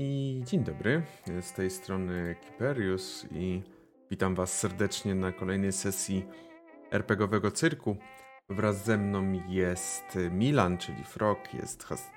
I 0.00 0.42
dzień 0.44 0.64
dobry, 0.64 1.02
z 1.40 1.52
tej 1.52 1.70
strony 1.70 2.36
Kiperius 2.40 3.26
i 3.32 3.62
witam 4.10 4.34
Was 4.34 4.58
serdecznie 4.58 5.14
na 5.14 5.32
kolejnej 5.32 5.72
sesji 5.72 6.26
RPGowego 6.90 7.50
cyrku. 7.50 7.96
Wraz 8.48 8.84
ze 8.84 8.98
mną 8.98 9.32
jest 9.48 10.18
Milan, 10.30 10.78
czyli 10.78 11.04
Frog, 11.04 11.54
jest, 11.54 11.84
Has... 11.84 12.10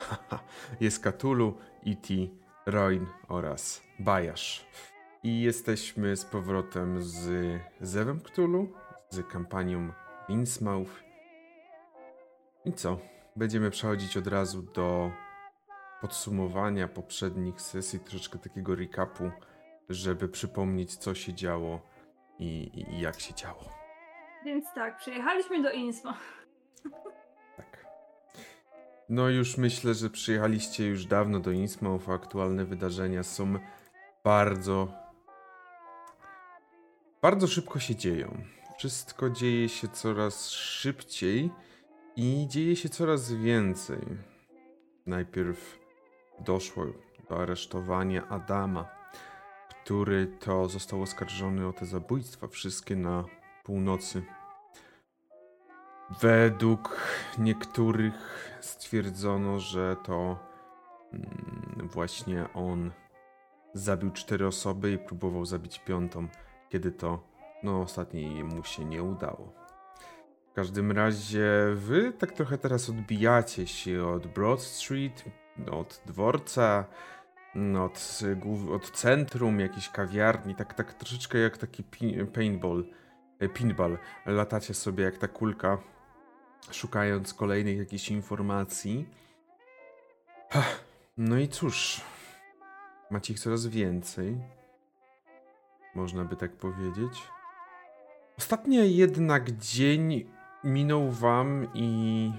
jest 0.80 1.02
Katulu, 1.02 1.58
E.T., 1.86 2.14
Roin 2.66 3.06
oraz 3.28 3.82
Bajasz. 3.98 4.66
I 5.22 5.40
jesteśmy 5.40 6.16
z 6.16 6.24
powrotem 6.24 7.02
z 7.02 7.30
Zewem 7.80 8.20
Cthulhu, 8.20 8.68
z 9.10 9.26
kampanią 9.28 9.92
Innsmouth. 10.28 11.02
I 12.64 12.72
co? 12.72 12.98
Będziemy 13.36 13.70
przechodzić 13.70 14.16
od 14.16 14.26
razu 14.26 14.62
do 14.62 15.10
podsumowania 16.00 16.88
poprzednich 16.88 17.60
sesji, 17.60 18.00
troszeczkę 18.00 18.38
takiego 18.38 18.74
recapu, 18.74 19.30
żeby 19.88 20.28
przypomnieć, 20.28 20.96
co 20.96 21.14
się 21.14 21.34
działo 21.34 21.80
i, 22.38 22.44
i, 22.44 22.94
i 22.94 23.00
jak 23.00 23.20
się 23.20 23.34
działo. 23.34 23.64
Więc 24.44 24.64
tak, 24.74 24.98
przyjechaliśmy 24.98 25.62
do 25.62 25.70
Insmo. 25.70 26.14
Tak. 27.56 27.86
No 29.08 29.28
już 29.28 29.58
myślę, 29.58 29.94
że 29.94 30.10
przyjechaliście 30.10 30.86
już 30.86 31.06
dawno 31.06 31.40
do 31.40 31.50
Innsmouth, 31.50 32.08
a 32.08 32.12
aktualne 32.14 32.64
wydarzenia 32.64 33.22
są 33.22 33.58
bardzo, 34.24 34.92
bardzo 37.22 37.46
szybko 37.46 37.78
się 37.78 37.96
dzieją. 37.96 38.44
Wszystko 38.78 39.30
dzieje 39.30 39.68
się 39.68 39.88
coraz 39.88 40.50
szybciej 40.50 41.50
i 42.16 42.46
dzieje 42.48 42.76
się 42.76 42.88
coraz 42.88 43.32
więcej. 43.32 44.00
Najpierw 45.06 45.79
doszło 46.40 46.86
do 47.28 47.38
aresztowania 47.38 48.28
Adama, 48.28 48.88
który 49.70 50.26
to 50.26 50.68
został 50.68 51.02
oskarżony 51.02 51.66
o 51.66 51.72
te 51.72 51.86
zabójstwa, 51.86 52.48
wszystkie 52.48 52.96
na 52.96 53.24
północy. 53.64 54.22
Według 56.20 57.00
niektórych 57.38 58.14
stwierdzono, 58.60 59.58
że 59.58 59.96
to 60.04 60.38
mm, 61.12 61.88
właśnie 61.92 62.52
on 62.54 62.90
zabił 63.74 64.10
cztery 64.10 64.46
osoby 64.46 64.92
i 64.92 64.98
próbował 64.98 65.46
zabić 65.46 65.78
piątą, 65.78 66.28
kiedy 66.68 66.92
to 66.92 67.30
no 67.62 67.80
ostatniej 67.80 68.44
mu 68.44 68.64
się 68.64 68.84
nie 68.84 69.02
udało. 69.02 69.52
W 70.50 70.52
każdym 70.52 70.92
razie 70.92 71.50
wy 71.74 72.12
tak 72.12 72.32
trochę 72.32 72.58
teraz 72.58 72.90
odbijacie 72.90 73.66
się 73.66 74.06
od 74.06 74.26
Broad 74.26 74.60
Street, 74.60 75.24
od 75.70 76.02
dworca, 76.06 76.84
od, 77.80 78.20
od 78.74 78.90
centrum, 78.90 79.60
jakiejś 79.60 79.88
kawiarni, 79.88 80.54
tak, 80.54 80.74
tak 80.74 80.94
troszeczkę 80.94 81.38
jak 81.38 81.58
taki 81.58 81.84
paintball, 82.34 82.84
e, 83.38 83.48
pinball. 83.48 83.98
Latacie 84.26 84.74
sobie 84.74 85.04
jak 85.04 85.18
ta 85.18 85.28
kulka, 85.28 85.78
szukając 86.70 87.34
kolejnych 87.34 87.78
jakichś 87.78 88.10
informacji. 88.10 89.08
No 91.16 91.38
i 91.38 91.48
cóż, 91.48 92.00
macie 93.10 93.32
ich 93.32 93.40
coraz 93.40 93.66
więcej. 93.66 94.38
Można 95.94 96.24
by 96.24 96.36
tak 96.36 96.52
powiedzieć. 96.52 97.22
Ostatnio 98.38 98.82
jednak 98.82 99.50
dzień 99.50 100.30
minął 100.64 101.10
wam 101.10 101.66
i 101.74 102.32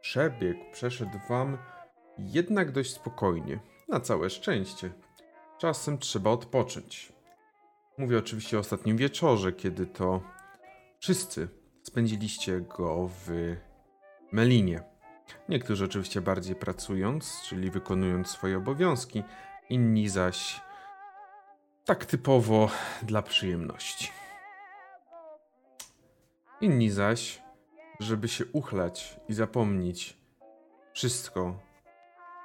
przebiegł, 0.00 0.60
przeszedł 0.72 1.18
wam 1.28 1.58
jednak 2.18 2.72
dość 2.72 2.94
spokojnie. 2.94 3.60
Na 3.88 4.00
całe 4.00 4.30
szczęście. 4.30 4.92
Czasem 5.58 5.98
trzeba 5.98 6.30
odpocząć. 6.30 7.12
Mówię 7.98 8.18
oczywiście 8.18 8.56
o 8.56 8.60
ostatnim 8.60 8.96
wieczorze, 8.96 9.52
kiedy 9.52 9.86
to 9.86 10.20
wszyscy 10.98 11.48
spędziliście 11.82 12.60
go 12.60 13.10
w 13.26 13.56
Melinie. 14.32 14.82
Niektórzy 15.48 15.84
oczywiście 15.84 16.20
bardziej 16.20 16.54
pracując, 16.54 17.42
czyli 17.44 17.70
wykonując 17.70 18.28
swoje 18.28 18.56
obowiązki, 18.56 19.22
inni 19.70 20.08
zaś 20.08 20.60
tak 21.84 22.06
typowo 22.06 22.70
dla 23.02 23.22
przyjemności. 23.22 24.10
Inni 26.60 26.90
zaś, 26.90 27.42
żeby 28.00 28.28
się 28.28 28.44
uchlać 28.52 29.20
i 29.28 29.34
zapomnieć 29.34 30.16
wszystko, 30.92 31.58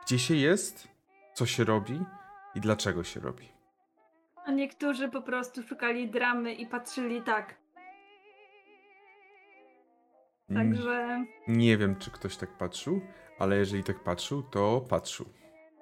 gdzie 0.09 0.19
się 0.19 0.35
jest, 0.35 0.87
co 1.33 1.45
się 1.45 1.63
robi 1.63 2.05
i 2.55 2.59
dlaczego 2.59 3.03
się 3.03 3.19
robi. 3.19 3.49
A 4.45 4.51
niektórzy 4.51 5.09
po 5.09 5.21
prostu 5.21 5.63
szukali 5.63 6.09
dramy 6.09 6.53
i 6.53 6.67
patrzyli 6.67 7.21
tak. 7.21 7.55
Także. 10.53 11.25
Nie 11.47 11.77
wiem, 11.77 11.95
czy 11.95 12.11
ktoś 12.11 12.37
tak 12.37 12.57
patrzył, 12.57 13.01
ale 13.39 13.57
jeżeli 13.57 13.83
tak 13.83 14.03
patrzył, 14.03 14.43
to 14.43 14.81
patrzył. 14.89 15.25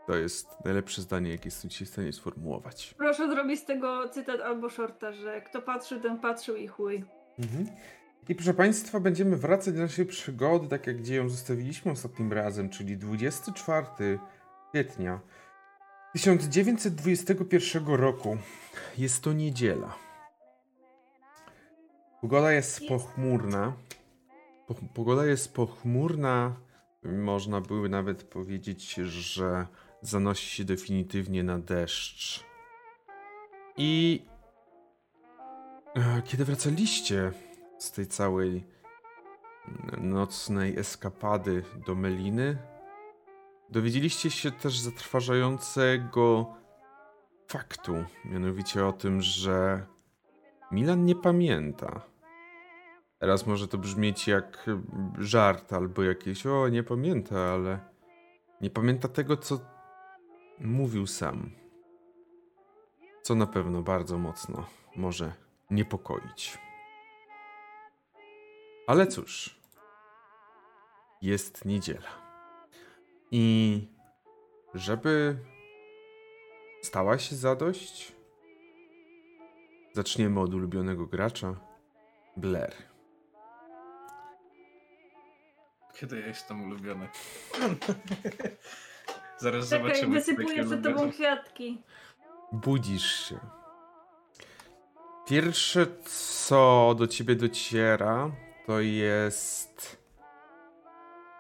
To 0.08 0.16
jest 0.16 0.66
najlepsze 0.66 1.02
zdanie, 1.02 1.32
jakie 1.32 1.48
jestem 1.48 1.70
ci 1.70 1.86
w 1.86 1.90
stanie 1.90 2.14
sformułować. 2.14 2.96
Proszę 2.98 3.30
zrobić 3.30 3.60
z 3.60 3.66
tego 3.66 4.10
cytat 4.10 4.42
albo 4.42 4.70
shorta, 4.70 5.12
że 5.12 5.42
kto 5.42 5.62
patrzy, 5.62 6.00
ten 6.00 6.20
patrzył 6.20 6.56
i 6.56 6.68
chuj. 6.68 7.04
Mhm. 7.40 7.68
I 8.30 8.36
proszę 8.36 8.54
Państwa, 8.54 9.00
będziemy 9.00 9.38
wracać 9.38 9.74
do 9.74 9.82
naszej 9.82 10.06
przygody, 10.06 10.68
tak 10.68 10.88
jak 10.88 10.98
gdzie 10.98 11.16
ją 11.16 11.30
zostawiliśmy 11.30 11.92
ostatnim 11.92 12.34
razem, 12.34 12.70
czyli 12.70 12.98
24 12.98 14.20
kwietnia 14.70 15.20
1921 16.14 17.88
roku. 17.88 18.38
Jest 18.98 19.24
to 19.24 19.34
niedziela. 19.34 19.96
Pogoda 22.22 22.52
jest 22.52 22.88
pochmurna. 22.88 23.74
Pogoda 24.94 25.26
jest 25.26 25.54
pochmurna. 25.54 26.56
Można 27.04 27.62
by 27.62 27.90
nawet 27.90 28.24
powiedzieć, 28.24 28.94
że 28.94 29.68
zanosi 30.02 30.50
się 30.50 30.64
definitywnie 30.66 31.44
na 31.44 31.60
deszcz. 31.60 32.44
I 33.78 34.22
e, 35.96 36.22
kiedy 36.26 36.46
wracaliście 36.46 37.32
z 37.78 37.92
tej 37.92 38.08
całej 38.08 38.68
nocnej 39.98 40.80
eskapady 40.80 41.64
do 41.88 41.96
Meliny, 41.96 42.58
dowiedzieliście 43.70 44.32
się 44.32 44.52
też 44.52 44.80
zatrważającego 44.80 46.56
faktu, 47.48 47.94
mianowicie 48.26 48.86
o 48.86 48.94
tym, 48.94 49.22
że 49.22 49.86
Milan 50.72 51.06
nie 51.06 51.16
pamięta. 51.16 52.02
Teraz 53.20 53.48
może 53.48 53.68
to 53.68 53.78
brzmieć 53.78 54.28
jak 54.28 54.66
żart 55.18 55.74
albo 55.74 56.04
jakieś 56.04 56.46
o, 56.46 56.70
nie 56.70 56.84
pamięta, 56.84 57.40
ale 57.40 57.80
nie 58.62 58.70
pamięta 58.70 59.08
tego, 59.08 59.38
co 59.38 59.60
mówił 60.60 61.08
sam. 61.08 61.52
Co 63.22 63.36
na 63.36 63.48
pewno 63.48 63.82
bardzo 63.82 64.18
mocno 64.18 64.66
może 64.96 65.34
niepokoić. 65.72 66.67
Ale 68.88 69.08
cóż, 69.08 69.60
jest 71.22 71.66
niedziela. 71.66 72.10
I 73.32 73.88
żeby 74.74 75.38
stała 76.82 77.18
się 77.18 77.36
zadość, 77.36 78.16
zaczniemy 79.94 80.40
od 80.40 80.54
ulubionego 80.54 81.06
gracza, 81.06 81.56
Blair. 82.38 82.74
Kiedy 85.94 86.20
ja 86.20 86.28
jestem 86.28 86.64
ulubiony? 86.64 87.10
Zaraz 89.38 89.70
Czekaj, 89.70 89.88
zobaczymy. 89.88 90.16
wysypuję 90.16 90.66
przed 90.66 90.84
tobą 90.84 91.12
kwiatki. 91.12 91.82
Budzisz 92.52 93.30
się. 93.30 93.40
Pierwsze, 95.28 95.88
co 96.06 96.96
do 96.98 97.08
ciebie 97.08 97.36
dociera, 97.36 98.32
to 98.68 98.80
jest 98.80 100.04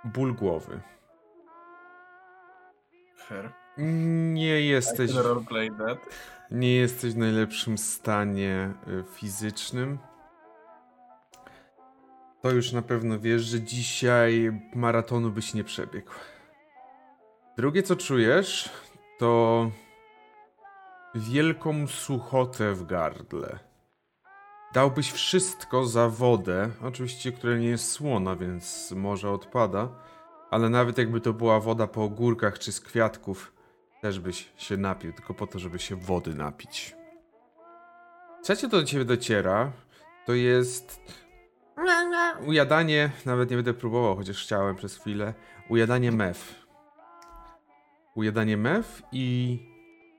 ból 0.03 0.35
głowy. 0.35 0.81
Nie 3.77 4.61
jesteś. 4.61 5.11
Nie 6.51 6.75
jesteś 6.75 7.13
w 7.13 7.17
najlepszym 7.17 7.77
stanie 7.77 8.73
y, 8.87 9.03
fizycznym. 9.13 9.99
To 12.41 12.51
już 12.51 12.71
na 12.71 12.81
pewno 12.81 13.19
wiesz, 13.19 13.41
że 13.41 13.61
dzisiaj 13.61 14.61
maratonu 14.75 15.31
byś 15.31 15.53
nie 15.53 15.63
przebiegł. 15.63 16.11
Drugie 17.57 17.83
co 17.83 17.95
czujesz, 17.95 18.69
to 19.19 19.71
wielką 21.15 21.87
suchotę 21.87 22.73
w 22.73 22.85
gardle. 22.85 23.66
Dałbyś 24.77 25.11
wszystko 25.11 25.85
za 25.85 26.09
wodę, 26.09 26.69
oczywiście, 26.83 27.31
która 27.31 27.57
nie 27.57 27.67
jest 27.67 27.91
słona, 27.91 28.35
więc 28.35 28.91
może 28.91 29.31
odpada, 29.31 29.89
ale 30.51 30.69
nawet 30.69 30.97
jakby 30.97 31.21
to 31.21 31.33
była 31.33 31.59
woda 31.59 31.87
po 31.87 32.03
ogórkach 32.03 32.59
czy 32.59 32.71
z 32.71 32.81
kwiatków, 32.81 33.53
też 34.01 34.19
byś 34.19 34.51
się 34.57 34.77
napił, 34.77 35.13
tylko 35.13 35.33
po 35.33 35.47
to, 35.47 35.59
żeby 35.59 35.79
się 35.79 35.95
wody 35.95 36.33
napić. 36.33 36.95
Trzecie, 38.43 38.61
co 38.61 38.77
do 38.77 38.83
ciebie 38.83 39.05
dociera, 39.05 39.71
to 40.25 40.33
jest 40.33 41.01
ujadanie, 42.47 43.11
nawet 43.25 43.49
nie 43.49 43.55
będę 43.55 43.73
próbował, 43.73 44.15
chociaż 44.15 44.43
chciałem 44.43 44.75
przez 44.75 44.97
chwilę, 44.97 45.33
ujadanie 45.69 46.11
mew. 46.11 46.65
Ujadanie 48.15 48.57
mew 48.57 49.01
i 49.11 49.59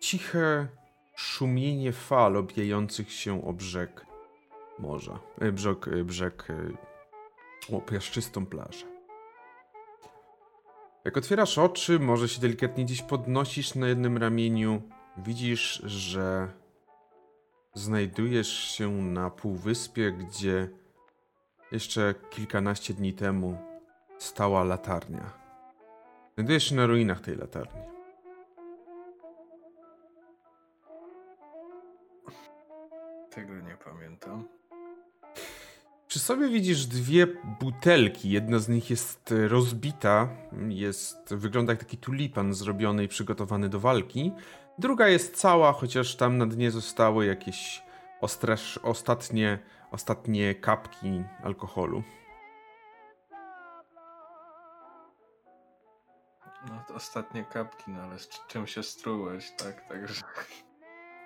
ciche 0.00 0.68
szumienie 1.16 1.92
fal 1.92 2.36
obijających 2.36 3.12
się 3.12 3.44
o 3.46 3.52
brzeg 3.52 4.07
morza. 4.78 5.18
E, 5.40 5.52
Brzeg, 5.52 5.88
e, 5.88 6.04
brzeg 6.04 6.50
e, 6.50 7.76
o 7.76 7.80
piaszczystą 7.80 8.46
plażę. 8.46 8.86
Jak 11.04 11.16
otwierasz 11.16 11.58
oczy, 11.58 11.98
może 11.98 12.28
się 12.28 12.40
delikatnie 12.40 12.84
gdzieś 12.84 13.02
podnosisz 13.02 13.74
na 13.74 13.88
jednym 13.88 14.18
ramieniu, 14.18 14.82
widzisz, 15.16 15.82
że 15.84 16.48
znajdujesz 17.74 18.48
się 18.48 18.90
na 18.90 19.30
półwyspie, 19.30 20.12
gdzie 20.12 20.68
jeszcze 21.72 22.14
kilkanaście 22.30 22.94
dni 22.94 23.12
temu 23.12 23.58
stała 24.18 24.64
latarnia. 24.64 25.30
Znajdujesz 26.34 26.64
się 26.64 26.74
na 26.74 26.86
ruinach 26.86 27.20
tej 27.20 27.36
latarni. 27.36 27.82
Tego 33.30 33.54
nie 33.54 33.76
pamiętam. 33.84 34.57
Przy 36.18 36.26
sobie 36.26 36.48
widzisz 36.48 36.86
dwie 36.86 37.26
butelki. 37.60 38.30
Jedna 38.30 38.58
z 38.58 38.68
nich 38.68 38.90
jest 38.90 39.32
e, 39.32 39.48
rozbita, 39.48 40.28
jest, 40.68 41.34
wygląda 41.34 41.72
jak 41.72 41.80
taki 41.80 41.96
tulipan 41.96 42.54
zrobiony 42.54 43.04
i 43.04 43.08
przygotowany 43.08 43.68
do 43.68 43.80
walki. 43.80 44.32
Druga 44.78 45.08
jest 45.08 45.36
cała, 45.36 45.72
chociaż 45.72 46.16
tam 46.16 46.38
na 46.38 46.46
dnie 46.46 46.70
zostały 46.70 47.26
jakieś 47.26 47.82
ostatnie, 48.82 49.58
ostatnie 49.90 50.54
kapki 50.54 51.22
alkoholu. 51.42 52.02
No 56.68 56.84
to 56.88 56.94
ostatnie 56.94 57.44
kapki, 57.44 57.90
no 57.90 58.02
ale 58.02 58.18
z 58.18 58.28
czym 58.48 58.66
się 58.66 58.82
strułeś, 58.82 59.50
tak? 59.50 59.88
Także. 59.88 60.22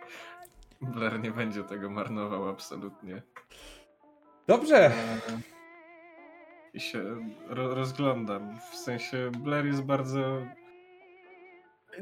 Blair 0.94 1.20
nie 1.20 1.30
będzie 1.30 1.64
tego 1.64 1.90
marnował 1.90 2.48
absolutnie. 2.48 3.22
Dobrze! 4.46 4.86
E, 4.86 4.92
I 6.74 6.80
się 6.80 7.02
ro 7.48 7.74
rozglądam. 7.74 8.58
W 8.72 8.76
sensie 8.76 9.30
Blair 9.38 9.66
jest 9.66 9.82
bardzo. 9.82 10.42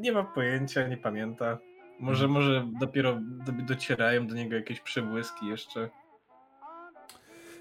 Nie 0.00 0.12
ma 0.12 0.24
pojęcia, 0.24 0.88
nie 0.88 0.96
pamięta. 0.96 1.58
Może, 2.00 2.28
może 2.28 2.66
dopiero 2.80 3.18
do, 3.20 3.52
docierają 3.52 4.26
do 4.26 4.34
niego 4.34 4.54
jakieś 4.56 4.80
przebłyski 4.80 5.46
jeszcze. 5.46 5.90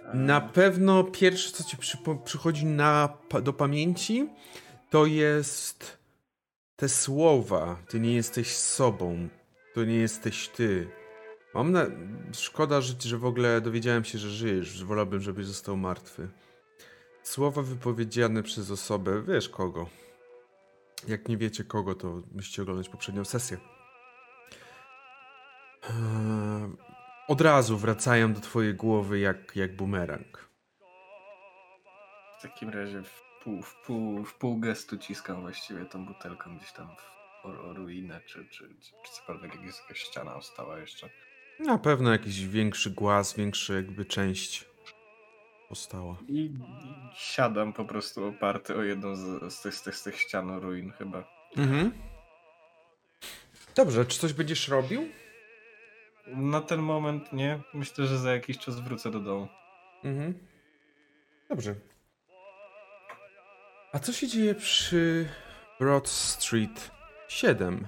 E, 0.06 0.16
Na 0.18 0.42
pewno 0.42 1.04
pierwsze, 1.04 1.52
co 1.52 1.64
ci 1.64 1.78
przychodzi 2.26 2.66
na, 2.66 3.10
do 3.44 3.54
pamięci, 3.54 4.30
to 4.90 5.06
jest 5.06 5.98
te 6.76 6.90
słowa. 6.90 7.78
Ty 7.90 8.00
nie 8.00 8.14
jesteś 8.14 8.56
sobą. 8.56 9.28
To 9.74 9.84
nie 9.84 9.96
jesteś 9.96 10.48
ty. 10.50 10.88
Mam 11.54 11.72
na... 11.72 11.86
Szkoda, 12.34 12.82
że, 12.82 13.18
w 13.18 13.26
ogóle 13.26 13.62
dowiedziałem 13.62 14.04
się, 14.04 14.18
że 14.18 14.30
żyjesz. 14.30 14.84
Wolałbym, 14.84 15.22
żebyś 15.22 15.46
został 15.46 15.78
martwy. 15.78 16.30
Słowa 17.24 17.62
wypowiedziane 17.62 18.44
przez 18.44 18.72
osobę, 18.72 19.24
wiesz 19.28 19.50
kogo. 19.50 19.90
Jak 21.08 21.28
nie 21.28 21.38
wiecie 21.38 21.64
kogo, 21.64 21.96
to 21.96 22.22
musicie 22.32 22.62
oglądać 22.62 22.90
poprzednią 22.90 23.26
sesję. 23.26 23.58
Eee, 25.84 26.70
Od 27.28 27.42
razu 27.42 27.78
wracają 27.78 28.34
do 28.34 28.40
twojej 28.40 28.74
głowy 28.74 29.20
jak, 29.20 29.56
jak 29.56 29.76
bumerang. 29.76 30.50
W 32.40 32.42
takim 32.42 32.70
razie 32.70 33.04
w 33.04 33.22
pół, 33.44 33.62
w 33.62 33.76
pół, 33.86 34.24
w 34.24 34.34
pół 34.34 34.60
gestu 34.60 34.98
ciskam 34.98 35.42
właściwie 35.42 35.86
tą 35.86 36.06
butelką 36.06 36.58
gdzieś 36.58 36.72
tam 36.72 36.88
w 36.88 37.20
o, 37.44 37.70
o 37.70 37.74
ruinę, 37.74 38.22
czy, 38.26 38.46
czy, 38.46 38.76
czy, 38.82 38.92
czy 39.04 39.12
cokolwiek, 39.12 39.56
jak 39.56 39.64
jest 39.64 39.82
jakaś 39.82 40.00
ściana 40.00 40.36
ostała 40.36 40.80
jeszcze. 40.80 41.10
Na 41.60 41.78
pewno 41.78 42.12
jakiś 42.12 42.48
większy 42.48 42.92
głaz, 42.92 43.34
większa 43.34 43.74
jakby 43.74 44.06
część 44.06 44.66
powstała. 45.70 46.18
I, 46.28 46.52
siadam 47.16 47.74
po 47.74 47.86
prostu 47.86 48.26
oparty 48.26 48.76
o 48.76 48.84
jedną 48.84 49.16
z, 49.16 49.54
z, 49.54 49.62
tych, 49.62 49.76
z, 49.76 49.82
tych, 49.82 49.96
z 49.96 50.04
tych 50.04 50.20
ścian 50.20 50.60
ruin 50.60 50.92
chyba. 50.92 51.24
Mhm. 51.58 51.92
Dobrze, 53.76 54.06
czy 54.06 54.20
coś 54.20 54.34
będziesz 54.34 54.68
robił? 54.68 55.10
Na 56.28 56.62
ten 56.62 56.80
moment 56.80 57.34
nie. 57.34 57.60
Myślę, 57.74 58.08
że 58.08 58.18
za 58.18 58.32
jakiś 58.32 58.58
czas 58.58 58.80
wrócę 58.80 59.12
do 59.12 59.20
domu. 59.20 59.48
Mhm. 60.04 60.34
Dobrze. 61.50 61.76
A 63.94 64.00
co 64.00 64.14
się 64.14 64.28
dzieje 64.28 64.56
przy 64.56 65.30
Broad 65.80 66.10
Street 66.10 66.92
7? 67.28 67.88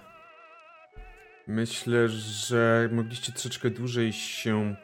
Myślę, 1.51 2.09
że 2.09 2.89
mogliście 2.91 3.31
troszeczkę 3.31 3.69
dłużej 3.69 4.13
się 4.13 4.75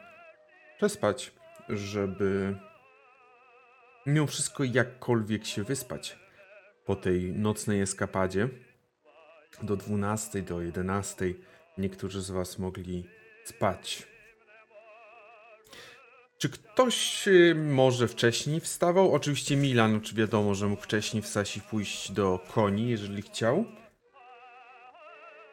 przespać, 0.76 1.32
żeby 1.68 2.56
mimo 4.06 4.26
wszystko 4.26 4.64
jakkolwiek 4.64 5.46
się 5.46 5.64
wyspać 5.64 6.18
po 6.84 6.96
tej 6.96 7.32
nocnej 7.32 7.80
eskapadzie. 7.80 8.48
Do 9.62 9.76
12, 9.76 10.42
do 10.42 10.60
11 10.60 11.34
niektórzy 11.78 12.22
z 12.22 12.30
Was 12.30 12.58
mogli 12.58 13.04
spać. 13.44 14.06
Czy 16.38 16.48
ktoś 16.48 17.28
y, 17.28 17.54
może 17.54 18.08
wcześniej 18.08 18.60
wstawał? 18.60 19.14
Oczywiście 19.14 19.56
Milan, 19.56 20.00
czy 20.00 20.14
wiadomo, 20.14 20.54
że 20.54 20.66
mógł 20.66 20.82
wcześniej 20.82 21.22
wstać 21.22 21.56
i 21.56 21.60
pójść 21.60 22.12
do 22.12 22.40
koni, 22.54 22.90
jeżeli 22.90 23.22
chciał. 23.22 23.64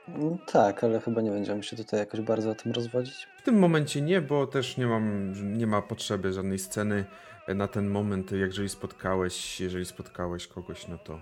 Mm, 0.07 0.38
Tak, 0.52 0.84
ale 0.84 1.00
chyba 1.00 1.22
nie 1.22 1.31
będziemy 1.31 1.63
się 1.63 1.75
tutaj 1.78 2.00
jakoś 2.00 2.22
bardzo 2.22 2.50
o 2.52 2.56
tym 2.56 2.72
rozwodzić. 2.72 3.28
W 3.38 3.42
tym 3.42 3.60
momencie 3.60 4.02
nie, 4.02 4.22
bo 4.22 4.48
też 4.48 4.78
nie 4.78 4.88
mam, 4.88 5.34
nie 5.57 5.68
ma 5.68 5.81
potrzeby 5.81 6.34
żadnej 6.34 6.60
sceny 6.60 7.06
na 7.48 7.68
ten 7.68 7.90
moment. 7.90 8.31
Jeżeli 8.31 8.69
spotkałeś, 8.69 9.62
jeżeli 9.62 9.86
spotkałeś 9.86 10.48
kogoś, 10.48 10.88
no 10.88 10.98
to, 10.98 11.19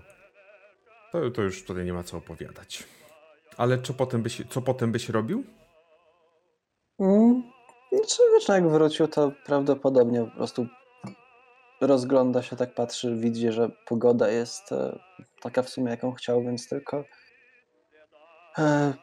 to, 1.12 1.30
to 1.30 1.42
już 1.42 1.64
tutaj 1.64 1.84
nie 1.84 1.92
ma 1.92 2.02
co 2.02 2.16
opowiadać. 2.16 2.84
Ale 3.56 3.78
co 3.82 3.94
potem 3.94 4.22
byś, 4.22 4.42
co 4.50 4.62
potem 4.62 4.92
byś 4.92 5.08
robił? 5.08 5.44
Mm, 7.00 7.42
Czy 8.08 8.22
wiesz, 8.34 8.48
no 8.48 8.54
jak 8.54 8.68
wrócił, 8.68 9.08
to 9.08 9.32
prawdopodobnie 9.46 10.24
po 10.24 10.36
prostu 10.36 10.66
rozgląda 11.80 12.42
się, 12.42 12.56
tak 12.56 12.74
patrzy, 12.74 13.16
widzi, 13.16 13.52
że 13.52 13.68
pogoda 13.86 14.28
jest 14.30 14.72
e, 14.72 14.98
taka 15.42 15.62
w 15.62 15.68
sumie, 15.68 15.90
jaką 15.90 16.12
chciał, 16.12 16.42
więc 16.42 16.68
tylko 16.68 17.04
e, 18.58 18.94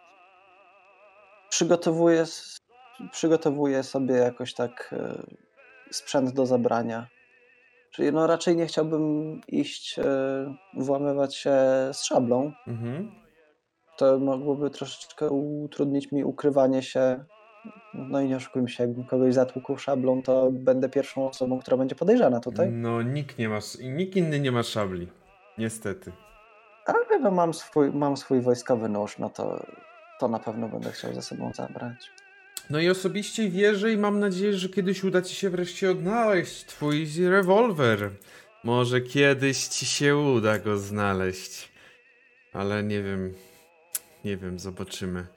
przygotowuje, 1.49 2.21
s- 2.21 2.57
przygotowuje 3.11 3.83
sobie 3.83 4.15
jakoś 4.15 4.53
tak 4.53 4.89
e, 4.93 5.23
sprzęt 5.91 6.31
do 6.33 6.45
zabrania. 6.45 7.07
Czyli 7.91 8.11
no 8.11 8.27
raczej 8.27 8.55
nie 8.55 8.65
chciałbym 8.65 9.41
iść, 9.47 9.99
e, 9.99 10.03
włamywać 10.77 11.35
się 11.35 11.51
z 11.93 12.03
szablą, 12.03 12.51
Mhm. 12.67 13.11
to 13.97 14.19
mogłoby 14.19 14.69
troszeczkę 14.69 15.29
utrudnić 15.29 16.11
mi 16.11 16.23
ukrywanie 16.23 16.83
się. 16.83 17.25
No 17.93 18.21
i 18.21 18.27
nie 18.27 18.35
oszukujmy 18.35 18.69
się, 18.69 18.83
jakbym 18.83 19.05
kogoś 19.05 19.33
zatłukł 19.33 19.77
szablą, 19.77 20.21
to 20.23 20.49
będę 20.51 20.89
pierwszą 20.89 21.27
osobą, 21.29 21.59
która 21.59 21.77
będzie 21.77 21.95
podejrzana 21.95 22.39
tutaj. 22.39 22.71
No, 22.71 23.01
nikt 23.01 23.37
nie 23.37 23.49
ma, 23.49 23.59
nikt 23.83 24.15
inny 24.15 24.39
nie 24.39 24.51
ma 24.51 24.63
szabli. 24.63 25.07
Niestety. 25.57 26.11
Ale 26.85 27.19
no 27.19 27.31
mam 27.31 27.53
swój, 27.53 27.91
mam 27.91 28.17
swój 28.17 28.41
wojskowy 28.41 28.89
nóż, 28.89 29.17
no 29.17 29.29
to, 29.29 29.65
to 30.19 30.27
na 30.27 30.39
pewno 30.39 30.67
będę 30.67 30.91
chciał 30.91 31.13
ze 31.13 31.21
sobą 31.21 31.51
zabrać. 31.55 32.11
No 32.69 32.79
i 32.79 32.89
osobiście 32.89 33.49
wierzę 33.49 33.91
i 33.91 33.97
mam 33.97 34.19
nadzieję, 34.19 34.53
że 34.53 34.69
kiedyś 34.69 35.03
uda 35.03 35.21
ci 35.21 35.35
się 35.35 35.49
wreszcie 35.49 35.91
odnaleźć 35.91 36.65
twój 36.65 37.07
rewolwer. 37.29 38.09
Może 38.63 39.01
kiedyś 39.01 39.67
ci 39.67 39.85
się 39.85 40.17
uda 40.17 40.59
go 40.59 40.77
znaleźć. 40.77 41.71
Ale 42.53 42.83
nie 42.83 43.03
wiem. 43.03 43.33
Nie 44.25 44.37
wiem, 44.37 44.59
zobaczymy. 44.59 45.27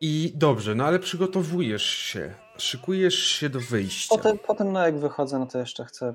I 0.00 0.32
dobrze, 0.34 0.74
no 0.74 0.84
ale 0.84 0.98
przygotowujesz 0.98 1.86
się. 1.86 2.34
Szykujesz 2.56 3.18
się 3.18 3.48
do 3.48 3.60
wyjścia. 3.60 4.16
Potem, 4.16 4.38
potem 4.38 4.72
no 4.72 4.86
jak 4.86 4.98
wychodzę, 4.98 5.38
no 5.38 5.46
to 5.46 5.58
jeszcze 5.58 5.84
chcę 5.84 6.14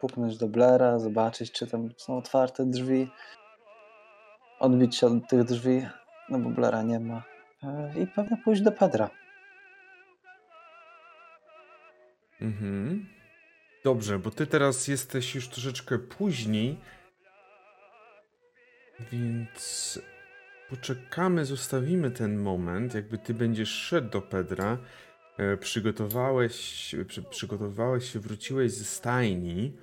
puknąć 0.00 0.36
do 0.36 0.48
Blera, 0.48 0.98
zobaczyć, 0.98 1.52
czy 1.52 1.66
tam 1.66 1.88
są 1.96 2.18
otwarte 2.18 2.66
drzwi. 2.66 3.10
Odbić 4.62 4.96
się 4.96 5.06
od 5.06 5.28
tych 5.28 5.44
drzwi, 5.44 5.86
no 6.28 6.38
bo 6.38 6.50
Blera 6.50 6.82
nie 6.82 7.00
ma. 7.00 7.22
E, 7.62 7.94
I 8.02 8.06
pewnie 8.06 8.36
pójść 8.44 8.62
do 8.62 8.72
Pedra. 8.72 9.10
Mhm. 12.40 13.06
Dobrze, 13.84 14.18
bo 14.18 14.30
ty 14.30 14.46
teraz 14.46 14.88
jesteś 14.88 15.34
już 15.34 15.48
troszeczkę 15.48 15.98
później. 15.98 16.80
Więc 19.12 20.00
poczekamy, 20.70 21.44
zostawimy 21.44 22.10
ten 22.10 22.38
moment, 22.38 22.94
jakby 22.94 23.18
ty 23.18 23.34
będziesz 23.34 23.70
szedł 23.70 24.10
do 24.10 24.22
Pedra, 24.22 24.78
e, 25.38 25.56
przygotowałeś, 25.56 26.94
przy, 27.08 27.22
przygotowałeś 27.22 28.12
się, 28.12 28.20
wróciłeś 28.20 28.72
ze 28.72 28.84
stajni. 28.84 29.76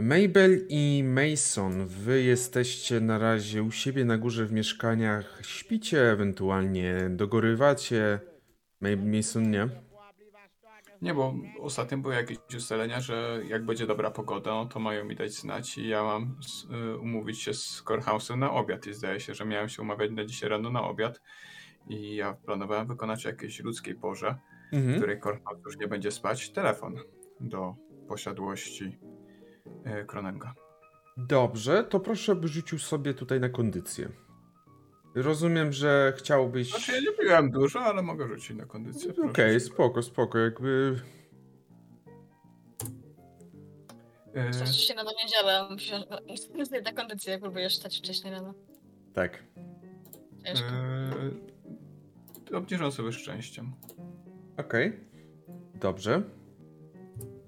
Mabel 0.00 0.66
i 0.68 1.04
Mason, 1.04 1.86
wy 1.86 2.22
jesteście 2.22 3.00
na 3.00 3.18
razie 3.18 3.62
u 3.62 3.70
siebie 3.70 4.04
na 4.04 4.18
górze 4.18 4.46
w 4.46 4.52
mieszkaniach, 4.52 5.38
śpicie, 5.42 6.10
ewentualnie 6.12 7.08
dogorywacie. 7.10 8.20
Mason 8.80 9.50
nie? 9.50 9.68
Nie, 11.02 11.14
bo 11.14 11.34
ostatnio 11.60 11.98
były 11.98 12.14
jakieś 12.14 12.38
ustalenia, 12.56 13.00
że 13.00 13.42
jak 13.48 13.64
będzie 13.64 13.86
dobra 13.86 14.10
pogoda, 14.10 14.50
no 14.50 14.66
to 14.66 14.80
mają 14.80 15.04
mi 15.04 15.16
dać 15.16 15.32
znać 15.32 15.78
i 15.78 15.88
ja 15.88 16.02
mam 16.04 16.36
y, 16.94 16.98
umówić 16.98 17.42
się 17.42 17.54
z 17.54 17.82
Corehausem 17.82 18.40
na 18.40 18.52
obiad 18.52 18.86
i 18.86 18.94
zdaje 18.94 19.20
się, 19.20 19.34
że 19.34 19.44
miałem 19.44 19.68
się 19.68 19.82
umawiać 19.82 20.10
na 20.10 20.24
dzisiaj 20.24 20.48
rano 20.50 20.70
na 20.70 20.82
obiad 20.82 21.20
i 21.88 22.14
ja 22.16 22.32
planowałem 22.34 22.86
wykonać 22.86 23.24
jakiejś 23.24 23.60
ludzkiej 23.60 23.94
porze, 23.94 24.34
w 24.72 24.76
Mhm. 24.76 24.96
której 24.96 25.20
Corehouse 25.20 25.60
już 25.66 25.76
nie 25.78 25.88
będzie 25.88 26.10
spać, 26.10 26.50
telefon 26.50 26.96
do 27.40 27.74
posiadłości 28.08 28.98
Kronenga. 30.06 30.54
Dobrze, 31.16 31.84
to 31.84 32.00
proszę, 32.00 32.36
by 32.36 32.48
rzucił 32.48 32.78
sobie 32.78 33.14
tutaj 33.14 33.40
na 33.40 33.48
kondycję. 33.48 34.08
Rozumiem, 35.14 35.72
że 35.72 36.12
chciałbyś... 36.16 36.70
Znaczy 36.70 36.92
ja 36.92 37.00
nie 37.00 37.16
piłem 37.16 37.50
dużo, 37.50 37.80
ale 37.80 38.02
mogę 38.02 38.28
rzucić 38.28 38.56
na 38.56 38.66
kondycję. 38.66 39.10
Okej, 39.10 39.30
proszę. 39.32 39.60
spoko, 39.60 40.02
spoko, 40.02 40.38
jakby... 40.38 41.00
Coś 44.52 44.76
się 44.76 44.94
na 44.94 45.04
to 45.04 45.10
nie 45.10 45.28
działa. 45.30 45.68
Musisz 45.70 45.90
na 46.84 46.92
kondycję, 46.92 47.32
jak 47.32 47.40
próbujesz 47.40 47.76
stać 47.76 47.98
wcześniej 47.98 48.32
rano. 48.32 48.54
Tak. 49.14 49.44
Ciężko. 50.46 50.68
y, 52.52 52.56
Obniżam 52.56 52.92
sobie 52.92 53.12
szczęściem. 53.12 53.72
Okej. 54.56 55.00
Dobrze. 55.74 56.22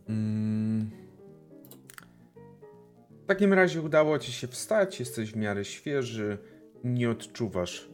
Mm. 0.08 1.01
W 3.32 3.34
takim 3.34 3.52
razie 3.52 3.82
udało 3.82 4.18
ci 4.18 4.32
się 4.32 4.46
wstać, 4.46 5.00
jesteś 5.00 5.32
w 5.32 5.36
miarę 5.36 5.64
świeży, 5.64 6.38
nie 6.84 7.10
odczuwasz 7.10 7.88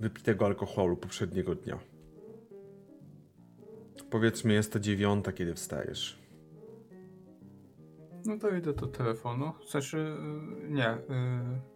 wypitego 0.00 0.46
alkoholu 0.46 0.96
poprzedniego 0.96 1.54
dnia. 1.54 1.78
Powiedzmy, 4.10 4.52
jest 4.52 4.72
to 4.72 4.80
dziewiąta, 4.80 5.32
kiedy 5.32 5.54
wstajesz. 5.54 6.18
No 8.24 8.38
to 8.38 8.56
idę 8.56 8.72
do 8.72 8.86
telefonu. 8.86 9.52
Znaczy, 9.70 10.16
nie. 10.68 10.94
y, 10.94 10.98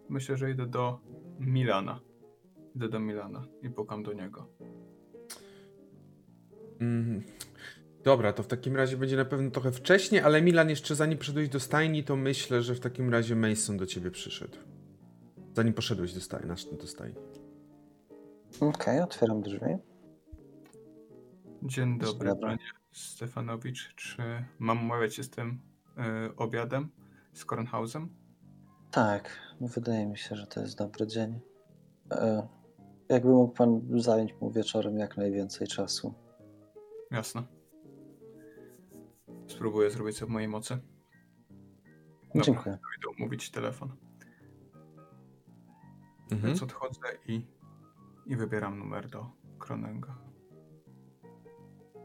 Myślę, 0.08 0.36
że 0.36 0.50
idę 0.50 0.66
do 0.66 1.00
Milana. 1.40 2.00
Idę 2.76 2.88
do 2.88 3.00
Milana 3.00 3.44
i 3.62 3.70
pukam 3.70 4.02
do 4.02 4.12
niego. 4.12 4.46
Mhm. 6.80 7.22
Dobra, 8.04 8.32
to 8.32 8.42
w 8.42 8.46
takim 8.46 8.76
razie 8.76 8.96
będzie 8.96 9.16
na 9.16 9.24
pewno 9.24 9.50
trochę 9.50 9.72
wcześniej, 9.72 10.20
ale 10.20 10.42
Milan 10.42 10.70
jeszcze 10.70 10.94
zanim 10.94 11.18
przyszedłeś 11.18 11.48
do 11.48 11.60
stajni, 11.60 12.04
to 12.04 12.16
myślę, 12.16 12.62
że 12.62 12.74
w 12.74 12.80
takim 12.80 13.10
razie 13.12 13.36
Mason 13.36 13.76
do 13.76 13.86
ciebie 13.86 14.10
przyszedł. 14.10 14.56
Zanim 15.54 15.74
poszedłeś 15.74 16.14
do 16.14 16.20
stajni, 16.20 16.48
nasz- 16.48 16.76
do 16.80 16.86
stajni. 16.86 17.16
Okej, 18.60 19.00
otwieram 19.00 19.42
drzwi. 19.42 19.76
Dzień 21.62 21.98
dobry, 21.98 22.28
Dobra. 22.28 22.48
panie 22.48 22.64
Stefanowicz. 22.92 23.94
Czy 23.94 24.22
mam 24.58 24.82
umawiać 24.84 25.14
się 25.14 25.22
z 25.22 25.30
tym 25.30 25.60
y, 26.30 26.36
obiadem 26.36 26.88
z 27.32 27.44
Kornhausem? 27.44 28.08
Tak, 28.90 29.30
wydaje 29.60 30.06
mi 30.06 30.18
się, 30.18 30.36
że 30.36 30.46
to 30.46 30.60
jest 30.60 30.78
dobry 30.78 31.06
dzień. 31.06 31.40
E, 32.12 32.48
jakby 33.08 33.28
mógł 33.28 33.54
pan 33.54 33.80
zająć 34.00 34.34
mu 34.40 34.50
wieczorem 34.50 34.98
jak 34.98 35.16
najwięcej 35.16 35.66
czasu. 35.68 36.14
Jasne. 37.10 37.42
Spróbuję 39.48 39.90
zrobić 39.90 40.18
co 40.18 40.26
w 40.26 40.28
mojej 40.28 40.48
mocy. 40.48 40.78
Dobra. 42.28 42.42
Dziękuję. 42.42 42.78
Idę 42.98 43.08
umówić 43.18 43.50
telefon. 43.50 43.96
Mhm. 46.22 46.42
Więc 46.42 46.62
odchodzę 46.62 47.08
i, 47.26 47.46
i 48.26 48.36
wybieram 48.36 48.78
numer 48.78 49.08
do 49.08 49.30
Kronenga. 49.58 50.18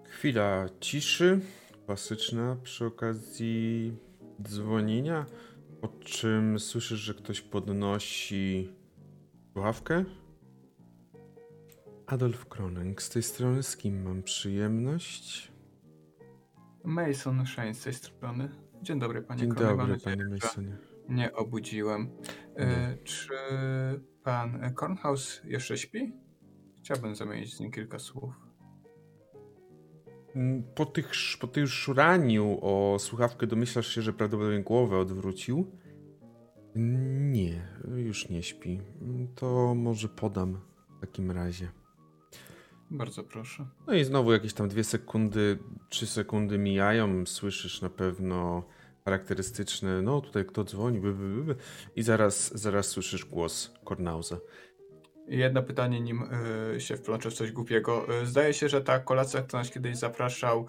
Chwila 0.10 0.66
ciszy, 0.80 1.40
klasyczna 1.86 2.58
przy 2.64 2.86
okazji 2.86 3.98
dzwonienia, 4.42 5.26
po 5.82 5.88
czym 5.88 6.60
słyszysz, 6.60 7.00
że 7.00 7.14
ktoś 7.14 7.42
podnosi 7.42 8.70
słuchawkę. 9.54 10.06
Adolf 12.08 12.46
Kroneng, 12.46 13.02
z 13.02 13.10
tej 13.10 13.24
strony 13.24 13.64
z 13.64 13.78
kim 13.78 14.04
mam 14.04 14.24
przyjemność? 14.24 15.53
Mason 16.84 17.46
Shane 17.46 17.74
z 17.74 17.84
tej 17.84 17.94
strony. 17.94 18.50
Dzień 18.82 19.00
dobry, 19.00 19.22
panie 19.22 19.40
Dzień 19.42 19.54
dobry, 19.54 19.98
panie 20.04 20.26
Masonie. 20.26 20.78
Nie 21.10 21.34
obudziłem. 21.34 22.10
E, 22.56 22.98
czy 23.04 23.34
pan 24.24 24.74
Kornhaus 24.74 25.42
jeszcze 25.44 25.78
śpi? 25.78 26.14
Chciałbym 26.80 27.16
zamienić 27.16 27.56
z 27.56 27.60
nim 27.60 27.72
kilka 27.72 28.00
słów. 28.00 28.34
Mm, 30.36 30.64
Po, 30.76 30.86
tych, 30.86 31.12
po 31.40 31.48
tym 31.48 31.68
szuraniu 31.68 32.60
o 32.62 33.00
słuchawkę 33.00 33.48
domyślasz 33.48 33.88
się, 33.88 34.02
że 34.02 34.14
prawdopodobnie 34.14 34.64
głowę 34.64 34.98
odwrócił. 34.98 35.72
Nie, 36.76 37.68
już 37.96 38.30
nie 38.30 38.44
śpi. 38.44 38.82
To 39.36 39.76
może 39.76 40.10
podam 40.10 40.60
w 40.98 41.00
takim 41.02 41.32
razie. 41.32 41.72
Bardzo 42.94 43.24
proszę. 43.24 43.66
No 43.88 43.94
i 43.94 44.04
znowu 44.04 44.34
jakieś 44.34 44.54
tam 44.54 44.68
dwie 44.68 44.84
sekundy, 44.84 45.60
trzy 45.90 46.08
sekundy 46.08 46.58
mijają, 46.58 47.26
słyszysz 47.26 47.82
na 47.82 47.90
pewno 47.90 48.64
charakterystyczne, 49.06 50.02
no 50.02 50.22
tutaj 50.22 50.46
kto 50.46 50.64
dzwoni, 50.64 51.00
by, 51.00 51.14
by, 51.14 51.30
by, 51.30 51.44
by. 51.44 51.56
i 51.96 52.04
zaraz, 52.04 52.60
zaraz 52.60 52.88
słyszysz 52.88 53.26
głos 53.26 53.74
Kornauza. 53.84 54.38
Jedno 55.28 55.64
pytanie, 55.64 56.02
nim 56.02 56.24
y, 56.76 56.82
się 56.82 56.98
wplączę 56.98 57.30
w 57.30 57.34
coś 57.34 57.52
głupiego. 57.52 58.22
Y, 58.22 58.26
zdaje 58.26 58.54
się, 58.54 58.70
że 58.70 58.82
ta 58.82 59.00
kolacja, 59.00 59.42
którą 59.42 59.60
nas 59.60 59.72
kiedyś 59.72 59.98
zapraszał 59.98 60.66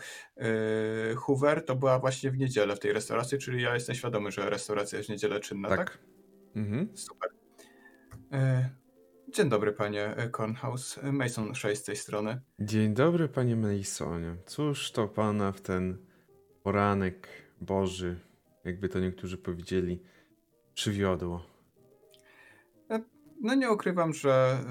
y, 1.13 1.15
Hoover, 1.17 1.65
to 1.65 1.77
była 1.77 1.99
właśnie 1.99 2.31
w 2.31 2.39
niedzielę 2.39 2.77
w 2.77 2.81
tej 2.81 2.93
restauracji, 2.93 3.39
czyli 3.39 3.63
ja 3.63 3.75
jestem 3.75 3.95
świadomy, 3.95 4.31
że 4.31 4.51
restauracja 4.51 4.99
jest 4.99 5.09
w 5.09 5.13
niedzielę 5.13 5.41
czynna, 5.41 5.69
tak? 5.69 5.79
tak? 5.79 5.99
Mhm. 6.57 6.89
Super. 6.97 7.31
Y, 8.35 8.84
dzień 9.35 9.49
dobry, 9.49 9.73
panie 9.73 10.25
y, 10.25 10.31
Kornhaus. 10.31 10.99
Y, 10.99 11.13
Mason 11.13 11.55
6 11.55 11.81
z 11.81 11.85
tej 11.85 11.97
strony. 11.97 12.41
Dzień 12.61 12.95
dobry, 12.95 13.29
panie 13.29 13.57
Masonie. 13.57 14.37
Cóż 14.47 14.93
to 14.93 15.09
pana 15.09 15.53
w 15.53 15.61
ten 15.61 15.99
poranek 16.63 17.29
Boży, 17.61 18.21
jakby 18.65 18.89
to 18.89 19.01
niektórzy 19.01 19.39
powiedzieli, 19.39 20.03
przywiodło? 20.75 21.47
No 23.41 23.55
nie 23.55 23.71
ukrywam, 23.71 24.13
że 24.13 24.65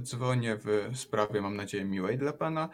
dzwonię 0.00 0.56
w 0.56 0.98
sprawie, 0.98 1.40
mam 1.40 1.56
nadzieję, 1.56 1.84
miłej 1.84 2.18
dla 2.18 2.32
pana. 2.32 2.68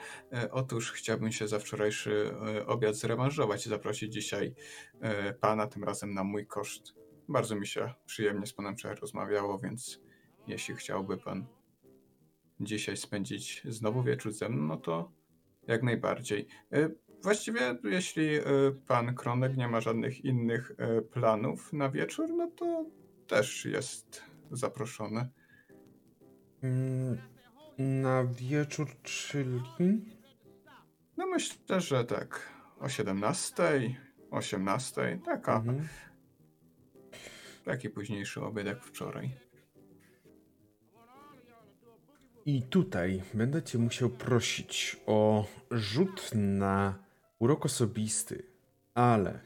Otóż 0.50 0.92
chciałbym 0.92 1.32
się 1.32 1.48
za 1.48 1.58
wczorajszy 1.58 2.34
obiad 2.66 2.94
zrewanżować 2.96 3.66
i 3.66 3.68
zaprosić 3.68 4.12
dzisiaj 4.12 4.54
pana, 5.40 5.66
tym 5.66 5.84
razem 5.84 6.14
na 6.14 6.24
mój 6.24 6.46
koszt. 6.46 6.94
Bardzo 7.28 7.56
mi 7.56 7.66
się 7.66 7.94
przyjemnie 8.06 8.46
z 8.46 8.52
panem 8.52 8.76
wczoraj 8.76 8.96
rozmawiało, 8.96 9.58
więc 9.58 10.05
jeśli 10.46 10.74
chciałby 10.74 11.16
pan 11.16 11.46
dzisiaj 12.60 12.96
spędzić 12.96 13.62
znowu 13.68 14.02
wieczór 14.02 14.32
ze 14.32 14.48
mną, 14.48 14.62
no 14.62 14.76
to 14.76 15.12
jak 15.66 15.82
najbardziej. 15.82 16.46
Y, 16.74 16.94
właściwie, 17.22 17.60
jeśli 17.84 18.36
y, 18.36 18.42
pan 18.86 19.14
Kronek 19.14 19.56
nie 19.56 19.68
ma 19.68 19.80
żadnych 19.80 20.24
innych 20.24 20.70
y, 20.98 21.02
planów 21.02 21.72
na 21.72 21.90
wieczór, 21.90 22.30
no 22.36 22.50
to 22.50 22.84
też 23.26 23.64
jest 23.64 24.22
zaproszony. 24.50 25.28
Mm, 26.62 27.18
Na 27.78 28.24
wieczór, 28.24 28.88
czyli... 29.02 29.60
No 31.16 31.26
myślę, 31.26 31.80
że 31.80 32.04
tak 32.04 32.52
o 32.80 32.88
17, 32.88 33.96
18, 34.30 35.18
taka, 35.24 35.56
Mhm. 35.56 35.88
taki 37.64 37.90
późniejszy 37.90 38.42
obiad 38.42 38.66
jak 38.66 38.84
wczoraj. 38.84 39.30
I 42.46 42.62
tutaj 42.62 43.22
będę 43.34 43.62
cię 43.62 43.78
musiał 43.78 44.10
prosić 44.10 44.96
o 45.06 45.46
rzut 45.70 46.30
na 46.34 46.98
urok 47.38 47.66
osobisty, 47.66 48.42
ale 48.94 49.40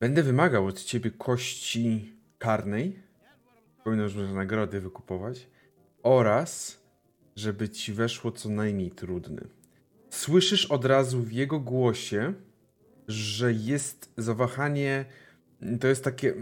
będę 0.00 0.22
wymagał 0.22 0.66
od 0.66 0.82
ciebie 0.82 1.10
kości 1.10 2.12
karnej, 2.38 2.98
powinno 3.84 4.02
już 4.02 4.14
nagrody 4.34 4.80
wykupować, 4.80 5.46
oraz 6.02 6.80
żeby 7.36 7.68
ci 7.68 7.92
weszło 7.92 8.32
co 8.32 8.48
najmniej 8.48 8.90
trudny. 8.90 9.48
Słyszysz 10.10 10.66
od 10.66 10.84
razu 10.84 11.22
w 11.22 11.32
jego 11.32 11.60
głosie, 11.60 12.34
że 13.08 13.52
jest 13.52 14.12
zawahanie, 14.16 15.04
to 15.80 15.88
jest 15.88 16.04
takie... 16.04 16.34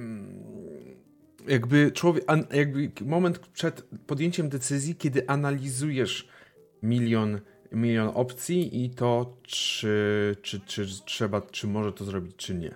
jakby 1.49 1.93
człowiek, 1.93 2.25
an, 2.27 2.47
jakby 2.53 2.91
moment 3.05 3.39
przed 3.39 3.83
podjęciem 4.07 4.49
decyzji, 4.49 4.95
kiedy 4.95 5.29
analizujesz 5.29 6.29
milion, 6.83 7.41
milion 7.73 8.11
opcji 8.15 8.85
i 8.85 8.91
to, 8.91 9.37
czy, 9.43 10.37
czy, 10.43 10.61
czy 10.61 10.87
trzeba, 11.05 11.41
czy 11.41 11.67
może 11.67 11.93
to 11.93 12.05
zrobić, 12.05 12.37
czy 12.37 12.55
nie. 12.55 12.75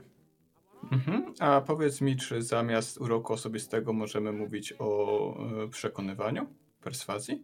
Mhm. 0.93 1.35
A 1.39 1.61
powiedz 1.61 2.01
mi, 2.01 2.17
czy 2.17 2.43
zamiast 2.43 3.01
uroku 3.01 3.33
osobistego 3.33 3.93
możemy 3.93 4.33
mówić 4.33 4.75
o 4.79 5.65
e, 5.65 5.69
przekonywaniu, 5.69 6.47
perswazji? 6.83 7.43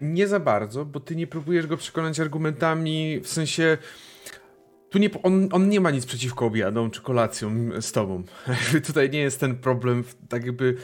Nie 0.00 0.28
za 0.28 0.40
bardzo, 0.40 0.84
bo 0.84 1.00
ty 1.00 1.16
nie 1.16 1.26
próbujesz 1.26 1.66
go 1.66 1.76
przekonać 1.76 2.20
argumentami, 2.20 3.20
w 3.20 3.28
sensie 3.28 3.78
tu 4.90 4.98
nie, 4.98 5.10
on, 5.22 5.48
on 5.52 5.68
nie 5.68 5.80
ma 5.80 5.90
nic 5.90 6.06
przeciwko 6.06 6.46
obiadom 6.46 6.90
czy 6.90 7.02
kolacjom 7.02 7.82
z 7.82 7.92
tobą. 7.92 8.22
Tutaj 8.86 9.10
nie 9.10 9.18
jest 9.18 9.40
ten 9.40 9.56
problem, 9.56 10.04
w, 10.04 10.14
tak 10.28 10.46
jakby 10.46 10.76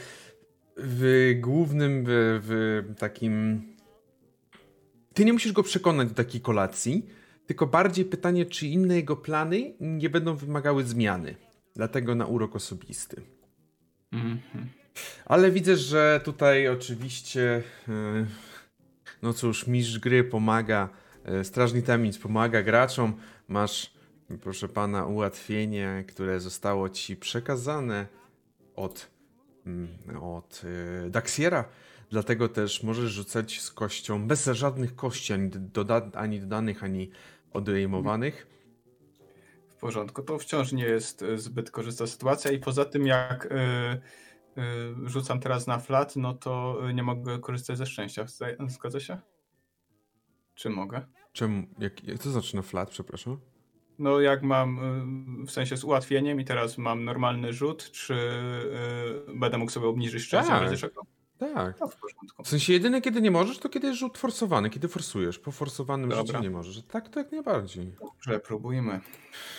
w 0.77 1.33
głównym, 1.41 2.05
w, 2.07 2.83
w 2.89 2.99
takim... 2.99 3.63
Ty 5.15 5.25
nie 5.25 5.33
musisz 5.33 5.53
go 5.53 5.63
przekonać 5.63 6.09
do 6.09 6.15
takiej 6.15 6.41
kolacji, 6.41 7.07
tylko 7.47 7.67
bardziej 7.67 8.05
pytanie, 8.05 8.47
czy 8.47 8.67
inne 8.67 8.97
jego 8.97 9.17
plany 9.17 9.75
nie 9.81 10.11
będą 10.11 10.37
wymagały 10.37 10.85
zmiany. 10.85 11.37
Dlatego 11.77 12.15
na 12.15 12.27
urok 12.27 12.57
osobisty. 12.57 13.23
Mhm. 14.13 14.39
Ale 15.25 15.51
widzę, 15.51 15.77
że 15.77 16.21
tutaj 16.25 16.69
oczywiście, 16.69 17.63
e, 17.89 18.27
no 19.23 19.33
cóż, 19.33 19.67
mistrz 19.67 19.99
gry 19.99 20.25
pomaga, 20.25 20.89
e, 21.25 21.45
strażnik 21.45 21.87
tajemnic 21.87 22.19
pomaga 22.19 22.63
graczom. 22.63 23.17
Masz, 23.49 23.96
proszę 24.43 24.69
pana, 24.69 25.07
ułatwienie, 25.07 26.05
które 26.09 26.41
zostało 26.41 26.89
ci 26.89 27.17
przekazane 27.17 28.07
od, 28.77 29.11
mm, 29.67 29.89
od 30.23 30.63
e, 31.07 31.11
Daxiera. 31.11 31.69
Dlatego 32.11 32.49
też 32.49 32.83
możesz 32.83 33.13
rzucać 33.13 33.61
z 33.61 33.71
kością 33.71 34.27
bez 34.27 34.45
żadnych 34.47 34.97
kości, 34.97 35.33
ani, 35.33 35.51
doda 35.51 36.11
ani 36.15 36.41
dodanych, 36.41 36.85
ani 36.85 37.11
odejmowanych. 37.53 38.47
W 39.69 39.77
porządku, 39.77 40.23
to 40.23 40.39
wciąż 40.39 40.73
nie 40.73 40.85
jest 40.85 41.23
e, 41.23 41.39
zbyt 41.39 41.71
korzystna 41.71 42.07
sytuacja 42.07 42.51
i 42.51 42.59
poza 42.59 42.85
tym 42.85 43.07
jak 43.07 43.47
y, 43.47 43.49
y, 44.59 45.09
rzucam 45.09 45.41
teraz 45.41 45.67
na 45.67 45.79
flat, 45.79 46.17
no 46.17 46.35
to 46.35 46.79
nie 46.95 47.03
mogę 47.03 47.39
korzystać 47.39 47.79
ze 47.79 47.87
szczęścia. 47.87 48.27
Zgadza 48.69 49.01
się? 49.01 49.19
Czy 50.55 50.71
mogę? 50.71 51.07
Czemu? 51.33 51.67
Jak, 51.79 52.05
jak 52.05 52.19
to 52.19 52.31
znaczy 52.31 52.57
na 52.57 52.63
flat, 52.63 52.91
przepraszam? 52.91 53.41
No 53.99 54.21
jak 54.21 54.43
mam 54.43 54.79
y, 55.43 55.47
w 55.47 55.51
sensie 55.51 55.77
z 55.77 55.85
ułatwieniem 55.85 56.41
i 56.41 56.45
teraz 56.45 56.79
mam 56.79 57.05
normalny 57.05 57.53
rzut, 57.53 57.91
czy 57.91 58.15
y, 58.15 59.39
będę 59.39 59.59
mógł 59.59 59.71
sobie 59.73 59.87
obniżyć 59.87 60.23
szczęście 60.23 60.53
Tak. 60.53 60.71
w 60.71 60.81
czego? 60.81 61.03
Tak. 61.39 61.81
No 61.81 61.89
w 61.89 61.97
porządku. 61.97 62.43
W 62.45 62.49
sensie 62.49 62.73
jedyne 62.73 63.01
kiedy 63.01 63.21
nie 63.23 63.31
możesz, 63.31 63.59
to 63.59 63.69
kiedy 63.69 63.87
jest 63.87 63.99
rzut 63.99 64.19
forsowany, 64.19 64.71
kiedy 64.71 64.89
forsujesz. 64.89 65.39
Po 65.39 65.53
forsowanym 65.53 66.11
Dobra. 66.11 66.27
rzucie 66.27 66.41
nie 66.41 66.51
możesz. 66.51 66.83
Tak, 66.83 67.09
to 67.09 67.21
jak 67.21 67.33
najbardziej. 67.33 67.93
Dobrze, 68.01 68.41
próbujmy. 68.41 69.01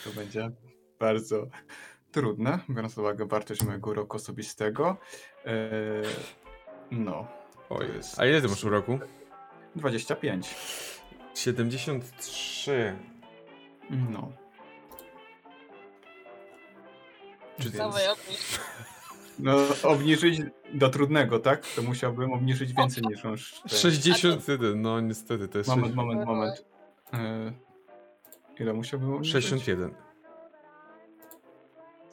To 0.03 0.09
będzie 0.09 0.51
bardzo 0.99 1.47
trudne, 2.11 2.59
biorąc 2.69 2.95
pod 2.95 3.01
uwagę 3.01 3.25
wartość 3.25 3.63
mojego 3.63 3.93
roku 3.93 4.17
osobistego. 4.17 4.97
Eee, 5.45 5.53
no, 6.91 7.27
Oj, 7.69 7.87
jest- 7.95 8.19
a 8.19 8.25
ile 8.25 8.41
ty 8.41 8.47
masz 8.47 8.63
uroku? 8.63 8.99
25. 9.75 10.55
73. 11.35 12.95
No. 13.89 14.31
Czy 17.57 17.63
Więc- 17.63 17.77
Dawaj. 17.77 18.03
No, 19.39 19.55
obniżyć 19.83 20.41
do 20.73 20.89
trudnego, 20.89 21.39
tak? 21.39 21.67
To 21.75 21.81
musiałbym 21.81 22.33
obniżyć 22.33 22.73
więcej 22.73 23.03
niż 23.07 23.25
on. 23.25 23.37
szczęście. 23.37 23.77
61, 23.77 24.81
no 24.81 24.99
niestety, 24.99 25.47
to 25.47 25.57
jest 25.57 25.69
Moment, 25.69 25.95
moment, 25.95 26.25
moment. 26.25 26.65
Eee, 27.13 27.51
ile 28.59 28.73
musiałbym 28.73 29.13
obniżyć? 29.13 29.33
61. 29.33 29.95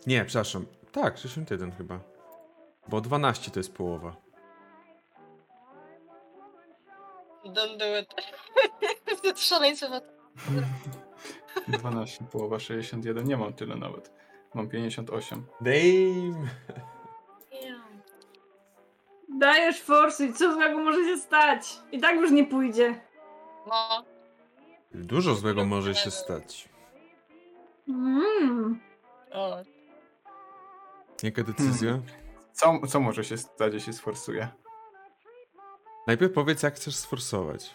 Nie, 0.06 0.24
przepraszam. 0.24 0.66
Tak, 0.92 1.18
61 1.18 1.72
chyba. 1.72 2.00
Bo 2.88 3.00
12 3.00 3.50
to 3.50 3.60
jest 3.60 3.74
połowa. 3.74 4.16
Don't 7.44 7.76
do 7.78 7.98
it. 7.98 8.08
To 9.06 9.12
jest 9.28 9.44
szaleństwo. 9.48 9.86
12, 11.68 12.24
połowa 12.32 12.58
61. 12.58 13.24
Nie 13.24 13.36
mam 13.36 13.52
tyle 13.52 13.76
nawet. 13.76 14.12
Mam 14.54 14.68
58. 14.68 15.46
Damn! 15.60 16.48
Dajesz 19.38 19.80
forsy 19.82 20.32
co 20.32 20.52
złego 20.54 20.78
może 20.78 21.04
się 21.04 21.16
stać? 21.16 21.80
I 21.92 22.00
tak 22.00 22.16
już 22.16 22.30
nie 22.30 22.46
pójdzie. 22.46 23.00
No, 23.66 24.04
Dużo 24.94 25.34
złego 25.34 25.64
może 25.64 25.94
się 25.94 26.10
stać. 26.10 26.68
Mm. 27.88 28.80
o, 29.32 29.56
Jaka 31.22 31.42
decyzja? 31.42 32.00
Co, 32.52 32.80
co 32.88 33.00
może 33.00 33.24
się 33.24 33.36
stać, 33.38 33.74
jeśli 33.74 33.92
sforsuję? 33.92 34.48
Najpierw 36.06 36.32
powiedz, 36.32 36.62
jak 36.62 36.74
chcesz 36.74 36.96
sforsować. 36.96 37.74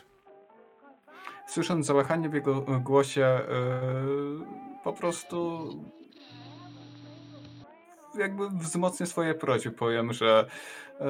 Słysząc 1.49 1.85
załachanie 1.85 2.29
w 2.29 2.33
jego 2.33 2.65
e, 2.67 2.79
głosie, 2.79 3.25
e, 3.25 3.45
po 4.83 4.93
prostu 4.93 5.67
jakby 8.15 8.49
wzmocnię 8.49 9.05
swoje 9.05 9.33
prośby. 9.33 9.71
Powiem, 9.71 10.13
że 10.13 10.45
e, 11.01 11.05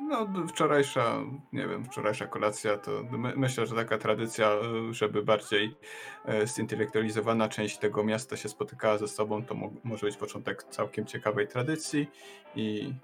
no, 0.00 0.26
wczorajsza, 0.48 1.16
nie 1.52 1.68
wiem, 1.68 1.84
wczorajsza 1.84 2.26
kolacja 2.26 2.76
to 2.76 2.90
my, 3.10 3.32
myślę, 3.36 3.66
że 3.66 3.74
taka 3.74 3.98
tradycja, 3.98 4.50
żeby 4.90 5.22
bardziej 5.22 5.76
e, 6.24 6.46
zintelektualizowana 6.46 7.48
część 7.48 7.78
tego 7.78 8.04
miasta 8.04 8.36
się 8.36 8.48
spotykała 8.48 8.98
ze 8.98 9.08
sobą, 9.08 9.44
to 9.44 9.54
mo- 9.54 9.72
może 9.84 10.06
być 10.06 10.16
początek 10.16 10.62
całkiem 10.62 11.06
ciekawej 11.06 11.48
tradycji 11.48 12.10
i 12.54 12.94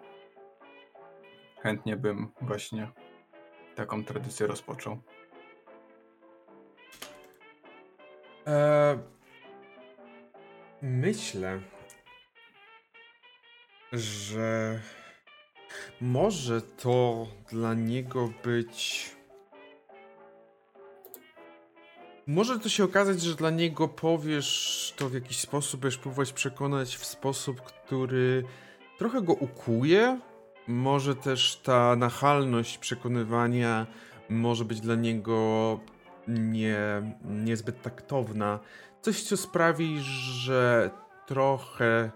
chętnie 1.63 1.97
bym 1.97 2.29
właśnie 2.41 2.89
taką 3.77 4.05
tradycję 4.05 4.47
rozpoczął. 4.47 4.99
Eee, 8.47 8.99
myślę, 10.83 11.61
że 13.93 14.81
może 16.01 16.63
to 16.63 17.27
dla 17.51 17.75
niego 17.75 18.33
być. 18.45 19.11
Może 22.27 22.59
to 22.59 22.69
się 22.69 22.85
okazać, 22.85 23.23
że 23.23 23.35
dla 23.35 23.51
niego 23.51 23.89
powiesz 23.89 24.95
to 24.97 25.09
w 25.09 25.15
jakiś 25.15 25.41
sposób, 25.41 25.81
będziesz 25.81 26.01
próbować 26.01 26.33
przekonać 26.33 26.97
w 26.97 27.05
sposób, 27.05 27.63
który 27.63 28.45
trochę 28.99 29.23
go 29.23 29.33
ukuje. 29.33 30.21
Może 30.69 31.15
też 31.15 31.57
ta 31.57 31.97
nachalność 31.97 32.79
przekonywania 32.79 33.87
może 34.29 34.65
być 34.65 34.81
dla 34.81 34.95
niego 34.95 35.81
nie, 36.29 36.79
niezbyt 37.25 37.83
taktowna. 37.83 38.59
Coś, 39.03 39.23
co 39.23 39.37
sprawi, 39.37 39.99
że 40.01 40.91
trochę 41.27 42.11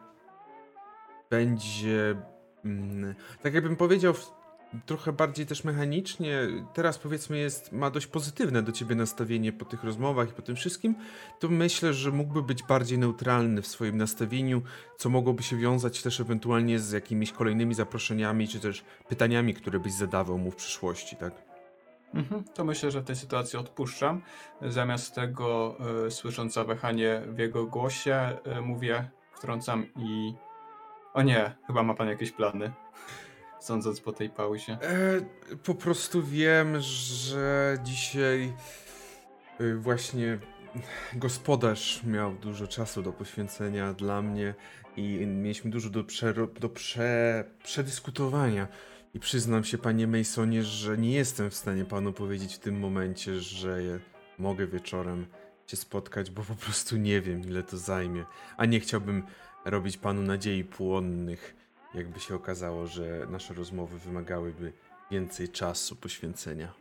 będzie. 1.30 2.16
mm, 2.64 3.14
Tak 3.42 3.54
jakbym 3.54 3.76
powiedział, 3.76 4.14
trochę 4.86 5.12
bardziej 5.12 5.46
też 5.46 5.64
mechanicznie. 5.64 6.38
Teraz 6.74 6.98
powiedzmy, 6.98 7.38
jest, 7.38 7.72
ma 7.72 7.90
dość 7.90 8.06
pozytywne 8.06 8.62
do 8.62 8.72
ciebie 8.72 8.94
nastawienie 8.94 9.52
po 9.52 9.64
tych 9.64 9.84
rozmowach 9.84 10.30
i 10.30 10.32
po 10.32 10.42
tym 10.42 10.56
wszystkim. 10.56 10.94
To 11.38 11.48
myślę, 11.48 11.94
że 11.94 12.10
mógłby 12.10 12.42
być 12.42 12.62
bardziej 12.62 12.98
neutralny 12.98 13.62
w 13.62 13.66
swoim 13.66 13.96
nastawieniu, 13.96 14.62
co 14.98 15.08
mogłoby 15.08 15.42
się 15.42 15.56
wiązać 15.56 16.02
też 16.02 16.20
ewentualnie 16.20 16.78
z 16.78 16.92
jakimiś 16.92 17.32
kolejnymi 17.32 17.74
zaproszeniami, 17.74 18.48
czy 18.48 18.60
też 18.60 18.84
pytaniami, 19.08 19.54
które 19.54 19.78
byś 19.78 19.92
zadawał 19.92 20.38
mu 20.38 20.50
w 20.50 20.56
przyszłości, 20.56 21.16
tak? 21.16 21.50
Mhm, 22.14 22.44
to 22.54 22.64
myślę, 22.64 22.90
że 22.90 23.00
w 23.00 23.04
tej 23.04 23.16
sytuacji 23.16 23.58
odpuszczam. 23.58 24.22
Zamiast 24.62 25.14
tego, 25.14 25.76
e, 26.06 26.10
słysząc 26.10 26.52
zawahanie 26.52 27.22
w 27.26 27.38
jego 27.38 27.66
głosie, 27.66 28.38
e, 28.44 28.60
mówię, 28.60 29.10
wtrącam 29.32 29.86
i. 29.96 30.34
O 31.14 31.22
nie, 31.22 31.56
chyba 31.66 31.82
ma 31.82 31.94
pan 31.94 32.08
jakieś 32.08 32.32
plany. 32.32 32.72
Sądząc 33.60 34.00
po 34.00 34.12
tej 34.12 34.30
pauzie. 34.30 34.72
E, 34.72 35.20
po 35.64 35.74
prostu 35.74 36.22
wiem, 36.22 36.80
że 36.80 37.78
dzisiaj 37.84 38.52
y, 39.60 39.76
właśnie 39.76 40.38
gospodarz 41.12 42.02
miał 42.04 42.34
dużo 42.34 42.66
czasu 42.66 43.02
do 43.02 43.12
poświęcenia 43.12 43.92
dla 43.92 44.22
mnie 44.22 44.54
i 44.96 45.26
mieliśmy 45.26 45.70
dużo 45.70 45.90
do, 45.90 46.02
do 46.60 46.68
prze- 46.68 47.44
przedyskutowania. 47.64 48.68
I 49.14 49.20
przyznam 49.20 49.64
się, 49.64 49.78
panie 49.78 50.06
Masonie, 50.06 50.62
że 50.62 50.98
nie 50.98 51.12
jestem 51.12 51.50
w 51.50 51.54
stanie 51.54 51.84
panu 51.84 52.12
powiedzieć 52.12 52.54
w 52.54 52.58
tym 52.58 52.78
momencie, 52.78 53.40
że 53.40 53.78
mogę 54.38 54.66
wieczorem 54.66 55.26
się 55.66 55.76
spotkać, 55.76 56.30
bo 56.30 56.42
po 56.42 56.54
prostu 56.54 56.96
nie 56.96 57.20
wiem, 57.20 57.40
ile 57.40 57.62
to 57.62 57.78
zajmie. 57.78 58.24
A 58.56 58.64
nie 58.66 58.80
chciałbym 58.80 59.22
robić 59.64 59.96
panu 59.96 60.22
nadziei 60.22 60.64
płonnych, 60.64 61.56
jakby 61.94 62.20
się 62.20 62.34
okazało, 62.34 62.86
że 62.86 63.26
nasze 63.30 63.54
rozmowy 63.54 63.98
wymagałyby 63.98 64.72
więcej 65.10 65.48
czasu 65.48 65.96
poświęcenia. 65.96 66.72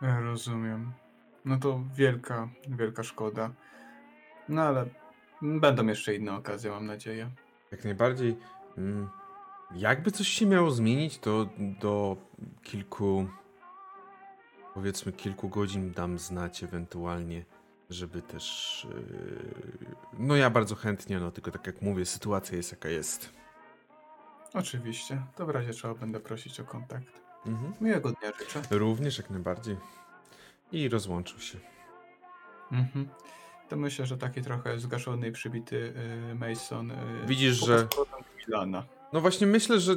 Rozumiem. 0.00 0.92
No 1.44 1.58
to 1.58 1.80
wielka, 1.94 2.48
wielka 2.68 3.02
szkoda. 3.02 3.50
No 4.48 4.62
ale 4.62 4.86
będą 5.42 5.86
jeszcze 5.86 6.14
inne 6.14 6.34
okazje, 6.34 6.70
mam 6.70 6.86
nadzieję. 6.86 7.30
Jak 7.72 7.84
najbardziej. 7.84 8.36
Mm, 8.78 9.08
jakby 9.74 10.10
coś 10.10 10.28
się 10.28 10.46
miało 10.46 10.70
zmienić, 10.70 11.18
to 11.18 11.48
do 11.58 12.16
kilku, 12.62 13.26
powiedzmy, 14.74 15.12
kilku 15.12 15.48
godzin 15.48 15.92
dam 15.92 16.18
znać 16.18 16.64
ewentualnie, 16.64 17.44
żeby 17.90 18.22
też. 18.22 18.86
Yy, 18.90 19.96
no 20.18 20.36
ja 20.36 20.50
bardzo 20.50 20.74
chętnie, 20.74 21.20
no 21.20 21.30
tylko 21.30 21.50
tak 21.50 21.66
jak 21.66 21.82
mówię, 21.82 22.06
sytuacja 22.06 22.56
jest 22.56 22.72
jaka 22.72 22.88
jest. 22.88 23.41
Oczywiście. 24.54 25.22
To 25.36 25.46
w 25.46 25.50
razie 25.50 25.72
trzeba 25.72 25.94
będę 25.94 26.20
prosić 26.20 26.60
o 26.60 26.64
kontakt. 26.64 27.20
Mhm. 27.46 27.72
Miłego 27.80 28.12
dnia 28.12 28.32
życzę. 28.38 28.62
Również 28.70 29.18
jak 29.18 29.30
najbardziej. 29.30 29.76
I 30.72 30.88
rozłączył 30.88 31.40
się. 31.40 31.58
Mhm. 32.72 33.08
To 33.68 33.76
myślę, 33.76 34.06
że 34.06 34.18
taki 34.18 34.42
trochę 34.42 34.78
zgaszony 34.78 35.28
i 35.28 35.32
przybity 35.32 35.94
y, 36.30 36.34
Mason. 36.34 36.90
y, 36.90 36.94
Widzisz, 37.26 37.66
że- 37.66 37.86
Milana. 38.48 38.84
No 39.12 39.20
właśnie 39.20 39.46
myślę, 39.46 39.80
że 39.80 39.92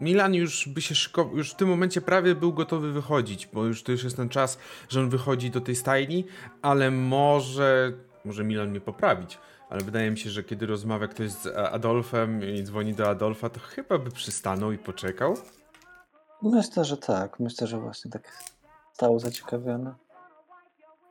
Milan 0.00 0.34
już 0.34 0.68
by 0.68 0.82
się 0.82 0.94
szykował, 0.94 1.36
już 1.36 1.50
w 1.50 1.56
tym 1.56 1.68
momencie 1.68 2.00
prawie 2.00 2.34
był 2.34 2.52
gotowy 2.52 2.92
wychodzić, 2.92 3.46
bo 3.52 3.64
już 3.64 3.82
to 3.82 3.92
już 3.92 4.04
jest 4.04 4.16
ten 4.16 4.28
czas, 4.28 4.58
że 4.88 5.00
on 5.00 5.10
wychodzi 5.10 5.50
do 5.50 5.60
tej 5.60 5.76
stajni, 5.76 6.24
ale 6.62 6.90
może, 6.90 7.92
może 8.24 8.44
Milan 8.44 8.70
mnie 8.70 8.80
poprawić, 8.80 9.38
ale 9.70 9.80
wydaje 9.80 10.10
mi 10.10 10.18
się, 10.18 10.30
że 10.30 10.44
kiedy 10.44 10.66
rozmawia 10.66 11.08
ktoś 11.08 11.30
z 11.30 11.46
Adolfem 11.56 12.44
i 12.44 12.62
dzwoni 12.62 12.94
do 12.94 13.08
Adolfa, 13.08 13.50
to 13.50 13.60
chyba 13.60 13.98
by 13.98 14.10
przystanął 14.10 14.72
i 14.72 14.78
poczekał. 14.78 15.34
Myślę, 16.42 16.84
że 16.84 16.96
tak. 16.96 17.40
Myślę, 17.40 17.66
że 17.66 17.80
właśnie 17.80 18.10
tak 18.10 18.44
stał 18.92 19.18
zaciekawiony. 19.18 19.94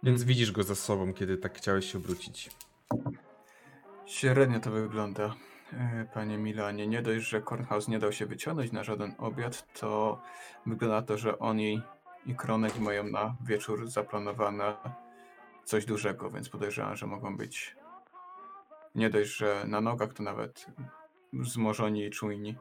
Więc 0.03 0.23
widzisz 0.23 0.51
go 0.51 0.63
za 0.63 0.75
sobą, 0.75 1.13
kiedy 1.13 1.37
tak 1.37 1.57
chciałeś 1.57 1.91
się 1.91 1.97
obrócić. 1.97 2.49
Średnio 4.05 4.59
to 4.59 4.71
wygląda, 4.71 5.35
y, 5.73 6.07
panie 6.13 6.37
Milanie. 6.37 6.87
Nie 6.87 7.01
dość, 7.01 7.25
że 7.25 7.41
Kornhaus 7.41 7.87
nie 7.87 7.99
dał 7.99 8.11
się 8.11 8.25
wyciągnąć 8.25 8.71
na 8.71 8.83
żaden 8.83 9.15
obiad, 9.17 9.73
to 9.79 10.21
wygląda 10.65 10.95
na 10.95 11.01
to, 11.01 11.17
że 11.17 11.39
oni 11.39 11.81
i 12.25 12.35
Kronek 12.35 12.79
mają 12.79 13.03
na 13.03 13.35
wieczór 13.45 13.87
zaplanowane 13.87 14.75
coś 15.65 15.85
dużego, 15.85 16.29
więc 16.29 16.49
podejrzewam, 16.49 16.95
że 16.95 17.07
mogą 17.07 17.37
być 17.37 17.78
nie 18.99 19.09
dość, 19.09 19.37
że 19.37 19.65
na 19.67 19.81
nogach, 19.81 20.13
to 20.13 20.23
nawet 20.23 20.65
zmożoni 21.33 22.05
i 22.05 22.09
czujni. 22.09 22.55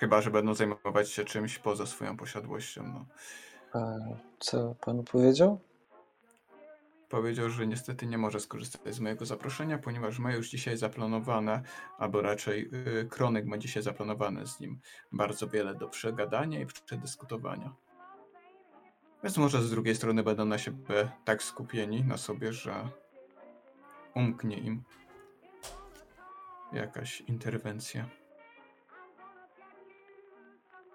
Chyba, 0.00 0.20
że 0.20 0.30
będą 0.30 0.54
zajmować 0.54 1.10
się 1.10 1.24
czymś 1.24 1.58
poza 1.58 1.86
swoją 1.86 2.16
posiadłością. 2.16 2.82
No. 2.82 3.06
A 3.80 3.96
co 4.38 4.74
panu 4.74 5.02
powiedział? 5.04 5.60
Powiedział, 7.08 7.50
że 7.50 7.66
niestety 7.66 8.06
nie 8.06 8.18
może 8.18 8.40
skorzystać 8.40 8.94
z 8.94 9.00
mojego 9.00 9.26
zaproszenia, 9.26 9.78
ponieważ 9.78 10.18
ma 10.18 10.32
już 10.32 10.50
dzisiaj 10.50 10.76
zaplanowane, 10.76 11.62
albo 11.98 12.22
raczej 12.22 12.70
yy, 12.72 13.06
Kronek 13.10 13.46
ma 13.46 13.58
dzisiaj 13.58 13.82
zaplanowane 13.82 14.46
z 14.46 14.60
nim 14.60 14.80
bardzo 15.12 15.48
wiele 15.48 15.74
do 15.74 15.88
przegadania 15.88 16.60
i 16.60 16.66
przedyskutowania. 16.66 17.74
Więc 19.22 19.36
może 19.36 19.62
z 19.62 19.70
drugiej 19.70 19.94
strony 19.94 20.22
będą 20.22 20.44
na 20.44 20.58
siebie 20.58 21.10
tak 21.24 21.42
skupieni 21.42 22.04
na 22.04 22.16
sobie, 22.16 22.52
że 22.52 22.88
umknie 24.14 24.58
im 24.58 24.82
jakaś 26.72 27.20
interwencja. 27.20 28.08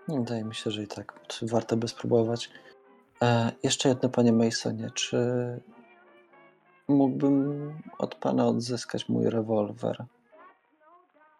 Wydaje 0.07 0.43
mi 0.43 0.55
się, 0.55 0.71
że 0.71 0.83
i 0.83 0.87
tak 0.87 1.19
warto 1.41 1.77
by 1.77 1.87
spróbować. 1.87 2.49
E, 3.21 3.51
jeszcze 3.63 3.89
jedno, 3.89 4.09
panie 4.09 4.33
Masonie, 4.33 4.91
czy 4.93 5.17
mógłbym 6.87 7.73
od 7.97 8.15
pana 8.15 8.47
odzyskać 8.47 9.09
mój 9.09 9.29
rewolwer? 9.29 10.05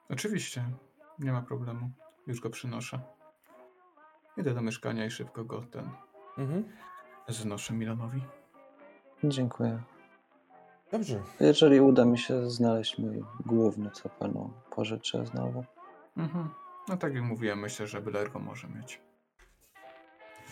Oczywiście, 0.10 0.66
nie 1.20 1.32
ma 1.32 1.42
problemu. 1.42 1.90
Już 2.28 2.40
go 2.40 2.50
przynoszę. 2.50 3.00
Idę 4.38 4.54
do 4.54 4.62
mieszkania 4.62 5.06
i 5.06 5.12
szybko 5.12 5.44
go 5.46 5.62
ten 5.62 5.90
Mhm. 6.38 6.64
znoszę 7.28 7.74
Milanowi. 7.74 8.22
Dziękuję. 9.24 9.82
Dobrze. 10.92 11.22
Jeżeli 11.40 11.82
uda 11.82 12.06
mi 12.06 12.18
się 12.18 12.50
znaleźć 12.50 12.98
mój 12.98 13.24
główny, 13.46 13.92
co 13.92 14.10
panu 14.10 14.54
pożyczę 14.76 15.26
znowu. 15.26 15.66
Mhm. 16.18 16.50
No 16.88 16.98
tak 16.98 17.14
jak 17.14 17.24
mówiłem, 17.24 17.60
myślę, 17.60 17.88
że 17.88 18.02
Blair 18.02 18.32
go 18.32 18.40
może 18.40 18.68
mieć. 18.68 19.02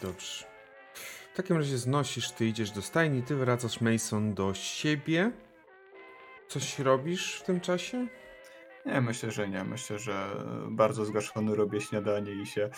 Dobrze. 0.02 0.46
W 1.34 1.36
takim 1.36 1.58
razie 1.58 1.78
znosisz, 1.78 2.32
ty 2.32 2.46
idziesz 2.46 2.72
do 2.72 2.82
stajni, 2.82 3.24
ty 3.24 3.36
wracasz 3.36 3.82
Mason 3.82 4.34
do 4.34 4.54
siebie. 4.54 5.32
Coś 6.48 6.80
robisz 6.80 7.36
w 7.36 7.44
tym 7.44 7.62
czasie? 7.62 8.08
Nie, 8.86 9.02
myślę, 9.02 9.32
że 9.32 9.50
nie. 9.50 9.64
Myślę, 9.64 10.00
że 10.00 10.28
bardzo 10.70 11.06
zgaszony 11.06 11.56
robię 11.56 11.82
śniadanie 11.82 12.32
i 12.32 12.46
się 12.46 12.70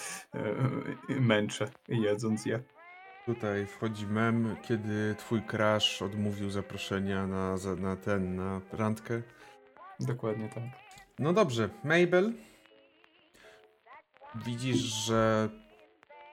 e, 1.10 1.20
męczę 1.20 1.70
jedząc 1.88 2.46
je. 2.46 2.60
Tutaj 3.26 3.66
wchodzi 3.66 4.08
mem, 4.08 4.56
kiedy 4.62 5.16
twój 5.18 5.42
crush 5.42 6.02
odmówił 6.02 6.50
zaproszenia 6.50 7.28
na, 7.28 7.56
na 7.78 7.96
ten, 7.96 8.36
na 8.36 8.62
randkę. 8.72 9.22
Dokładnie 10.00 10.50
tak. 10.50 10.64
No 11.20 11.34
dobrze, 11.34 11.70
Mabel. 11.84 12.34
Widzisz, 14.36 14.78
że 14.78 15.50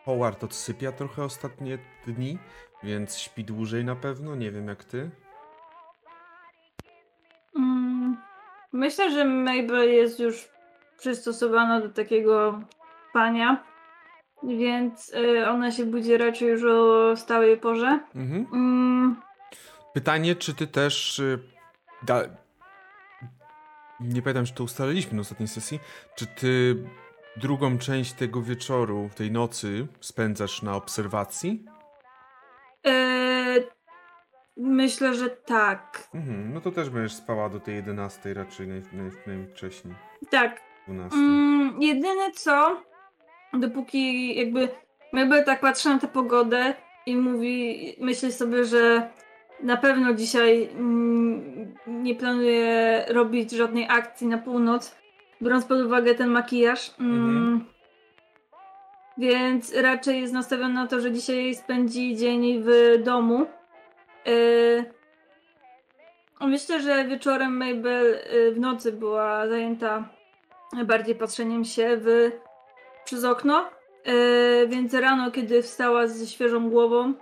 Howard 0.05 0.45
odsypia 0.45 0.93
trochę 0.93 1.25
ostatnie 1.25 1.79
dni, 2.07 2.39
więc 2.83 3.19
śpi 3.19 3.45
dłużej 3.45 3.85
na 3.85 3.97
pewno, 3.97 4.35
nie 4.35 4.51
wiem 4.51 4.69
jak 4.69 4.85
ty. 4.85 5.11
Mm, 7.57 8.17
Myślę, 8.73 9.11
że 9.11 9.25
Mabel 9.25 9.93
jest 9.93 10.21
już 10.21 10.49
przystosowana 10.99 11.81
do 11.81 11.89
takiego 11.89 12.61
spania, 13.11 13.65
więc 14.45 15.15
y, 15.15 15.49
ona 15.49 15.71
się 15.71 15.85
budzi 15.87 16.17
raczej 16.17 16.49
już 16.49 16.65
o 16.65 17.17
stałej 17.17 17.57
porze. 17.57 18.01
Mhm. 18.15 18.47
Mm, 18.53 19.17
Pytanie, 19.95 20.37
czy 20.37 20.55
ty 20.55 20.67
też. 20.67 21.19
y, 21.19 21.39
Da... 22.03 22.23
Nie 24.01 24.23
pamiętam, 24.23 24.45
czy 24.45 24.55
to 24.55 24.65
ustaliliśmy 24.65 25.15
na 25.15 25.21
ostatniej 25.21 25.49
sesji. 25.49 25.81
Czy 26.15 26.27
ty 26.27 26.77
drugą 27.37 27.79
część 27.79 28.13
tego 28.13 28.43
wieczoru, 28.43 29.11
tej 29.17 29.31
nocy 29.31 29.87
spędzasz 30.01 30.63
na 30.63 30.75
obserwacji? 30.77 31.65
y, 32.87 33.67
myślę, 34.57 35.15
że 35.15 35.31
tak. 35.31 36.09
Mhm, 36.15 36.55
no 36.55 36.61
to 36.61 36.71
też 36.71 36.91
będziesz 36.91 37.15
spała 37.17 37.49
do 37.49 37.61
tej 37.61 37.75
11 37.75 38.35
raczej 38.35 38.69
naj, 38.69 38.83
naj, 38.93 39.11
najwcześniej. 39.27 39.95
Tak. 40.31 40.61
12. 40.89 41.17
Mm, 41.19 41.83
jedyne 41.83 42.31
co, 42.35 42.83
dopóki 43.55 44.35
jakby 44.39 44.69
Mabel 45.13 45.45
tak 45.45 45.61
patrzy 45.61 45.89
na 45.89 45.99
tę 45.99 46.09
pogodę 46.09 46.75
i 47.07 47.17
mówi, 47.17 47.97
myśli 48.01 48.33
sobie, 48.33 48.65
że 48.65 49.11
na 49.63 49.77
pewno 49.77 50.15
dzisiaj 50.15 50.69
mm, 50.75 51.75
nie 51.87 52.15
planuje 52.15 53.05
robić 53.09 53.51
żadnej 53.51 53.87
akcji 53.89 54.27
na 54.27 54.39
północ, 54.39 54.97
biorąc 55.43 55.65
pod 55.65 55.81
uwagę 55.81 56.15
ten 56.15 56.31
makijaż. 56.31 56.95
Mm, 57.01 57.13
Mhm. 57.17 57.73
Więc 59.19 59.75
raczej 59.75 60.21
jest 60.21 60.33
nastawiona 60.33 60.83
na 60.83 60.87
to, 60.87 61.01
że 61.01 61.13
dzisiaj 61.13 61.55
spędzi 61.55 62.17
dzień 62.17 62.63
w 62.63 63.03
domu. 63.05 63.47
Yy, 64.27 64.85
myślę, 66.41 66.81
że 66.83 67.05
wieczorem 67.05 67.57
Mabel 67.57 68.19
yy, 68.33 68.53
w 68.53 68.61
nocy 68.61 68.93
była 68.93 69.49
zajęta 69.49 70.09
bardziej 70.85 71.15
patrzeniem 71.15 71.65
się 71.65 71.97
w, 71.97 72.31
przez 73.05 73.25
okno. 73.25 73.71
Yy, 74.07 74.69
więc 74.69 74.95
rano, 74.95 75.31
kiedy 75.31 75.63
wstała 75.63 76.07
ze 76.07 76.27
świeżą 76.27 76.71
głową, 76.71 77.15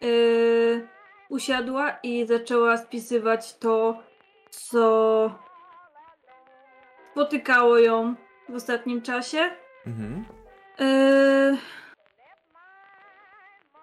yy, 0.00 0.88
usiadła 1.28 1.98
i 2.02 2.26
zaczęła 2.26 2.76
spisywać 2.76 3.58
to, 3.58 4.02
co 4.50 5.38
spotykało 7.12 7.78
ją 7.78 8.14
w 8.48 8.54
ostatnim 8.54 9.02
czasie. 9.02 9.50
Mhm. 9.86 10.24
Yy, 10.78 11.58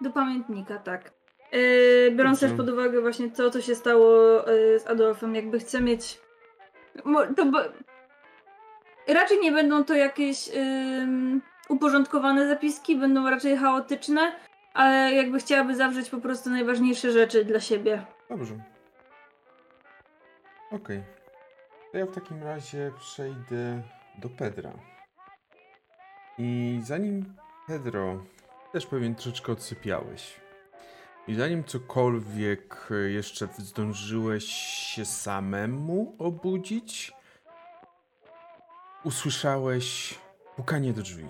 do 0.00 0.10
pamiętnika, 0.10 0.78
tak. 0.78 1.12
Yy, 1.52 2.10
biorąc 2.10 2.40
też 2.40 2.52
pod 2.52 2.68
uwagę 2.68 3.00
właśnie 3.00 3.30
to, 3.30 3.50
co 3.50 3.60
się 3.60 3.74
stało 3.74 4.42
yy, 4.50 4.78
z 4.78 4.86
Adolfem, 4.86 5.34
jakby 5.34 5.58
chce 5.58 5.80
mieć. 5.80 6.20
To 7.36 7.44
bo... 7.46 7.58
Raczej 9.14 9.38
nie 9.40 9.52
będą 9.52 9.84
to 9.84 9.94
jakieś 9.94 10.50
uporządkowane 11.68 12.48
zapiski, 12.48 12.96
będą 12.96 13.30
raczej 13.30 13.56
chaotyczne. 13.56 14.32
ale 14.74 15.14
jakby 15.14 15.38
chciałaby 15.38 15.76
zawrzeć 15.76 16.10
po 16.10 16.18
prostu 16.18 16.50
najważniejsze 16.50 17.12
rzeczy 17.12 17.44
dla 17.44 17.60
siebie. 17.60 18.06
Dobrze. 18.28 18.54
Okej. 20.70 21.02
To 21.92 21.98
ja 21.98 22.06
w 22.06 22.14
takim 22.14 22.42
razie 22.42 22.92
przejdę 22.98 23.82
do 24.18 24.28
Pedra. 24.28 24.72
I 26.38 26.80
zanim 26.84 27.34
Pedro, 27.66 28.24
też 28.72 28.86
pewien 28.86 29.14
troszeczkę 29.14 29.52
odsypiałeś. 29.52 30.40
I 31.28 31.34
zanim 31.34 31.64
cokolwiek 31.64 32.88
jeszcze 33.08 33.48
zdążyłeś 33.58 34.44
się 34.94 35.04
samemu 35.04 36.16
obudzić, 36.18 37.12
usłyszałeś 39.04 40.14
pukanie 40.56 40.92
do 40.92 41.02
drzwi. 41.02 41.26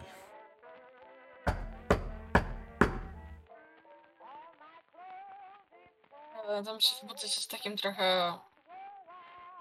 E, 6.49 6.63
Tam 6.65 6.81
się 6.81 7.07
budzę 7.07 7.29
się 7.29 7.41
z 7.41 7.47
takim 7.47 7.77
trochę 7.77 8.39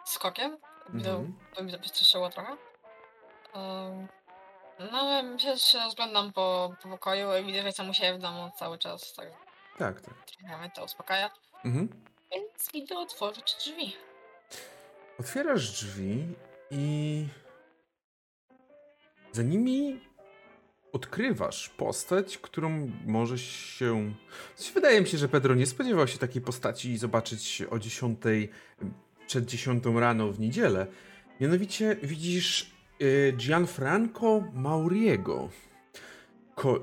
skokiem. 0.05 0.57
Mhm. 0.93 1.35
To 1.55 1.63
mi 1.63 1.71
wystraszyło 1.77 2.29
trochę. 2.29 2.51
Em, 3.53 4.07
No, 4.91 4.99
ale 4.99 5.23
myślę, 5.23 5.53
że 5.53 5.59
się 5.59 5.77
rozglądam 5.79 6.33
po, 6.33 6.73
po 6.83 6.89
pokoju 6.89 7.37
i 7.37 7.43
widzę, 7.45 7.59
że 7.61 7.67
jestem 7.67 7.89
u 7.89 7.93
siebie 7.93 8.13
w 8.13 8.21
domu 8.21 8.51
cały 8.59 8.77
czas, 8.77 9.13
tak 9.13 9.27
Tak, 9.77 10.01
tak. 10.01 10.13
trochę 10.39 10.57
mnie 10.57 10.71
to 10.75 10.83
uspokaja. 10.83 11.29
Mhm. 11.65 12.03
Więc 12.31 12.69
idę 12.73 12.97
otworzyć 12.97 13.55
drzwi. 13.59 13.95
Otwierasz 15.19 15.71
drzwi 15.71 16.35
i 16.71 17.27
za 19.31 19.43
nimi 19.43 19.99
odkrywasz 20.93 21.69
postać, 21.69 22.37
którą 22.37 22.91
możesz 23.05 23.41
się. 23.51 24.13
Wydaje 24.73 25.01
mi 25.01 25.07
się, 25.07 25.17
że 25.17 25.29
Pedro 25.29 25.55
nie 25.55 25.65
spodziewał 25.65 26.07
się 26.07 26.17
takiej 26.17 26.41
postaci 26.41 26.97
zobaczyć 26.97 27.63
o 27.69 27.79
10 27.79 28.19
przed 29.27 29.45
10 29.45 29.83
rano 29.95 30.31
w 30.31 30.39
niedzielę. 30.39 30.87
Mianowicie 31.41 31.97
widzisz 32.03 32.71
y, 33.01 33.33
Gianfranco 33.37 34.43
Mauriego, 34.53 35.49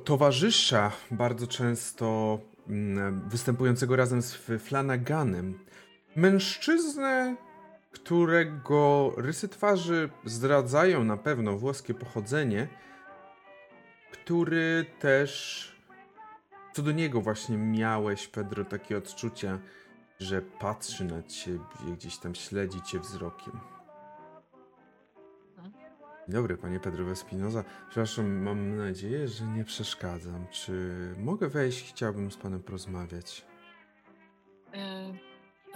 towarzysza 0.04 0.92
bardzo 1.10 1.46
często 1.46 2.38
mm, 2.68 3.28
występującego 3.28 3.96
razem 3.96 4.22
z 4.22 4.34
Flanaganem. 4.34 5.58
Mężczyznę, 6.16 7.36
którego 7.98 9.12
rysy 9.16 9.48
twarzy 9.48 10.10
zdradzają 10.24 11.04
na 11.04 11.16
pewno 11.16 11.56
włoskie 11.56 11.94
pochodzenie, 11.94 12.68
który 14.12 14.86
też 15.00 15.76
co 16.72 16.82
do 16.82 16.92
niego 16.92 17.20
właśnie 17.20 17.58
miałeś, 17.58 18.28
Pedro, 18.28 18.64
takie 18.64 18.98
odczucia, 18.98 19.58
że 20.20 20.42
patrzy 20.42 21.04
na 21.04 21.22
ciebie, 21.22 21.64
gdzieś 21.96 22.18
tam 22.18 22.34
śledzi 22.34 22.82
cię 22.82 22.98
wzrokiem. 22.98 23.60
Dzień 26.28 26.34
dobry, 26.34 26.56
panie 26.56 26.80
Pedro 26.80 27.04
Vespinoza. 27.04 27.64
Przepraszam, 27.90 28.42
mam 28.42 28.76
nadzieję, 28.76 29.28
że 29.28 29.44
nie 29.46 29.64
przeszkadzam. 29.64 30.46
Czy 30.50 30.94
mogę 31.18 31.48
wejść? 31.48 31.90
Chciałbym 31.92 32.30
z 32.30 32.36
panem 32.36 32.62
porozmawiać. 32.62 33.46
E, 34.74 35.12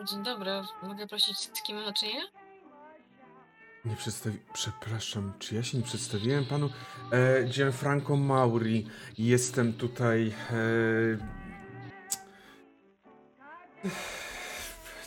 Dzień 0.04 0.22
dobry, 0.22 0.50
mogę 0.82 1.06
prosić 1.06 1.38
z 1.38 1.62
kim 1.62 1.76
mam 1.76 1.94
czynienia? 1.94 2.24
Nie 3.84 3.96
przedstawi... 3.96 4.38
Przepraszam, 4.52 5.32
czy 5.38 5.54
ja 5.54 5.62
się 5.62 5.78
nie 5.78 5.84
przedstawiłem 5.84 6.44
panu? 6.44 6.70
E, 7.12 7.44
Gianfranco 7.44 8.16
Mauri. 8.16 8.86
Jestem 9.18 9.72
tutaj... 9.72 10.32
E... 10.50 10.60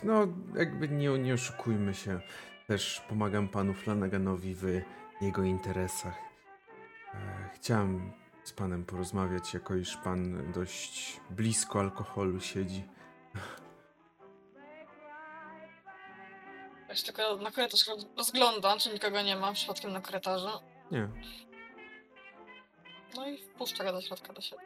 No, 0.04 0.28
jakby 0.56 0.90
nie, 0.90 1.10
nie 1.10 1.34
oszukujmy 1.34 1.94
się. 1.94 2.20
Też 2.68 3.02
pomagam 3.10 3.48
panu 3.48 3.74
Flanaganowi 3.74 4.56
w 4.56 4.82
jego 5.22 5.44
interesach. 5.44 6.18
E, 7.14 7.50
chciałem 7.56 8.12
z 8.44 8.54
panem 8.54 8.86
porozmawiać, 8.86 9.54
jako 9.54 9.76
iż 9.76 9.98
pan 9.98 10.52
dość 10.52 11.20
blisko 11.30 11.80
alkoholu 11.80 12.42
siedzi. 12.42 12.84
Ja 16.94 16.98
się 16.98 17.06
tylko 17.06 17.38
na 17.38 17.52
korytarz 17.52 17.86
rozglądam, 18.18 18.80
czy 18.80 18.94
nikogo 18.94 19.22
nie 19.22 19.36
ma 19.36 19.54
przypadkiem 19.54 19.94
na 19.94 20.02
korytarzu. 20.02 20.48
Nie, 20.92 21.10
No 23.16 23.28
i 23.28 23.38
wpuszczę 23.38 23.84
go 23.84 23.92
do 23.92 24.02
środka 24.02 24.34
do 24.34 24.42
siebie. 24.42 24.62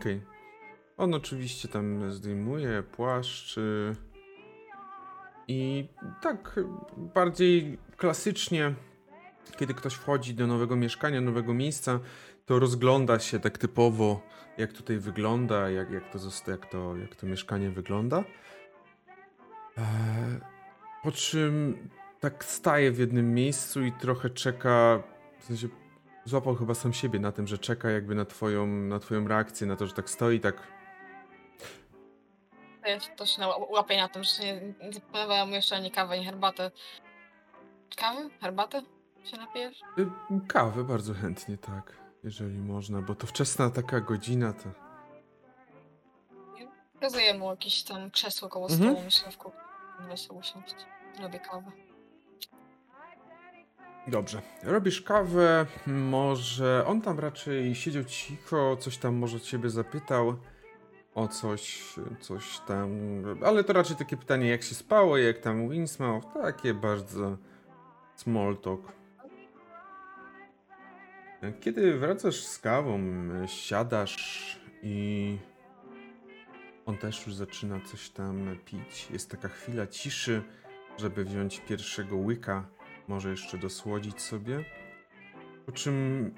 Okej. 0.00 0.22
On 0.96 1.14
oczywiście 1.14 1.68
tam 1.68 2.12
zdejmuje 2.12 2.82
płaszcz. 2.82 3.56
I 5.48 5.88
tak 6.22 6.60
bardziej 6.96 7.78
klasycznie, 7.96 8.74
kiedy 9.58 9.74
ktoś 9.74 9.94
wchodzi 9.94 10.34
do 10.34 10.46
nowego 10.46 10.76
mieszkania, 10.76 11.20
nowego 11.20 11.54
miejsca, 11.54 12.00
to 12.46 12.58
rozgląda 12.58 13.18
się 13.18 13.40
tak 13.40 13.58
typowo, 13.58 14.20
jak 14.58 14.72
tutaj 14.72 14.98
wygląda, 14.98 15.70
jak, 15.70 15.90
jak, 15.90 16.12
to, 16.12 16.18
jak, 16.50 16.66
to, 16.66 16.96
jak 16.96 17.16
to 17.16 17.26
mieszkanie 17.26 17.70
wygląda. 17.70 18.24
Eee, 19.76 20.53
po 21.04 21.12
czym 21.12 21.78
tak 22.20 22.44
staje 22.44 22.92
w 22.92 22.98
jednym 22.98 23.34
miejscu 23.34 23.82
i 23.82 23.92
trochę 23.92 24.30
czeka, 24.30 25.02
w 25.38 25.44
sensie 25.44 25.68
złapał 26.24 26.54
chyba 26.54 26.74
sam 26.74 26.92
siebie 26.92 27.18
na 27.18 27.32
tym, 27.32 27.46
że 27.46 27.58
czeka 27.58 27.90
jakby 27.90 28.14
na 28.14 28.24
twoją, 28.24 28.66
na 28.66 28.98
twoją 28.98 29.28
reakcję, 29.28 29.66
na 29.66 29.76
to, 29.76 29.86
że 29.86 29.92
tak 29.92 30.10
stoi, 30.10 30.40
tak 30.40 30.54
Ja 32.86 33.00
się 33.00 33.10
też 33.16 33.38
na, 33.38 33.48
łapię 33.56 33.96
na 33.96 34.08
tym, 34.08 34.24
że 34.24 34.42
nie, 34.42 34.60
nie 34.82 34.92
zaproponowałem 34.92 35.48
mu 35.48 35.54
jeszcze 35.54 35.76
ani 35.76 35.90
kawy, 35.90 36.14
ani 36.14 36.24
herbaty. 36.24 36.70
Kawy? 37.96 38.30
Herbaty? 38.40 38.82
Się 39.24 39.36
napijesz? 39.36 39.80
y, 39.98 40.06
kawę 40.48 40.84
bardzo 40.84 41.14
chętnie, 41.14 41.58
tak, 41.58 41.92
jeżeli 42.24 42.58
można, 42.58 43.02
bo 43.02 43.14
to 43.14 43.26
wczesna 43.26 43.70
taka 43.70 44.00
godzina, 44.00 44.52
to... 44.52 44.68
Pokazuję 46.94 47.38
mu 47.38 47.50
jakieś 47.50 47.82
tam 47.82 48.10
krzesło 48.10 48.48
koło 48.48 48.68
Mhm. 48.70 48.90
stołu, 48.90 49.04
myślę 49.04 49.30
w 49.30 49.38
kuchni. 49.38 49.60
Weź 50.08 50.20
sobie 50.20 50.40
usiąść. 50.40 50.74
Robię 51.22 51.40
kawę. 51.40 51.70
Dobrze, 54.06 54.42
robisz 54.62 55.02
kawę, 55.02 55.66
może 55.86 56.84
on 56.86 57.00
tam 57.00 57.18
raczej 57.18 57.74
siedział 57.74 58.04
cicho, 58.04 58.76
coś 58.76 58.98
tam 58.98 59.14
może 59.14 59.40
ciebie 59.40 59.70
zapytał 59.70 60.36
o 61.14 61.28
coś, 61.28 61.94
coś 62.20 62.58
tam, 62.58 62.90
ale 63.44 63.64
to 63.64 63.72
raczej 63.72 63.96
takie 63.96 64.16
pytanie, 64.16 64.48
jak 64.48 64.62
się 64.62 64.74
spało, 64.74 65.16
jak 65.16 65.38
tam 65.38 65.68
Winsmouth, 65.68 66.26
takie 66.42 66.74
bardzo 66.74 67.36
small 68.16 68.56
talk. 68.56 68.92
Kiedy 71.60 71.98
wracasz 71.98 72.44
z 72.44 72.58
kawą, 72.58 73.00
siadasz 73.46 74.60
i 74.82 75.38
on 76.86 76.96
też 76.98 77.26
już 77.26 77.34
zaczyna 77.34 77.80
coś 77.80 78.10
tam 78.10 78.58
pić. 78.64 79.10
Jest 79.10 79.30
taka 79.30 79.48
chwila 79.48 79.86
ciszy, 79.86 80.42
żeby 80.98 81.24
wziąć 81.24 81.60
pierwszego 81.60 82.16
łyka, 82.16 82.66
może 83.08 83.30
jeszcze 83.30 83.58
dosłodzić 83.58 84.20
sobie. 84.20 84.64
Po 85.66 85.72
czym 85.72 86.30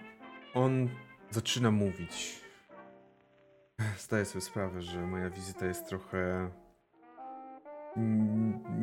on 0.54 0.88
zaczyna 1.30 1.70
mówić. 1.70 2.40
Zdaję 3.98 4.24
sobie 4.24 4.42
sprawę, 4.42 4.82
że 4.82 5.06
moja 5.06 5.30
wizyta 5.30 5.66
jest 5.66 5.88
trochę 5.88 6.50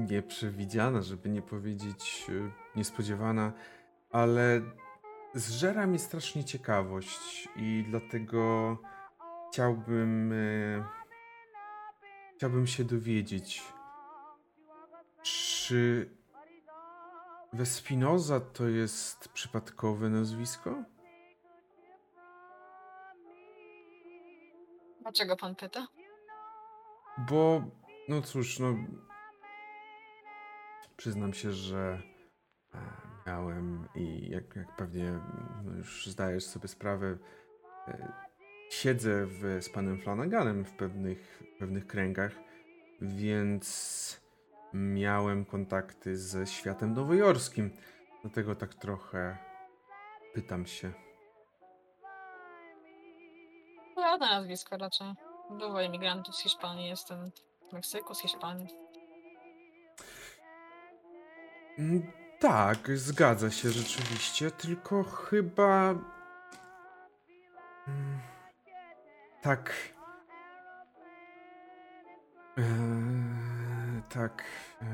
nieprzewidziana, 0.09 1.01
żeby 1.01 1.29
nie 1.29 1.41
powiedzieć 1.41 2.25
y, 2.29 2.51
niespodziewana, 2.75 3.51
ale 4.11 4.61
zżera 5.33 5.87
mnie 5.87 5.99
strasznie 5.99 6.43
ciekawość 6.43 7.49
i 7.55 7.85
dlatego 7.89 8.77
chciałbym 9.51 10.31
y, 10.31 10.83
chciałbym 12.37 12.67
się 12.67 12.83
dowiedzieć, 12.83 13.63
czy 15.67 16.09
Vespinoza 17.53 18.39
to 18.39 18.67
jest 18.67 19.29
przypadkowe 19.29 20.09
nazwisko? 20.09 20.83
Dlaczego 25.01 25.35
pan 25.37 25.55
pyta? 25.55 25.87
Bo, 27.17 27.63
no 28.09 28.21
cóż, 28.21 28.59
no. 28.59 28.75
Przyznam 30.97 31.33
się, 31.33 31.51
że 31.51 32.01
e, 32.73 32.79
miałem 33.27 33.87
i 33.95 34.29
jak, 34.29 34.55
jak 34.55 34.75
pewnie 34.75 35.19
no 35.63 35.71
już 35.71 36.07
zdajesz 36.07 36.45
sobie 36.45 36.67
sprawę, 36.67 37.17
e, 37.87 38.13
siedzę 38.69 39.25
w, 39.25 39.57
z 39.61 39.69
panem 39.69 40.01
Flanaganem 40.01 40.65
w 40.65 40.73
pewnych, 40.73 41.43
pewnych 41.59 41.87
kręgach, 41.87 42.31
więc 43.01 44.22
miałem 44.73 45.45
kontakty 45.45 46.17
ze 46.17 46.47
światem 46.47 46.93
nowojorskim. 46.93 47.71
Dlatego 48.21 48.55
tak 48.55 48.73
trochę 48.75 49.37
pytam 50.33 50.65
się. 50.65 50.91
Ładne 53.97 54.27
nazwisko 54.27 54.77
raczej. 54.77 55.07
Dużo 55.49 55.81
imigrantów 55.81 56.35
z 56.35 56.41
Hiszpanii, 56.43 56.89
jestem 56.89 57.31
z 57.69 57.73
Meksyku, 57.73 58.13
z 58.15 58.21
Hiszpanii. 58.21 58.67
Mm, 61.79 62.11
Tak, 62.39 62.97
zgadza 62.97 63.51
się 63.51 63.69
rzeczywiście, 63.69 64.51
tylko 64.51 65.03
chyba. 65.03 65.89
Mm, 67.87 68.19
Tak. 69.41 69.73
Eee, 72.57 72.63
tak. 74.13 74.43
Eee, 74.81 74.87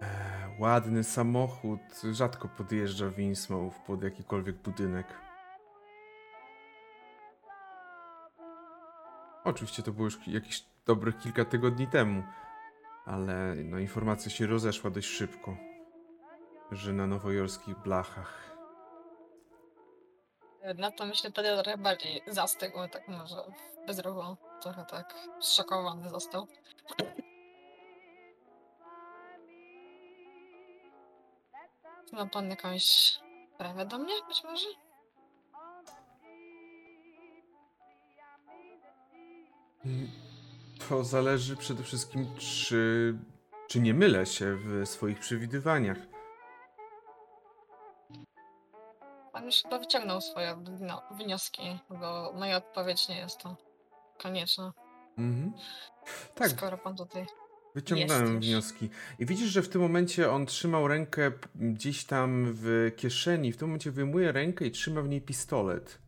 eee, 0.00 0.60
ładny 0.60 1.04
samochód 1.04 1.80
rzadko 2.12 2.48
podjeżdża 2.48 3.08
w 3.10 3.18
Innsmouth 3.18 3.78
pod 3.86 4.02
jakikolwiek 4.02 4.56
budynek. 4.56 5.06
Oczywiście 9.44 9.82
to 9.82 9.92
było 9.92 10.04
już 10.04 10.18
ki- 10.18 10.32
jakieś 10.32 10.64
dobrych 10.86 11.18
kilka 11.18 11.44
tygodni 11.44 11.86
temu. 11.86 12.22
Ale 13.06 13.54
no, 13.54 13.78
informacja 13.78 14.30
się 14.30 14.46
rozeszła 14.46 14.90
dość 14.90 15.08
szybko, 15.08 15.56
że 16.70 16.92
na 16.92 17.06
nowojorskich 17.06 17.78
blachach. 17.78 18.56
Na 20.78 20.90
to 20.90 21.06
myślę, 21.06 21.30
Pedro 21.30 21.62
trochę 21.62 21.78
bardziej 21.78 22.22
zastygł, 22.26 22.78
tak 22.92 23.08
może 23.08 23.36
bezruchu. 23.86 24.36
Trochę 24.62 24.84
tak 24.84 25.14
zszokowany 25.40 26.10
został. 26.10 26.46
Ma 32.12 32.26
pan 32.26 32.50
jakąś 32.50 32.84
sprawę 33.54 33.86
do 33.86 33.98
mnie, 33.98 34.14
być 34.28 34.44
może? 34.44 34.66
Mm, 39.84 40.10
To 40.88 41.04
zależy 41.04 41.56
przede 41.56 41.82
wszystkim, 41.82 42.26
czy, 42.38 43.14
czy 43.68 43.80
nie 43.80 43.94
mylę 43.94 44.26
się 44.26 44.56
w 44.56 44.86
swoich 44.88 45.20
przewidywaniach. 45.20 45.98
Pan 49.32 49.44
już 49.44 49.62
chyba 49.62 49.78
wyciągnął 49.78 50.20
swoje 50.20 50.56
wnioski, 51.10 51.78
bo 51.90 52.32
moja 52.32 52.56
odpowiedź 52.56 53.08
nie 53.08 53.18
jest 53.18 53.38
to 53.38 53.56
konieczna, 54.22 54.72
Mhm. 55.18 55.52
Tak, 56.34 56.50
skoro 56.50 56.78
pan 56.78 56.96
tutaj... 56.96 57.26
wyciągnąłem 57.74 58.40
wnioski. 58.40 58.90
I 59.18 59.26
widzisz, 59.26 59.50
że 59.50 59.62
w 59.62 59.68
tym 59.68 59.80
momencie 59.80 60.30
on 60.30 60.46
trzymał 60.46 60.88
rękę 60.88 61.32
gdzieś 61.54 62.04
tam 62.04 62.44
w 62.46 62.92
kieszeni. 62.96 63.52
W 63.52 63.56
tym 63.56 63.68
momencie 63.68 63.90
wyjmuje 63.90 64.32
rękę 64.32 64.66
i 64.66 64.70
trzyma 64.70 65.02
w 65.02 65.08
niej 65.08 65.20
pistolet. 65.20 65.98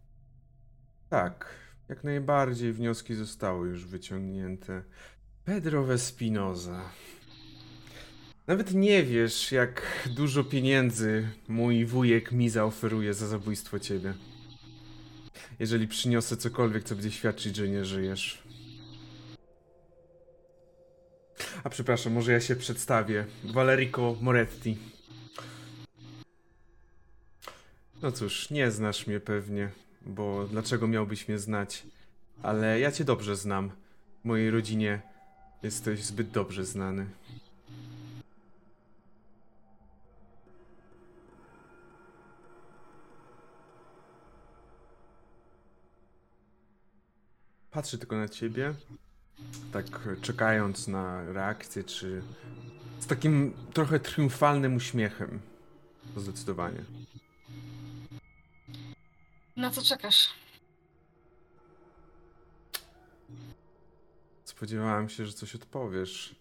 Tak, 1.11 1.46
jak 1.88 2.05
najbardziej 2.05 2.72
wnioski 2.72 3.14
zostały 3.14 3.68
już 3.68 3.87
wyciągnięte. 3.87 4.83
Pedro 5.44 5.94
Espinoza. 5.94 6.90
Nawet 8.46 8.74
nie 8.74 9.03
wiesz, 9.03 9.53
jak 9.53 9.83
dużo 10.16 10.44
pieniędzy 10.44 11.29
mój 11.48 11.87
wujek 11.87 12.33
mi 12.33 12.50
zaoferuje 12.50 13.14
za 13.14 13.27
zabójstwo 13.27 13.79
ciebie. 13.79 14.14
Jeżeli 15.59 15.88
przyniosę 15.88 16.37
cokolwiek, 16.37 16.85
co 16.85 16.94
będzie 16.94 17.11
świadczyć, 17.11 17.57
że 17.57 17.68
nie 17.68 17.85
żyjesz. 17.85 18.42
A 21.64 21.70
przepraszam, 21.70 22.12
może 22.12 22.33
ja 22.33 22.40
się 22.40 22.57
przedstawię. 22.57 23.27
Valerico 23.44 24.16
Moretti. 24.20 24.79
No 28.03 28.12
cóż, 28.12 28.51
nie 28.51 28.70
znasz 28.70 29.07
mnie 29.07 29.20
pewnie, 29.20 29.70
bo 30.07 30.47
dlaczego 30.51 30.88
miałbyś 30.88 31.29
mnie 31.29 31.38
znać? 31.38 31.83
Ale 32.42 32.81
ja 32.81 32.92
cię 32.92 33.05
dobrze 33.05 33.37
znam. 33.37 33.70
W 34.23 34.25
mojej 34.25 34.51
rodzinie 34.51 35.01
jesteś 35.62 36.05
zbyt 36.05 36.31
dobrze 36.31 36.64
znany. 36.64 37.07
Patrzę 47.75 47.99
tylko 47.99 48.17
na 48.17 48.29
ciebie, 48.29 48.75
tak 49.73 49.85
czekając 50.23 50.89
na 50.89 51.33
reakcję, 51.33 51.85
czy 51.85 52.23
z 53.01 53.07
takim 53.07 53.57
trochę 53.73 54.01
triumfalnym 54.01 54.77
uśmiechem. 54.77 55.41
Zdecydowanie. 56.17 56.85
Na 59.57 59.71
co 59.71 59.83
czekasz? 59.83 60.29
Spodziewałem 64.45 65.09
się, 65.09 65.27
że 65.27 65.33
coś 65.33 65.55
odpowiesz. 65.55 66.35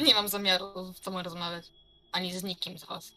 Nie 0.00 0.14
mam 0.14 0.28
zamiaru 0.28 0.92
z 0.92 1.00
tobą 1.00 1.22
rozmawiać. 1.22 1.72
Ani 2.12 2.38
z 2.38 2.44
nikim 2.44 2.78
z 2.78 2.84
was. 2.84 3.12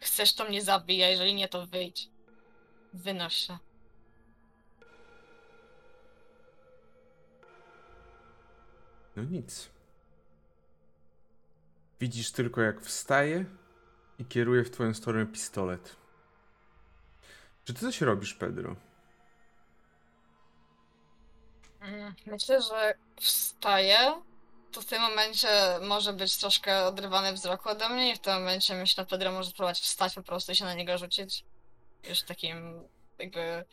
Chcesz, 0.00 0.34
to 0.34 0.44
mnie 0.44 0.62
zabij, 0.62 1.04
a 1.04 1.08
jeżeli 1.08 1.34
nie, 1.34 1.48
to 1.48 1.66
wyjdź. 1.66 2.08
Wynoś 2.94 3.34
się. 3.34 3.58
No 9.16 9.22
nic. 9.22 9.70
Widzisz 12.00 12.32
tylko, 12.32 12.60
jak 12.60 12.80
wstaje 12.80 13.44
i 14.18 14.24
kieruje 14.24 14.64
w 14.64 14.70
twoją 14.70 14.94
stronę 14.94 15.26
pistolet. 15.26 15.96
Czy 17.64 17.74
ty 17.74 17.80
coś 17.80 18.00
robisz, 18.00 18.34
Pedro? 18.34 18.76
Mm, 21.80 22.14
Myślę, 22.26 22.62
że 22.62 22.94
wstaję. 23.20 24.22
To 24.72 24.80
w 24.80 24.84
tym 24.84 25.02
momencie 25.02 25.48
może 25.82 26.12
być 26.12 26.36
troszkę 26.36 26.84
odrywany 26.84 27.32
wzrok 27.32 27.66
ode 27.66 27.88
mnie 27.88 28.12
i 28.12 28.16
w 28.16 28.18
tym 28.18 28.34
momencie 28.34 28.74
myślę, 28.74 29.04
że 29.04 29.06
Pedro 29.06 29.32
może 29.32 29.50
spróbować 29.50 29.80
wstać 29.80 30.14
po 30.14 30.22
prostu 30.22 30.52
i 30.52 30.56
się 30.56 30.64
na 30.64 30.74
niego 30.74 30.98
rzucić. 30.98 31.44
Już 32.08 32.22
takim 32.22 32.82
jakby 33.18 33.64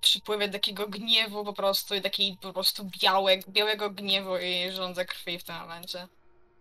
przypływie 0.00 0.48
takiego 0.48 0.88
gniewu 0.88 1.44
po 1.44 1.52
prostu 1.52 1.94
i 1.94 2.02
takiej 2.02 2.38
po 2.40 2.52
prostu 2.52 2.90
białe, 3.02 3.38
białego 3.48 3.90
gniewu 3.90 4.36
i 4.36 4.72
żądze 4.72 5.04
krwi 5.04 5.38
w 5.38 5.44
tym 5.44 5.56
momencie. 5.56 6.08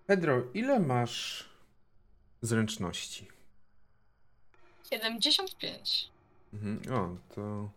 Pedro, 0.08 0.42
ile 0.54 0.80
masz 0.80 1.50
zręczności? 2.42 3.28
75. 4.90 6.12
Mhm. 6.54 6.82
O, 6.94 7.34
to. 7.36 7.70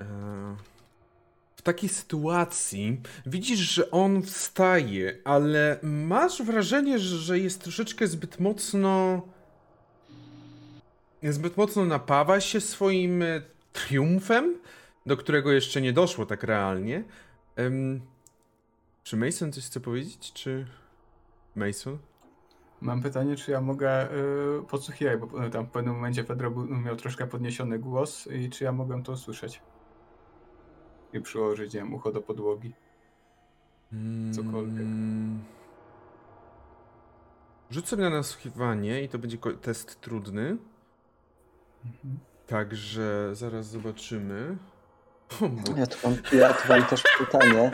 E... 0.00 0.77
W 1.58 1.62
takiej 1.62 1.88
sytuacji 1.88 3.00
widzisz, 3.26 3.58
że 3.58 3.90
on 3.90 4.22
wstaje, 4.22 5.18
ale 5.24 5.78
masz 5.82 6.42
wrażenie, 6.42 6.98
że 6.98 7.38
jest 7.38 7.62
troszeczkę 7.62 8.06
zbyt 8.06 8.40
mocno. 8.40 9.22
Zbyt 11.22 11.56
mocno 11.56 11.84
napawa 11.84 12.40
się 12.40 12.60
swoim 12.60 13.22
e, 13.22 13.42
triumfem, 13.72 14.58
do 15.06 15.16
którego 15.16 15.52
jeszcze 15.52 15.80
nie 15.80 15.92
doszło 15.92 16.26
tak 16.26 16.42
realnie. 16.42 17.04
Em... 17.56 18.00
Czy 19.02 19.16
Mason 19.16 19.52
coś 19.52 19.66
chce 19.66 19.80
powiedzieć? 19.80 20.32
Czy. 20.32 20.66
Mason? 21.56 21.98
Mam 22.80 23.02
pytanie, 23.02 23.36
czy 23.36 23.50
ja 23.50 23.60
mogę 23.60 24.12
y, 24.12 24.62
podsłuchiwać, 24.68 25.20
bo 25.20 25.46
y, 25.46 25.50
tam 25.50 25.66
w 25.66 25.70
pewnym 25.70 25.94
momencie 25.94 26.24
Pedro 26.24 26.50
miał 26.84 26.96
troszkę 26.96 27.26
podniesiony 27.26 27.78
głos 27.78 28.26
i 28.26 28.50
czy 28.50 28.64
ja 28.64 28.72
mogłem 28.72 29.02
to 29.02 29.12
usłyszeć? 29.12 29.60
I 31.12 31.20
przyłożyć, 31.20 31.74
nie 31.74 31.80
wiem, 31.80 31.94
ucho 31.94 32.12
do 32.12 32.20
podłogi. 32.20 32.72
Cokolwiek. 34.32 34.80
Mm. 34.80 35.44
Rzucę 37.70 37.96
na 37.96 38.10
nasłuchiwanie 38.10 39.02
i 39.02 39.08
to 39.08 39.18
będzie 39.18 39.38
test 39.38 40.00
trudny. 40.00 40.56
Mhm. 41.84 42.18
Także 42.46 43.30
zaraz 43.32 43.66
zobaczymy. 43.66 44.56
Ja 45.76 45.86
tu 45.86 45.96
mam, 46.04 46.16
ja 46.32 46.54
tu 46.54 46.68
mam 46.68 46.84
też 46.84 47.04
pytanie. 47.18 47.70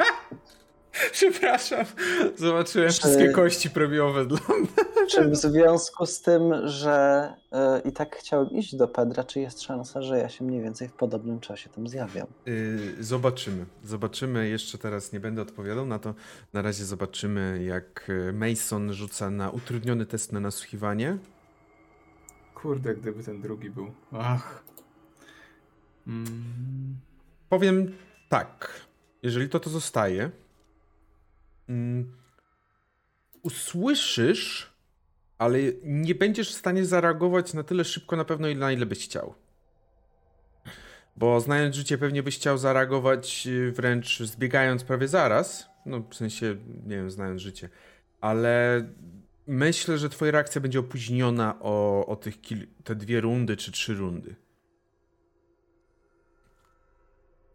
Przepraszam. 1.12 1.84
Zobaczyłem 2.36 2.88
Czy- 2.88 2.94
wszystkie 2.98 3.28
kości 3.28 3.70
premiowe 3.70 4.26
dla 4.26 4.38
mnie. 4.58 4.68
Czy 5.10 5.28
w 5.28 5.36
związku 5.36 6.06
z 6.06 6.20
tym, 6.20 6.68
że 6.68 7.28
y, 7.84 7.88
i 7.88 7.92
tak 7.92 8.16
chciałem 8.16 8.50
iść 8.50 8.76
do 8.76 8.88
Pedra, 8.88 9.24
czy 9.24 9.40
jest 9.40 9.62
szansa, 9.62 10.02
że 10.02 10.18
ja 10.18 10.28
się 10.28 10.44
mniej 10.44 10.62
więcej 10.62 10.88
w 10.88 10.92
podobnym 10.92 11.40
czasie 11.40 11.70
tam 11.70 11.88
zjawiam? 11.88 12.26
Yy, 12.46 13.04
zobaczymy. 13.04 13.66
Zobaczymy. 13.84 14.48
Jeszcze 14.48 14.78
teraz 14.78 15.12
nie 15.12 15.20
będę 15.20 15.42
odpowiadał 15.42 15.86
na 15.86 15.98
to. 15.98 16.14
Na 16.52 16.62
razie 16.62 16.84
zobaczymy, 16.84 17.64
jak 17.64 18.08
y, 18.08 18.32
Mason 18.32 18.92
rzuca 18.92 19.30
na 19.30 19.50
utrudniony 19.50 20.06
test 20.06 20.32
na 20.32 20.40
nasłuchiwanie. 20.40 21.18
Kurde, 22.54 22.94
gdyby 22.94 23.22
ten 23.22 23.40
drugi 23.40 23.70
był. 23.70 23.94
Ach. 24.12 24.64
Mm. 26.06 26.96
Powiem 27.48 27.92
tak. 28.28 28.70
Jeżeli 29.22 29.48
to 29.48 29.60
to 29.60 29.70
zostaje, 29.70 30.30
mm, 31.68 32.16
usłyszysz, 33.42 34.74
ale 35.38 35.58
nie 35.82 36.14
będziesz 36.14 36.50
w 36.50 36.58
stanie 36.58 36.84
zareagować 36.84 37.54
na 37.54 37.62
tyle 37.62 37.84
szybko 37.84 38.16
na 38.16 38.24
pewno, 38.24 38.48
na 38.54 38.72
ile 38.72 38.86
byś 38.86 39.04
chciał. 39.04 39.34
Bo 41.16 41.40
znając 41.40 41.76
życie, 41.76 41.98
pewnie 41.98 42.22
byś 42.22 42.36
chciał 42.36 42.58
zareagować 42.58 43.46
y, 43.46 43.72
wręcz 43.72 44.18
zbiegając 44.22 44.84
prawie 44.84 45.08
zaraz. 45.08 45.66
No, 45.86 46.00
w 46.10 46.14
sensie, 46.14 46.56
nie 46.86 46.96
wiem, 46.96 47.10
znając 47.10 47.42
życie. 47.42 47.68
Ale 48.20 48.84
myślę, 49.46 49.98
że 49.98 50.08
twoja 50.08 50.32
reakcja 50.32 50.60
będzie 50.60 50.80
opóźniona 50.80 51.58
o, 51.60 52.06
o 52.06 52.16
tych 52.16 52.40
kil- 52.40 52.66
te 52.84 52.94
dwie 52.94 53.20
rundy 53.20 53.56
czy 53.56 53.72
trzy 53.72 53.94
rundy. 53.94 54.36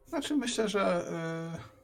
Znaczy 0.06 0.36
myślę, 0.36 0.70
że 0.70 1.06
yy, 1.54 1.79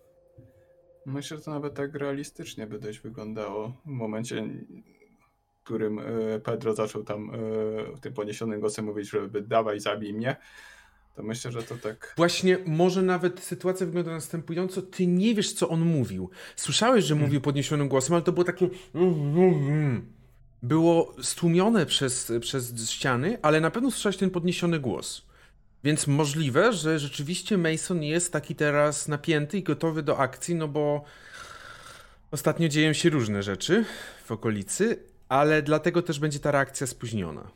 myślę, 1.06 1.38
że 1.38 1.44
to 1.44 1.52
nawet 1.52 1.74
tak 1.74 1.96
realistycznie 1.96 2.68
by 2.68 2.80
dość 2.80 3.00
wyglądało 3.00 3.74
w 3.86 3.90
momencie, 3.90 4.44
w 5.60 5.64
którym 5.64 5.98
yy, 5.98 6.40
Pedro 6.40 6.74
zaczął 6.74 7.04
tam 7.04 7.32
yy, 7.94 8.00
tym 8.02 8.14
podniesionym 8.14 8.60
głosem 8.60 8.86
mówić, 8.86 9.10
żeby 9.10 9.42
dawaj, 9.42 9.80
zabij 9.80 10.14
mnie. 10.14 10.36
To 11.16 11.24
myślę, 11.24 11.52
że 11.52 11.64
to 11.64 11.76
tak. 11.78 12.14
Właśnie, 12.18 12.58
może 12.66 13.02
nawet 13.02 13.40
sytuacja 13.40 13.86
wygląda 13.86 14.12
następująco. 14.12 14.82
Ty 14.82 15.08
nie 15.08 15.36
wiesz, 15.36 15.54
co 15.54 15.70
on 15.70 15.82
mówił. 15.82 16.30
Słyszałeś, 16.56 17.06
że 17.06 17.16
mówił 17.16 17.42
podniesionym 17.42 17.88
głosem, 17.88 18.14
ale 18.14 18.24
to 18.24 18.32
było 18.32 18.44
takie. 18.44 18.70
Było 20.64 21.16
stłumione 21.22 21.86
przez, 21.86 22.32
przez 22.42 22.90
ściany, 22.90 23.38
ale 23.42 23.62
na 23.62 23.72
pewno 23.72 23.92
słyszałeś 23.92 24.18
ten 24.18 24.30
podniesiony 24.30 24.80
głos. 24.80 25.26
Więc 25.86 26.08
możliwe, 26.08 26.74
że 26.74 27.00
rzeczywiście 27.00 27.58
Mason 27.58 28.04
jest 28.04 28.34
taki 28.34 28.56
teraz 28.56 29.08
napięty 29.08 29.58
i 29.58 29.64
gotowy 29.64 30.04
do 30.04 30.18
akcji, 30.18 30.56
no 30.56 30.68
bo 30.68 31.04
ostatnio 32.32 32.68
dzieją 32.68 32.94
się 32.94 33.10
różne 33.10 33.44
rzeczy 33.44 33.86
w 34.24 34.32
okolicy, 34.32 35.04
ale 35.30 35.62
dlatego 35.62 36.02
też 36.02 36.20
będzie 36.20 36.40
ta 36.40 36.52
reakcja 36.52 36.88
spóźniona. 36.88 37.52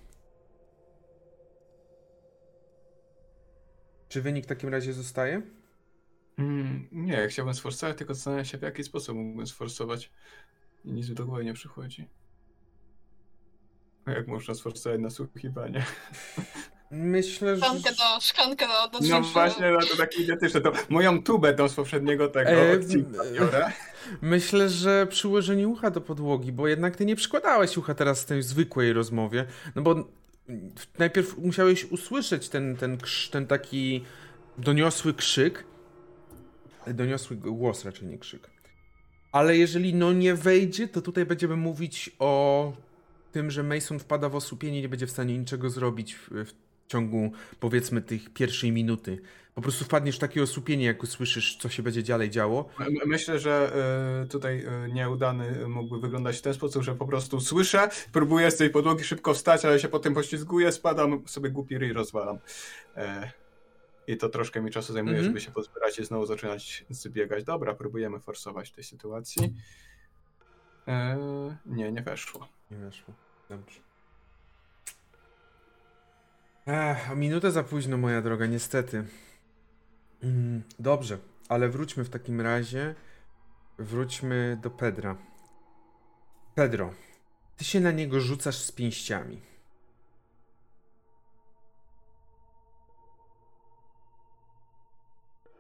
Czy 4.10 4.22
wynik 4.22 4.46
w 4.46 4.48
takim 4.48 4.70
razie 4.70 4.94
zostaje? 4.94 5.42
Mm, 6.38 6.88
nie, 6.92 7.28
chciałbym 7.28 7.54
sforsować, 7.54 7.98
tylko 7.98 8.14
zastanawiam 8.14 8.46
się, 8.46 8.58
w 8.58 8.62
jaki 8.62 8.84
sposób 8.84 9.16
mógłbym 9.16 9.48
sforsować. 9.48 10.12
I 10.86 10.92
nic 10.92 11.10
mi 11.10 11.16
do 11.16 11.26
głowy 11.26 11.46
nie 11.46 11.54
przychodzi. 11.54 12.08
Jak 14.08 14.28
można 14.28 14.54
sforsować 14.54 15.02
nasłuchiwanie? 15.02 15.86
Myślę, 16.92 17.56
że. 17.56 17.62
Szklankę 17.62 17.90
do, 17.90 18.22
szklankę 18.22 18.66
do, 18.68 19.00
do 19.00 19.08
No 19.08 19.22
właśnie, 19.22 19.72
no 19.72 19.80
to 19.80 19.98
takie 19.98 20.24
identyczne. 20.24 20.62
To 20.62 20.72
moją 20.90 21.24
tubę 21.24 21.54
tą 21.54 21.70
z 21.70 21.74
poprzedniego 21.74 22.28
tego 22.28 22.50
E, 22.50 22.74
odcinka 22.74 23.24
biorę. 23.34 23.72
Myślę, 24.22 24.70
że 24.70 25.08
przyłożenie 25.08 25.68
ucha 25.68 25.92
do 25.92 26.02
podłogi, 26.02 26.52
bo 26.52 26.68
jednak 26.68 26.96
ty 26.96 27.06
nie 27.06 27.16
przykładałeś 27.16 27.78
ucha 27.78 27.94
teraz 27.94 28.22
w 28.22 28.26
tej 28.26 28.44
zwykłej 28.44 28.94
rozmowie, 28.94 29.46
no 29.76 29.82
bo 29.82 29.96
najpierw 30.98 31.38
musiałeś 31.38 31.86
usłyszeć 31.86 32.50
ten, 32.50 32.78
ten, 32.78 32.98
krz, 32.98 33.30
ten 33.30 33.48
taki 33.48 34.04
doniosły 34.58 35.14
krzyk, 35.14 35.64
doniosły 36.88 37.38
głos 37.38 37.86
raczej 37.86 38.08
nie 38.08 38.18
krzyk. 38.18 38.50
Ale 39.32 39.58
jeżeli 39.58 39.94
no 39.94 40.14
nie 40.14 40.36
wejdzie, 40.36 40.88
to 40.88 41.02
tutaj 41.02 41.26
będziemy 41.26 41.56
mówić 41.56 42.12
o 42.20 42.74
tym, 43.32 43.52
że 43.52 43.64
Mason 43.64 44.00
wpada 44.00 44.30
w 44.30 44.36
osłupienie 44.36 44.80
i 44.80 44.82
nie 44.82 44.90
będzie 44.90 45.08
w 45.08 45.12
stanie 45.12 45.38
niczego 45.38 45.70
zrobić 45.70 46.16
w, 46.16 46.30
w 46.30 46.69
ciągu 46.94 47.32
powiedzmy 47.60 48.02
tych 48.02 48.30
pierwszej 48.34 48.72
minuty. 48.72 49.22
Po 49.56 49.62
prostu 49.62 49.86
wpadniesz 49.86 50.16
w 50.16 50.20
takie 50.20 50.44
osłupienie, 50.44 50.86
jak 50.86 51.04
usłyszysz, 51.04 51.58
co 51.58 51.70
się 51.70 51.84
będzie 51.84 52.04
dalej 52.04 52.30
działo. 52.30 52.70
Myślę, 53.06 53.40
że 53.40 53.72
y, 54.24 54.28
tutaj 54.28 54.66
y, 54.86 54.94
nieudany 54.94 55.68
mógłby 55.68 56.00
wyglądać 56.00 56.38
w 56.38 56.42
ten 56.42 56.54
sposób, 56.54 56.84
że 56.84 56.96
po 56.96 57.06
prostu 57.08 57.42
słyszę, 57.42 57.90
próbuję 58.12 58.52
z 58.52 58.58
tej 58.58 58.70
podłogi 58.70 59.04
szybko 59.04 59.34
wstać, 59.34 59.66
ale 59.66 59.80
się 59.80 59.88
potem 59.88 60.14
poślizguję, 60.14 60.72
spadam, 60.72 61.28
sobie 61.28 61.50
głupi 61.50 61.78
ryj 61.78 61.94
rozwalam. 61.94 62.38
E, 62.98 63.32
I 64.08 64.18
to 64.18 64.30
troszkę 64.30 64.62
mi 64.62 64.72
czasu 64.72 64.94
zajmuje, 64.94 65.16
Mhm. 65.16 65.30
żeby 65.34 65.42
się 65.42 65.52
pozbierać 65.52 66.00
i 66.00 66.06
znowu 66.06 66.26
zaczynać 66.26 66.86
zbiegać. 66.90 67.44
Dobra, 67.44 67.76
próbujemy 67.76 68.20
forsować 68.20 68.70
w 68.70 68.72
tej 68.72 68.84
sytuacji. 68.84 69.54
E, 70.88 71.18
nie, 71.66 71.92
nie 71.92 72.02
weszło. 72.02 72.48
Nie 72.72 72.78
weszło. 72.78 73.14
Dobrze. 73.50 73.80
Ech, 76.72 77.16
minutę 77.16 77.52
za 77.52 77.64
późno, 77.64 77.98
moja 77.98 78.22
droga, 78.22 78.46
niestety. 78.46 79.04
Mm, 80.24 80.64
dobrze, 80.80 81.18
ale 81.50 81.70
wróćmy 81.70 82.04
w 82.04 82.10
takim 82.10 82.42
razie. 82.42 82.96
Wróćmy 83.80 84.58
do 84.62 84.70
Pedra. 84.70 85.18
Pedro, 86.56 86.94
ty 87.58 87.66
się 87.66 87.80
na 87.80 87.92
niego 87.92 88.20
rzucasz 88.20 88.58
z 88.58 88.72
pięściami. 88.72 89.42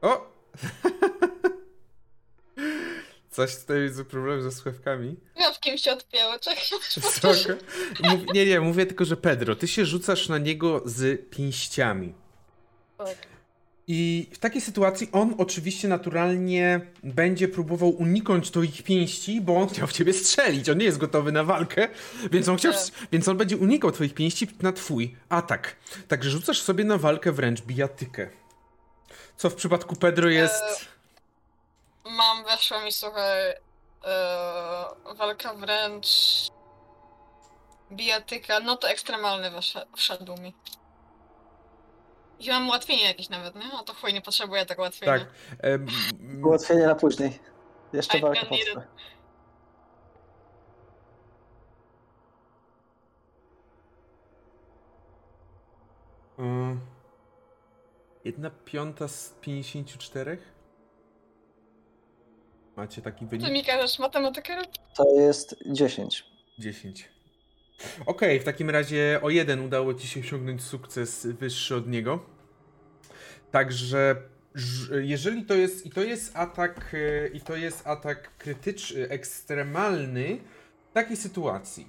O! 0.02 0.32
Coś 3.30 3.58
tutaj 3.58 3.82
widzę 3.82 4.06
problem 4.06 4.42
ze 4.42 4.52
słuchawkami. 4.52 5.18
Kimś 5.62 5.82
się 5.82 5.92
odpięło, 5.92 6.40
czekaj. 6.40 6.64
Nie, 8.34 8.46
nie, 8.46 8.60
mówię 8.60 8.86
tylko, 8.86 9.06
że 9.06 9.18
Pedro, 9.18 9.56
ty 9.56 9.68
się 9.68 9.86
rzucasz 9.86 10.30
na 10.30 10.38
niego 10.38 10.82
z 10.86 11.30
pięściami. 11.30 12.14
Tak. 12.98 13.18
I 13.92 14.30
w 14.34 14.38
takiej 14.38 14.62
sytuacji 14.62 15.10
on 15.12 15.36
oczywiście 15.38 15.88
naturalnie 15.88 16.82
będzie 17.04 17.48
próbował 17.48 17.90
uniknąć 17.90 18.52
twoich 18.52 18.84
pięści, 18.84 19.42
bo 19.42 19.58
on 19.58 19.70
chciał 19.70 19.88
w 19.88 19.92
ciebie 19.94 20.14
strzelić. 20.14 20.70
On 20.70 20.78
nie 20.78 20.86
jest 20.86 20.98
gotowy 20.98 21.32
na 21.32 21.44
walkę, 21.44 21.88
więc 22.32 22.48
on, 22.50 22.58
chciał, 22.58 22.74
Tak. 22.74 22.82
więc 23.12 23.28
on 23.28 23.38
będzie 23.38 23.58
unikał 23.58 23.92
twoich 23.92 24.14
pięści 24.14 24.48
na 24.62 24.72
twój 24.72 25.16
atak. 25.30 25.76
Także 26.08 26.30
rzucasz 26.30 26.62
sobie 26.62 26.84
na 26.84 26.98
walkę 26.98 27.32
wręcz 27.32 27.62
bijatykę. 27.62 28.30
Co 29.38 29.50
w 29.50 29.56
przypadku 29.56 29.96
Pedro 29.96 30.30
jest... 30.30 30.64
Mam, 32.06 32.44
weszła 32.44 32.86
mi, 32.86 32.92
słuchaj, 32.92 33.54
e, 34.06 35.14
walka 35.16 35.54
wręcz, 35.54 36.08
bijatyka, 37.92 38.60
no 38.60 38.78
to 38.78 38.90
ekstremalny 38.90 39.52
wszedł 39.96 40.38
mi. 40.38 40.54
I 42.40 42.50
mam 42.50 42.68
ułatwienie 42.68 43.04
jakieś 43.04 43.30
nawet, 43.30 43.56
nie? 43.56 43.74
A 43.80 43.84
to 43.84 43.94
chuj, 43.94 44.14
nie 44.14 44.22
potrzebuję 44.22 44.66
tak 44.66 44.78
ułatwienia. 44.78 45.20
Tak. 45.20 45.28
em, 45.60 45.88
Ułatwienie 46.46 46.88
na 46.88 46.96
później. 46.96 47.40
Jeszcze 47.94 48.18
I 48.18 48.22
walka 48.22 48.46
potrwa. 48.46 48.82
y, 56.40 56.78
jedna 58.26 58.50
piąta 58.66 59.08
z 59.08 59.30
54? 59.42 60.38
Macie 62.80 63.02
taki 63.02 63.26
wynik? 63.26 63.48
Ty 63.48 63.54
mi 63.54 63.64
każesz 63.64 64.00
matematykę? 64.00 64.62
To 64.96 65.20
jest 65.20 65.56
10. 65.66 66.26
10. 66.60 67.10
Okej, 68.06 68.40
w 68.40 68.44
takim 68.44 68.70
razie 68.70 69.20
o 69.24 69.30
jeden 69.30 69.60
udało 69.60 69.94
ci 69.94 70.08
się 70.08 70.20
osiągnąć 70.20 70.64
sukces 70.64 71.28
wyższy 71.28 71.76
od 71.76 71.88
niego. 71.88 72.26
Także 73.52 74.16
jeżeli 75.02 75.46
to 75.46 75.54
jest 75.54 75.86
i 75.86 75.90
to 75.90 76.02
jest 76.02 76.38
atak 76.38 76.92
e, 76.94 77.28
i 77.28 77.42
to 77.42 77.56
jest 77.56 77.88
atak 77.88 78.38
krytyczny, 78.38 79.10
ekstremalny 79.10 80.40
w 80.90 80.94
takiej 80.94 81.18
sytuacji 81.18 81.88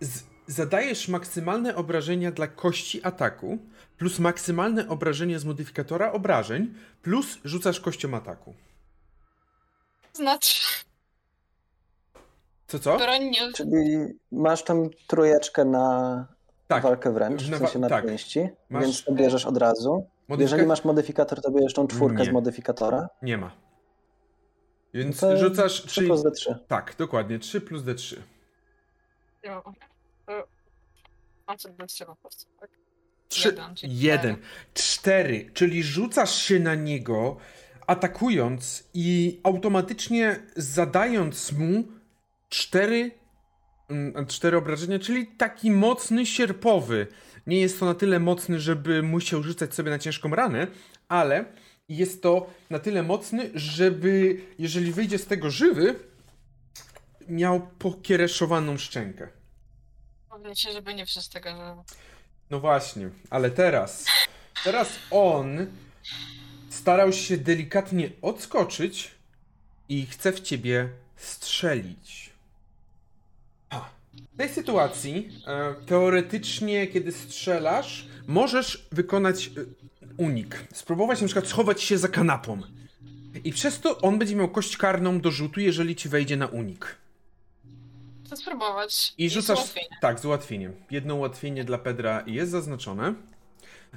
z, 0.00 0.22
zadajesz 0.46 1.08
maksymalne 1.08 1.76
obrażenia 1.76 2.30
dla 2.30 2.46
kości 2.46 3.00
ataku 3.02 3.58
plus 3.98 4.18
maksymalne 4.18 4.88
obrażenie 4.88 5.38
z 5.38 5.44
modyfikatora 5.44 6.12
obrażeń 6.12 6.74
plus 7.02 7.38
rzucasz 7.44 7.80
kością 7.80 8.14
ataku. 8.14 8.54
Znaczy, 10.16 10.62
Co 12.66 12.78
co? 12.78 12.96
broń 12.98 13.22
nie... 13.24 13.52
Czyli 13.52 13.96
masz 14.32 14.62
tam 14.64 14.90
trójeczkę 15.06 15.64
na 15.64 16.26
Tak. 16.68 16.82
walkę 16.82 17.12
wręcz, 17.12 17.48
Na 17.48 17.56
w 17.56 17.60
sensie 17.60 17.78
na 17.78 17.88
tak. 17.88 18.06
pięści, 18.06 18.48
Masz- 18.70 18.82
więc 18.84 19.04
to 19.04 19.12
bierzesz 19.12 19.46
od 19.46 19.56
razu. 19.56 20.06
Modyfika- 20.28 20.40
Jeżeli 20.40 20.66
masz 20.66 20.84
modyfikator, 20.84 21.42
to 21.42 21.50
bierzesz 21.50 21.74
tą 21.74 21.86
czwórkę 21.86 22.18
Nie. 22.22 22.24
z 22.30 22.32
modyfikatora. 22.32 23.08
Nie 23.22 23.38
ma. 23.38 23.50
Więc 24.94 25.20
To 25.20 25.36
rzucasz 25.36 25.72
3 25.72 25.88
3 25.88 26.02
plus 26.06 26.20
D3. 26.24 26.54
Tak, 26.68 26.94
dokładnie. 26.98 27.38
3 27.38 27.60
plus 27.60 27.82
D3. 27.82 28.16
A 31.46 31.56
co 31.56 31.68
do 31.68 31.86
trzeba 31.86 32.14
po 32.14 32.20
prostu, 32.20 32.46
tak? 32.60 32.70
3, 33.28 33.48
Jeden, 33.48 33.74
czyli 33.74 34.00
1, 34.00 34.36
4, 34.74 35.50
czyli 35.54 35.82
rzucasz 35.82 36.34
się 36.42 36.60
na 36.60 36.74
niego, 36.74 37.36
atakując 37.86 38.88
i 38.94 39.40
automatycznie 39.42 40.36
zadając 40.56 41.52
mu 41.52 41.84
4, 42.48 43.10
4 44.28 44.56
obrażenia, 44.56 44.98
czyli 44.98 45.26
taki 45.26 45.70
mocny 45.70 46.26
sierpowy. 46.26 47.06
Nie 47.46 47.60
jest 47.60 47.80
to 47.80 47.86
na 47.86 47.94
tyle 47.94 48.20
mocny, 48.20 48.60
żeby 48.60 49.02
musiał 49.02 49.42
rzucać 49.42 49.74
sobie 49.74 49.90
na 49.90 49.98
ciężką 49.98 50.30
ranę, 50.30 50.66
ale 51.08 51.44
jest 51.88 52.22
to 52.22 52.50
na 52.70 52.78
tyle 52.78 53.02
mocny, 53.02 53.50
żeby 53.54 54.40
jeżeli 54.58 54.92
wyjdzie 54.92 55.18
z 55.18 55.26
tego 55.26 55.50
żywy, 55.50 55.94
miał 57.28 57.66
pokiereszowaną 57.78 58.78
szczękę. 58.78 59.28
Pewnie 60.30 60.56
się, 60.56 60.72
żeby 60.72 60.94
nie 60.94 61.06
przez 61.06 61.28
tego, 61.28 61.50
że... 61.50 61.76
No 62.50 62.60
właśnie, 62.60 63.10
ale 63.30 63.50
teraz. 63.50 64.04
Teraz 64.64 64.98
on 65.10 65.66
starał 66.86 67.12
się 67.12 67.36
delikatnie 67.36 68.10
odskoczyć 68.22 69.10
i 69.88 70.06
chce 70.06 70.32
w 70.32 70.40
ciebie 70.40 70.88
strzelić. 71.16 72.30
W 74.34 74.36
tej 74.36 74.48
sytuacji, 74.48 75.28
e, 75.46 75.74
teoretycznie, 75.86 76.86
kiedy 76.86 77.12
strzelasz, 77.12 78.06
możesz 78.26 78.88
wykonać 78.92 79.46
e, 79.46 79.50
unik. 80.16 80.64
Spróbować 80.72 81.20
na 81.20 81.26
przykład 81.26 81.46
schować 81.46 81.82
się 81.82 81.98
za 81.98 82.08
kanapą. 82.08 82.60
I 83.44 83.52
przez 83.52 83.80
to 83.80 83.98
on 83.98 84.18
będzie 84.18 84.36
miał 84.36 84.48
kość 84.48 84.76
karną 84.76 85.20
do 85.20 85.30
rzutu, 85.30 85.60
jeżeli 85.60 85.96
ci 85.96 86.08
wejdzie 86.08 86.36
na 86.36 86.46
unik. 86.46 86.96
Chcę 88.26 88.36
spróbować. 88.36 89.14
I 89.18 89.30
rzucasz. 89.30 89.58
ułatwienie. 89.58 89.96
Tak, 90.00 90.20
z 90.20 90.24
ułatwieniem. 90.24 90.72
Jedno 90.90 91.14
ułatwienie 91.14 91.64
dla 91.64 91.78
Pedra 91.78 92.24
jest 92.26 92.52
zaznaczone. 92.52 93.14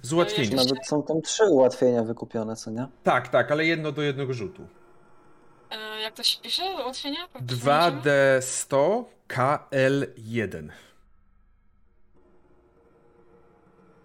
Z 0.01 0.13
ułatwieniem. 0.13 0.55
Nawet 0.55 0.87
są 0.87 1.03
tam 1.03 1.21
trzy 1.21 1.45
ułatwienia 1.45 2.03
wykupione, 2.03 2.55
co 2.55 2.71
nie? 2.71 2.87
Tak, 3.03 3.27
tak, 3.27 3.51
ale 3.51 3.65
jedno 3.65 3.91
do 3.91 4.01
jednego 4.01 4.33
rzutu. 4.33 4.67
E, 5.71 6.01
jak 6.01 6.13
to 6.13 6.23
się 6.23 6.41
pisze? 6.41 6.63
Ułatwienie? 6.63 7.17
2D100 7.45 9.03
KL1. 9.29 10.69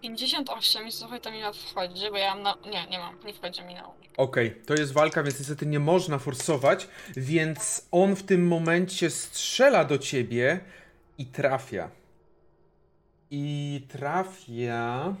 58 0.01 0.87
i 0.87 0.91
słuchaj, 0.91 1.21
to 1.21 1.31
mi 1.31 1.41
na 1.41 1.53
wchodzi, 1.53 2.09
bo 2.11 2.17
ja 2.17 2.35
mam 2.35 2.43
na... 2.43 2.55
Nie, 2.71 2.87
nie 2.87 2.99
mam, 2.99 3.15
nie 3.25 3.33
wchodzi 3.33 3.63
mi 3.63 3.73
na 3.73 3.87
unik. 3.87 4.11
Okej, 4.17 4.61
to 4.65 4.73
jest 4.73 4.93
walka, 4.93 5.23
więc 5.23 5.39
niestety 5.39 5.65
nie 5.65 5.79
można 5.79 6.19
forsować, 6.19 6.87
więc 7.17 7.87
on 7.91 8.15
w 8.15 8.23
tym 8.23 8.47
momencie 8.47 9.09
strzela 9.09 9.85
do 9.85 9.97
ciebie 9.97 10.59
i 11.17 11.25
trafia. 11.25 11.89
I 13.31 13.81
trafia. 13.89 15.15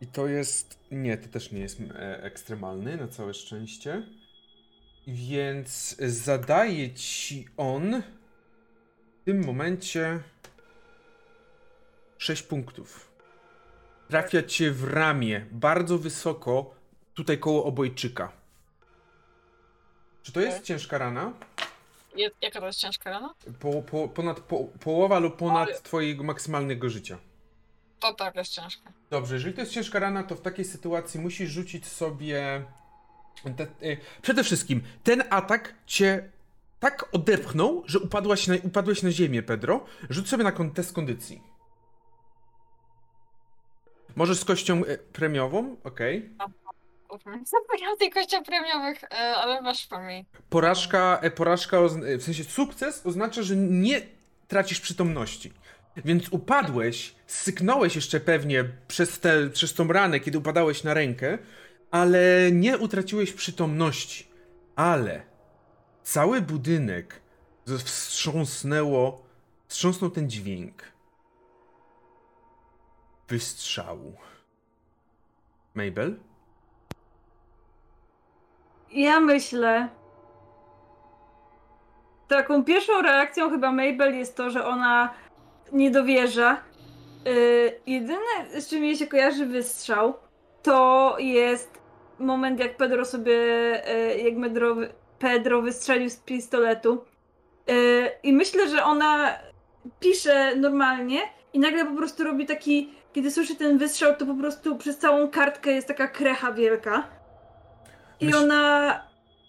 I 0.00 0.06
to 0.06 0.26
jest. 0.26 0.78
Nie, 0.90 1.18
to 1.18 1.28
też 1.28 1.52
nie 1.52 1.60
jest 1.60 1.80
e, 1.80 2.22
ekstremalny, 2.22 2.96
na 2.96 3.08
całe 3.08 3.34
szczęście. 3.34 4.02
Więc 5.06 5.96
zadaje 5.98 6.94
ci 6.94 7.48
on 7.56 8.02
w 9.20 9.24
tym 9.24 9.44
momencie 9.44 10.20
6 12.18 12.42
punktów. 12.42 13.10
Trafia 14.08 14.42
cię 14.42 14.70
w 14.70 14.84
ramię, 14.84 15.46
bardzo 15.50 15.98
wysoko, 15.98 16.74
tutaj 17.14 17.38
koło 17.38 17.64
obojczyka. 17.64 18.32
Czy 20.22 20.32
to 20.32 20.40
jest 20.40 20.56
Okej. 20.56 20.66
ciężka 20.66 20.98
rana? 20.98 21.32
Jaka 22.42 22.60
to 22.60 22.66
jest 22.66 22.78
ciężka 22.78 23.10
rana? 23.10 23.34
Po, 23.60 23.82
po, 23.82 24.08
ponad 24.08 24.40
po, 24.40 24.64
połowa 24.64 25.18
lub 25.18 25.36
ponad 25.36 25.68
Ale- 25.68 25.80
twojego 25.80 26.24
maksymalnego 26.24 26.90
życia. 26.90 27.18
To 28.00 28.14
tak 28.14 28.36
jest 28.36 28.52
ciężka. 28.52 28.92
Dobrze, 29.10 29.34
jeżeli 29.34 29.54
to 29.54 29.60
jest 29.60 29.72
ciężka 29.72 29.98
rana, 29.98 30.22
to 30.22 30.34
w 30.34 30.40
takiej 30.40 30.64
sytuacji 30.64 31.20
musisz 31.20 31.50
rzucić 31.50 31.86
sobie. 31.86 32.64
Te, 33.56 33.86
y, 33.88 33.96
przede 34.22 34.44
wszystkim, 34.44 34.82
ten 35.04 35.22
atak 35.30 35.74
cię 35.86 36.30
tak 36.80 37.08
odepchnął, 37.12 37.82
że 37.86 37.98
upadłaś 37.98 38.46
na, 38.46 38.54
upadłeś 38.62 39.02
na 39.02 39.10
ziemię, 39.10 39.42
Pedro. 39.42 39.84
Rzuć 40.10 40.28
sobie 40.28 40.44
na 40.44 40.52
test 40.74 40.92
kondycji. 40.92 41.42
Możesz 44.16 44.38
z 44.38 44.44
kością 44.44 44.84
y, 44.84 44.98
premiową, 44.98 45.76
okej. 45.84 46.30
Mhm. 47.12 47.44
Zapomniałam 47.46 47.98
tej 47.98 48.10
kości 48.10 48.36
premiowych, 48.46 49.04
e, 49.04 49.16
ale 49.16 49.62
weszło 49.62 50.02
mi. 50.02 50.26
Porażka, 50.50 51.18
e, 51.22 51.30
porażka 51.30 51.78
w 52.18 52.22
sensie 52.22 52.44
sukces 52.44 53.06
oznacza, 53.06 53.42
że 53.42 53.56
nie 53.56 54.00
tracisz 54.48 54.80
przytomności. 54.80 55.52
Więc 55.96 56.28
upadłeś, 56.28 57.14
syknąłeś 57.26 57.96
jeszcze 57.96 58.20
pewnie 58.20 58.64
przez, 58.88 59.20
te, 59.20 59.50
przez 59.50 59.74
tą 59.74 59.88
ranę, 59.88 60.20
kiedy 60.20 60.38
upadałeś 60.38 60.84
na 60.84 60.94
rękę, 60.94 61.38
ale 61.90 62.52
nie 62.52 62.78
utraciłeś 62.78 63.32
przytomności. 63.32 64.26
Ale 64.76 65.22
cały 66.02 66.40
budynek 66.40 67.20
wstrząsnęło, 67.84 69.22
wstrząsnął 69.68 70.10
ten 70.10 70.30
dźwięk 70.30 70.82
wystrzału. 73.28 74.16
Mabel? 75.74 76.18
Ja 78.92 79.20
myślę. 79.20 79.88
Taką 82.28 82.64
pierwszą 82.64 83.02
reakcją 83.02 83.50
chyba 83.50 83.72
Mabel 83.72 84.14
jest 84.14 84.36
to, 84.36 84.50
że 84.50 84.66
ona 84.66 85.14
nie 85.72 85.90
dowierza. 85.90 86.62
Yy, 87.24 87.80
jedyne, 87.86 88.60
z 88.60 88.68
czym 88.68 88.84
jej 88.84 88.96
się 88.96 89.06
kojarzy 89.06 89.46
wystrzał, 89.46 90.14
to 90.62 91.16
jest 91.18 91.80
moment, 92.18 92.60
jak 92.60 92.76
Pedro 92.76 93.04
sobie, 93.04 93.32
yy, 93.32 94.18
jak 94.18 94.40
Pedro, 94.40 94.76
Pedro 95.18 95.62
wystrzelił 95.62 96.10
z 96.10 96.16
pistoletu. 96.16 97.04
Yy, 97.66 98.10
I 98.22 98.32
myślę, 98.32 98.70
że 98.70 98.84
ona 98.84 99.34
pisze 100.00 100.56
normalnie 100.56 101.20
i 101.52 101.58
nagle 101.58 101.86
po 101.86 101.96
prostu 101.96 102.24
robi 102.24 102.46
taki, 102.46 102.88
kiedy 103.12 103.30
słyszy 103.30 103.56
ten 103.56 103.78
wystrzał, 103.78 104.16
to 104.16 104.26
po 104.26 104.34
prostu 104.34 104.76
przez 104.76 104.98
całą 104.98 105.30
kartkę 105.30 105.72
jest 105.72 105.88
taka 105.88 106.08
krecha 106.08 106.52
wielka. 106.52 107.08
I 108.20 108.26
Myśl- 108.26 108.42
ona 108.42 108.94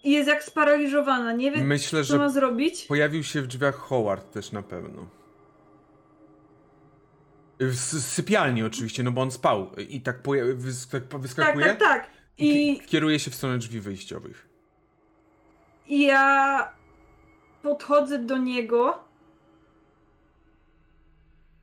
jest 0.04 0.28
jak 0.28 0.44
sparaliżowana, 0.44 1.32
nie 1.32 1.52
wie 1.52 1.64
Myślę, 1.64 2.04
co 2.04 2.18
ma 2.18 2.28
że 2.28 2.34
zrobić. 2.34 2.84
Pojawił 2.84 3.22
się 3.22 3.42
w 3.42 3.46
drzwiach 3.46 3.76
Howard 3.76 4.32
też 4.32 4.52
na 4.52 4.62
pewno. 4.62 5.06
W 7.60 7.74
sypialni 8.00 8.62
oczywiście, 8.62 9.02
no 9.02 9.12
bo 9.12 9.22
on 9.22 9.30
spał 9.30 9.70
i 9.88 10.00
tak, 10.00 10.16
tak 10.90 11.02
Tak, 11.08 11.20
wyskakuje 11.20 11.66
tak, 11.66 11.78
tak. 11.78 12.06
I 12.38 12.78
ki- 12.80 12.86
kieruje 12.86 13.18
się 13.18 13.30
w 13.30 13.34
stronę 13.34 13.58
drzwi 13.58 13.80
wyjściowych. 13.80 14.48
i 15.86 16.02
ja 16.06 16.72
podchodzę 17.62 18.18
do 18.18 18.36
niego 18.38 19.04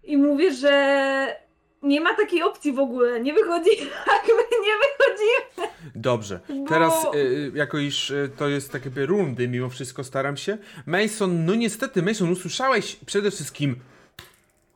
i 0.04 0.18
mówię, 0.18 0.54
że 0.54 1.36
nie 1.84 2.02
ma 2.02 2.16
takiej 2.16 2.44
opcji 2.44 2.74
w 2.74 2.80
ogóle. 2.80 3.22
Nie 3.22 3.34
wychodzi, 3.34 3.70
jakby 4.18 4.44
nie 4.66 4.74
wychodzi. 4.78 5.70
Dobrze, 5.96 6.40
Bo- 6.50 6.70
teraz 6.70 7.08
y, 7.16 7.52
jako 7.56 7.78
iż 7.80 8.10
y, 8.12 8.30
to 8.38 8.50
jest 8.50 8.72
tak 8.72 8.86
jakby 8.86 9.06
rundy, 9.06 9.48
mimo 9.48 9.70
wszystko 9.70 10.04
staram 10.04 10.38
się. 10.38 10.58
Mason, 10.86 11.46
no 11.46 11.56
niestety 11.56 12.02
Mason, 12.02 12.30
usłyszałeś 12.32 12.96
przede 12.96 13.32
wszystkim 13.32 13.76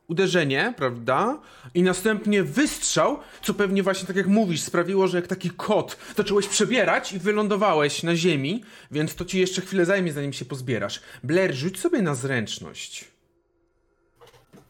uderzenie, 0.08 0.74
prawda? 0.76 1.38
I 1.74 1.82
następnie 1.82 2.42
wystrzał, 2.42 3.18
co 3.42 3.54
pewnie 3.54 3.82
właśnie 3.82 4.06
tak 4.06 4.16
jak 4.16 4.26
mówisz, 4.26 4.60
sprawiło, 4.60 5.08
że 5.08 5.18
jak 5.18 5.26
taki 5.26 5.50
kot 5.50 5.96
zacząłeś 6.16 6.48
przebierać 6.48 7.12
i 7.12 7.18
wylądowałeś 7.18 8.02
na 8.02 8.16
ziemi, 8.16 8.64
więc 8.90 9.14
to 9.14 9.24
ci 9.24 9.40
jeszcze 9.40 9.62
chwilę 9.62 9.84
zajmie, 9.84 10.12
zanim 10.12 10.32
się 10.32 10.44
pozbierasz. 10.44 11.00
Blair, 11.24 11.54
rzuć 11.54 11.80
sobie 11.80 12.02
na 12.02 12.14
zręczność. 12.14 13.04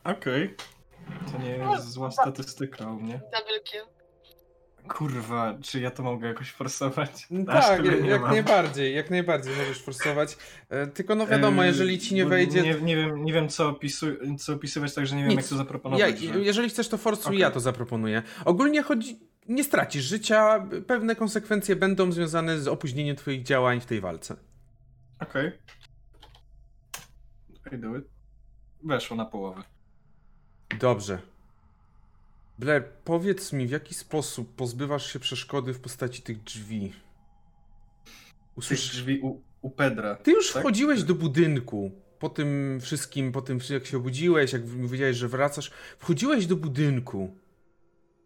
Okej. 0.05 0.55
To 1.33 1.39
nie 1.39 1.51
jest 1.51 1.91
zła 1.91 2.11
statystyka 2.11 2.91
u 2.91 3.01
mnie. 3.01 3.21
Double 3.33 3.61
kill. 3.65 4.04
Kurwa, 4.89 5.59
czy 5.63 5.81
ja 5.81 5.91
to 5.91 6.03
mogę 6.03 6.29
jakoś 6.29 6.51
forsować? 6.51 7.29
Aż 7.47 7.67
tak, 7.67 7.83
tyle 7.83 8.03
nie 8.03 8.11
jak 8.11 8.23
najbardziej, 8.23 8.95
jak 8.95 9.11
najbardziej 9.11 9.57
możesz 9.57 9.83
forsować. 9.83 10.37
E, 10.69 10.87
tylko 10.87 11.15
no 11.15 11.27
wiadomo, 11.27 11.63
Yy, 11.63 11.69
jeżeli 11.69 11.99
ci 11.99 12.15
nie 12.15 12.27
wejdzie... 12.27 12.63
Nie, 12.63 12.75
nie, 12.75 12.97
wiem, 12.97 13.25
nie 13.25 13.33
wiem, 13.33 13.49
co, 13.49 13.73
opisu- 13.73 14.39
co 14.39 14.53
opisywać, 14.53 14.95
także 14.95 15.17
nie 15.17 15.23
wiem, 15.23 15.31
Nic. 15.31 15.37
jak 15.37 15.49
to 15.49 15.55
Ja, 15.55 15.59
zaproponować. 15.59 16.19
że... 16.19 16.41
jeżeli 16.41 16.69
chcesz 16.69 16.89
to 16.89 16.99
forsuj, 16.99 17.27
Okej. 17.27 17.39
ja 17.39 17.51
to 17.51 17.61
zaproponuję. 17.61 18.23
Ogólnie 18.45 18.83
chodzi... 18.83 19.21
Nie 19.49 19.65
stracisz 19.65 20.05
życia, 20.05 20.69
pewne 20.87 21.17
konsekwencje 21.17 21.77
będą 21.77 22.13
związane 22.13 22.61
z 22.61 22.69
opóźnieniem 22.69 23.17
twoich 23.17 23.43
działań 23.43 23.81
w 23.81 23.87
tej 23.87 24.01
walce. 24.01 24.37
Okej. 25.21 25.53
Okay. 27.67 27.79
do 27.79 27.97
it. 27.97 28.05
Weszło 28.83 29.17
na 29.17 29.25
połowę. 29.25 29.63
Dobrze. 30.79 31.34
Blair, 32.59 32.85
powiedz 33.05 33.53
mi, 33.53 33.67
w 33.67 33.71
jaki 33.71 33.95
sposób 33.95 34.55
pozbywasz 34.55 35.13
się 35.13 35.19
przeszkody 35.19 35.75
w 35.75 35.81
postaci 35.81 36.23
tych 36.23 36.43
drzwi? 36.43 36.93
Tych 38.05 38.59
Usłysz... 38.59 38.91
drzwi 38.91 39.21
u, 39.21 39.43
u 39.63 39.71
Pedra. 39.71 40.17
Ty 40.17 40.31
już 40.31 40.53
tak? 40.53 40.63
wchodziłeś 40.63 41.03
do 41.03 41.15
budynku. 41.15 41.93
Po 42.19 42.29
tym 42.29 42.79
wszystkim, 42.81 43.33
po 43.33 43.43
tym 43.43 43.59
jak 43.71 43.87
się 43.87 43.97
obudziłeś, 43.97 44.53
jak 44.53 44.67
wiedziałeś, 44.67 45.17
że 45.17 45.29
wracasz, 45.29 45.71
wchodziłeś 45.99 46.47
do 46.47 46.57
budynku 46.57 47.37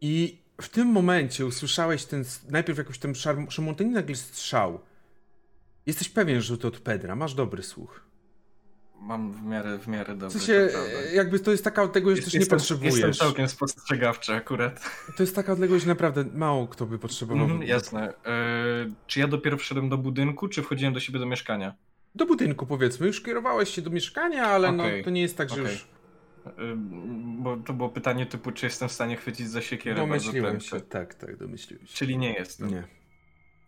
i 0.00 0.42
w 0.60 0.68
tym 0.68 0.88
momencie 0.88 1.46
usłyszałeś 1.46 2.04
ten, 2.04 2.24
najpierw 2.48 2.78
jakąś 2.78 2.98
tam 2.98 3.12
szarm- 3.12 3.50
szarmontanie, 3.50 3.90
nagle 3.90 4.16
strzał. 4.16 4.80
Jesteś 5.86 6.08
pewien, 6.08 6.40
że 6.40 6.58
to 6.58 6.68
od 6.68 6.78
Pedra, 6.78 7.16
masz 7.16 7.34
dobry 7.34 7.62
słuch. 7.62 8.07
Mam 9.00 9.32
w 9.32 9.42
miarę, 9.44 9.78
w 9.78 9.88
miarę 9.88 10.14
W 10.14 10.18
dobry. 10.18 10.38
sensie, 10.38 10.68
to 10.72 11.14
jakby 11.14 11.40
to 11.40 11.50
jest 11.50 11.64
taka 11.64 11.82
odległość, 11.82 12.16
że 12.18 12.24
też 12.24 12.34
nie 12.34 12.40
jestem, 12.40 12.58
potrzebujesz. 12.58 12.94
Jestem 12.94 13.12
całkiem 13.12 13.48
spostrzegawczy 13.48 14.32
akurat. 14.34 14.90
To 15.16 15.22
jest 15.22 15.34
taka 15.36 15.52
odległość, 15.52 15.84
że 15.84 15.88
naprawdę 15.88 16.24
mało 16.34 16.66
kto 16.68 16.86
by 16.86 16.98
potrzebował. 16.98 17.44
Mhm, 17.44 17.62
jasne. 17.62 18.14
E, 18.26 18.34
czy 19.06 19.20
ja 19.20 19.28
dopiero 19.28 19.56
wszedłem 19.56 19.88
do 19.88 19.98
budynku, 19.98 20.48
czy 20.48 20.62
wchodziłem 20.62 20.94
do 20.94 21.00
siebie 21.00 21.18
do 21.18 21.26
mieszkania? 21.26 21.74
do 22.14 22.26
budynku 22.26 22.66
powiedzmy. 22.66 23.06
Już 23.06 23.20
kierowałeś 23.20 23.68
się 23.74 23.82
do 23.82 23.90
mieszkania, 23.90 24.46
ale 24.46 24.68
Okej, 24.68 24.98
no 24.98 25.04
to 25.04 25.10
nie 25.10 25.22
jest 25.22 25.36
tak, 25.36 25.48
że 25.48 25.54
okej. 25.62 25.72
już 25.72 25.88
Bo 27.38 27.56
to 27.56 27.72
było 27.72 27.88
pytanie 27.88 28.26
typu, 28.26 28.52
czy 28.52 28.66
jestem 28.66 28.88
w 28.88 28.92
stanie 28.92 29.16
chwycić 29.16 29.48
za 29.50 29.60
siekierę 29.60 29.96
bardzo 30.06 30.08
domyśliłem 30.24 30.50
prędko. 30.56 30.78
się. 30.78 30.80
Tak, 30.84 31.14
tak, 31.14 31.36
domyśliłem 31.36 31.86
się. 31.86 31.94
Czyli 31.94 32.18
nie 32.18 32.32
jestem. 32.32 32.68
Nie. 32.70 32.84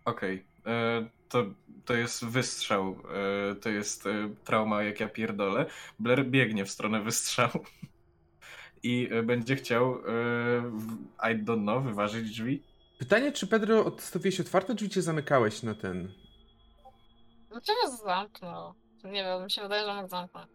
Okej. 0.05 0.45
E, 0.67 1.09
To, 1.31 1.45
to 1.85 1.95
jest 1.95 2.25
wystrzał. 2.25 2.97
E, 3.51 3.55
To 3.55 3.69
jest 3.69 4.07
e, 4.07 4.11
trauma, 4.45 4.83
jak 4.83 5.01
ja 5.01 5.09
pierdolę. 5.09 5.67
Blair 5.99 6.27
biegnie 6.27 6.65
w 6.65 6.71
stronę 6.71 7.03
wystrzału. 7.03 7.65
I 8.83 9.09
e, 9.13 9.23
będzie 9.23 9.57
chciał, 9.57 9.99
I 11.23 11.45
don't 11.45 11.63
know, 11.63 11.85
wyważyć 11.85 12.31
drzwi. 12.31 12.63
Pytanie, 12.99 13.33
czy 13.33 13.47
Pedro 13.47 13.85
odstawiłeś 13.85 14.41
otwarte 14.41 14.75
drzwi, 14.75 14.89
czy 14.91 15.03
zamykałeś 15.03 15.63
na 15.63 15.75
ten? 15.75 16.13
Dlaczego 17.51 17.79
zamknął? 18.05 18.75
Nie 19.05 19.25
wiem, 19.25 19.45
mi 19.45 19.51
się 19.51 19.63
wydaje, 19.63 19.85
że 19.87 19.95
mógł 19.95 20.09
zamknąć. 20.09 20.49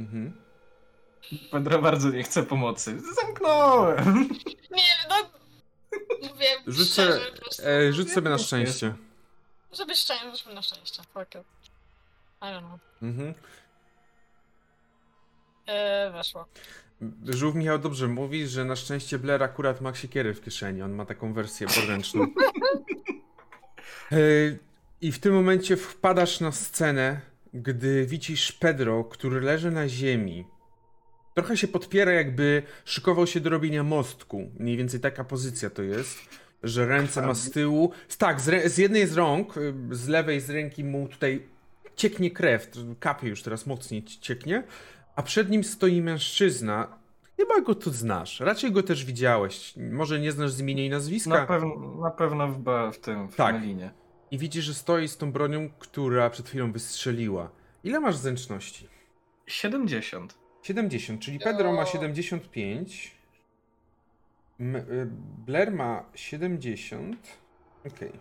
Mhm. 0.00 0.32
Pedro 1.50 1.82
bardzo 1.82 2.10
nie 2.10 2.22
chce 2.22 2.42
pomocy. 2.42 3.00
Zamknąłem! 3.22 4.28
Nie, 4.70 4.82
no... 5.08 5.14
Mówię 6.22 6.46
Rzuć 6.66 6.88
szczerze, 6.90 7.20
prostu. 7.40 7.62
e, 7.66 7.92
rzuć 7.92 8.12
sobie 8.12 8.30
na 8.30 8.38
szczęście. 8.38 8.94
Żeby 9.72 9.94
szczęście, 9.96 10.30
rzućmy 10.30 10.54
na 10.54 10.62
szczęście. 10.62 11.02
Fuck 11.14 11.34
it. 11.34 11.42
I 12.42 12.44
don't 12.44 12.66
know. 12.66 12.80
Mhm. 13.02 13.34
Eee, 15.66 16.12
weszło. 16.12 16.46
Żółw 17.28 17.54
Michał 17.54 17.78
dobrze 17.78 18.08
mówi, 18.08 18.46
że 18.48 18.64
na 18.64 18.76
szczęście 18.76 19.18
Blair 19.18 19.42
akurat 19.42 19.80
ma 19.80 19.94
siekiery 19.94 20.34
w 20.34 20.42
kieszeni. 20.42 20.82
On 20.82 20.92
ma 20.92 21.04
taką 21.06 21.32
wersję 21.32 21.66
podręczną. 21.66 22.26
E, 24.12 24.16
I 25.00 25.12
w 25.12 25.18
tym 25.18 25.34
momencie 25.34 25.76
wpadasz 25.76 26.40
na 26.40 26.52
scenę, 26.52 27.20
gdy 27.54 28.06
widzisz 28.06 28.52
Pedro, 28.52 29.04
który 29.04 29.40
leży 29.40 29.70
na 29.70 29.88
ziemi. 29.88 30.44
Trochę 31.34 31.56
się 31.56 31.68
podpiera, 31.68 32.12
jakby 32.12 32.62
szykował 32.84 33.26
się 33.26 33.40
do 33.40 33.50
robienia 33.50 33.82
mostku. 33.82 34.50
Mniej 34.58 34.76
więcej 34.76 35.00
taka 35.00 35.24
pozycja 35.24 35.70
to 35.70 35.82
jest, 35.82 36.18
że 36.62 36.86
ręce 36.86 37.26
ma 37.26 37.34
z 37.34 37.50
tyłu. 37.50 37.92
Tak, 38.18 38.40
z, 38.40 38.72
z 38.72 38.78
jednej 38.78 39.06
z 39.06 39.12
rąk, 39.16 39.56
y, 39.56 39.74
z 39.90 40.08
lewej 40.08 40.40
z 40.40 40.50
ręki 40.50 40.84
mu 40.84 41.08
tutaj 41.08 41.46
cieknie 41.96 42.30
krew, 42.30 42.70
kapie 43.00 43.28
już 43.28 43.42
teraz 43.42 43.66
mocniej 43.66 44.02
ci- 44.04 44.20
cieknie, 44.20 44.62
a 45.16 45.22
przed 45.22 45.50
nim 45.50 45.64
stoi 45.64 46.02
mężczyzna. 46.02 46.98
Chyba 47.36 47.60
go 47.60 47.74
tu 47.74 47.90
znasz, 47.90 48.40
raczej 48.40 48.72
go 48.72 48.82
też 48.82 49.04
widziałeś. 49.04 49.74
Może 49.76 50.20
nie 50.20 50.32
znasz 50.32 50.52
z 50.52 50.60
imienia 50.60 50.84
i 50.84 50.90
nazwiska. 50.90 51.30
Na, 51.30 51.46
pewno, 51.46 51.96
na 52.02 52.10
pewno 52.10 52.48
w, 52.48 52.62
w 52.92 52.98
tym, 52.98 53.28
w 53.28 53.36
Tak. 53.36 53.54
Melinie. 53.54 53.90
I 54.30 54.38
widzisz, 54.38 54.64
że 54.64 54.74
stoi 54.74 55.08
z 55.08 55.16
tą 55.16 55.32
bronią, 55.32 55.70
która 55.78 56.30
przed 56.30 56.48
chwilą 56.48 56.72
wystrzeliła. 56.72 57.50
Ile 57.84 58.00
masz 58.00 58.16
zręczności? 58.16 58.88
70. 59.46 60.43
70, 60.64 61.20
czyli 61.20 61.38
Pedro 61.38 61.72
ma 61.72 61.82
O. 61.82 61.86
75. 61.86 63.14
M- 64.60 64.76
y, 64.76 65.06
Blair 65.46 65.72
ma 65.72 66.04
70. 66.14 67.38
Okej. 67.86 68.12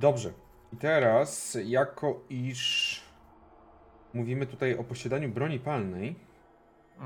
Dobrze. 0.00 0.32
I 0.72 0.76
teraz, 0.76 1.56
jako 1.64 2.20
iż 2.30 3.00
mówimy 4.14 4.46
tutaj 4.46 4.76
o 4.78 4.84
posiadaniu 4.84 5.28
broni 5.28 5.58
palnej, 5.60 6.14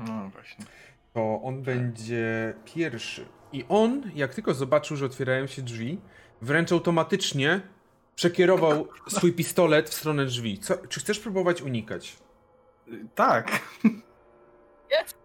No 0.07 0.29
właśnie. 0.29 0.65
to 1.13 1.41
on 1.43 1.61
będzie 1.63 2.53
pierwszy. 2.65 3.25
I 3.53 3.65
on, 3.69 4.11
jak 4.15 4.33
tylko 4.35 4.53
zobaczył, 4.53 4.97
że 4.97 5.05
otwierają 5.05 5.47
się 5.47 5.61
drzwi, 5.61 5.99
wręcz 6.41 6.71
automatycznie 6.71 7.61
przekierował 8.15 8.87
swój 9.07 9.33
pistolet 9.33 9.89
w 9.89 9.93
stronę 9.93 10.25
drzwi. 10.25 10.59
Co, 10.59 10.77
czy 10.87 10.99
chcesz 10.99 11.19
próbować 11.19 11.61
unikać? 11.61 12.17
Tak. 13.15 13.61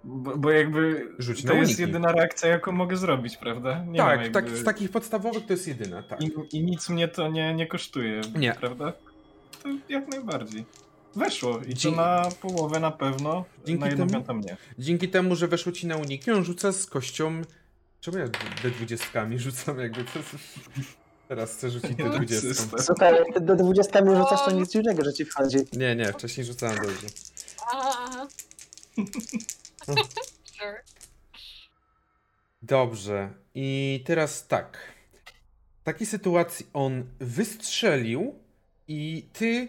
Bo, 0.05 0.37
bo 0.37 0.51
jakby 0.51 1.09
Rzuć 1.19 1.45
to 1.45 1.55
jest 1.55 1.79
jedyna 1.81 2.13
reakcja, 2.13 2.49
jaką 2.49 2.73
mogę 2.73 2.97
zrobić, 2.97 3.37
prawda? 3.37 3.85
Nie 3.85 3.99
tak, 3.99 4.21
mam 4.21 4.33
tak, 4.33 4.45
jakby... 4.45 4.61
z 4.61 4.65
takich 4.65 4.91
podstawowych 4.91 5.47
to 5.47 5.53
jest 5.53 5.69
jedyna, 5.69 6.03
tak. 6.03 6.23
I, 6.23 6.33
I 6.53 6.65
nic 6.65 6.89
mnie 6.89 7.09
to 7.09 7.29
nie, 7.29 7.55
nie 7.55 7.67
kosztuje, 7.67 8.21
Nie. 8.35 8.53
prawda? 8.53 8.93
To 9.63 9.69
jak 9.89 10.09
najbardziej. 10.09 10.65
Weszło 11.17 11.61
i 11.69 11.75
Dzie- 11.75 11.91
to 11.91 11.97
na 11.97 12.29
połowę 12.41 12.81
na 12.81 12.91
pewno, 12.91 13.45
Dzięki 13.65 13.81
na 13.81 13.89
jedną 13.89 14.07
temu- 14.07 14.13
piątą 14.25 14.39
nie. 14.49 14.57
Dzięki 14.79 15.09
temu, 15.09 15.37
że 15.37 15.49
weszło 15.49 15.73
ci 15.73 15.87
na 15.87 15.97
uniki, 15.97 16.31
on 16.31 16.45
rzuca 16.45 16.73
z 16.73 16.87
kością... 16.87 17.43
Czemu 18.01 18.19
ja 18.19 18.27
D20 18.27 19.39
rzucam 19.39 19.79
jakby? 19.79 20.05
To... 20.05 20.11
Teraz 21.29 21.53
chcę 21.53 21.71
rzucić 21.71 21.99
Nie, 21.99 22.05
D20. 22.05 22.41
system. 22.41 22.81
Słuchaj, 22.81 23.15
jak 23.15 23.35
ty 23.35 23.41
do 23.41 23.57
20 23.57 24.01
mi 24.01 24.17
rzucasz, 24.17 24.45
to 24.45 24.51
nic 24.51 24.73
dziwnego, 24.73 25.05
że 25.05 25.13
ci 25.13 25.25
wchodzi. 25.25 25.57
Nie, 25.73 25.97
nie, 25.97 26.13
wcześniej 26.13 26.47
rzucałem 26.47 26.77
dobrze. 26.77 27.07
Aha. 27.73 28.27
sure. 30.45 30.83
Dobrze. 32.63 33.31
I 33.55 34.03
teraz 34.07 34.47
tak. 34.47 34.79
W 35.81 35.85
takiej 35.85 36.07
sytuacji 36.07 36.67
on 36.73 37.05
wystrzelił 37.21 38.35
i 38.89 39.29
ty 39.33 39.69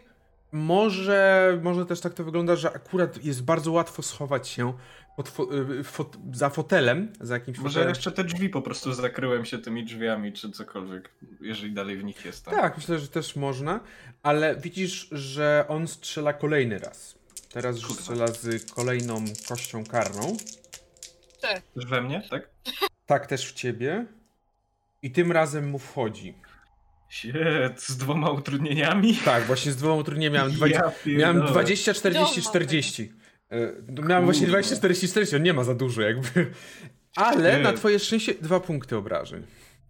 może, 0.51 1.59
może 1.63 1.85
też 1.85 2.01
tak 2.01 2.13
to 2.13 2.23
wygląda, 2.23 2.55
że 2.55 2.73
akurat 2.73 3.25
jest 3.25 3.43
bardzo 3.43 3.71
łatwo 3.71 4.01
schować 4.01 4.47
się 4.47 4.73
pod 5.15 5.29
fo, 5.29 5.47
y, 5.79 5.83
fot, 5.83 6.17
za 6.33 6.49
fotelem, 6.49 7.13
za 7.21 7.33
jakimś 7.33 7.57
Może 7.57 7.69
fotelem. 7.69 7.89
jeszcze 7.89 8.11
te 8.11 8.23
drzwi 8.23 8.49
po 8.49 8.61
prostu 8.61 8.93
zakryłem 8.93 9.45
się 9.45 9.57
tymi 9.57 9.85
drzwiami, 9.85 10.33
czy 10.33 10.51
cokolwiek, 10.51 11.09
jeżeli 11.41 11.73
dalej 11.73 11.97
w 11.97 12.03
nich 12.03 12.25
jestem. 12.25 12.53
Tak, 12.53 12.77
myślę, 12.77 12.99
że 12.99 13.07
też 13.07 13.35
można, 13.35 13.79
ale 14.23 14.55
widzisz, 14.55 15.07
że 15.11 15.65
on 15.67 15.87
strzela 15.87 16.33
kolejny 16.33 16.79
raz. 16.79 17.15
Teraz 17.55 17.75
strzela 17.77 18.27
z 18.27 18.71
kolejną 18.71 19.25
kością 19.49 19.83
karną. 19.85 20.37
Ty. 21.41 21.47
Też 21.75 21.85
we 21.85 22.01
mnie, 22.01 22.21
tak? 22.29 22.49
Tak 23.05 23.27
też 23.27 23.47
w 23.49 23.53
ciebie. 23.53 24.05
I 25.01 25.11
tym 25.11 25.31
razem 25.31 25.69
mu 25.69 25.79
wchodzi. 25.79 26.33
Shit, 27.09 27.33
z 27.77 27.97
dwoma 27.97 28.29
utrudnieniami? 28.31 29.15
Tak, 29.25 29.43
właśnie 29.43 29.71
z 29.71 29.75
dwoma 29.75 29.95
utrudnieniami 29.95 30.35
miałem 30.35 30.51
20, 30.51 30.83
Ja 31.05 31.17
Miałem 31.17 31.35
pierdolę. 31.35 31.51
20, 31.51 31.93
40, 31.93 32.35
Doma 32.41 32.49
40. 32.49 33.13
E, 33.51 33.57
no 33.87 34.03
Miałem 34.03 34.25
właśnie 34.25 34.45
Kurwa. 34.45 34.51
20, 34.59 34.75
40, 34.75 35.07
40, 35.07 35.35
on 35.35 35.43
nie 35.43 35.53
ma 35.53 35.63
za 35.63 35.75
dużo 35.75 36.01
jakby. 36.01 36.51
Ale 37.15 37.57
Nie. 37.57 37.63
na 37.63 37.73
twoje 37.73 37.99
szczęście 37.99 38.33
dwa 38.33 38.59
punkty 38.59 38.97
obrażeń. 38.97 39.43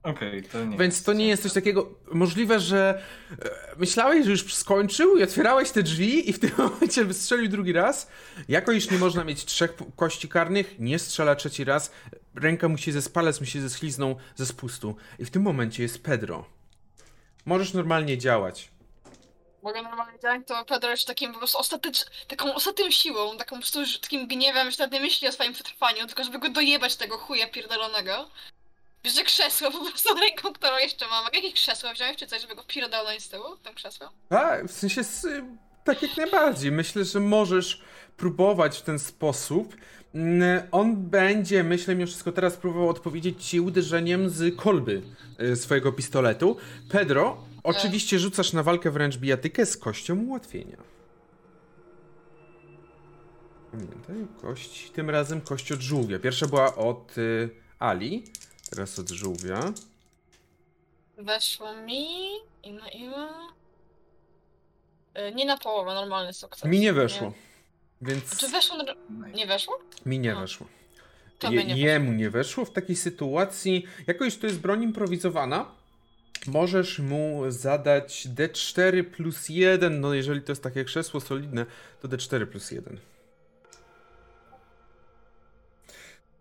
Okej, 0.06 0.44
to 0.44 0.66
nie 0.66 0.78
Więc 0.78 1.04
to 1.04 1.14
nie 1.14 1.28
jest 1.28 1.44
coś 1.44 1.54
takiego. 1.54 1.92
Możliwe, 2.12 2.60
że 2.60 3.02
e, 3.32 3.50
myślałeś, 3.78 4.26
że 4.26 4.32
już 4.32 4.54
skończył 4.54 5.18
i 5.18 5.24
otwierałeś 5.24 5.72
te 5.72 5.84
drzwi 5.84 6.30
i 6.30 6.34
w 6.34 6.40
tym 6.40 6.52
momencie 6.70 7.06
wystrzelił 7.06 7.50
drugi 7.50 7.74
raz. 7.74 8.08
Jako 8.48 8.72
iż 8.72 8.92
nie 8.92 8.98
można 8.98 9.24
mieć 9.24 9.46
trzech 9.46 9.74
kości 9.96 10.30
karnych, 10.30 10.80
nie 10.80 11.00
strzela 11.00 11.36
trzeci 11.36 11.64
raz. 11.64 11.92
Ręka 12.36 12.68
mu 12.68 12.78
się 12.78 12.92
ze 12.92 13.10
palec 13.10 13.40
mu 13.40 13.46
się 13.46 13.62
zeschliznął 13.62 14.16
ze 14.36 14.46
spustu. 14.46 14.96
I 15.20 15.26
w 15.26 15.32
tym 15.32 15.42
momencie 15.42 15.84
jest 15.84 16.04
Pedro. 16.04 16.46
Możesz 17.46 17.74
normalnie 17.74 18.18
działać. 18.18 18.72
Mogę 19.64 19.82
normalnie 19.82 20.20
działać, 20.20 20.42
to 20.48 20.66
Pedro 20.66 20.90
jest 20.90 21.08
takim 21.08 21.34
po 21.34 21.38
prostu 21.38 21.58
ostatecz... 21.58 22.06
taką 22.28 22.54
ostatnią 22.54 22.92
siłą, 22.92 23.38
taką 23.38 23.56
po 23.56 23.62
prostu 23.62 23.80
już 23.80 24.00
takim 24.00 24.28
gniewem, 24.28 24.72
że 24.72 24.78
nawet 24.80 24.94
nie 24.94 25.00
myśli 25.00 25.28
o 25.28 25.32
swoim 25.32 25.54
przetrwaniu, 25.54 26.08
tylko 26.08 26.24
żeby 26.24 26.40
go 26.40 26.50
dojebać 26.50 26.96
tego 26.96 27.18
chuja 27.18 27.48
pierdolonego. 27.48 28.30
Bierze 29.06 29.24
krzesło 29.24 29.72
po 29.72 29.80
prostu 29.90 30.14
ręką, 30.20 30.54
którą 30.54 30.78
jeszcze 30.78 31.08
mam. 31.08 31.24
Mogę 31.26 31.36
jakieś 31.38 31.54
krzesło 31.54 31.94
wziąć 31.94 32.18
czy 32.18 32.28
coś, 32.28 32.42
żeby 32.42 32.56
go 32.56 32.64
pierdolnąć 32.68 33.24
z 33.24 33.30
tyłu, 33.30 33.46
tym 33.64 33.74
krzesłem? 33.74 34.10
Tak, 34.30 34.66
w 34.68 34.72
sensie 34.72 35.02
s- 35.02 35.28
tak 35.84 36.02
jak 36.02 36.18
najbardziej. 36.18 36.72
Myślę, 36.72 37.06
że 37.06 37.20
możesz 37.20 37.82
próbować 38.18 38.78
w 38.78 38.82
ten 38.82 39.00
sposób. 39.00 39.76
Mm, 40.16 40.64
On 40.72 40.96
będzie, 40.96 41.64
myślę, 41.64 41.96
mimo 41.96 42.08
wszystko 42.08 42.32
teraz 42.32 42.58
próbował 42.58 42.90
odpowiedzieć 42.90 43.46
ci 43.46 43.60
uderzeniem 43.62 44.30
z 44.30 44.56
kolby 44.56 45.02
y, 45.42 45.56
swojego 45.56 45.92
pistoletu. 45.92 46.58
Pedro, 46.92 47.44
oczywiście 47.64 48.20
rzucasz 48.20 48.54
na 48.54 48.64
walkę 48.64 48.92
wręcz 48.92 49.18
bijatykę 49.18 49.66
z 49.66 49.78
kością 49.78 50.18
ułatwienia. 50.20 50.78
Pamiętaj, 53.72 54.16
kość, 54.42 54.90
tym 54.92 55.10
razem 55.10 55.42
kość 55.42 55.72
od 55.72 55.80
żółwia. 55.82 56.20
Pierwsza 56.20 56.48
była 56.48 56.76
od 56.76 57.18
y, 57.18 57.50
Ali, 57.80 58.24
teraz 58.70 59.00
od 59.00 59.10
żółwia. 59.10 59.74
Weszło 61.18 61.76
mi 61.76 62.06
i 62.64 62.74
na 62.74 62.90
ile? 62.90 63.28
Y, 65.30 65.36
Nie 65.36 65.46
na 65.46 65.58
połowę, 65.58 65.94
normalny 65.94 66.34
sukces. 66.34 66.64
Mi 66.72 66.80
nie 66.80 66.94
weszło, 66.94 67.34
więc... 68.02 68.38
Czy 68.38 68.48
weszło? 68.48 68.78
Na... 68.78 69.28
Nie 69.28 69.48
weszło? 69.48 69.80
Mi 70.06 70.20
nie 70.20 70.36
A. 70.36 70.40
weszło. 70.42 70.68
Tobie 71.40 71.58
Je, 71.58 71.66
nie 71.66 71.78
jemu 71.82 72.12
nie 72.12 72.30
weszło 72.30 72.66
w 72.66 72.72
takiej 72.72 72.96
sytuacji. 72.96 73.86
Jako 74.08 74.26
iż 74.26 74.38
to 74.38 74.48
jest 74.48 74.60
broń 74.60 74.84
improwizowana, 74.84 75.72
możesz 76.48 77.00
mu 77.00 77.42
zadać 77.48 78.28
D4 78.36 79.04
plus 79.04 79.50
1. 79.50 80.02
No, 80.02 80.14
jeżeli 80.14 80.42
to 80.42 80.52
jest 80.52 80.64
takie 80.64 80.86
krzesło 80.86 81.20
solidne, 81.20 81.66
to 82.02 82.08
D4 82.08 82.46
plus 82.46 82.72
1. 82.72 83.00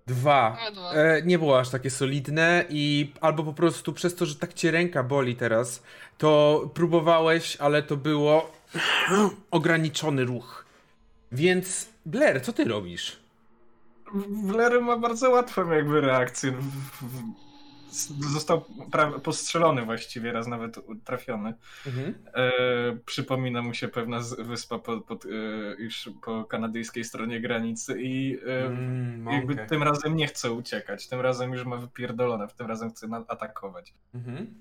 Dwa. 0.06 0.56
Dwa. 0.72 0.92
E, 0.92 1.22
nie 1.22 1.38
było 1.38 1.58
aż 1.58 1.70
takie 1.70 1.90
solidne 1.90 2.64
i 2.68 3.12
albo 3.20 3.44
po 3.44 3.52
prostu 3.52 3.92
przez 3.92 4.14
to, 4.14 4.26
że 4.26 4.34
tak 4.34 4.54
cię 4.54 4.70
ręka 4.70 5.02
boli 5.02 5.36
teraz, 5.36 5.82
to 6.18 6.70
próbowałeś, 6.74 7.56
ale 7.56 7.82
to 7.82 7.96
było 7.96 8.52
ograniczony 9.50 10.24
ruch. 10.24 10.64
Więc 11.32 11.88
Blair, 12.06 12.42
co 12.42 12.52
ty 12.52 12.64
robisz? 12.64 13.16
Wlery 14.44 14.80
ma 14.80 14.96
bardzo 14.96 15.30
łatwą 15.30 15.70
jakby 15.70 16.00
reakcję. 16.00 16.52
Został 18.32 18.64
postrzelony 19.22 19.84
właściwie, 19.84 20.32
raz 20.32 20.46
nawet 20.46 20.76
trafiony. 21.04 21.54
Mhm. 21.86 22.14
E, 22.34 22.50
przypomina 23.06 23.62
mu 23.62 23.74
się 23.74 23.88
pewna 23.88 24.20
wyspa 24.38 24.78
pod, 24.78 25.04
pod, 25.04 25.24
e, 25.24 25.28
już 25.78 26.10
po 26.22 26.44
kanadyjskiej 26.44 27.04
stronie 27.04 27.40
granicy 27.40 28.02
i 28.02 28.38
e, 28.46 28.66
Mm, 28.66 29.26
jakby 29.26 29.52
okej. 29.52 29.68
tym 29.68 29.82
razem 29.82 30.16
nie 30.16 30.26
chce 30.26 30.52
uciekać. 30.52 31.08
Tym 31.08 31.20
razem 31.20 31.52
już 31.52 31.64
ma 31.64 31.76
wypierdolone, 31.76 32.48
tym 32.48 32.66
razem 32.66 32.90
chce 32.90 33.08
atakować. 33.28 33.94
Mhm. 34.14 34.54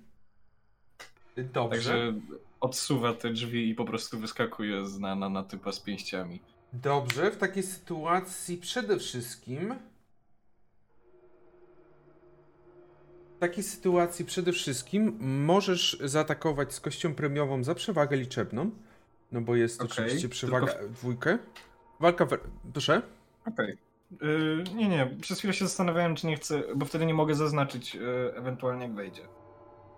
Dobrze. 1.37 1.77
Także 1.77 2.13
odsuwa 2.59 3.13
te 3.13 3.29
drzwi 3.29 3.69
i 3.69 3.75
po 3.75 3.85
prostu 3.85 4.19
wyskakuje 4.19 4.85
z, 4.85 4.99
na, 4.99 5.15
na, 5.15 5.29
na 5.29 5.43
typa 5.43 5.71
z 5.71 5.79
pięściami. 5.79 6.39
Dobrze, 6.73 7.31
w 7.31 7.37
takiej 7.37 7.63
sytuacji 7.63 8.57
przede 8.57 8.99
wszystkim. 8.99 9.75
Takiej 13.47 13.63
sytuacji 13.63 14.25
przede 14.25 14.51
wszystkim 14.51 15.17
możesz 15.21 15.97
zaatakować 16.03 16.73
z 16.73 16.79
kością 16.79 17.15
premiową 17.15 17.63
za 17.63 17.75
przewagę 17.75 18.17
liczebną. 18.17 18.71
No 19.31 19.41
bo 19.41 19.55
jest 19.55 19.81
Okej, 19.81 20.05
oczywiście 20.05 20.29
przewaga 20.29 20.67
tylko 20.67 20.89
dwójkę. 20.89 21.37
Walka. 21.99 22.25
We... 22.25 22.37
Proszę. 22.73 23.01
Okej. 23.45 23.77
Yy, 24.21 24.63
nie, 24.75 24.89
nie. 24.89 25.15
Przez 25.21 25.39
chwilę 25.39 25.53
się 25.53 25.65
zastanawiałem, 25.65 26.15
czy 26.15 26.27
nie 26.27 26.35
chcę, 26.35 26.63
bo 26.75 26.85
wtedy 26.85 27.05
nie 27.05 27.13
mogę 27.13 27.35
zaznaczyć 27.35 27.95
yy, 27.95 28.33
ewentualnie 28.35 28.83
jak 28.83 28.93
wejdzie. 28.93 29.21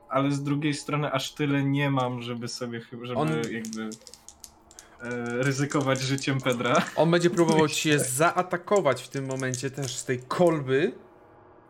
Ale 0.10 0.32
z 0.32 0.43
drugiej 0.43 0.74
strony 0.74 1.12
aż 1.12 1.34
tyle 1.34 1.64
nie 1.64 1.89
mam, 1.89 2.22
żeby 2.22 2.48
sobie 2.48 2.80
chyba, 2.80 3.06
żeby 3.06 3.20
On- 3.20 3.30
jakby 3.52 3.82
yy, 3.82 5.43
ryzykować 5.43 6.02
życiem 6.02 6.41
Pedra. 6.41 6.76
On 6.96 7.12
będzie 7.12 7.30
próbował 7.39 7.68
cię 7.68 8.00
zaatakować 8.00 9.04
w 9.04 9.10
tym 9.10 9.26
momencie 9.26 9.72
też 9.72 9.96
z 9.96 10.06
tej 10.06 10.20
kolby. 10.20 10.91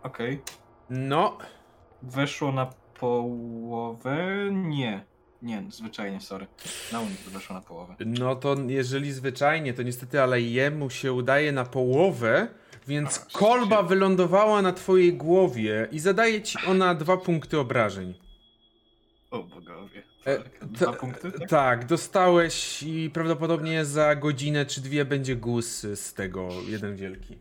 Okej. 0.04 0.42
No, 0.90 1.38
Weszło 2.06 2.52
na 2.52 2.74
połowę? 3.00 4.28
Nie. 4.52 5.04
Nie, 5.42 5.64
zwyczajnie, 5.70 6.22
sorry. 6.22 6.48
Na 6.92 7.00
unik 7.00 7.20
weszło 7.20 7.54
na 7.56 7.62
połowę. 7.62 7.96
no 8.06 8.36
to 8.36 8.56
jeżeli 8.68 9.12
zwyczajnie, 9.12 9.74
to 9.74 9.84
niestety, 9.84 10.22
ale 10.22 10.42
jemu 10.42 10.90
się 10.90 11.14
udaje 11.14 11.52
na 11.52 11.66
połowę, 11.66 12.48
więc 12.88 13.26
A, 13.36 13.38
kolba 13.38 13.78
shit. 13.80 13.90
wylądowała 13.90 14.62
na 14.62 14.74
twojej 14.74 15.14
głowie 15.14 15.88
i 15.92 16.00
zadaje 16.00 16.42
ci 16.42 16.58
ona 16.68 16.96
dwa 16.96 17.18
punkty 17.18 17.60
obrażeń. 17.60 18.14
O 19.32 19.44
bogowie. 19.44 20.04
E, 20.26 20.38
Tak, 20.38 20.66
Dwa 20.70 20.94
punkty? 20.94 21.32
Tak? 21.32 21.50
Tak, 21.50 21.86
dostałeś 21.86 22.84
i 22.84 23.10
prawdopodobnie 23.10 23.86
za 23.86 24.16
godzinę 24.16 24.66
czy 24.66 24.82
dwie 24.82 25.06
będzie 25.06 25.36
gus 25.36 25.82
z 25.96 26.14
tego, 26.14 26.50
jeden 26.68 26.96
wielki. 26.96 27.38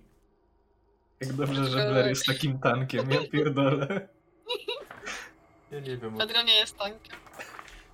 Jak 1.20 1.32
dobrze, 1.32 1.64
że 1.64 1.90
Blair 1.90 2.06
jest 2.08 2.26
takim 2.26 2.58
tankiem, 2.58 3.10
ja 3.10 3.20
pierdolę. 3.32 4.08
Ja 5.70 5.80
nie 5.80 5.96
wiem. 5.96 6.18
Pedro 6.18 6.42
nie 6.42 6.54
jest 6.54 6.78
tankiem. 6.78 7.16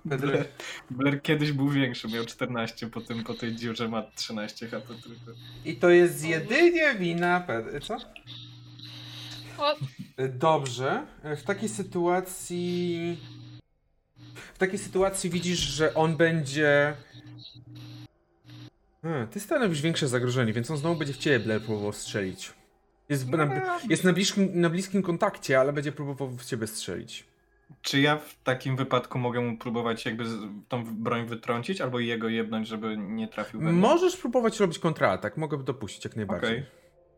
Blair, 0.05 0.47
Blair 0.89 1.21
kiedyś 1.21 1.51
był 1.51 1.69
większy, 1.69 2.07
miał 2.07 2.25
14, 2.25 2.89
potem 2.89 3.23
po 3.23 3.33
tej 3.33 3.55
dziurze 3.55 3.87
ma 3.87 4.03
13 4.15 4.67
HP 4.67 4.87
tylko. 4.87 5.31
I 5.65 5.75
to 5.75 5.89
jest 5.89 6.25
jedynie 6.25 6.95
wina 6.95 7.39
Ped... 7.39 7.85
Co? 7.85 7.97
What? 9.53 9.77
Dobrze. 10.29 11.05
W 11.23 11.43
takiej 11.43 11.69
sytuacji. 11.69 13.17
W 14.53 14.57
takiej 14.57 14.79
sytuacji 14.79 15.29
widzisz, 15.29 15.59
że 15.59 15.93
on 15.93 16.17
będzie. 16.17 16.95
Hmm, 19.01 19.27
ty 19.27 19.39
stanowisz 19.39 19.81
większe 19.81 20.07
zagrożenie, 20.07 20.53
więc 20.53 20.71
on 20.71 20.77
znowu 20.77 20.95
będzie 20.95 21.13
w 21.13 21.17
ciebie 21.17 21.39
Blair 21.39 21.61
próbował 21.61 21.93
strzelić. 21.93 22.53
Jest 23.11 23.29
na, 23.29 23.79
jest 23.89 24.03
na, 24.03 24.13
bliskim, 24.13 24.61
na 24.61 24.69
bliskim 24.69 25.01
kontakcie, 25.03 25.59
ale 25.59 25.73
będzie 25.73 25.91
próbował 25.91 26.29
w 26.29 26.45
ciebie 26.45 26.67
strzelić. 26.67 27.25
Czy 27.81 28.01
ja 28.01 28.17
w 28.17 28.43
takim 28.43 28.75
wypadku 28.75 29.19
mogę 29.19 29.41
mu 29.41 29.57
próbować 29.57 30.05
jakby 30.05 30.25
tą 30.67 30.83
broń 30.85 31.25
wytrącić, 31.25 31.81
albo 31.81 31.99
jego 31.99 32.29
jebnąć, 32.29 32.67
żeby 32.67 32.97
nie 32.97 33.27
trafił 33.27 33.59
we 33.59 33.71
mnie? 33.71 33.81
Możesz 33.81 34.17
próbować 34.17 34.59
robić 34.59 34.79
kontratak, 34.79 35.37
mogę 35.37 35.63
dopuścić 35.63 36.05
jak 36.05 36.15
najbardziej. 36.15 36.49
Okej. 36.49 36.65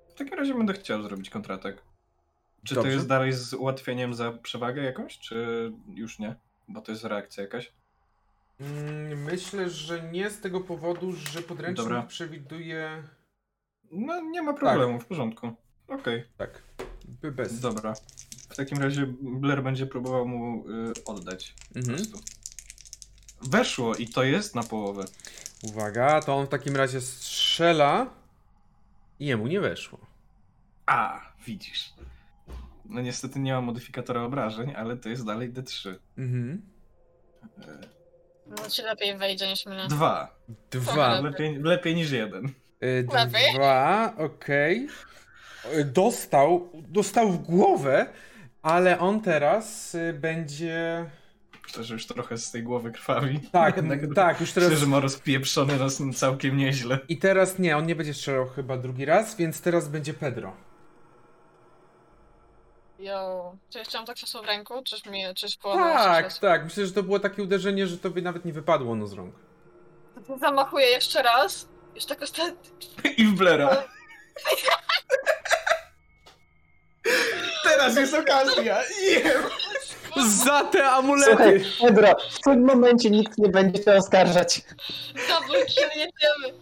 W 0.09 0.13
takim 0.13 0.33
razie 0.33 0.53
będę 0.53 0.73
chciał 0.73 1.03
zrobić 1.03 1.29
kontratak. 1.29 1.81
Czy 2.63 2.75
Dobrze. 2.75 2.89
to 2.89 2.95
jest 2.95 3.07
dalej 3.07 3.33
z 3.33 3.53
ułatwieniem 3.53 4.13
za 4.13 4.31
przewagę 4.31 4.83
jakąś, 4.83 5.19
czy 5.19 5.71
już 5.95 6.19
nie? 6.19 6.35
Bo 6.67 6.81
to 6.81 6.91
jest 6.91 7.03
reakcja 7.03 7.43
jakaś. 7.43 7.71
Mm, 8.59 9.23
Myślę, 9.23 9.69
że 9.69 10.09
nie 10.11 10.29
z 10.29 10.39
tego 10.39 10.61
powodu, 10.61 11.11
że 11.11 11.41
podręcznik 11.41 11.87
Dobra. 11.87 12.03
przewiduje. 12.03 13.03
No 13.91 14.21
nie 14.21 14.41
ma 14.41 14.53
problemu, 14.53 14.99
w 14.99 15.05
porządku. 15.05 15.53
Okej, 15.87 16.23
Tak. 16.37 16.61
by 17.21 17.31
Bez. 17.31 17.59
dobra. 17.59 17.93
W 18.49 18.55
takim 18.55 18.77
razie 18.77 19.05
Blair 19.21 19.63
będzie 19.63 19.85
próbował 19.87 20.27
mu 20.27 20.69
y, 20.69 20.93
oddać. 21.05 21.53
Po 21.73 21.79
Mhm. 21.79 21.97
prostu. 21.97 22.19
Weszło 23.41 23.95
i 23.95 24.07
to 24.07 24.23
jest 24.23 24.55
na 24.55 24.63
połowę. 24.63 25.05
Uwaga, 25.63 26.21
to 26.21 26.35
on 26.35 26.45
w 26.45 26.49
takim 26.49 26.75
razie 26.75 27.01
strzela 27.01 28.09
i 29.19 29.25
jemu 29.25 29.47
nie 29.47 29.61
weszło. 29.61 29.99
A, 30.85 31.21
widzisz. 31.45 31.93
No 32.85 33.01
niestety 33.01 33.39
nie 33.39 33.53
ma 33.53 33.61
modyfikatora 33.61 34.23
obrażeń, 34.23 34.73
ale 34.75 34.97
to 34.97 35.09
jest 35.09 35.25
dalej 35.25 35.53
D3. 35.53 35.95
Mhm. 36.17 36.61
No 38.47 38.69
ci 38.69 38.81
lepiej 38.81 39.17
wejdzie 39.17 39.47
niż 39.49 39.65
mnie. 39.65 39.87
Dwa. 39.89 40.35
Dwa. 40.71 41.19
Lepiej, 41.21 41.57
lepiej 41.59 41.95
niż 41.95 42.11
jeden. 42.11 42.45
Y, 42.83 43.07
Lepiej. 43.13 43.53
Dwa, 43.55 44.13
okej. 44.17 44.87
Dostał, 45.85 46.69
dostał 46.73 47.29
w 47.29 47.37
głowę, 47.37 48.05
ale 48.61 48.99
on 48.99 49.21
teraz 49.21 49.95
y, 49.95 50.13
będzie... 50.13 51.05
Myślę, 51.63 51.83
że 51.83 51.93
już 51.93 52.07
trochę 52.07 52.37
z 52.37 52.51
tej 52.51 52.63
głowy 52.63 52.91
krwawi. 52.91 53.39
Tak, 53.51 53.77
Jednak 53.77 53.99
tak, 54.15 54.41
już 54.41 54.51
teraz... 54.51 54.69
Myślę, 54.69 54.85
że 54.85 54.91
ma 54.91 54.99
rozpieprzony 54.99 55.77
nas 55.79 56.01
całkiem 56.15 56.57
nieźle. 56.57 56.99
I 57.09 57.17
teraz 57.17 57.59
nie, 57.59 57.77
on 57.77 57.85
nie 57.85 57.95
będzie 57.95 58.13
strzelał 58.13 58.47
chyba 58.47 58.77
drugi 58.77 59.05
raz, 59.05 59.35
więc 59.35 59.61
teraz 59.61 59.87
będzie 59.87 60.13
Pedro. 60.13 60.53
Yo. 62.99 63.55
Czy 63.69 63.79
jeszcze 63.79 63.97
mam 63.97 64.05
to 64.07 64.13
krzesło 64.13 64.43
w 64.43 64.45
ręku? 64.45 64.83
Czyż 64.83 65.05
mi, 65.05 65.23
czyż 65.35 65.57
Tak, 65.57 66.37
tak, 66.37 66.63
myślę, 66.63 66.85
że 66.85 66.91
to 66.91 67.03
było 67.03 67.19
takie 67.19 67.43
uderzenie, 67.43 67.87
że 67.87 67.97
tobie 67.97 68.21
nawet 68.21 68.45
nie 68.45 68.53
wypadło 68.53 68.91
ono 68.91 69.07
z 69.07 69.13
rąk. 69.13 69.35
Zamachuję 70.39 70.85
jeszcze 70.85 71.23
raz. 71.23 71.67
Już 71.95 72.05
tak 72.05 72.21
ostatnio. 72.21 72.71
I 73.17 73.25
w 73.25 73.33
Blera. 73.33 73.83
Teraz 77.73 77.95
jest 77.95 78.13
okazja! 78.13 78.81
Za 80.45 80.63
te 80.63 80.85
amulety! 80.91 81.31
Słuchaj, 81.31 81.63
Pedro, 81.81 82.15
w 82.31 82.39
tym 82.39 82.65
momencie 82.65 83.09
nikt 83.09 83.37
nie 83.37 83.49
będzie 83.49 83.83
cię 83.83 83.95
oskarżać. 83.95 84.61
Double 85.27 85.65
kill 85.65 85.89
jedziemy. 85.95 86.59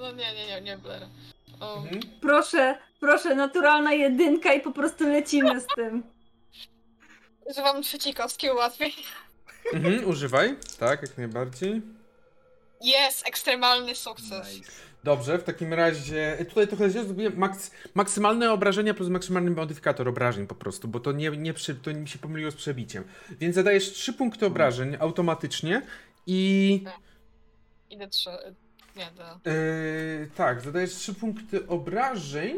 No 0.00 0.12
nie, 0.12 0.34
nie, 0.34 0.46
nie, 0.46 0.60
nie 0.60 0.78
Blair. 0.78 1.02
O, 1.60 1.76
Mhm. 1.76 2.00
Proszę, 2.20 2.78
proszę, 3.00 3.34
naturalna 3.34 3.92
jedynka 3.92 4.52
i 4.52 4.60
po 4.60 4.72
prostu 4.72 5.08
lecimy 5.08 5.60
z 5.60 5.66
tym. 5.76 6.02
Używam 7.44 7.82
trzecikowski 7.82 8.50
ułatwień. 8.50 8.90
Mhm, 9.72 10.08
używaj, 10.08 10.56
tak, 10.78 11.02
jak 11.02 11.18
najbardziej. 11.18 11.82
Jest, 12.80 13.28
ekstremalny 13.28 13.94
sukces. 13.94 14.46
Dobrze, 15.04 15.38
w 15.38 15.44
takim 15.44 15.72
razie 15.72 16.38
e, 16.38 16.44
tutaj 16.44 16.68
trochę 16.68 16.90
źle 16.90 17.04
zrobiłem 17.04 17.38
maks 17.38 17.70
maksymalne 17.94 18.52
obrażenia 18.52 18.94
plus 18.94 19.08
maksymalny 19.08 19.50
modyfikator 19.50 20.08
obrażeń 20.08 20.46
po 20.46 20.54
prostu, 20.54 20.88
bo 20.88 21.00
to 21.00 21.12
nie, 21.12 21.30
nie 21.30 21.54
przy, 21.54 21.74
to 21.74 21.94
mi 21.94 22.08
się 22.08 22.18
pomyliło 22.18 22.50
z 22.50 22.54
przebiciem. 22.54 23.04
Więc 23.40 23.54
zadajesz 23.54 23.92
3 23.92 24.12
punkty 24.12 24.46
obrażeń 24.46 24.96
automatycznie 25.00 25.82
i 26.26 26.84
Idę 27.90 28.08
trzy. 28.08 28.30
Nie, 28.96 29.10
da. 29.16 29.40
yy, 29.50 30.30
tak, 30.36 30.60
zadajesz 30.60 30.94
3 30.94 31.14
punkty 31.14 31.66
obrażeń 31.68 32.56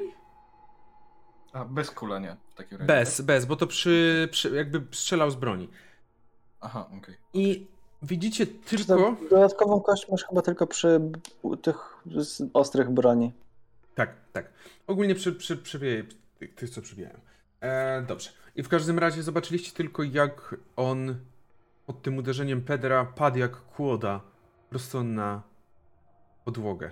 A, 1.53 1.64
bez 1.64 1.90
kulania 1.90 2.36
w 2.51 2.55
takim 2.55 2.78
razie. 2.78 2.86
bez, 2.86 3.16
tak? 3.16 3.26
bez, 3.26 3.45
bo 3.45 3.57
to 3.57 3.66
przy, 3.66 4.28
przy 4.32 4.51
jakby 4.57 4.82
strzelał 4.97 5.30
z 5.30 5.34
broni. 5.36 5.68
Aha, 6.61 6.88
okej. 6.99 7.14
I 7.34 7.66
widzicie 8.05 8.46
tylko 8.46 9.16
dodatkową 9.30 9.80
kość 9.80 10.09
masz 10.09 10.24
chyba 10.24 10.42
tylko 10.42 10.66
przy 10.66 11.00
tych 11.62 11.76
ostrych 12.52 12.90
broni. 12.90 13.32
Tak, 13.94 14.14
tak. 14.32 14.52
Ogólnie 14.86 15.14
przy, 15.14 15.32
przy, 15.32 15.57
tych, 15.57 16.55
tych, 16.55 16.70
co 16.70 16.82
przybijają. 16.82 17.20
E, 17.61 18.02
dobrze. 18.02 18.30
I 18.57 18.62
w 18.62 18.68
każdym 18.68 18.98
razie 18.98 19.22
zobaczyliście 19.22 19.72
tylko, 19.72 20.02
jak 20.02 20.55
on 20.76 21.16
pod 21.86 22.02
tym 22.02 22.18
uderzeniem 22.18 22.62
Pedra 22.62 23.05
padł 23.05 23.38
jak 23.38 23.57
kłoda 23.57 24.20
prosto 24.70 25.02
na 25.02 25.42
podłogę. 26.44 26.90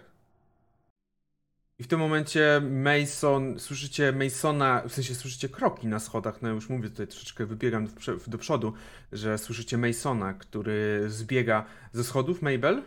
I 1.83 1.85
w 1.85 1.89
tym 1.89 2.01
momencie 2.01 2.61
Mason, 2.70 3.59
słyszycie 3.59 4.12
Masona, 4.12 4.83
w 4.89 4.93
sensie 4.93 5.14
słyszycie 5.14 5.49
kroki 5.49 5.87
na 5.87 5.99
schodach, 5.99 6.43
no 6.43 6.49
już 6.49 6.68
mówię 6.68 6.89
tutaj 6.89 7.07
troszeczkę 7.07 7.47
wybiegam 7.47 7.89
do, 8.26 8.39
przodu, 8.39 8.72
że 9.12 9.39
słyszycie 9.39 9.78
Masona, 9.78 10.35
który 10.35 11.05
zbiega 11.09 11.64
ze 11.93 12.05
schodów, 12.05 12.43
Mabel? 12.43 12.83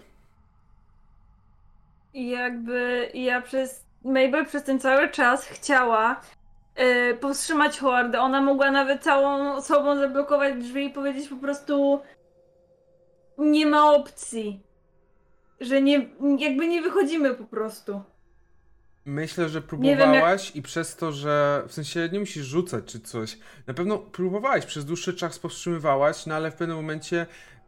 Jakby 2.13 3.11
ja 3.13 3.41
przez. 3.41 3.85
Mabel 4.03 4.45
przez 4.45 4.63
ten 4.63 4.79
cały 4.79 5.09
czas 5.09 5.45
chciała 5.45 6.21
y, 7.11 7.17
powstrzymać 7.17 7.79
hordę. 7.79 8.19
Ona 8.19 8.41
mogła 8.41 8.71
nawet 8.71 9.03
całą 9.03 9.61
sobą 9.61 9.97
zablokować 9.97 10.55
drzwi 10.55 10.85
i 10.85 10.89
powiedzieć 10.89 11.27
po 11.27 11.35
prostu. 11.35 12.01
Nie 13.37 13.65
ma 13.65 13.91
opcji. 13.91 14.63
Że 15.59 15.81
nie. 15.81 16.09
Jakby 16.39 16.67
nie 16.67 16.81
wychodzimy 16.81 17.33
po 17.33 17.43
prostu. 17.43 18.01
Myślę, 19.05 19.49
że 19.49 19.61
próbowałaś 19.61 20.55
i 20.55 20.61
przez 20.61 20.95
to, 20.95 21.11
że 21.11 21.63
w 21.67 21.73
sensie 21.73 22.09
nie 22.13 22.19
musisz 22.19 22.45
rzucać 22.45 22.85
czy 22.85 22.99
coś. 22.99 23.37
Na 23.67 23.73
pewno 23.73 23.97
próbowałaś, 23.97 24.65
przez 24.65 24.85
dłuższy 24.85 25.13
czas 25.13 25.39
powstrzymywałaś, 25.39 26.25
no 26.25 26.35
ale 26.35 26.51
w 26.51 26.55
pewnym 26.55 26.77
momencie 26.77 27.25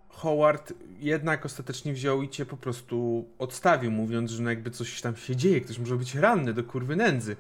Howard 0.10 0.74
jednak 1.00 1.46
ostatecznie 1.46 1.94
wziął 1.94 2.22
i 2.22 2.30
cię 2.30 2.46
po 2.46 2.58
prostu 2.58 3.26
odstawił, 3.40 3.92
mówiąc, 3.92 4.32
że 4.32 4.44
no 4.44 4.50
jakby 4.50 4.72
coś 4.72 5.02
tam 5.02 5.16
się 5.16 5.36
dzieje, 5.36 5.62
ktoś 5.62 5.80
może 5.80 5.96
być 5.96 6.16
ranny 6.16 6.54
do 6.54 6.64
kurwy 6.64 6.96
nędzy. 6.96 7.36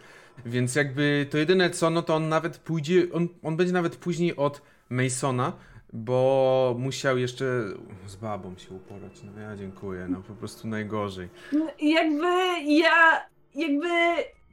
Więc 0.46 0.76
jakby 0.76 1.28
to 1.30 1.38
jedyne 1.38 1.70
co, 1.70 1.90
no 1.90 2.02
to 2.02 2.16
on 2.16 2.30
nawet 2.30 2.58
pójdzie, 2.58 3.08
on, 3.14 3.28
on 3.44 3.58
będzie 3.58 3.74
nawet 3.74 3.96
później 3.96 4.36
od 4.36 4.62
Masona, 4.90 5.54
bo 5.94 6.76
musiał 6.80 7.18
jeszcze 7.18 7.64
z 8.08 8.16
babą 8.16 8.56
się 8.58 8.76
uporać. 8.76 9.12
No 9.24 9.42
ja 9.42 9.56
dziękuję, 9.56 10.08
no 10.10 10.22
po 10.22 10.34
prostu 10.34 10.68
najgorzej. 10.68 11.30
No, 11.52 11.68
jakby 11.80 12.28
ja. 12.66 13.28
Jakby. 13.58 13.88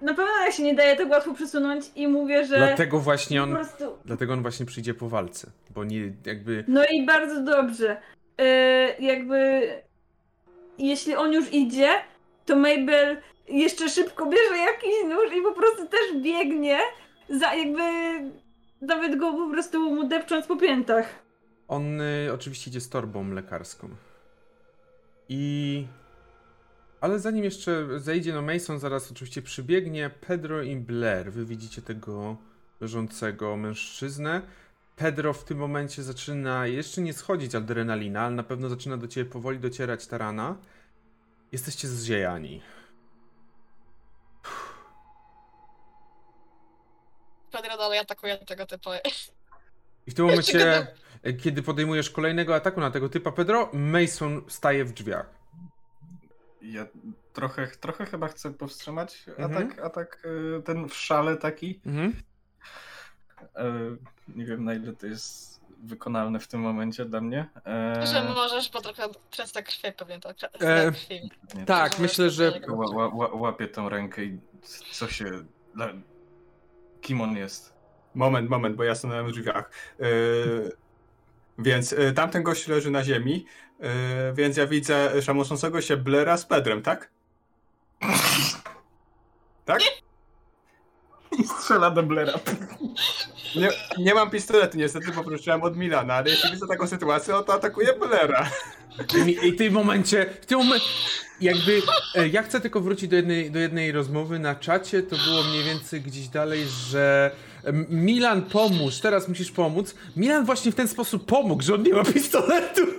Na 0.03 0.15
pewno 0.15 0.33
ja 0.45 0.53
się 0.53 0.63
nie 0.63 0.75
daje 0.75 0.97
tak 0.97 1.11
łatwo 1.11 1.35
przesunąć 1.35 1.85
i 1.97 2.09
mówię, 2.09 2.45
że. 2.47 2.57
Dlatego 2.57 2.99
właśnie 2.99 3.43
on 3.43 3.53
prostu. 3.53 3.99
Dlatego 4.05 4.33
on 4.33 4.43
właśnie 4.43 4.67
przyjdzie 4.67 4.95
po 4.95 5.09
walce, 5.09 5.51
bo 5.71 5.85
nie 5.85 6.13
jakby. 6.27 6.65
No 6.69 6.85
i 6.93 7.07
bardzo 7.07 7.43
dobrze. 7.43 7.97
Yy, 8.39 9.07
jakby 9.07 9.69
jeśli 10.79 11.15
on 11.15 11.33
już 11.33 11.53
idzie, 11.53 11.89
to 12.47 12.57
Mabel 12.57 13.17
jeszcze 13.49 13.89
szybko 13.89 14.27
bierze 14.27 14.57
jakiś 14.57 14.91
nóż 15.05 15.39
i 15.39 15.43
po 15.43 15.53
prostu 15.53 15.87
też 15.89 16.23
biegnie, 16.23 16.79
za 17.29 17.55
jakby 17.55 17.83
nawet 18.81 19.17
go 19.19 19.33
po 19.33 19.51
prostu 19.51 19.95
mu 19.95 20.09
depcząc 20.09 20.47
po 20.47 20.57
piętach. 20.57 21.09
On 21.69 22.01
y, 22.01 22.31
oczywiście 22.35 22.71
idzie 22.71 22.81
z 22.81 22.89
torbą 22.89 23.31
lekarską. 23.31 23.89
I. 25.29 25.87
Ale 27.05 27.19
zanim 27.19 27.45
jeszcze 27.45 28.01
zejdzie, 28.01 28.33
no 28.33 28.43
Mason 28.43 28.79
zaraz 28.79 29.13
oczywiście 29.13 29.43
przybiegnie. 29.43 30.11
Pedro 30.11 30.63
i 30.63 30.77
Blair. 30.77 31.33
Wy 31.33 31.45
widzicie 31.45 31.83
tego 31.83 32.37
leżącego 32.81 33.57
mężczyznę. 33.57 34.43
Pedro 34.97 35.33
w 35.33 35.45
tym 35.45 35.59
momencie 35.59 36.03
zaczyna 36.03 36.67
jeszcze 36.67 37.01
nie 37.01 37.13
schodzić 37.13 37.55
adrenalina, 37.55 38.21
ale 38.21 38.35
na 38.35 38.43
pewno 38.43 38.69
zaczyna 38.69 38.97
do 38.97 39.09
ciebie 39.09 39.31
powoli 39.31 39.59
docierać 39.59 40.07
ta 40.07 40.19
rana. 40.19 40.57
Jesteście 41.53 41.89
zziejani. 41.89 42.63
Pedro 47.53 47.77
dalej 47.77 47.99
atakuje 47.99 48.39
tego 48.39 48.67
typu. 48.67 48.91
I 50.07 50.11
w 50.11 50.15
tym 50.15 50.25
momencie, 50.25 50.87
e, 51.23 51.33
kiedy 51.33 51.63
podejmujesz 51.63 52.11
kolejnego 52.11 52.55
ataku 52.55 52.81
na 52.81 52.91
tego 52.91 53.09
typa 53.09 53.33
Pedro, 53.33 53.71
Mason 53.73 54.43
staje 54.49 54.85
w 54.85 54.93
drzwiach. 54.93 55.34
Ja 56.65 56.87
trochę, 57.33 57.67
trochę 57.67 58.07
chyba 58.07 58.29
chcę 58.29 58.55
powstrzymać 58.55 59.25
Mhm. 59.29 59.53
atak, 59.53 59.79
atak 59.85 60.23
y, 60.59 60.63
ten 60.63 60.89
w 60.89 60.95
szale 60.95 61.37
taki. 61.37 61.81
Mhm. 61.87 62.13
E, 63.57 63.65
Nie 64.29 64.45
wiem 64.47 64.65
na 64.65 64.75
ile 64.75 64.93
to 64.93 65.07
jest 65.07 65.61
wykonalne 65.83 66.41
w 66.41 66.49
tym 66.49 66.61
momencie 66.61 67.05
dla 67.05 67.21
mnie. 67.21 67.49
E, 67.67 68.07
Że 68.07 68.25
możesz, 68.25 68.71
bo 68.71 68.81
trochę 68.81 69.03
tracę 69.31 69.63
krwi 69.63 69.93
pewnie 69.97 70.21
to. 70.21 70.31
E, 70.61 70.93
krwi. 70.93 71.31
nie, 71.55 71.65
Tak, 71.67 71.95
Że 71.97 72.03
myślę, 72.03 72.31
że 72.31 72.61
Ła, 72.69 72.87
ła, 72.87 73.09
ła, 73.09 73.29
łapię 73.35 73.69
tą 73.69 73.89
rękę 73.89 74.25
i 74.25 74.39
co 74.93 75.09
się... 75.09 75.25
Kim 77.01 77.21
on 77.21 77.37
jest? 77.37 77.75
Moment, 78.15 78.51
moment, 78.51 78.77
bo 78.77 78.85
ja 78.85 78.95
stanąłem 78.95 79.27
w 79.27 79.33
drzwiach. 79.33 79.71
Yy, 79.99 80.73
więc 81.59 81.93
yy, 81.93 82.13
tamten 82.13 82.43
gość 82.43 82.69
leży 82.69 82.91
na 82.91 83.05
ziemi, 83.05 83.47
yy, 83.81 83.89
więc 84.35 84.57
ja 84.57 84.67
widzę 84.67 85.23
szamoszącego 85.23 85.81
się 85.81 85.97
Blera 85.97 86.37
z 86.37 86.47
Pedrem, 86.47 86.83
tak? 86.83 87.11
Tak? 89.65 89.81
I 91.39 91.47
strzela 91.47 91.91
do 91.91 92.03
Blera. 92.03 92.33
Nie, 93.57 93.69
nie 93.99 94.15
mam 94.15 94.31
pistoletu 94.31 94.79
niestety, 94.79 95.13
bo 95.13 95.25
prosiłem 95.25 95.63
od 95.63 95.77
Milana, 95.77 96.15
ale 96.15 96.31
jeśli 96.31 96.51
widzę 96.51 96.67
taką 96.67 96.87
sytuację, 96.87 97.35
no 97.35 97.43
to 97.43 97.55
atakuję 97.55 97.93
Blera. 97.93 98.51
I, 99.27 99.47
I 99.47 99.53
w 99.53 99.59
tym 99.59 99.73
momencie, 99.73 100.27
w 100.41 100.47
tym 100.47 100.59
momencie, 100.59 100.87
jakby, 101.41 101.83
e, 102.15 102.29
ja 102.29 102.43
chcę 102.43 102.61
tylko 102.61 102.81
wrócić 102.81 103.09
do 103.09 103.17
jednej, 103.17 103.51
do 103.51 103.59
jednej 103.59 103.93
rozmowy 103.93 104.39
na 104.39 104.55
czacie, 104.55 105.03
to 105.03 105.17
było 105.17 105.43
mniej 105.43 105.65
więcej 105.65 106.01
gdzieś 106.01 106.29
dalej, 106.29 106.65
że 106.89 107.31
Milan 107.89 108.43
pomóż, 108.43 108.99
teraz 109.01 109.29
musisz 109.29 109.51
pomóc. 109.51 109.95
Milan 110.17 110.45
właśnie 110.45 110.73
w 110.73 110.75
ten 110.75 110.89
sposób 110.89 111.27
pomógł, 111.27 111.63
że 111.63 111.75
on 111.75 111.83
nie 111.83 111.93
ma 111.93 112.05
pistoletu. 112.05 112.83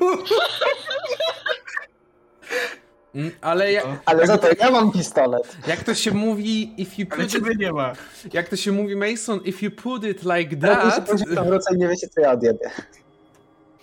Mm, 3.16 3.32
Ale 3.42 3.72
ja, 3.72 3.82
Ale 4.06 4.28
za 4.28 4.38
to 4.38 4.48
ja 4.60 4.72
mam 4.72 4.92
pistolet. 4.92 5.58
jak 5.68 5.84
to 5.84 5.94
się 5.96 6.12
mówi, 6.12 6.74
if 6.82 7.02
you 7.02 7.08
Ale 7.12 7.22
put 7.24 7.32
ciebie 7.32 7.52
it, 7.54 7.60
nie 7.60 7.72
ma. 7.74 7.94
jak 8.34 8.50
to 8.50 8.56
się 8.56 8.72
mówi 8.72 8.96
Mason, 8.96 9.40
if 9.46 9.66
you 9.66 9.72
put 9.72 10.04
it 10.04 10.24
like 10.24 10.56
that, 10.58 11.08
to 11.36 11.44
wrócę 11.46 11.76
i 11.76 11.78
nie 11.78 11.88
wiecie 11.88 12.08
co 12.08 12.22
ja 12.22 12.32
odjebię. 12.32 12.70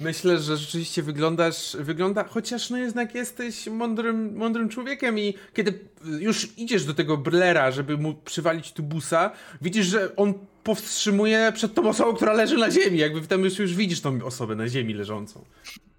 Myślę, 0.01 0.39
że 0.39 0.57
rzeczywiście 0.57 1.03
wyglądasz, 1.03 1.77
wygląda, 1.81 2.25
chociaż 2.25 2.71
no 2.71 2.79
jednak 2.79 3.15
jesteś 3.15 3.67
mądrym, 3.67 4.37
mądrym 4.37 4.69
człowiekiem 4.69 5.19
i 5.19 5.35
kiedy 5.55 5.79
już 6.21 6.59
idziesz 6.59 6.85
do 6.85 6.95
tego 6.95 7.17
Blera, 7.17 7.71
żeby 7.71 7.97
mu 7.99 8.15
przywalić 8.15 8.73
tubusa, 8.73 9.31
widzisz, 9.63 9.87
że 9.87 10.17
on 10.17 10.35
powstrzymuje 10.65 11.53
przed 11.55 11.75
tą 11.75 11.89
osobą, 11.89 12.15
która 12.15 12.33
leży 12.33 12.57
na 12.57 12.71
ziemi, 12.71 12.99
jakby 12.99 13.21
tam 13.21 13.41
już, 13.45 13.59
już 13.59 13.75
widzisz 13.75 14.01
tą 14.01 14.25
osobę 14.25 14.55
na 14.55 14.69
ziemi 14.69 14.95
leżącą. 14.95 15.45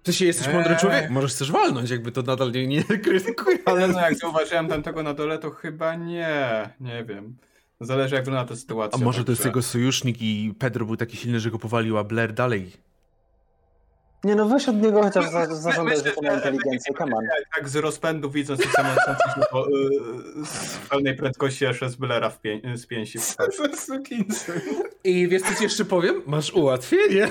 Ty 0.02 0.12
się 0.12 0.24
jesteś 0.26 0.46
mądrym 0.54 0.72
Eee. 0.74 0.80
człowiekiem, 0.80 1.12
możesz 1.12 1.34
też 1.34 1.52
walnąć, 1.52 1.90
jakby 1.90 2.12
to 2.12 2.22
nadal 2.22 2.52
nie, 2.52 2.66
nie 2.66 2.84
krytykuję, 2.84 3.58
Ale 3.64 3.88
no 3.88 4.00
jak 4.00 4.14
zauważyłem 4.18 4.68
tamtego 4.68 5.02
na 5.02 5.14
dole, 5.14 5.38
to 5.38 5.50
chyba 5.50 5.94
nie, 5.94 6.70
nie 6.80 7.04
wiem. 7.04 7.36
Zależy 7.80 8.14
jak 8.14 8.24
wygląda 8.24 8.48
ta 8.48 8.54
A 8.54 8.56
sytuacja. 8.56 9.04
może 9.04 9.24
to 9.24 9.32
jest 9.32 9.42
także- 9.42 9.48
jego 9.48 9.62
sojusznik 9.62 10.22
i 10.22 10.54
Pedro 10.58 10.86
był 10.86 10.96
taki 10.96 11.16
silny, 11.16 11.40
że 11.40 11.50
go 11.50 11.58
powalił, 11.58 11.98
a 11.98 12.04
Blair 12.04 12.32
dalej. 12.32 12.72
Nie 14.24 14.34
no, 14.34 14.48
weź 14.48 14.68
od 14.68 14.82
niego 14.82 15.02
chociaż 15.02 15.30
za, 15.30 15.40
Myślę, 15.40 15.56
zażądać, 15.56 15.98
że- 15.98 16.04
że 16.04 16.12
to 16.12 16.22
ma 16.22 16.32
inteligencję, 16.34 16.94
come 16.98 17.16
on. 17.16 17.24
Tak 17.54 17.68
z 17.68 17.76
rozpędu 17.76 18.30
widząc 18.30 18.60
samolotów 18.70 19.16
po, 19.50 19.68
y, 19.68 19.70
z 20.46 20.76
pełnej 20.90 21.14
prędkości 21.16 21.64
jeszcze 21.64 21.88
z 21.90 21.96
Blera 21.96 22.30
w 22.30 22.40
pię 22.40 22.60
z 22.74 22.86
pięści. 22.86 23.18
Co 23.26 23.34
za 23.50 23.76
sukinsyn. 23.76 24.60
I 25.04 25.28
wiesz 25.28 25.42
co 25.42 25.54
ci 25.54 25.62
jeszcze 25.62 25.84
powiem? 25.84 26.22
Masz 26.26 26.50
ułatwienie. 26.52 27.28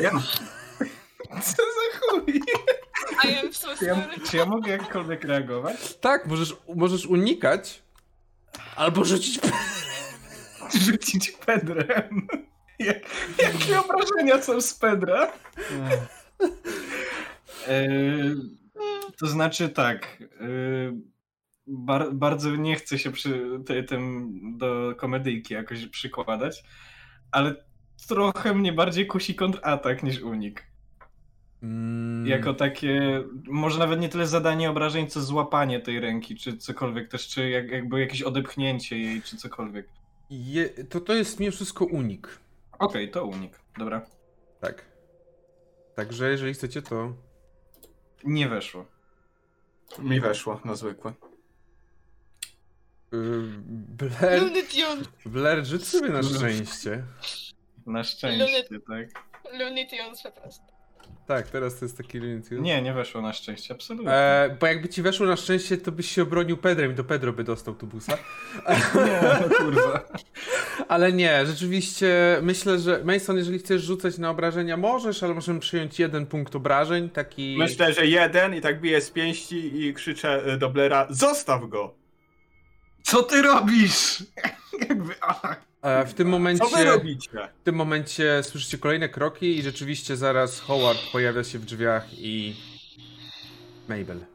Ja, 0.00 0.10
Co 1.42 1.62
za 1.62 1.98
chuj. 2.00 2.42
I 3.24 3.36
am 3.46 3.52
so 3.52 3.68
Czy 3.78 3.84
ja, 3.84 4.08
czy 4.30 4.36
ja 4.36 4.44
mogę 4.46 4.70
jakkolwiek 4.72 5.24
reagować? 5.24 5.94
Tak, 6.00 6.26
możesz, 6.26 6.56
możesz 6.74 7.06
unikać. 7.06 7.82
Albo 8.76 9.04
rzucić. 9.04 9.40
Rzucić 10.74 11.30
Pedrem. 11.46 12.26
Jak, 12.78 12.96
jakie 13.38 13.80
obrażenia 13.80 14.42
są 14.42 14.60
z 14.60 14.74
Pedra? 14.74 15.26
E, 15.26 15.30
to 19.18 19.26
znaczy 19.26 19.68
tak. 19.68 20.22
E, 20.40 20.46
bar, 21.66 22.14
bardzo 22.14 22.56
nie 22.56 22.76
chcę 22.76 22.98
się 22.98 23.10
przy 23.12 23.60
te, 23.66 23.82
tym 23.82 24.30
do 24.58 24.94
komedyjki 24.96 25.54
jakoś 25.54 25.86
przykładać, 25.86 26.64
ale 27.30 27.54
trochę 28.08 28.54
mnie 28.54 28.72
bardziej 28.72 29.06
kusi 29.06 29.34
kontratak 29.34 30.02
niż 30.02 30.20
unik. 30.20 30.66
Mm, 31.62 32.26
Jako 32.26 32.54
takie, 32.54 33.24
może 33.46 33.78
nawet 33.78 34.00
nie 34.00 34.08
tyle 34.08 34.26
zadanie 34.26 34.70
obrażeń, 34.70 35.06
co 35.06 35.20
złapanie 35.20 35.80
tej 35.80 36.00
ręki, 36.00 36.36
czy 36.36 36.56
cokolwiek 36.56 37.08
też, 37.08 37.28
czy 37.28 37.50
jak, 37.50 37.70
jakby 37.70 38.00
jakieś 38.00 38.22
odepchnięcie 38.22 38.98
jej, 38.98 39.22
czy 39.22 39.36
cokolwiek. 39.36 39.88
Je, 40.30 40.68
to 40.68 41.00
to 41.00 41.14
jest 41.14 41.40
mimo 41.40 41.52
wszystko 41.52 41.84
unik. 41.84 42.38
Okej, 42.78 43.10
to 43.10 43.24
unik. 43.24 43.60
Dobra. 43.78 44.06
Tak. 44.60 44.89
Także 46.00 46.30
jeżeli 46.30 46.54
chcecie, 46.54 46.82
to. 46.82 47.12
Nie 48.24 48.48
weszło. 48.48 48.86
mi 49.98 50.20
weszło 50.20 50.60
na 50.64 50.74
zwykłe. 50.74 51.12
Yy, 53.12 53.42
Blair. 53.66 54.42
Blair, 55.26 55.64
rzuć 55.64 55.88
sobie 55.88 56.08
na 56.08 56.22
szczęście. 56.22 57.04
Na 57.86 58.04
szczęście, 58.04 58.64
tak. 58.88 59.24
Looney 59.52 59.88
Tunes 59.88 60.22
po 60.22 60.32
prostu. 60.32 60.64
Tak, 61.30 61.50
teraz 61.50 61.78
to 61.78 61.84
jest 61.84 61.96
taki 61.96 62.18
limit. 62.18 62.50
Nie, 62.50 62.82
nie 62.82 62.92
weszło 62.92 63.20
na 63.22 63.32
szczęście, 63.32 63.74
absolutnie. 63.74 64.12
E, 64.12 64.56
bo 64.60 64.66
jakby 64.66 64.88
ci 64.88 65.02
weszło 65.02 65.26
na 65.26 65.36
szczęście, 65.36 65.76
to 65.76 65.92
byś 65.92 66.10
się 66.10 66.22
obronił 66.22 66.56
Pedrem 66.56 66.92
i 66.92 66.94
to 66.94 67.04
Pedro 67.04 67.32
by 67.32 67.44
dostał 67.44 67.74
tubusa. 67.74 68.18
Nie, 68.94 69.20
no 69.40 69.56
kurwa. 69.56 70.04
Ale 70.88 71.12
nie, 71.12 71.46
rzeczywiście 71.46 72.38
myślę, 72.42 72.78
że 72.78 73.04
Mason, 73.04 73.36
jeżeli 73.36 73.58
chcesz 73.58 73.82
rzucać 73.82 74.18
na 74.18 74.30
obrażenia, 74.30 74.76
możesz, 74.76 75.22
ale 75.22 75.34
możemy 75.34 75.60
przyjąć 75.60 75.98
jeden 75.98 76.26
punkt 76.26 76.56
obrażeń, 76.56 77.10
taki... 77.10 77.56
Myślę, 77.58 77.92
że 77.92 78.06
jeden 78.06 78.54
i 78.54 78.60
tak 78.60 78.80
biję 78.80 79.00
z 79.00 79.10
pięści 79.10 79.84
i 79.84 79.94
krzyczę 79.94 80.44
e, 80.44 80.56
do 80.56 80.70
Blera, 80.70 81.06
zostaw 81.10 81.68
go! 81.68 81.94
Co 83.02 83.22
ty 83.22 83.42
robisz? 83.42 84.22
Jakby, 84.88 85.14
a, 85.20 85.56
w 85.82 86.14
tym 86.14 86.28
momencie... 86.28 86.64
Co 86.64 86.76
wy 86.76 86.84
robicie? 86.84 87.48
W 87.60 87.64
tym 87.64 87.74
momencie 87.74 88.42
słyszycie 88.42 88.78
kolejne 88.78 89.08
kroki 89.08 89.58
i 89.58 89.62
rzeczywiście 89.62 90.16
zaraz 90.16 90.60
Howard 90.60 90.98
pojawia 91.12 91.44
się 91.44 91.58
w 91.58 91.64
drzwiach 91.64 92.06
i... 92.12 92.56
Mabel. 93.88 94.26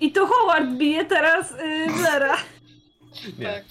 I 0.00 0.12
to 0.12 0.26
Howard 0.26 0.70
bije 0.70 1.04
teraz 1.04 1.50
yy, 1.50 1.92
Blaira. 1.92 2.36
Nie. 3.38 3.46
Tak. 3.46 3.64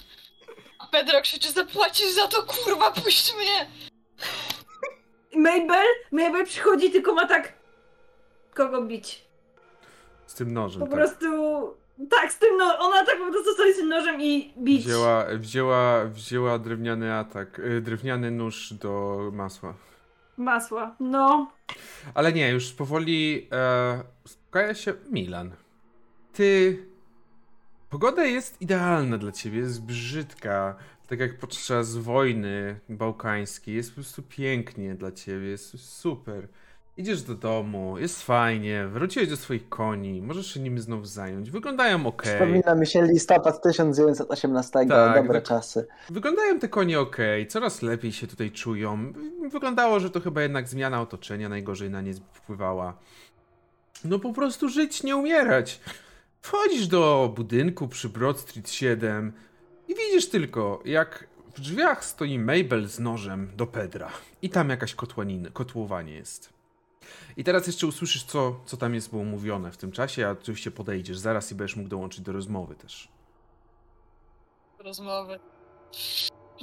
Pedro 0.91 1.21
krzyczy, 1.21 1.51
zapłacisz 1.51 2.11
za 2.11 2.27
to, 2.27 2.43
kurwa, 2.43 2.91
puść 2.91 3.35
mnie! 3.35 3.67
Mabel, 5.35 5.85
Mabel 6.11 6.45
przychodzi, 6.45 6.91
tylko 6.91 7.13
ma 7.13 7.27
tak... 7.27 7.53
Kogo 8.53 8.81
bić? 8.81 9.25
Z 10.27 10.33
tym 10.33 10.53
nożem, 10.53 10.79
Po 10.79 10.87
tak. 10.87 10.95
prostu... 10.95 11.27
Tak, 12.09 12.31
z 12.33 12.39
tym 12.39 12.57
no, 12.57 12.79
ona 12.79 13.05
tak 13.05 13.17
po 13.19 13.31
prostu 13.31 13.53
stoi 13.53 13.73
z 13.73 13.77
tym 13.77 13.89
nożem 13.89 14.21
i 14.21 14.53
bić. 14.57 14.85
Wzięła, 14.85 15.25
wzięła, 15.35 16.05
wzięła 16.05 16.59
drewniany 16.59 17.13
atak, 17.13 17.59
y, 17.59 17.81
drewniany 17.81 18.31
nóż 18.31 18.73
do 18.73 19.17
masła. 19.33 19.73
Masła. 20.37 20.95
No. 20.99 21.51
Ale 22.13 22.33
nie, 22.33 22.49
już 22.49 22.73
powoli 22.73 23.47
e, 23.51 24.03
uspokaja 24.25 24.73
się 24.73 24.93
Milan. 25.09 25.51
Ty. 26.33 26.85
Pogoda 27.89 28.25
jest 28.25 28.61
idealna 28.61 29.17
dla 29.17 29.31
ciebie, 29.31 29.59
jest 29.59 29.83
brzydka. 29.83 30.75
Tak 31.07 31.19
jak 31.19 31.37
podczas 31.37 31.97
wojny 31.97 32.79
bałkańskiej. 32.89 33.75
Jest 33.75 33.89
po 33.89 33.95
prostu 33.95 34.23
pięknie 34.23 34.95
dla 34.95 35.11
ciebie, 35.11 35.47
jest 35.47 35.79
super. 35.79 36.47
Idziesz 37.01 37.21
do 37.21 37.35
domu, 37.35 37.97
jest 37.97 38.23
fajnie, 38.23 38.87
wróciłeś 38.87 39.29
do 39.29 39.37
swoich 39.37 39.69
koni, 39.69 40.21
możesz 40.21 40.53
się 40.53 40.59
nimi 40.59 40.79
znów 40.79 41.09
zająć. 41.09 41.51
Wyglądają 41.51 42.05
ok. 42.05 42.21
Przypomina 42.21 42.75
mi 42.75 42.87
się 42.87 43.01
listopad 43.01 43.61
1918, 43.61 44.85
Tak, 44.89 45.23
dobre 45.23 45.41
czasy. 45.41 45.87
Wyglądają 46.09 46.59
te 46.59 46.67
konie 46.67 46.99
ok, 46.99 47.17
coraz 47.49 47.81
lepiej 47.81 48.11
się 48.11 48.27
tutaj 48.27 48.51
czują. 48.51 49.13
Wyglądało, 49.51 49.99
że 49.99 50.09
to 50.09 50.19
chyba 50.19 50.41
jednak 50.41 50.67
zmiana 50.67 51.01
otoczenia 51.01 51.49
najgorzej 51.49 51.89
na 51.89 52.01
nie 52.01 52.13
wpływała. 52.13 52.97
No 54.05 54.19
po 54.19 54.33
prostu 54.33 54.69
żyć, 54.69 55.03
nie 55.03 55.15
umierać. 55.15 55.79
Wchodzisz 56.41 56.87
do 56.87 57.33
budynku 57.35 57.87
przy 57.87 58.09
Broad 58.09 58.39
Street 58.39 58.69
7 58.69 59.33
i 59.87 59.95
widzisz 59.95 60.29
tylko, 60.29 60.81
jak 60.85 61.27
w 61.55 61.61
drzwiach 61.61 62.05
stoi 62.05 62.39
Mabel 62.39 62.87
z 62.87 62.99
nożem 62.99 63.51
do 63.55 63.67
Pedra. 63.67 64.09
I 64.41 64.49
tam 64.49 64.69
jakaś 64.69 64.95
kotłanina, 64.95 65.49
kotłowanie 65.53 66.13
jest. 66.13 66.60
I 67.37 67.43
teraz 67.43 67.67
jeszcze 67.67 67.87
usłyszysz, 67.87 68.23
co, 68.23 68.55
co 68.65 68.77
tam 68.77 68.93
jest 68.93 69.09
było 69.09 69.23
mówione 69.23 69.71
w 69.71 69.77
tym 69.77 69.91
czasie, 69.91 70.27
a 70.27 70.31
oczywiście 70.31 70.71
podejdziesz 70.71 71.17
zaraz 71.17 71.51
i 71.51 71.55
będziesz 71.55 71.77
mógł 71.77 71.89
dołączyć 71.89 72.21
do 72.21 72.31
rozmowy 72.31 72.75
też. 72.75 73.07
Rozmowy. 74.79 75.39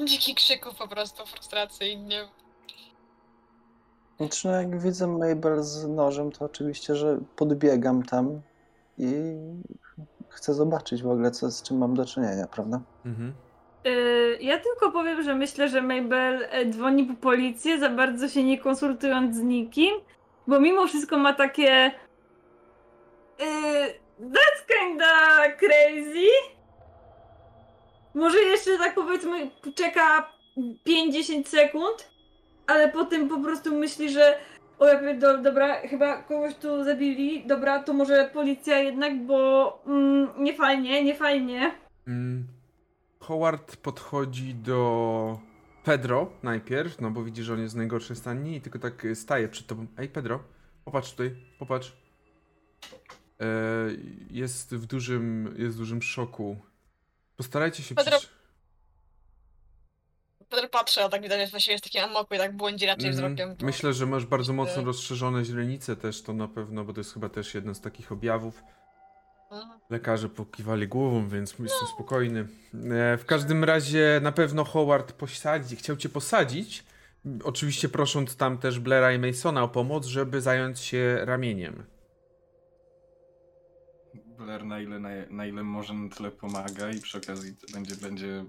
Dziki 0.04 0.34
krzyków 0.34 0.74
po 0.74 0.88
prostu, 0.88 1.26
frustracyjnie. 1.26 2.28
Znaczy, 4.16 4.48
no 4.48 4.54
jak 4.54 4.80
widzę 4.80 5.06
Mabel 5.06 5.62
z 5.62 5.88
nożem, 5.88 6.32
to 6.32 6.44
oczywiście, 6.44 6.96
że 6.96 7.18
podbiegam 7.36 8.02
tam 8.02 8.40
i 8.98 9.12
chcę 10.28 10.54
zobaczyć 10.54 11.02
w 11.02 11.08
ogóle, 11.08 11.30
co, 11.30 11.50
z 11.50 11.62
czym 11.62 11.78
mam 11.78 11.94
do 11.94 12.04
czynienia, 12.04 12.46
prawda? 12.46 12.80
Mhm. 13.04 13.34
Yy, 13.84 14.38
ja 14.40 14.58
tylko 14.58 14.92
powiem, 14.92 15.22
że 15.22 15.34
myślę, 15.34 15.68
że 15.68 15.82
Mabel 15.82 16.48
e, 16.50 16.70
dzwoni 16.70 17.04
po 17.04 17.14
policję, 17.14 17.78
za 17.78 17.90
bardzo 17.90 18.28
się 18.28 18.44
nie 18.44 18.58
konsultując 18.58 19.36
z 19.36 19.40
nikim, 19.40 19.90
bo 20.48 20.60
mimo 20.60 20.86
wszystko 20.86 21.18
ma 21.18 21.32
takie. 21.32 21.92
Yy, 23.38 23.46
that's 24.20 24.66
kinda 24.66 25.42
crazy. 25.58 26.28
Może 28.14 28.38
jeszcze 28.38 28.78
tak 28.78 28.94
powiedzmy 28.94 29.50
czeka 29.74 30.32
5-10 30.86 31.46
sekund, 31.46 32.10
ale 32.66 32.88
potem 32.88 33.28
po 33.28 33.40
prostu 33.40 33.74
myśli, 33.74 34.10
że 34.10 34.38
o 34.78 34.86
jakby 34.86 35.14
do, 35.14 35.38
dobra, 35.38 35.80
chyba 35.80 36.22
kogoś 36.22 36.54
tu 36.54 36.84
zabili, 36.84 37.46
dobra, 37.46 37.82
to 37.82 37.92
może 37.92 38.30
policja 38.32 38.78
jednak, 38.78 39.26
bo 39.26 39.82
mm, 39.86 40.28
nie 40.38 40.54
fajnie, 40.54 41.04
nie 41.04 41.14
fajnie. 41.14 41.74
Mm, 42.06 42.46
Howard 43.20 43.76
podchodzi 43.76 44.54
do 44.54 45.38
Pedro 45.88 46.30
najpierw, 46.42 47.00
no 47.00 47.10
bo 47.10 47.24
widzi, 47.24 47.42
że 47.42 47.52
on 47.54 47.60
jest 47.60 47.74
w 47.74 47.76
najgorszej 47.76 48.16
stanie 48.16 48.56
i 48.56 48.60
tylko 48.60 48.78
tak 48.78 49.04
y, 49.04 49.16
staje 49.16 49.48
przed 49.48 49.66
tobą. 49.66 49.86
Ej, 49.98 50.08
Pedro, 50.08 50.44
popatrz 50.84 51.10
tutaj, 51.10 51.36
popatrz. 51.58 51.92
E, 53.40 53.46
jest 54.30 54.74
w 54.74 54.86
dużym, 54.86 55.54
jest 55.58 55.76
w 55.76 55.78
dużym 55.78 56.02
szoku. 56.02 56.56
Postarajcie 57.36 57.82
się 57.82 57.94
Pedro- 57.94 58.26
Pedro 60.48 60.68
patrzy, 60.68 61.02
a 61.02 61.08
tak 61.08 61.22
widać, 61.22 61.50
że 61.50 61.72
jest 61.72 61.84
taki 61.84 61.98
amoku 61.98 62.34
i 62.34 62.38
tak 62.38 62.56
błądzi 62.56 62.86
raczej 62.86 63.08
Mhm. 63.08 63.34
wzrokiem. 63.34 63.56
To... 63.56 63.66
Myślę, 63.66 63.92
że 63.92 64.06
masz 64.06 64.26
bardzo 64.26 64.52
mocno 64.52 64.82
E. 64.82 64.84
rozszerzone 64.84 65.44
źrenice 65.44 65.96
też, 65.96 66.22
to 66.22 66.32
na 66.32 66.48
pewno, 66.48 66.84
bo 66.84 66.92
to 66.92 67.00
jest 67.00 67.14
chyba 67.14 67.28
też 67.28 67.54
jeden 67.54 67.74
z 67.74 67.80
takich 67.80 68.12
objawów. 68.12 68.62
Lekarze 69.90 70.28
pokiwali 70.28 70.88
głową, 70.88 71.28
więc 71.28 71.50
jestem 71.58 71.88
spokojny. 71.94 72.40
E, 72.40 73.16
w 73.16 73.24
każdym 73.26 73.64
razie 73.64 74.20
na 74.22 74.32
pewno 74.32 74.64
Howard 74.64 75.12
posadzi, 75.12 75.76
chciał 75.76 75.96
cię 75.96 76.08
posadzić. 76.08 76.84
Oczywiście 77.44 77.88
prosząc 77.88 78.36
tam 78.36 78.58
też 78.58 78.80
Blaira 78.80 79.12
i 79.12 79.18
Masona 79.18 79.62
o 79.62 79.68
pomoc, 79.68 80.06
żeby 80.06 80.40
zająć 80.40 80.78
się 80.80 81.18
ramieniem. 81.22 81.84
Blair 84.38 84.64
na 84.64 84.80
ile, 84.80 84.98
na, 84.98 85.08
na 85.30 85.46
ile 85.46 85.62
może 85.62 85.94
na 85.94 86.08
tyle 86.08 86.30
pomaga 86.30 86.90
i 86.90 87.00
przy 87.00 87.18
okazji 87.18 87.54
będzie, 87.72 87.96
będzie 87.96 88.44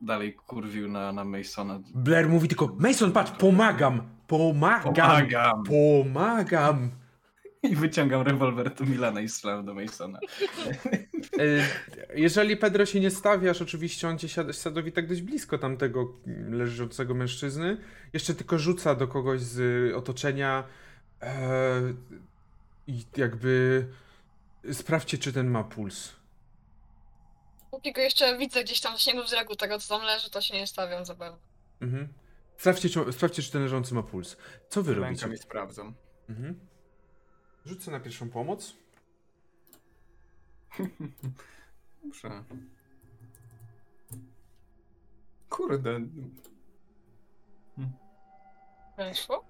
dalej 0.00 0.34
kurwił 0.34 0.88
na, 0.88 1.12
na 1.12 1.24
Masona. 1.24 1.80
Blair 1.94 2.28
mówi 2.28 2.48
tylko, 2.48 2.76
Mason, 2.78 3.12
patrz, 3.12 3.30
pomagam! 3.30 4.02
Pomagam! 4.26 4.94
Pomagam! 4.94 5.64
Pomagam! 5.64 6.90
I 7.62 7.76
wyciągam 7.76 8.22
rewolwer 8.22 8.74
do 8.74 8.84
Milana 8.84 9.20
i 9.20 9.28
strzelam 9.28 9.66
do 9.66 9.74
Masona. 9.74 10.18
E, 11.38 11.66
Jeżeli 12.14 12.56
Pedro 12.56 12.86
się 12.86 13.00
nie 13.00 13.10
stawiasz, 13.10 13.62
oczywiście 13.62 14.08
on 14.08 14.18
cię 14.18 14.52
sadowi 14.52 14.92
tak 14.92 15.08
dość 15.08 15.22
blisko 15.22 15.58
tamtego 15.58 16.14
leżącego 16.50 17.14
mężczyzny. 17.14 17.76
Jeszcze 18.12 18.34
tylko 18.34 18.58
rzuca 18.58 18.94
do 18.94 19.08
kogoś 19.08 19.40
z 19.40 19.58
y, 19.58 19.96
otoczenia 19.96 20.64
e, 21.22 21.80
i 22.86 23.04
jakby 23.16 23.86
sprawdźcie, 24.72 25.18
czy 25.18 25.32
ten 25.32 25.50
ma 25.50 25.64
puls. 25.64 26.12
Póki 27.70 27.92
go 27.92 28.00
jeszcze 28.00 28.38
widzę 28.38 28.64
gdzieś 28.64 28.80
tam 28.80 28.96
w 28.96 29.00
śniegu 29.00 29.24
wzroku 29.24 29.56
tego, 29.56 29.78
co 29.78 29.98
tam 29.98 30.06
leży, 30.06 30.30
to 30.30 30.40
się 30.40 30.54
nie 30.54 30.66
stawiam 30.66 31.04
za 31.04 31.14
bardzo. 31.14 31.38
Mhm. 31.80 32.08
Sprawdźcie, 32.56 32.88
czy, 32.88 33.12
sprawdźcie, 33.12 33.42
czy 33.42 33.52
ten 33.52 33.62
leżący 33.62 33.94
ma 33.94 34.02
puls. 34.02 34.36
Co 34.68 34.82
wy 34.82 34.94
robicie? 34.94 35.10
Rękami 35.10 35.38
sprawdzam. 35.38 35.94
Mhm. 36.28 36.67
Rzucę 37.66 37.90
na 37.90 38.00
pierwszą 38.00 38.30
pomoc. 38.30 38.76
Dobrze. 42.04 42.44
Kurde. 45.50 46.00
Weszło? 48.96 49.44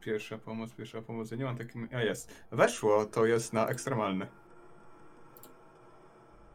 Pierwsza 0.00 0.38
pomoc, 0.38 0.72
pierwsza 0.72 1.02
pomoc. 1.02 1.30
Ja 1.30 1.36
nie 1.36 1.44
mam 1.44 1.58
takim. 1.58 1.88
A 1.92 2.00
jest. 2.02 2.32
Weszło, 2.52 3.06
to 3.06 3.26
jest 3.26 3.52
na 3.52 3.68
ekstremalny. 3.68 4.26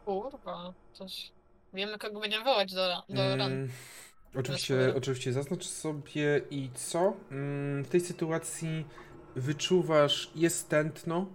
Kurwa, 0.04 0.74
coś... 0.92 1.32
Wiemy, 1.74 1.98
kogo 1.98 2.20
będziemy 2.20 2.44
wołać 2.44 2.74
do, 2.74 2.88
ra- 2.88 3.02
do 3.08 3.36
ran. 3.36 3.52
Mm, 3.52 3.68
oczywiście, 4.34 4.76
Weszło. 4.76 4.98
oczywiście 4.98 5.32
zaznacz 5.32 5.64
sobie 5.64 6.40
i 6.50 6.70
co? 6.74 7.12
Mm, 7.30 7.84
w 7.84 7.88
tej 7.88 8.00
sytuacji 8.00 8.84
wyczuwasz, 9.36 10.30
jest 10.34 10.68
tętno, 10.68 11.26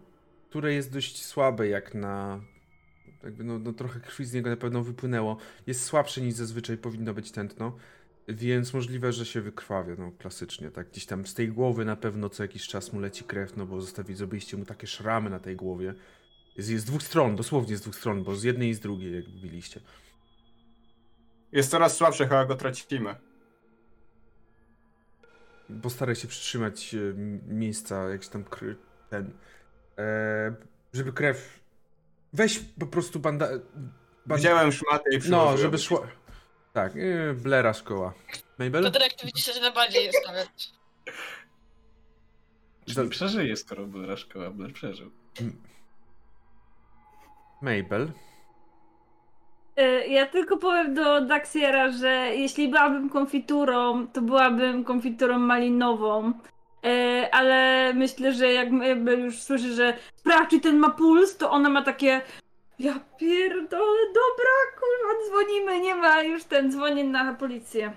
które 0.50 0.74
jest 0.74 0.94
dość 0.94 1.26
słabe 1.26 1.68
jak 1.68 1.94
na... 1.94 2.42
Jakby 3.24 3.44
no, 3.44 3.60
no 3.60 3.74
trochę 3.74 4.00
krwi 4.00 4.26
z 4.26 4.34
niego 4.34 4.50
na 4.50 4.58
pewno 4.58 4.84
wypłynęło. 4.84 5.38
Jest 5.68 5.84
słabsze 5.84 6.22
niż 6.22 6.34
zazwyczaj 6.34 6.78
powinno 6.78 7.14
być 7.14 7.32
tętno, 7.32 7.76
więc 8.28 8.74
możliwe, 8.74 9.14
że 9.14 9.26
się 9.26 9.42
wykrwawia, 9.42 9.96
no 9.98 10.12
klasycznie, 10.12 10.72
tak? 10.72 10.90
Gdzieś 10.90 11.06
tam 11.06 11.26
z 11.26 11.34
tej 11.34 11.50
głowy 11.50 11.86
na 11.86 11.96
pewno 11.96 12.30
co 12.30 12.44
jakiś 12.44 12.68
czas 12.68 12.94
mu 12.94 13.00
leci 13.00 13.24
krew, 13.24 13.58
no 13.58 13.66
bo 13.66 13.82
zostawi, 13.82 14.16
zrobiliście 14.16 14.58
mu 14.58 14.66
takie 14.66 14.88
szramy 14.88 15.30
na 15.30 15.40
tej 15.40 15.56
głowie. 15.56 15.94
Jest, 16.58 16.70
jest 16.70 16.86
z 16.86 16.88
dwóch 16.88 17.04
stron, 17.04 17.36
dosłownie 17.36 17.78
z 17.78 17.82
dwóch 17.82 17.96
stron, 17.96 18.24
bo 18.24 18.36
z 18.36 18.44
jednej 18.44 18.70
i 18.70 18.74
z 18.74 18.80
drugiej 18.80 19.14
jakby 19.14 19.40
biliście. 19.40 19.80
Jest 21.52 21.72
coraz 21.72 21.98
słabszy, 21.98 22.24
chyba 22.24 22.46
go 22.46 22.56
tracimy. 22.56 23.16
Postaraj 25.82 26.16
się 26.16 26.28
przytrzymać 26.28 26.96
e, 26.96 26.98
miejsca, 27.48 28.10
jak 28.10 28.26
tam 28.26 28.44
kry, 28.44 28.76
ten, 29.10 29.34
e, 29.98 30.56
żeby 30.94 31.14
krew, 31.14 31.60
weź 32.34 32.60
po 32.80 32.88
prostu 32.88 33.20
banda... 33.20 33.50
banda 34.26 34.42
Wziąłem 34.42 34.72
szmatę 34.72 35.16
i 35.16 35.30
no, 35.30 35.58
żeby 35.58 35.78
szło, 35.78 36.08
tak, 36.74 36.94
e, 36.96 37.34
Blera 37.34 37.74
szkoła. 37.74 38.14
Mabel? 38.58 38.84
To 38.84 38.92
dyrektyw 38.92 39.26
widzicie, 39.26 39.54
że 39.54 39.62
najbardziej 39.62 40.06
jest 40.06 40.18
stawiać. 40.18 40.72
Czyli 42.86 43.10
przeżyje, 43.10 43.58
skoro 43.58 43.86
była 43.86 44.18
szkoła, 44.18 44.50
Blair 44.50 44.74
przeżył. 44.74 45.12
Mabel? 47.62 48.12
Y, 49.80 50.08
Ja 50.08 50.26
tylko 50.26 50.58
powiem 50.58 50.94
do 50.94 51.22
Daxiera, 51.22 51.92
że 51.92 52.10
jeśli 52.36 52.68
byłabym 52.68 53.10
konfiturą, 53.10 54.08
to 54.08 54.22
byłabym 54.22 54.84
konfiturą 54.84 55.40
malinową. 55.40 56.30
Y, 56.86 57.32
Ale 57.32 57.92
myślę, 57.94 58.34
że 58.34 58.54
jak 58.54 58.70
już 59.18 59.42
słyszy, 59.42 59.74
że 59.74 59.94
sprawdź, 60.16 60.50
czy 60.50 60.60
ten 60.60 60.78
ma 60.78 60.90
puls, 60.90 61.38
to 61.38 61.52
ona 61.52 61.70
ma 61.70 61.82
takie 61.84 62.22
ja 62.80 63.00
pierdolę, 63.20 64.02
dobra, 64.08 64.52
kurwa, 64.80 65.26
dzwonimy, 65.30 65.80
nie 65.80 65.96
ma 65.96 66.22
już 66.24 66.44
ten, 66.44 66.72
dzwoni 66.72 67.04
na 67.04 67.34
policję. 67.34 67.94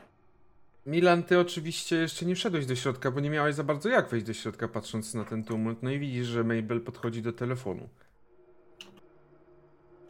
Milan, 0.87 1.22
ty 1.22 1.39
oczywiście 1.39 1.97
jeszcze 1.97 2.26
nie 2.26 2.35
wszedłeś 2.35 2.66
do 2.66 2.76
środka, 2.76 3.11
bo 3.11 3.20
nie 3.20 3.31
miałeś 3.31 3.55
za 3.55 3.64
bardzo 3.64 3.89
jak 3.89 4.09
wejść 4.09 4.26
do 4.26 4.33
środka, 4.35 4.68
patrząc 4.68 5.14
na 5.14 5.24
ten 5.24 5.45
tumult. 5.45 5.83
No 5.83 5.91
i 5.91 5.99
widzisz, 5.99 6.26
że 6.26 6.45
Mabel 6.45 6.81
podchodzi 6.81 7.22
do 7.22 7.33
telefonu. 7.33 7.89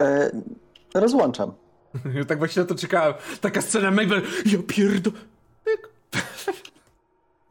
E, 0.01 0.31
rozłączam. 0.93 1.53
tak 2.27 2.37
właśnie 2.37 2.61
na 2.61 2.67
to 2.67 2.75
czekałem. 2.75 3.13
Taka 3.41 3.61
scena 3.61 3.91
Mabel, 3.91 4.21
ja 4.45 4.59
pierdo... 4.67 5.11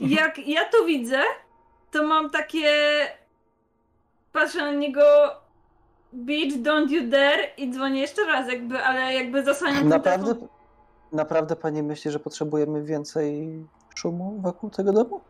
Jak 0.00 0.38
ja 0.38 0.64
to 0.64 0.84
widzę, 0.84 1.22
to 1.90 2.02
mam 2.06 2.30
takie. 2.30 2.70
Patrzę 4.32 4.58
na 4.58 4.72
niego. 4.72 5.02
Bitch, 6.14 6.56
don't 6.56 6.90
you 6.90 7.08
dare 7.08 7.44
i 7.56 7.70
dzwonię 7.70 8.00
jeszcze 8.00 8.24
raz, 8.26 8.48
jakby, 8.48 8.78
ale 8.84 9.14
jakby 9.14 9.44
zasłaniam 9.44 9.78
ten 9.78 9.88
Naprawdę, 9.88 10.26
telefon. 10.26 10.48
naprawdę 11.12 11.56
pani 11.56 11.82
myśli, 11.82 12.10
że 12.10 12.18
potrzebujemy 12.18 12.84
więcej 12.84 13.48
szumu 13.94 14.40
wokół 14.40 14.70
tego 14.70 14.92
domu? 14.92 15.20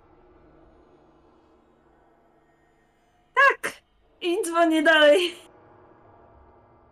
I 4.20 4.36
dzwonię 4.46 4.82
dalej. 4.82 5.34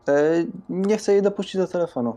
E, 0.08 0.44
nie 0.68 0.96
chcę 0.96 1.12
jej 1.12 1.22
dopuścić 1.22 1.56
do 1.56 1.66
telefonu. 1.66 2.16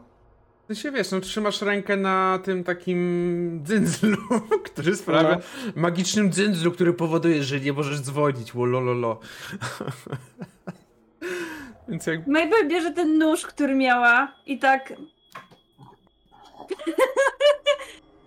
Ty 0.68 0.76
się 0.76 0.92
wiesz, 0.92 1.12
no 1.12 1.20
trzymasz 1.20 1.62
rękę 1.62 1.98
na 1.98 2.40
tym 2.44 2.64
takim 2.64 3.62
dzyndzlu, 3.64 4.18
który 4.66 4.96
sprawia... 4.96 5.36
No. 5.36 5.72
Magicznym 5.76 6.32
dzyndzlu, 6.32 6.72
który 6.72 6.94
powoduje, 6.94 7.44
że 7.44 7.60
nie 7.60 7.74
możesz 7.74 8.02
dzwonić. 8.02 8.56
Łolololo. 8.56 9.20
Więc 11.88 12.08
jak... 12.08 12.28
Mabel 12.28 12.68
bierze 12.68 12.92
ten 12.92 13.18
nóż, 13.18 13.46
który 13.46 13.76
miała 13.76 14.36
i 14.46 14.60
tak. 14.60 14.94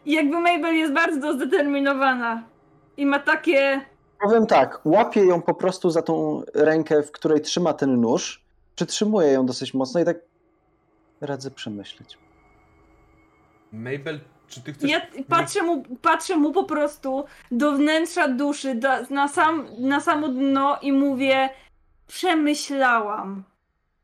I 0.05 0.13
jakby 0.19 0.41
Mabel 0.41 0.77
jest 0.77 0.93
bardzo 0.93 1.35
zdeterminowana. 1.35 2.43
I 2.97 3.07
ma 3.07 3.19
takie. 3.19 3.81
Powiem 4.23 4.47
tak, 4.47 4.81
łapię 4.85 5.25
ją 5.25 5.43
po 5.43 5.55
prostu 5.55 5.91
za 5.91 6.03
tą 6.03 6.43
rękę, 6.55 7.03
w 7.03 7.13
której 7.13 7.41
trzyma 7.41 7.73
ten 7.73 8.01
nóż, 8.01 8.42
przytrzymuję 8.77 9.33
ją 9.33 9.47
dosyć 9.47 9.75
mocno 9.75 10.01
i 10.01 10.05
tak 10.05 10.17
radzę 11.21 11.51
przemyśleć. 11.51 12.19
Mabel, 13.73 14.21
czy 14.49 14.63
ty 14.63 14.73
chcesz... 14.73 14.91
Ja 14.91 15.01
patrzę 15.29 15.63
mu, 15.63 15.83
patrzę 16.03 16.37
mu 16.37 16.53
po 16.53 16.65
prostu 16.65 17.25
do 17.51 17.73
wnętrza 17.73 18.29
duszy, 18.29 18.75
do, 18.75 18.89
na, 19.11 19.29
sam, 19.29 19.67
na 19.79 20.01
samo 20.01 20.29
dno 20.29 20.79
i 20.83 20.93
mówię. 20.93 21.51
Przemyślałam. 22.07 23.45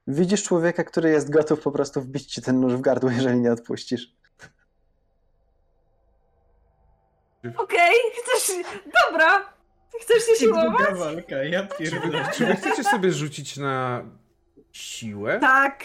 Widzisz 0.06 0.42
człowieka, 0.42 0.84
który 0.84 1.10
jest 1.10 1.30
gotów 1.30 1.60
po 1.60 1.72
prostu 1.72 2.00
wbić 2.00 2.26
ci 2.26 2.42
ten 2.42 2.60
nóż 2.60 2.76
w 2.76 2.80
gardło, 2.80 3.10
jeżeli 3.10 3.40
nie 3.40 3.52
odpuścisz. 3.52 4.12
Okej, 7.56 7.94
chcesz. 8.14 8.56
Dobra! 9.06 9.52
Chcesz 10.00 10.26
się 10.26 10.34
siłować? 10.34 10.86
Druga 10.86 10.94
walka, 10.94 11.36
ja 11.36 11.66
pierdolę. 11.66 12.28
Czy 12.34 12.46
wy 12.46 12.56
chcecie 12.56 12.84
sobie 12.84 13.12
rzucić 13.12 13.56
na 13.56 14.04
siłę? 14.72 15.38
Tak. 15.40 15.84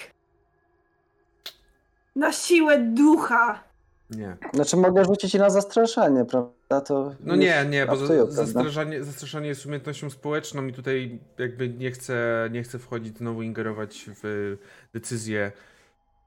Na 2.16 2.32
siłę 2.32 2.78
ducha. 2.80 3.64
Nie. 4.10 4.38
Znaczy 4.54 4.78
mogę 4.78 5.06
rzucić 5.06 5.36
i 5.36 5.38
na 5.38 5.50
zastraszanie, 5.50 6.26
prawda? 6.26 6.82
To 6.82 7.16
No 7.20 7.36
nie, 7.36 7.66
nie, 7.70 7.86
bo 7.86 7.96
za- 7.98 8.26
zastraszanie, 8.32 9.04
zastraszanie 9.04 9.48
jest 9.48 9.66
umiejętnością 9.66 10.10
społeczną 10.10 10.68
i 10.68 10.74
tutaj 10.74 11.20
jakby 11.38 11.70
nie 11.70 11.92
chcę, 11.92 12.50
nie 12.52 12.64
chcę 12.64 12.80
wchodzić 12.80 13.18
znowu 13.18 13.42
ingerować 13.42 14.06
w 14.24 14.58
decyzje, 14.94 15.52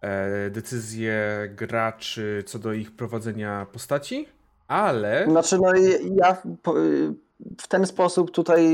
e, 0.01 0.51
decyzje 0.51 1.23
graczy 1.57 2.43
co 2.47 2.59
do 2.59 2.73
ich 2.73 2.97
prowadzenia 2.97 3.67
postaci, 3.73 4.29
ale 4.69 5.27
Znaczy, 5.31 5.59
no 5.59 5.75
i 5.75 6.15
ja 6.17 6.37
w 7.61 7.69
ten 7.69 7.87
sposób 7.87 8.31
tutaj, 8.31 8.67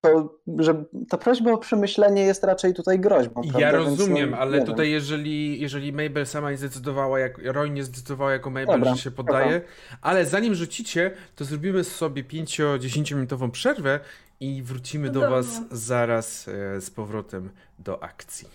to, 0.00 0.38
że 0.58 0.84
ta 1.08 1.18
prośba 1.18 1.52
o 1.52 1.58
przemyślenie 1.58 2.22
jest 2.22 2.44
raczej 2.44 2.74
tutaj 2.74 3.00
groźbą. 3.00 3.42
ja 3.44 3.50
prawda? 3.50 3.72
Więc, 3.72 3.98
rozumiem, 3.98 4.30
no, 4.30 4.36
ale 4.36 4.64
tutaj 4.64 4.90
jeżeli, 4.90 5.60
jeżeli 5.60 5.92
Mabel 5.92 6.26
sama 6.26 6.50
nie 6.50 6.56
zdecydowała, 6.56 7.18
jak 7.18 7.38
Roy 7.44 7.70
nie 7.70 7.84
zdecydowała 7.84 8.32
jako 8.32 8.50
Mabel, 8.50 8.66
Dobra, 8.66 8.94
że 8.94 9.02
się 9.02 9.10
poddaje, 9.10 9.60
ale 10.02 10.26
zanim 10.26 10.54
rzucicie, 10.54 11.10
to 11.36 11.44
zrobimy 11.44 11.84
sobie 11.84 12.24
5-10 12.24 13.14
minutową 13.14 13.50
przerwę 13.50 14.00
i 14.40 14.62
wrócimy 14.62 15.10
do 15.10 15.20
Dobrze. 15.20 15.36
was 15.36 15.60
zaraz 15.70 16.48
e, 16.48 16.80
z 16.80 16.90
powrotem 16.90 17.50
do 17.78 18.02
akcji. 18.02 18.48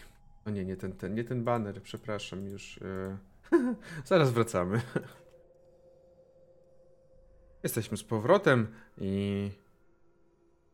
No 0.45 0.51
nie, 0.51 0.65
nie 0.65 0.77
ten, 0.77 0.93
ten, 0.93 1.15
nie 1.15 1.23
ten 1.23 1.43
banner, 1.43 1.81
przepraszam 1.81 2.45
już. 2.45 2.77
E, 2.77 3.17
zaraz 4.05 4.31
wracamy. 4.31 4.81
Jesteśmy 7.63 7.97
z 7.97 8.03
powrotem 8.03 8.67
i 8.97 9.51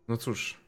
no 0.07 0.17
cóż, 0.17 0.59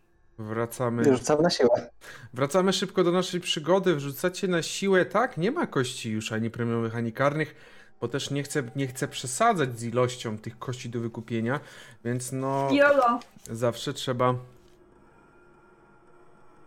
wracamy. 0.44 1.04
Rzucam 1.18 1.42
na 1.42 1.50
siłę. 1.50 1.90
Wracamy 2.34 2.74
szybko 2.74 3.04
do 3.04 3.12
naszej 3.12 3.40
przygody. 3.42 3.96
Wrzucacie 3.96 4.48
na 4.48 4.62
siłę, 4.62 5.06
tak? 5.06 5.38
Nie 5.38 5.52
ma 5.52 5.68
kości 5.68 6.12
już 6.12 6.32
ani 6.32 6.50
premiowych, 6.50 6.96
ani 6.96 7.14
karnych, 7.14 7.56
bo 8.02 8.08
też 8.08 8.32
nie 8.32 8.44
chcę, 8.44 8.64
nie 8.76 8.88
chcę 8.88 9.08
przesadzać 9.08 9.80
z 9.80 9.84
ilością 9.84 10.38
tych 10.38 10.60
kości 10.60 10.90
do 10.90 11.00
wykupienia, 11.00 11.60
więc 12.06 12.32
no 12.32 12.70
Jolo. 12.72 13.20
zawsze 13.52 13.94
trzeba. 13.94 14.36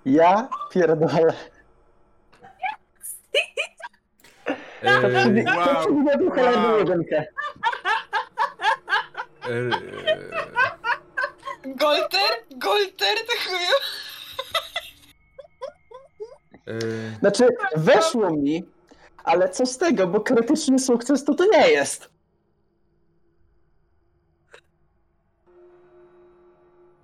Ja 0.05 0.49
pierdolę. 0.71 1.35
E, 4.83 5.01
Wow. 5.45 6.19
Ducha 6.19 6.43
Wow. 6.43 6.79
jedynkę. 6.79 7.25
e, 9.49 9.71
Golter? 11.67 12.31
Golter, 12.57 13.17
ty 13.19 13.37
chuju. 13.49 13.77
e, 16.67 17.19
Znaczy, 17.19 17.49
weszło 17.77 18.31
mi, 18.31 18.65
ale 19.25 19.49
co 19.49 19.67
z 19.67 19.79
tego, 19.79 20.07
bo 20.07 20.21
krytyczny 20.21 20.79
sukces 20.79 21.25
to 21.25 21.35
to 21.35 21.45
nie 21.53 21.71
jest. 21.71 22.11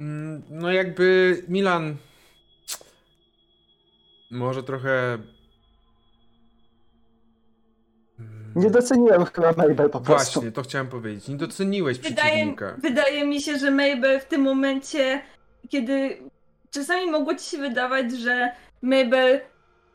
mm, 0.00 0.42
no 0.50 0.72
jakby 0.72 1.36
Milan. 1.48 1.96
Może 4.30 4.62
trochę. 4.62 5.18
Nie 8.56 8.70
doceniłem 8.70 9.24
chyba 9.24 9.52
Mabel 9.52 9.90
po 9.90 10.00
prostu. 10.00 10.32
Właśnie, 10.40 10.52
to 10.52 10.62
chciałem 10.62 10.86
powiedzieć. 10.88 11.28
Nie 11.28 11.36
doceniłeś 11.36 11.98
Wydaje, 11.98 12.14
przeciwnika. 12.30 12.76
wydaje 12.78 13.26
mi 13.26 13.42
się, 13.42 13.58
że 13.58 13.70
Mabel 13.70 14.20
w 14.20 14.24
tym 14.24 14.40
momencie, 14.40 15.22
kiedy 15.68 16.18
czasami 16.70 17.10
mogło 17.10 17.34
ci 17.34 17.44
się 17.50 17.58
wydawać, 17.58 18.12
że 18.12 18.52
Mabel 18.82 19.40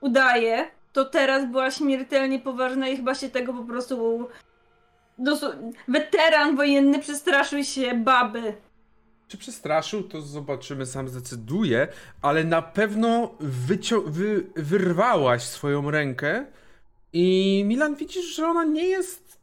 udaje, 0.02 0.68
to 0.94 1.06
teraz 1.06 1.52
była 1.52 1.72
śmiertelnie 1.72 2.40
poważna 2.40 2.88
i 2.88 2.98
chyba 2.98 3.16
się 3.16 3.30
tego 3.30 3.54
po 3.54 3.64
prostu. 3.64 4.28
Dosu- 5.20 5.72
weteran 5.88 6.56
wojenny 6.56 7.00
przestraszył 7.00 7.64
się 7.64 7.94
baby. 7.94 8.54
Czy 9.28 9.38
przestraszył, 9.38 10.04
to 10.04 10.22
zobaczymy, 10.22 10.86
sam 10.86 11.10
zdecyduje, 11.10 11.88
ale 12.22 12.44
na 12.44 12.62
pewno 12.62 13.32
wycio- 13.68 14.04
wy- 14.08 14.44
wyrwałaś 14.56 15.44
swoją 15.44 15.92
rękę 15.92 16.46
i 17.18 17.64
Milan 17.66 17.96
widzisz, 17.96 18.36
że 18.36 18.48
ona 18.48 18.64
nie 18.64 18.88
jest. 18.88 19.40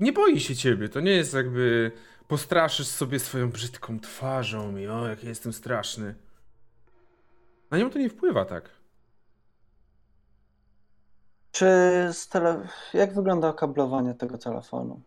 Nie 0.00 0.12
boi 0.12 0.40
się 0.40 0.56
ciebie. 0.56 0.88
To 0.88 1.00
nie 1.00 1.10
jest 1.10 1.34
jakby 1.34 1.92
postraszysz 2.28 2.86
sobie 2.86 3.18
swoją 3.18 3.50
brzydką 3.50 4.00
twarzą 4.00 4.76
i 4.76 4.86
o, 4.88 5.06
jak 5.08 5.22
ja 5.22 5.28
jestem 5.28 5.52
straszny. 5.52 6.14
Na 7.70 7.78
nią 7.78 7.90
to 7.90 7.98
nie 7.98 8.10
wpływa 8.10 8.44
tak. 8.44 8.70
Czy 11.52 11.66
z 12.12 12.28
tele... 12.28 12.68
jak 12.94 13.14
wygląda 13.14 13.48
okablowanie 13.48 14.14
tego 14.14 14.38
telefonu? 14.38 15.00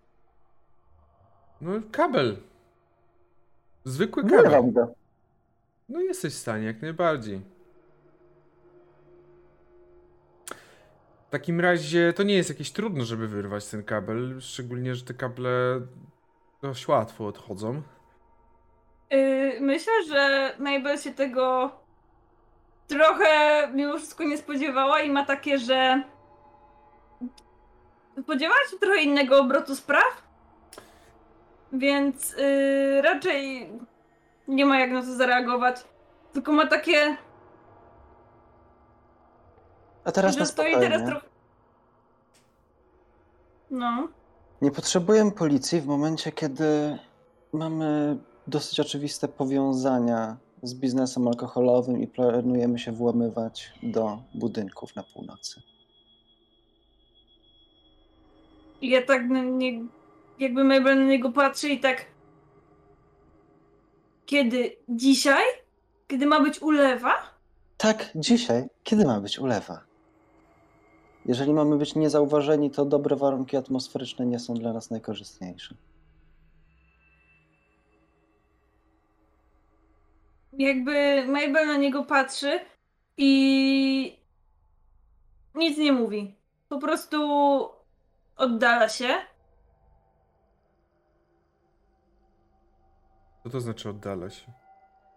No, 1.61 1.71
kabel. 1.91 2.38
Zwykły 3.83 4.23
kabel. 4.23 4.73
No 5.89 6.01
jesteś 6.01 6.33
w 6.33 6.38
stanie, 6.38 6.65
jak 6.65 6.81
najbardziej. 6.81 7.41
W 11.32 11.40
takim 11.40 11.60
razie 11.60 12.14
to 12.14 12.24
nie 12.24 12.36
jest 12.36 12.49
jakieś 12.49 12.72
trudno, 12.72 13.06
żeby 13.06 13.28
wyrwać 13.28 13.68
ten 13.68 13.84
kabel, 13.84 14.41
szczególnie, 14.41 14.95
że 14.95 15.06
te 15.06 15.14
kable 15.14 15.82
dość 16.62 16.88
łatwo 16.88 17.28
odchodzą. 17.28 17.82
Yy, 19.10 19.58
myślę, 19.60 19.94
że 20.08 20.53
Mabel 20.60 20.98
się 20.98 21.14
tego 21.14 21.72
trochę 22.88 23.68
mimo 23.74 23.98
wszystko 23.98 24.24
nie 24.24 24.38
spodziewała 24.38 25.02
i 25.02 25.10
ma 25.10 25.26
takie, 25.26 25.58
że 25.58 26.03
spodziewała 28.22 28.62
się 28.72 28.78
trochę 28.78 29.02
innego 29.02 29.40
obrotu 29.40 29.76
spraw, 29.76 30.24
więc 31.74 32.32
yy, 32.38 33.02
raczej 33.02 33.70
nie 34.48 34.66
ma 34.66 34.80
jak 34.80 34.91
na 34.91 35.02
to 35.02 35.14
zareagować. 35.16 35.76
Tylko 36.34 36.52
ma 36.52 36.68
takie, 36.68 37.18
A 40.03 40.11
teraz 40.11 40.38
na 40.38 40.45
spokojnie. 40.45 40.80
teraz 40.80 41.10
trochę... 41.10 41.28
No. 43.72 44.07
Nie 44.61 44.72
potrzebujemy 44.72 45.32
policji 45.32 45.82
w 45.82 45.86
momencie, 45.86 46.32
kiedy 46.32 46.98
mamy 47.53 48.18
dosyć 48.48 48.80
oczywiste 48.80 49.28
powiązania 49.28 50.38
z 50.64 50.73
biznesem 50.73 51.28
alkoholowym 51.28 52.02
i 52.02 52.07
planujemy 52.07 52.80
się 52.80 52.91
włamywać 52.91 53.73
do 53.84 54.19
budynków 54.34 54.95
na 54.95 55.03
północy. 55.03 55.61
I 58.82 58.90
ja 58.90 59.06
tak 59.06 59.30
na 59.30 59.44
nie, 59.44 59.82
jakby 60.40 60.64
Mabel 60.64 60.99
na 60.99 61.06
niego 61.06 61.32
patrzy 61.32 61.69
i 61.69 61.80
tak. 61.80 62.06
Kiedy? 64.26 64.76
Dzisiaj? 64.90 65.44
Kiedy 66.07 66.26
ma 66.26 66.40
być 66.40 66.61
ulewa? 66.61 67.14
Tak, 67.78 68.10
dzisiaj, 68.15 68.68
kiedy 68.84 69.06
ma 69.06 69.22
być 69.22 69.40
ulewa? 69.40 69.90
Jeżeli 71.26 71.53
mamy 71.53 71.77
być 71.77 71.95
niezauważeni, 71.95 72.72
to 72.72 72.85
dobre 72.85 73.15
warunki 73.15 73.57
atmosferyczne 73.57 74.26
nie 74.26 74.39
są 74.39 74.53
dla 74.53 74.73
nas 74.73 74.89
najkorzystniejsze. 74.89 75.76
Jakby 80.53 81.26
Mabel 81.27 81.68
na 81.68 81.77
niego 81.77 82.03
patrzy 82.03 82.60
i 83.18 84.19
nic 85.56 85.77
nie 85.77 85.91
mówi. 85.91 86.35
Po 86.69 86.77
prostu 86.80 87.19
oddala 88.38 88.89
się. 88.89 89.07
Co 93.43 93.49
to 93.49 93.60
znaczy 93.61 93.89
oddala 93.89 94.30
się? 94.30 94.52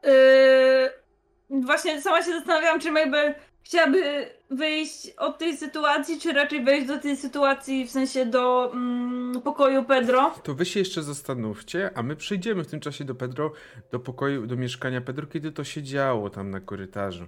Yy, 0.02 1.60
właśnie 1.62 2.02
sama 2.02 2.22
się 2.22 2.32
zastanawiałam, 2.32 2.80
czy 2.80 2.92
Mabel 2.92 3.34
chciałaby 3.62 4.30
wyjść 4.50 5.10
od 5.10 5.38
tej 5.38 5.56
sytuacji, 5.56 6.20
czy 6.20 6.32
raczej 6.32 6.64
wejść 6.64 6.86
do 6.86 6.98
tej 6.98 7.16
sytuacji, 7.16 7.86
w 7.86 7.90
sensie 7.90 8.26
do 8.26 8.72
mm, 8.72 9.42
pokoju 9.42 9.84
Pedro. 9.84 10.34
To 10.42 10.54
wy 10.54 10.66
się 10.66 10.80
jeszcze 10.80 11.02
zastanówcie, 11.02 11.90
a 11.94 12.02
my 12.02 12.16
przyjdziemy 12.16 12.64
w 12.64 12.66
tym 12.66 12.80
czasie 12.80 13.04
do 13.04 13.14
Pedro, 13.14 13.52
do 13.92 14.00
pokoju, 14.00 14.46
do 14.46 14.56
mieszkania 14.56 15.00
Pedro, 15.00 15.26
kiedy 15.26 15.52
to 15.52 15.64
się 15.64 15.82
działo 15.82 16.30
tam 16.30 16.50
na 16.50 16.60
korytarzu. 16.60 17.26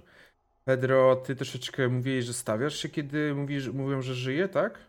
Pedro, 0.65 1.15
ty 1.15 1.35
troszeczkę 1.35 1.87
mówiłeś, 1.87 2.25
że 2.25 2.33
stawiasz 2.33 2.75
się, 2.75 2.89
kiedy 2.89 3.35
mówisz, 3.35 3.67
mówią, 3.67 4.01
że 4.01 4.15
żyje, 4.15 4.47
tak? 4.47 4.79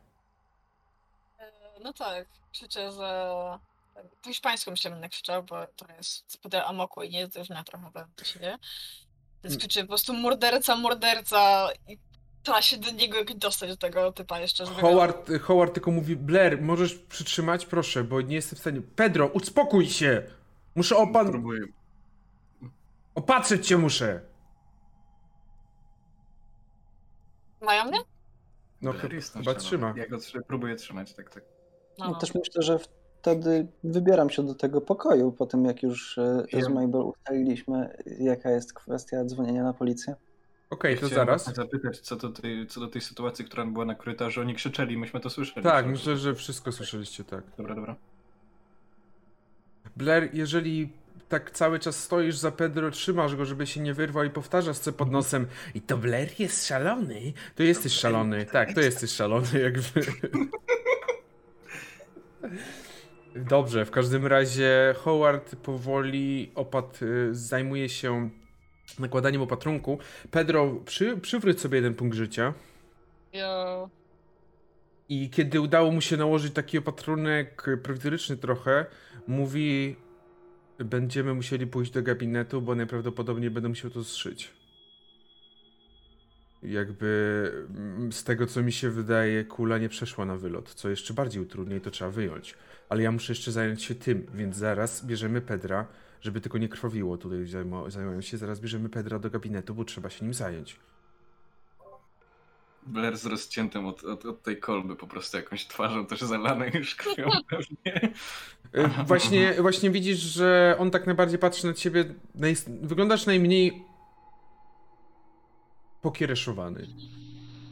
E, 1.39 1.51
No 1.85 1.93
tak, 1.93 2.27
krzyczę, 2.53 2.93
że... 2.93 3.33
Po 4.23 4.29
hiszpańsku 4.29 4.71
myślę, 4.71 4.91
będę 4.91 5.09
krzyczał, 5.09 5.43
bo 5.43 5.67
to 5.77 5.87
jest 5.97 6.33
spodem 6.33 6.63
amoku 6.67 7.03
i 7.03 7.11
nie 7.11 7.19
jest 7.21 7.37
różne 7.37 7.65
trochę 7.65 7.91
do 8.19 8.25
siebie. 8.25 8.59
Więc 9.45 9.55
Mm. 9.55 9.59
krzyczę 9.59 9.81
po 9.83 9.89
prostu 9.89 10.15
morderca, 10.15 10.77
morderca 10.77 11.69
i 11.89 11.99
trzeba 12.49 12.63
się 12.63 12.77
do 12.77 12.91
niego 12.91 13.19
jakoś 13.19 13.35
dostać 13.37 13.71
do 13.71 13.77
tego 13.77 14.13
typa 14.13 14.41
jeszcze, 14.41 14.67
żeby 14.67 14.81
go- 14.81 14.89
Howard, 14.89 15.31
Howard 15.43 15.75
tylko 15.75 15.91
mówi, 15.91 16.17
Blair, 16.17 16.63
możesz 16.63 16.95
przytrzymać? 16.95 17.67
Proszę, 17.67 18.05
bo 18.05 18.21
nie 18.21 18.35
jestem 18.35 18.57
w 18.57 18.61
stanie. 18.61 18.83
Pedro, 18.97 19.27
uspokój 19.27 19.87
się! 19.87 20.23
Muszę 20.75 20.97
opan... 20.97 21.31
Próbuję. 21.31 21.61
Opatrzyć 23.15 23.67
cię 23.67 23.79
muszę! 23.79 24.21
Mają 27.61 27.85
mnie? 27.85 27.99
No 28.83 28.93
Blair 28.93 29.13
jest 29.13 29.33
chyba 29.35 29.55
trzyma. 29.55 29.95
Ja 29.97 30.09
go 30.09 30.19
próbuję 30.49 30.77
trzymać, 30.77 31.15
tak, 31.15 31.31
tak. 31.31 31.45
No, 31.99 32.11
No, 32.11 32.15
też 32.15 32.35
myślę, 32.35 32.63
że 32.63 32.79
wtedy 33.21 33.69
wybieram 33.85 34.31
się 34.31 34.43
do 34.47 34.55
tego 34.55 34.81
pokoju, 34.81 35.33
po 35.33 35.47
tym 35.47 35.65
jak 35.65 35.83
już 35.83 36.19
e, 36.19 36.45
z. 36.53 36.69
Mabel 36.69 37.01
ustaliliśmy, 37.01 37.97
jaka 38.21 38.51
jest 38.51 38.73
kwestia 38.73 39.25
dzwonienia 39.25 39.63
na 39.63 39.73
policję. 39.73 40.15
Okej, 40.71 40.99
to 40.99 41.07
Chciałem 41.07 41.27
zaraz. 41.27 41.55
zapytać, 41.55 41.99
co 41.99 42.17
do, 42.17 42.29
tej, 42.29 42.67
co 42.67 42.81
do 42.81 42.89
tej 42.89 43.03
sytuacji, 43.03 43.45
która 43.45 43.67
była 43.67 43.85
na 43.85 43.95
korytarzu. 43.95 44.41
Oni 44.41 44.55
krzyczeli, 44.55 44.99
myśmy 44.99 45.21
to 45.21 45.31
słyszeli. 45.31 45.65
Tak, 45.65 45.87
myślę, 45.87 46.17
że 46.17 46.35
wszystko 46.35 46.73
słyszeliście, 46.73 47.25
tak. 47.25 47.45
Dobra, 47.57 47.75
dobra. 47.75 47.97
Blair, 49.97 50.31
jeżeli 50.33 50.93
tak 51.29 51.51
cały 51.51 51.79
czas 51.79 52.05
stoisz 52.05 52.37
za 52.37 52.53
Pedro, 52.53 52.91
trzymasz 52.91 53.37
go, 53.37 53.45
żeby 53.45 53.67
się 53.67 53.81
nie 53.81 53.95
wyrwał 53.95 54.25
i 54.25 54.31
powtarzasz 54.31 54.79
co 54.79 54.93
pod 54.93 55.11
nosem 55.11 55.47
i 55.75 55.81
to 55.81 55.99
Blair 55.99 56.29
jest 56.39 56.67
szalony, 56.67 57.33
to 57.55 57.63
jesteś 57.63 57.93
szalony. 57.93 58.47
Tak, 58.47 58.75
to 58.75 58.81
jesteś 58.81 59.11
szalony, 59.11 59.61
jakby. 59.61 60.01
Dobrze, 63.37 63.85
w 63.85 63.91
każdym 63.91 64.27
razie 64.27 64.95
Howard 64.99 65.57
powoli 65.57 66.53
opad 66.55 67.03
y, 67.03 67.35
zajmuje 67.35 67.89
się 67.89 68.31
nakładaniem 68.99 69.43
opatrunku. 69.43 69.99
Pedro, 70.31 70.75
przy, 70.85 71.17
przywróć 71.17 71.61
sobie 71.61 71.77
jeden 71.77 71.95
punkt 71.95 72.17
życia. 72.17 72.55
Jo. 73.33 73.91
I 75.09 75.31
kiedy 75.31 75.61
udało 75.61 75.91
mu 75.93 76.01
się 76.01 76.17
nałożyć 76.17 76.55
taki 76.55 76.79
opatrunek 76.79 77.67
prowizoryczny 77.83 78.37
trochę, 78.37 78.87
mówi: 79.27 79.97
Będziemy 80.79 81.35
musieli 81.35 81.67
pójść 81.67 81.93
do 81.93 82.03
gabinetu, 82.03 82.63
bo 82.63 82.75
najprawdopodobniej 82.75 83.51
będę 83.51 83.69
musiał 83.69 83.91
to 83.91 84.05
zszyć. 84.05 84.53
Jakby 86.63 87.53
mm, 87.77 88.13
z 88.13 88.25
tego 88.25 88.47
co 88.47 88.63
mi 88.63 88.73
się 88.73 88.91
wydaje, 88.91 89.45
kula 89.45 89.79
nie 89.79 89.89
przeszła 89.89 90.25
na 90.25 90.37
wylot, 90.37 90.75
co 90.75 90.89
jeszcze 90.89 91.15
bardziej 91.15 91.43
utrudnia 91.43 91.77
i 91.77 91.81
to 91.81 91.91
trzeba 91.91 92.11
wyjąć. 92.11 92.55
Ale 92.89 93.03
ja 93.03 93.13
muszę 93.13 93.33
jeszcze 93.33 93.53
zająć 93.53 93.83
się 93.83 93.95
tym, 93.95 94.27
więc 94.35 94.57
zaraz 94.57 95.07
bierzemy 95.07 95.41
Pedra, 95.41 95.87
żeby 96.21 96.41
tylko 96.41 96.59
nie 96.59 96.69
krwawiło 96.69 97.19
tutaj 97.19 97.47
zajmują 97.89 98.21
się, 98.21 98.37
zaraz 98.39 98.61
bierzemy 98.61 98.89
Pedra 98.89 99.19
do 99.19 99.31
gabinetu, 99.31 99.75
bo 99.75 99.85
trzeba 99.85 100.11
się 100.11 100.25
nim 100.25 100.35
zająć. 100.35 100.77
Blair 102.87 103.19
z 103.19 103.27
rozciętym 103.27 103.87
od, 103.87 104.05
od, 104.05 104.25
od 104.25 104.43
tej 104.43 104.61
kolby, 104.61 104.97
po 104.97 105.07
prostu 105.07 105.37
jakąś 105.37 105.67
twarzą 105.67 106.07
też 106.07 106.21
zalaną 106.21 106.65
już 106.75 106.95
krwią 106.95 107.29
pewnie. 107.51 108.13
Y, 108.75 109.05
Właśnie, 109.07 109.55
właśnie 109.61 109.91
widzisz, 109.91 110.19
że 110.19 110.77
on 110.79 110.91
tak 110.91 111.07
najbardziej 111.07 111.39
patrzy 111.39 111.67
na 111.67 111.73
ciebie. 111.73 112.15
Naj... 112.35 112.55
Wyglądasz 112.83 113.27
najmniej 113.27 113.85
pokiereszowany. 116.03 116.87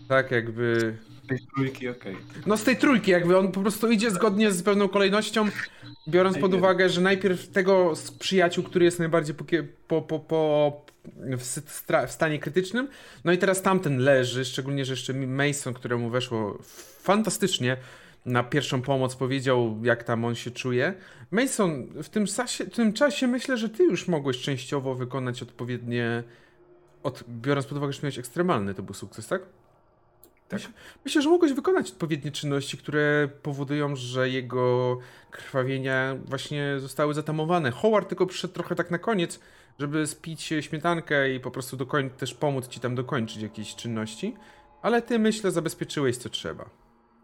Tak, 0.08 0.30
jakby. 0.30 0.98
Tej 1.28 1.38
trójki, 1.54 1.88
okej. 1.88 2.16
No 2.46 2.56
z 2.56 2.64
tej 2.64 2.76
trójki, 2.76 3.10
jakby 3.10 3.38
on 3.38 3.52
po 3.52 3.60
prostu 3.60 3.90
idzie 3.90 4.10
zgodnie 4.10 4.52
z 4.52 4.62
pewną 4.62 4.88
kolejnością, 4.88 5.48
biorąc 6.08 6.38
pod 6.38 6.54
uwagę, 6.54 6.88
że 6.88 7.00
najpierw 7.00 7.48
tego 7.48 7.96
z 7.96 8.10
przyjaciół, 8.10 8.64
który 8.64 8.84
jest 8.84 8.98
najbardziej 8.98 9.34
pokie... 9.34 9.62
po, 9.88 10.02
po, 10.02 10.20
po... 10.20 10.86
W, 11.38 11.42
stra... 11.44 12.06
w 12.06 12.12
stanie 12.12 12.38
krytycznym, 12.38 12.88
no 13.24 13.32
i 13.32 13.38
teraz 13.38 13.62
tamten 13.62 13.98
leży, 13.98 14.44
szczególnie, 14.44 14.84
że 14.84 14.92
jeszcze 14.92 15.14
Mason, 15.14 15.74
któremu 15.74 16.10
weszło 16.10 16.58
fantastycznie, 17.00 17.76
na 18.26 18.42
pierwszą 18.42 18.82
pomoc 18.82 19.16
powiedział, 19.16 19.80
jak 19.82 20.04
tam 20.04 20.24
on 20.24 20.34
się 20.34 20.50
czuje. 20.50 20.94
Mason, 21.30 21.86
w 22.02 22.08
tym, 22.08 22.26
sasie, 22.26 22.64
w 22.64 22.70
tym 22.70 22.92
czasie 22.92 23.26
myślę, 23.26 23.56
że 23.56 23.68
ty 23.68 23.84
już 23.84 24.08
mogłeś 24.08 24.40
częściowo 24.40 24.94
wykonać 24.94 25.42
odpowiednie. 25.42 26.22
Od, 27.02 27.24
biorąc 27.28 27.66
pod 27.66 27.78
uwagę, 27.78 27.92
że 27.92 28.02
miałeś 28.02 28.18
ekstremalny, 28.18 28.74
to 28.74 28.82
był 28.82 28.94
sukces, 28.94 29.26
tak? 29.26 29.42
Tak. 30.48 30.60
Myślę, 31.04 31.22
że 31.22 31.28
mogłeś 31.30 31.52
wykonać 31.52 31.90
odpowiednie 31.90 32.32
czynności, 32.32 32.78
które 32.78 33.28
powodują, 33.42 33.96
że 33.96 34.28
jego 34.30 34.98
krwawienia 35.30 36.16
właśnie 36.24 36.74
zostały 36.78 37.14
zatamowane. 37.14 37.70
Howard 37.70 38.08
tylko 38.08 38.26
przyszedł 38.26 38.54
trochę 38.54 38.74
tak 38.74 38.90
na 38.90 38.98
koniec, 38.98 39.40
żeby 39.78 40.06
spić 40.06 40.52
śmietankę 40.60 41.34
i 41.34 41.40
po 41.40 41.50
prostu 41.50 41.76
dokoń- 41.76 42.10
też 42.10 42.34
pomóc 42.34 42.68
ci 42.68 42.80
tam 42.80 42.94
dokończyć 42.94 43.42
jakieś 43.42 43.74
czynności. 43.74 44.34
Ale 44.82 45.02
ty, 45.02 45.18
myślę, 45.18 45.50
zabezpieczyłeś 45.50 46.16
co 46.16 46.28
trzeba. 46.28 46.70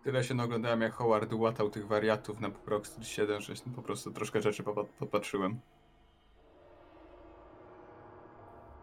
Tyle 0.05 0.25
się 0.25 0.35
naoglądałem, 0.35 0.81
jak 0.81 0.93
Howard 0.93 1.33
łatał 1.33 1.71
tych 1.71 1.87
wariatów 1.87 2.41
na 2.41 2.51
Proxy 2.51 3.05
7, 3.05 3.41
że 3.41 3.53
po 3.77 3.83
prostu 3.83 4.11
troszkę 4.13 4.43
rzeczy 4.43 4.63
popa- 4.63 4.85
popatrzyłem. 4.99 5.61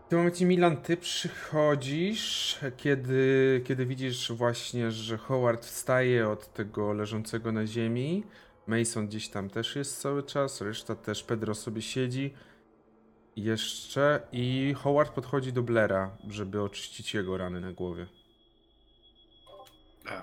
W 0.10 0.12
tym 0.12 0.20
momencie, 0.20 0.46
Milan, 0.46 0.78
ty 0.78 0.98
przychodzisz, 0.98 2.60
kiedy, 2.78 3.62
kiedy 3.66 3.86
widzisz 3.86 4.32
właśnie, 4.32 4.92
że 4.92 5.18
Howard 5.18 5.66
wstaje 5.66 6.30
od 6.30 6.54
tego 6.54 6.94
leżącego 6.94 7.52
na 7.52 7.68
ziemi. 7.68 8.24
Mason 8.68 9.08
gdzieś 9.08 9.30
tam 9.30 9.50
też 9.50 9.76
jest 9.76 10.02
cały 10.02 10.24
czas, 10.24 10.62
reszta 10.62 10.96
też, 10.96 11.24
Pedro 11.24 11.56
sobie 11.56 11.82
siedzi. 11.82 12.34
Jeszcze 13.36 14.22
i 14.32 14.76
Howard 14.78 15.14
podchodzi 15.14 15.54
do 15.54 15.64
Blaira, 15.64 16.18
żeby 16.28 16.62
oczyścić 16.62 17.14
jego 17.14 17.38
rany 17.38 17.62
na 17.62 17.74
głowie. 17.74 18.08
A. 20.06 20.22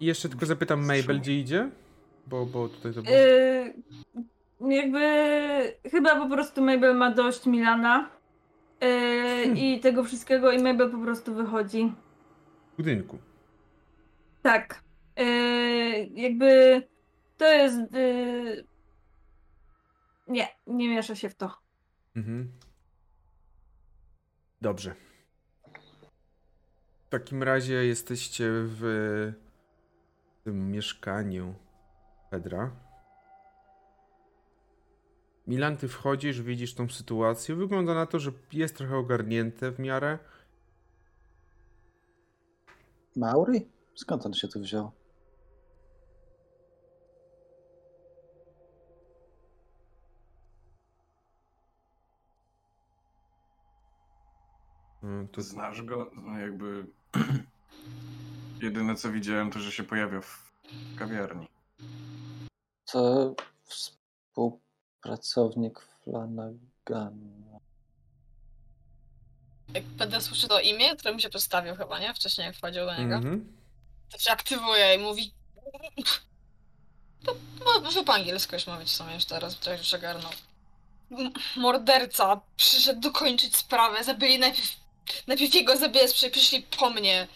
I 0.00 0.06
jeszcze 0.06 0.28
tylko 0.28 0.46
zapytam 0.46 0.80
Mabel, 0.80 1.20
gdzie 1.20 1.40
idzie? 1.40 1.70
Bo, 2.26 2.46
bo 2.46 2.68
tutaj 2.68 2.94
to 2.94 3.02
było... 3.02 3.16
Y, 3.16 3.74
jakby 4.60 5.00
chyba 5.90 6.16
po 6.16 6.28
prostu 6.28 6.62
Mabel 6.62 6.96
ma 6.96 7.10
dość 7.10 7.46
Milana 7.46 8.10
y, 8.84 9.44
i 9.54 9.80
tego 9.80 10.04
wszystkiego 10.04 10.52
i 10.52 10.62
Mabel 10.62 10.90
po 10.90 10.98
prostu 10.98 11.34
wychodzi. 11.34 11.92
W 12.72 12.76
budynku. 12.76 13.18
Tak. 14.42 14.82
Y, 15.20 15.24
jakby 16.14 16.82
to 17.36 17.44
jest. 17.44 17.78
y, 17.94 18.64
Nie, 20.28 20.48
nie 20.66 20.88
miesza 20.88 21.14
się 21.14 21.28
w 21.28 21.34
to. 21.34 21.58
Mhm. 22.16 22.52
Dobrze. 24.60 24.94
W 27.06 27.08
takim 27.08 27.42
razie 27.42 27.74
jesteście 27.74 28.44
w 28.50 28.82
tym 30.44 30.70
mieszkaniu 30.70 31.54
Pedra. 32.30 32.70
Milan, 35.46 35.76
ty 35.76 35.88
wchodzisz, 35.88 36.42
widzisz 36.42 36.74
tą 36.74 36.88
sytuację. 36.88 37.54
Wygląda 37.54 37.94
na 37.94 38.06
to, 38.06 38.18
że 38.18 38.32
jest 38.52 38.76
trochę 38.76 38.96
ogarnięte 38.96 39.70
w 39.70 39.78
miarę. 39.78 40.18
Mauri? 43.16 43.68
Skąd 43.94 44.26
on 44.26 44.34
się 44.34 44.48
tu 44.48 44.60
wziął? 44.60 44.90
Mm, 55.02 55.28
To 55.28 55.42
Znasz 55.42 55.82
go? 55.82 56.10
No 56.16 56.38
jakby... 56.38 56.86
Jedyne 58.62 58.94
co 58.94 59.12
widziałem 59.12 59.50
to, 59.50 59.58
że 59.58 59.72
się 59.72 59.82
pojawia 59.82 60.20
w 60.20 60.52
kawiarni. 60.98 61.48
To 62.92 63.34
współpracownik 65.04 65.80
Flanagana. 66.04 67.60
Jak 69.74 69.84
będę 69.84 70.20
słyszy 70.20 70.48
to 70.48 70.60
imię, 70.60 70.96
które 70.96 71.12
mu 71.12 71.20
się 71.20 71.28
przedstawił 71.28 71.76
chyba, 71.76 71.98
nie? 71.98 72.14
Wcześniej 72.14 72.46
jak 72.46 72.56
wchodził 72.56 72.84
do 72.84 72.94
niego. 72.94 73.14
Mhm. 73.14 73.56
To 74.12 74.18
się 74.18 74.30
aktywuje 74.30 74.94
i 74.94 74.98
mówi... 74.98 75.32
To, 77.24 77.34
no, 77.64 77.80
może 77.80 78.04
po 78.04 78.14
angielsku 78.14 78.54
już 78.54 78.66
mówić 78.66 78.88
w 78.88 78.96
sumie 78.96 79.14
już 79.14 79.24
teraz, 79.24 79.54
bo 79.54 79.72
już 79.72 79.94
ogarnął. 79.94 80.32
Morderca 81.56 82.40
przyszedł 82.56 83.00
dokończyć 83.00 83.56
sprawę, 83.56 84.04
zabili 84.04 84.38
najpierw... 84.38 84.84
Najpierw 85.26 85.54
jego 85.54 85.76
zabijać, 85.76 86.12
przyszli 86.32 86.62
po 86.78 86.90
mnie. 86.90 87.28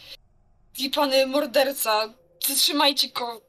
I 0.79 0.91
pany 0.91 1.27
morderca, 1.27 2.15
zatrzymajcie 2.47 3.09
go. 3.09 3.41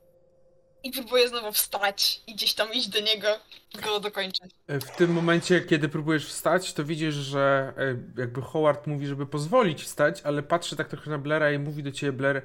I 0.83 0.91
próbuje 0.91 1.29
znowu 1.29 1.51
wstać 1.51 2.21
i 2.27 2.35
gdzieś 2.35 2.53
tam 2.53 2.73
iść 2.73 2.87
do 2.87 2.99
niego, 2.99 3.39
go 3.77 3.99
dokończyć. 3.99 4.51
E, 4.67 4.79
W 4.79 4.95
tym 4.95 5.13
momencie, 5.13 5.61
kiedy 5.61 5.89
próbujesz 5.89 6.27
wstać, 6.27 6.73
to 6.73 6.83
widzisz, 6.83 7.15
że 7.15 7.73
e, 7.77 8.21
jakby 8.21 8.41
Howard 8.41 8.87
mówi, 8.87 9.07
żeby 9.07 9.25
pozwolić 9.25 9.83
wstać, 9.83 10.21
ale 10.21 10.43
patrzy 10.43 10.75
tak 10.75 10.87
trochę 10.87 11.09
na 11.09 11.17
Blaira 11.17 11.51
i 11.51 11.59
mówi 11.59 11.83
do 11.83 11.91
ciebie, 11.91 12.13
Blair, 12.13 12.41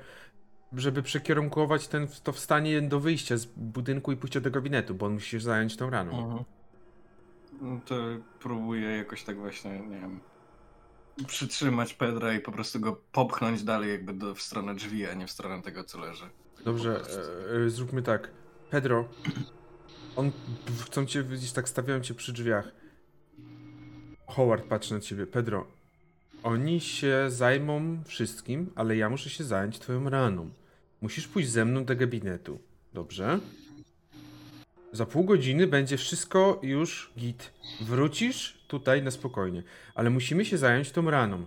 żeby 0.73 1.03
przekierunkować 1.03 1.89
ten, 1.89 2.09
to 2.23 2.33
wstanie 2.33 2.83
do 2.83 3.01
wyjścia 3.01 3.37
z 3.37 3.45
budynku 3.47 4.13
i 4.13 4.17
pójście 4.17 4.41
do 4.41 4.51
gabinetu, 4.51 4.95
bo 4.95 5.07
on 5.07 5.13
musi 5.13 5.31
się 5.31 5.41
zająć 5.41 5.77
tą 5.77 5.91
raną. 5.91 6.45
No 7.61 7.81
to 7.87 7.95
próbuję 8.41 8.97
jakoś 8.97 9.23
tak 9.25 9.37
właśnie, 9.39 9.81
nie 9.81 10.01
wiem, 10.01 10.21
przytrzymać 11.27 11.95
Pedra 11.95 12.35
i 12.35 12.41
po 12.41 12.53
prostu 12.53 12.81
go 12.81 13.01
popchnąć 13.13 13.63
dalej 13.63 13.91
jakby 13.91 14.13
do, 14.13 14.35
w 14.35 14.43
stronę 14.43 14.75
drzwi, 14.75 15.07
a 15.07 15.15
nie 15.15 15.27
w 15.27 15.31
stronę 15.31 15.63
tego, 15.63 15.85
co 15.85 15.99
leży. 16.01 16.25
Dobrze, 16.65 17.01
e, 17.53 17.65
e, 17.67 17.71
zróbmy 17.71 18.03
tak. 18.03 18.31
Pedro, 18.71 19.09
on 20.17 20.33
chcą 20.85 21.07
cię 21.07 21.23
widzieć, 21.23 21.53
tak 21.53 21.69
stawiają 21.69 22.01
cię 22.01 22.15
przy 22.15 22.33
drzwiach. 22.33 22.73
Howard 24.27 24.65
patrzy 24.65 24.95
na 24.95 25.01
ciebie. 25.01 25.27
Pedro, 25.27 25.67
oni 26.43 26.81
się 26.81 27.27
zajmą 27.29 28.03
wszystkim, 28.05 28.73
ale 28.75 28.97
ja 28.97 29.11
muszę 29.11 29.31
się 29.31 29.45
zająć 29.45 29.79
twoją 29.79 30.11
raną. 30.11 30.51
Musisz 31.01 31.29
pójść 31.29 31.49
ze 31.49 31.65
mną 31.65 31.85
do 31.85 31.97
gabinetu. 31.97 32.59
Dobrze? 32.93 33.41
Za 34.93 35.07
pół 35.07 35.25
godziny 35.25 35.67
będzie 35.67 35.97
wszystko 35.97 36.61
już 36.63 37.13
git. 37.19 37.53
Wrócisz 37.81 38.65
tutaj 38.69 39.03
na 39.03 39.11
spokojnie. 39.11 39.63
Ale 39.95 40.11
musimy 40.11 40.45
się 40.45 40.59
zająć 40.59 40.91
tą 40.91 41.11
raną. 41.11 41.47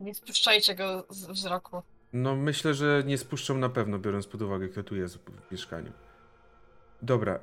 Nie 0.00 0.14
spuszczajcie 0.14 0.74
go 0.74 1.06
z 1.10 1.26
wzroku. 1.26 1.82
No 2.12 2.36
myślę, 2.36 2.74
że 2.74 3.02
nie 3.06 3.18
spuszczą 3.18 3.58
na 3.58 3.68
pewno, 3.68 3.98
biorąc 3.98 4.26
pod 4.26 4.42
uwagę, 4.42 4.68
kto 4.68 4.82
tu 4.82 4.96
jest 4.96 5.18
w 5.18 5.52
mieszkaniu. 5.52 5.92
Dobra, 7.02 7.40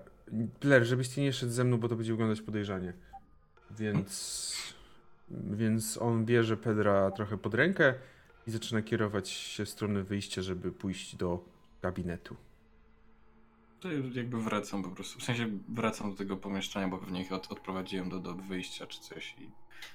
Blair, 0.61 0.83
żebyś 0.83 1.09
ty 1.09 1.21
nie 1.21 1.33
szedł 1.33 1.51
ze 1.51 1.63
mną, 1.63 1.77
bo 1.77 1.89
to 1.89 1.95
będzie 1.95 2.13
wyglądać 2.13 2.41
podejrzanie. 2.41 2.93
Więc... 3.71 4.75
Więc 5.29 5.97
on 5.97 6.25
bierze 6.25 6.57
Pedra 6.57 7.11
trochę 7.11 7.37
pod 7.37 7.53
rękę 7.53 7.93
i 8.47 8.51
zaczyna 8.51 8.81
kierować 8.81 9.29
się 9.29 9.65
w 9.65 9.69
stronę 9.69 10.03
wyjścia, 10.03 10.41
żeby 10.41 10.71
pójść 10.71 11.15
do 11.15 11.45
gabinetu. 11.81 12.35
To 13.79 13.91
jakby 13.91 14.43
wracam 14.43 14.83
po 14.83 14.89
prostu, 14.89 15.19
w 15.19 15.23
sensie 15.23 15.59
wracam 15.69 16.11
do 16.11 16.17
tego 16.17 16.37
pomieszczenia, 16.37 16.87
bo 16.87 16.97
pewnie 16.97 17.21
ich 17.21 17.31
od, 17.31 17.51
odprowadziłem 17.51 18.09
do, 18.09 18.19
do 18.19 18.33
wyjścia 18.33 18.87
czy 18.87 19.01
coś 19.01 19.35
i 19.39 19.51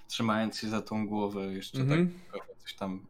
trzymając 0.09 0.59
się 0.59 0.69
za 0.69 0.83
tą 0.83 1.07
głowę 1.07 1.41
jeszcze 1.41 1.81
Mhm. 1.81 2.09
tak 2.09 2.31
trochę 2.31 2.55
coś 2.63 2.75
tam... 2.75 3.07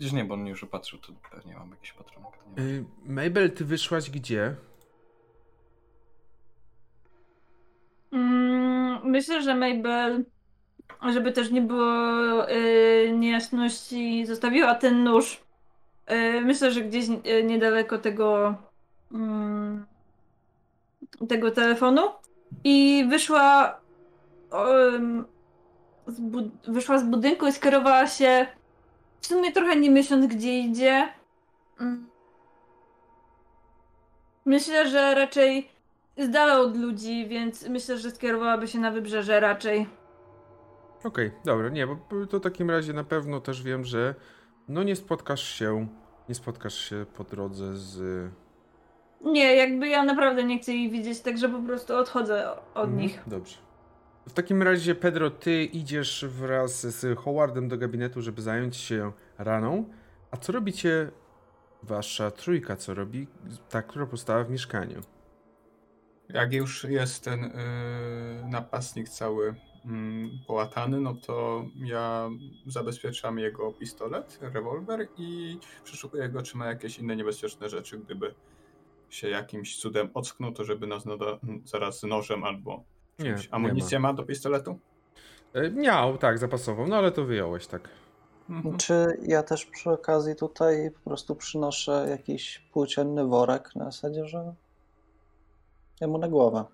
Gdzieś 0.00 0.12
nie, 0.12 0.24
bo 0.24 0.34
on 0.34 0.46
już 0.46 0.64
opatrzył, 0.64 0.98
to 0.98 1.12
pewnie 1.30 1.54
mam 1.54 1.70
jakiś 1.70 1.92
patronek. 1.92 2.30
to 2.36 2.60
nie 2.60 2.66
wiem. 2.66 2.66
Y, 2.66 2.84
Mabel, 3.04 3.50
ty 3.50 3.64
wyszłaś 3.64 4.10
gdzie? 4.10 4.56
Mm, 8.12 9.00
myślę, 9.04 9.42
że 9.42 9.54
Mabel, 9.54 10.24
żeby 11.12 11.32
też 11.32 11.50
nie 11.50 11.62
było 11.62 12.50
y, 12.50 13.12
niejasności, 13.14 14.26
zostawiła 14.26 14.74
ten 14.74 15.04
nóż. 15.04 15.40
Y, 16.10 16.40
myślę, 16.40 16.72
że 16.72 16.80
gdzieś 16.80 17.08
y, 17.08 17.44
niedaleko 17.44 17.98
tego 17.98 18.54
mm, 19.12 19.86
tego 21.28 21.50
telefonu 21.50 22.02
i 22.64 23.06
wyszła 23.08 23.80
z 26.06 26.20
wyszła 26.68 26.98
z 26.98 27.04
budynku 27.04 27.46
i 27.46 27.52
skierowała 27.52 28.06
się 28.06 28.46
w 29.20 29.26
sumie 29.26 29.52
trochę 29.52 29.76
nie 29.76 29.90
myśląc 29.90 30.26
gdzie 30.26 30.58
idzie. 30.58 31.08
Mm. 31.80 32.06
Myślę, 34.44 34.88
że 34.88 35.14
raczej 35.14 35.68
z 36.18 36.30
dala 36.30 36.58
od 36.60 36.76
ludzi, 36.76 37.26
więc 37.28 37.68
myślę, 37.68 37.98
że 37.98 38.10
skierowałaby 38.10 38.68
się 38.68 38.78
na 38.78 38.90
wybrzeże 38.90 39.40
raczej. 39.40 39.86
Okej, 41.04 41.30
dobra, 41.44 41.68
nie, 41.68 41.86
bo 41.86 41.96
to 42.30 42.38
w 42.38 42.42
takim 42.42 42.70
razie 42.70 42.92
na 42.92 43.04
pewno 43.04 43.40
też 43.40 43.62
wiem, 43.62 43.84
że 43.84 44.14
no 44.68 44.82
nie 44.82 44.96
spotkasz 44.96 45.42
się, 45.48 45.86
nie 46.28 46.34
spotkasz 46.34 46.78
się 46.78 47.06
po 47.16 47.24
drodze 47.24 47.76
z... 47.76 48.30
Nie, 49.20 49.54
jakby 49.56 49.88
ja 49.88 50.02
naprawdę 50.02 50.44
nie 50.44 50.58
chcę 50.58 50.72
jej 50.72 50.90
widzieć, 50.90 51.20
także 51.20 51.48
po 51.48 51.58
prostu 51.58 51.96
odchodzę 51.96 52.50
od 52.74 52.84
Mhm, 52.84 52.98
nich. 52.98 53.22
Dobrze. 53.26 53.56
W 54.28 54.32
takim 54.32 54.62
razie, 54.62 54.94
Pedro, 54.94 55.30
ty 55.30 55.64
idziesz 55.64 56.24
wraz 56.28 56.86
z 56.86 57.18
Howardem 57.18 57.68
do 57.68 57.78
gabinetu, 57.78 58.22
żeby 58.22 58.42
zająć 58.42 58.76
się 58.76 59.12
raną. 59.38 59.88
A 60.30 60.36
co 60.36 60.52
robicie 60.52 61.10
wasza 61.82 62.30
trójka? 62.30 62.76
Co 62.76 62.94
robi 62.94 63.26
ta, 63.68 63.82
która 63.82 64.06
powstała 64.06 64.44
w 64.44 64.50
mieszkaniu? 64.50 65.00
Jak 66.28 66.52
już 66.52 66.84
jest 66.84 67.24
ten 67.24 67.44
y, 67.44 67.50
napastnik 68.50 69.08
cały 69.08 69.54
mm, 69.84 70.30
połatany, 70.46 71.00
no 71.00 71.14
to 71.14 71.64
ja 71.74 72.30
zabezpieczam 72.66 73.38
jego 73.38 73.72
pistolet, 73.72 74.38
rewolwer 74.54 75.08
i 75.18 75.58
przeszukuję 75.84 76.28
go, 76.28 76.42
czy 76.42 76.56
ma 76.56 76.66
jakieś 76.66 76.98
inne 76.98 77.16
niebezpieczne 77.16 77.68
rzeczy, 77.68 77.98
gdyby 77.98 78.34
się 79.10 79.28
jakimś 79.28 79.76
cudem 79.76 80.10
ocknął, 80.14 80.52
to 80.52 80.64
żeby 80.64 80.86
nas 80.86 81.04
nada, 81.04 81.38
zaraz 81.64 82.02
nożem 82.02 82.44
albo 82.44 82.84
Nie, 83.18 83.36
Amunicję 83.50 83.98
ma 83.98 84.12
do 84.12 84.22
pistoletu? 84.22 84.78
E, 85.54 85.70
Miał, 85.70 86.18
tak, 86.18 86.38
zapasową, 86.38 86.86
no 86.86 86.96
ale 86.96 87.12
to 87.12 87.24
wyjąłeś, 87.24 87.66
tak. 87.66 87.88
Mhm. 88.50 88.76
Czy 88.76 89.06
ja 89.22 89.42
też 89.42 89.66
przy 89.66 89.90
okazji 89.90 90.36
tutaj 90.36 90.90
po 90.90 91.00
prostu 91.10 91.36
przynoszę 91.36 92.06
jakiś 92.10 92.58
płócienny 92.72 93.24
worek 93.24 93.76
na 93.76 93.84
zasadzie, 93.84 94.26
że 94.26 94.54
jemu 96.00 96.18
na 96.18 96.28
głowę. 96.28 96.64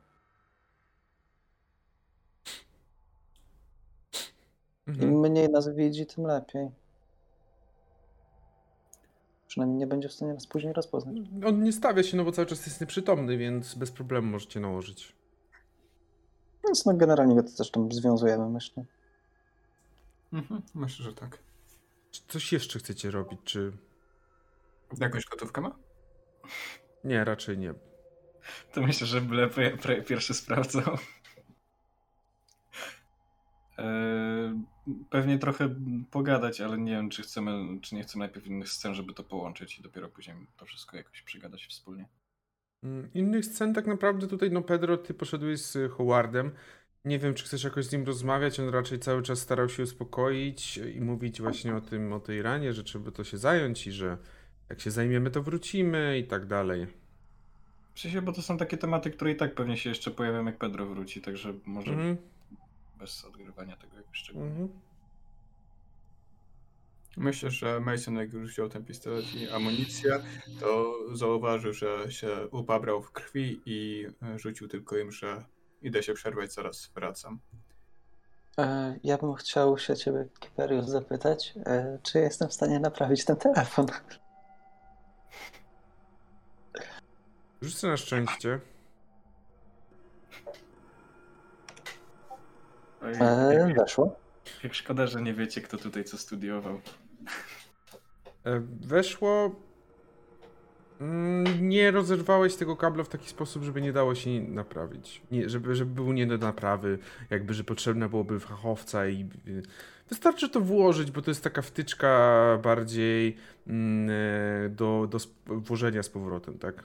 Im 4.86 4.94
Mhm. 4.94 5.20
mniej 5.20 5.48
nas 5.48 5.68
widzi, 5.74 6.06
tym 6.06 6.24
lepiej. 6.24 6.68
Przynajmniej 9.46 9.78
nie 9.78 9.86
będzie 9.86 10.08
w 10.08 10.12
stanie 10.12 10.34
nas 10.34 10.46
później 10.46 10.72
rozpoznać. 10.72 11.16
On 11.46 11.62
nie 11.62 11.72
stawia 11.72 12.02
się, 12.02 12.16
no 12.16 12.24
bo 12.24 12.32
cały 12.32 12.46
czas 12.46 12.66
jest 12.66 12.80
nieprzytomny, 12.80 13.36
więc 13.36 13.74
bez 13.74 13.90
problemu 13.90 14.30
możecie 14.30 14.60
nałożyć. 14.60 15.12
Więc 16.64 16.86
no 16.86 16.94
generalnie 16.94 17.34
go 17.34 17.42
to 17.42 17.56
też 17.56 17.70
tam 17.70 17.92
związujemy, 17.92 18.48
myślę. 18.48 18.84
Mhm, 20.32 20.62
myślę, 20.74 21.04
że 21.04 21.12
tak. 21.12 21.38
Czy 22.10 22.20
coś 22.28 22.52
jeszcze 22.52 22.78
chcecie 22.78 23.10
robić, 23.10 23.40
czy... 23.44 23.72
Jakąś 25.00 25.24
gotówkę 25.24 25.60
ma? 25.60 25.76
Nie, 27.04 27.24
raczej 27.24 27.58
nie. 27.58 27.74
To 28.72 28.80
myślę, 28.82 29.06
że 29.06 29.20
byle 29.20 29.48
pierwszy 30.06 30.34
sprawdzał. 30.34 30.98
Eee, 33.78 34.62
Pewnie 35.10 35.38
trochę 35.38 35.74
pogadać, 36.10 36.60
ale 36.60 36.78
nie 36.78 36.92
wiem, 36.92 37.10
czy 37.10 37.22
chcemy, 37.22 37.80
czy 37.80 37.94
nie 37.94 38.02
chcemy 38.02 38.24
najpierw 38.24 38.46
innych 38.46 38.68
scen, 38.68 38.94
żeby 38.94 39.14
to 39.14 39.24
połączyć 39.24 39.78
i 39.78 39.82
dopiero 39.82 40.08
później 40.08 40.36
to 40.56 40.66
wszystko 40.66 40.96
jakoś 40.96 41.22
przegadać 41.22 41.66
wspólnie. 41.66 42.08
Mm, 42.82 43.08
Innych 43.14 43.44
scen 43.44 43.74
tak 43.74 43.86
naprawdę 43.86 44.26
tutaj, 44.26 44.50
no 44.50 44.62
Pedro, 44.62 44.96
ty 44.96 45.14
poszedłeś 45.14 45.60
z 45.60 45.92
Howardem. 45.92 46.50
Nie 47.04 47.18
wiem, 47.18 47.34
czy 47.34 47.44
chcesz 47.44 47.64
jakoś 47.64 47.84
z 47.86 47.92
nim 47.92 48.04
rozmawiać, 48.04 48.60
on 48.60 48.68
raczej 48.68 48.98
cały 48.98 49.22
czas 49.22 49.38
starał 49.38 49.68
się 49.68 49.82
uspokoić 49.82 50.76
i 50.76 51.00
mówić 51.00 51.40
właśnie 51.40 51.76
o 51.76 51.80
tym, 51.80 52.12
o 52.12 52.20
tej 52.20 52.42
ranie, 52.42 52.72
że 52.72 52.84
trzeba 52.84 53.10
to 53.10 53.24
się 53.24 53.38
zająć 53.38 53.86
i 53.86 53.92
że 53.92 54.18
jak 54.68 54.80
się 54.80 54.90
zajmiemy, 54.90 55.30
to 55.30 55.42
wrócimy 55.42 56.18
i 56.18 56.24
tak 56.24 56.46
dalej. 56.46 56.86
Sensie, 57.94 58.22
bo 58.22 58.32
to 58.32 58.42
są 58.42 58.58
takie 58.58 58.76
tematy, 58.76 59.10
które 59.10 59.30
i 59.32 59.36
tak 59.36 59.54
pewnie 59.54 59.76
się 59.76 59.90
jeszcze 59.90 60.10
pojawią, 60.10 60.44
jak 60.44 60.58
Pedro 60.58 60.86
wróci, 60.86 61.20
także 61.20 61.54
może 61.66 61.90
Mhm, 61.90 62.16
bez 62.98 63.24
odgrywania 63.24 63.76
tego 63.76 63.96
jakoś 63.96 64.16
szczególnie. 64.18 64.50
mhm. 64.50 64.68
Myślę, 67.16 67.50
że 67.50 67.80
Mason 67.80 68.16
jak 68.16 68.32
już 68.32 68.50
wziął 68.50 68.68
ten 68.68 68.84
pistolet 68.84 69.34
i 69.34 69.48
amunicję, 69.48 70.22
to 70.60 70.94
zauważył, 71.12 71.72
że 71.72 72.12
się 72.12 72.48
upabrał 72.50 73.02
w 73.02 73.12
krwi 73.12 73.60
i 73.66 74.06
e, 74.22 74.38
rzucił 74.38 74.68
tylko 74.68 74.98
im, 74.98 75.12
że 75.12 75.44
idę 75.82 76.02
się 76.02 76.14
przerwać, 76.14 76.52
zaraz 76.52 76.90
wracam. 76.94 77.38
E, 78.58 78.96
ja 79.04 79.18
bym 79.18 79.34
chciał 79.34 79.78
się 79.78 79.96
ciebie, 79.96 80.28
Kiperius, 80.40 80.86
zapytać, 80.86 81.54
e, 81.66 81.98
czy 82.02 82.18
jestem 82.18 82.48
w 82.48 82.54
stanie 82.54 82.80
naprawić 82.80 83.24
ten 83.24 83.36
telefon? 83.36 83.86
Rzucę 87.62 87.88
na 87.88 87.96
szczęście. 87.96 88.60
E, 93.02 93.74
weszło. 93.74 94.16
jak 94.64 94.74
szkoda, 94.74 95.06
że 95.06 95.22
nie 95.22 95.34
wiecie, 95.34 95.60
kto 95.60 95.78
tutaj 95.78 96.04
co 96.04 96.18
studiował. 96.18 96.80
E, 98.44 98.60
Weszło. 98.80 99.50
Mm, 101.00 101.68
Nie 101.68 101.90
rozerwałeś 101.90 102.56
tego 102.56 102.76
kabla 102.76 103.04
w 103.04 103.08
taki 103.08 103.28
sposób, 103.28 103.62
żeby 103.62 103.82
nie 103.82 103.92
dało 103.92 104.14
się 104.14 104.30
naprawić. 104.40 105.22
Nie, 105.30 105.48
żeby, 105.48 105.74
żeby 105.74 105.94
był 105.94 106.12
nie 106.12 106.26
do 106.26 106.38
naprawy, 106.38 106.98
jakby, 107.30 107.54
że 107.54 107.64
potrzebna 107.64 108.08
byłoby 108.08 108.40
fachowca 108.40 109.08
i 109.08 109.28
y, 109.48 109.62
wystarczy 110.08 110.48
to 110.48 110.60
włożyć, 110.60 111.10
bo 111.10 111.22
to 111.22 111.30
jest 111.30 111.44
taka 111.44 111.62
wtyczka 111.62 112.08
bardziej 112.62 113.36
mm, 113.66 114.10
e, 114.10 114.68
do, 114.68 115.08
do 115.10 115.18
włożenia 115.46 116.02
z 116.02 116.08
powrotem, 116.08 116.58
tak? 116.58 116.84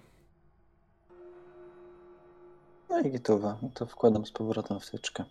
No 2.90 3.00
i 3.00 3.12
gitowa. 3.12 3.58
To 3.74 3.86
wkładam 3.86 4.26
z 4.26 4.32
powrotem 4.32 4.80
wtyczkę. 4.80 5.24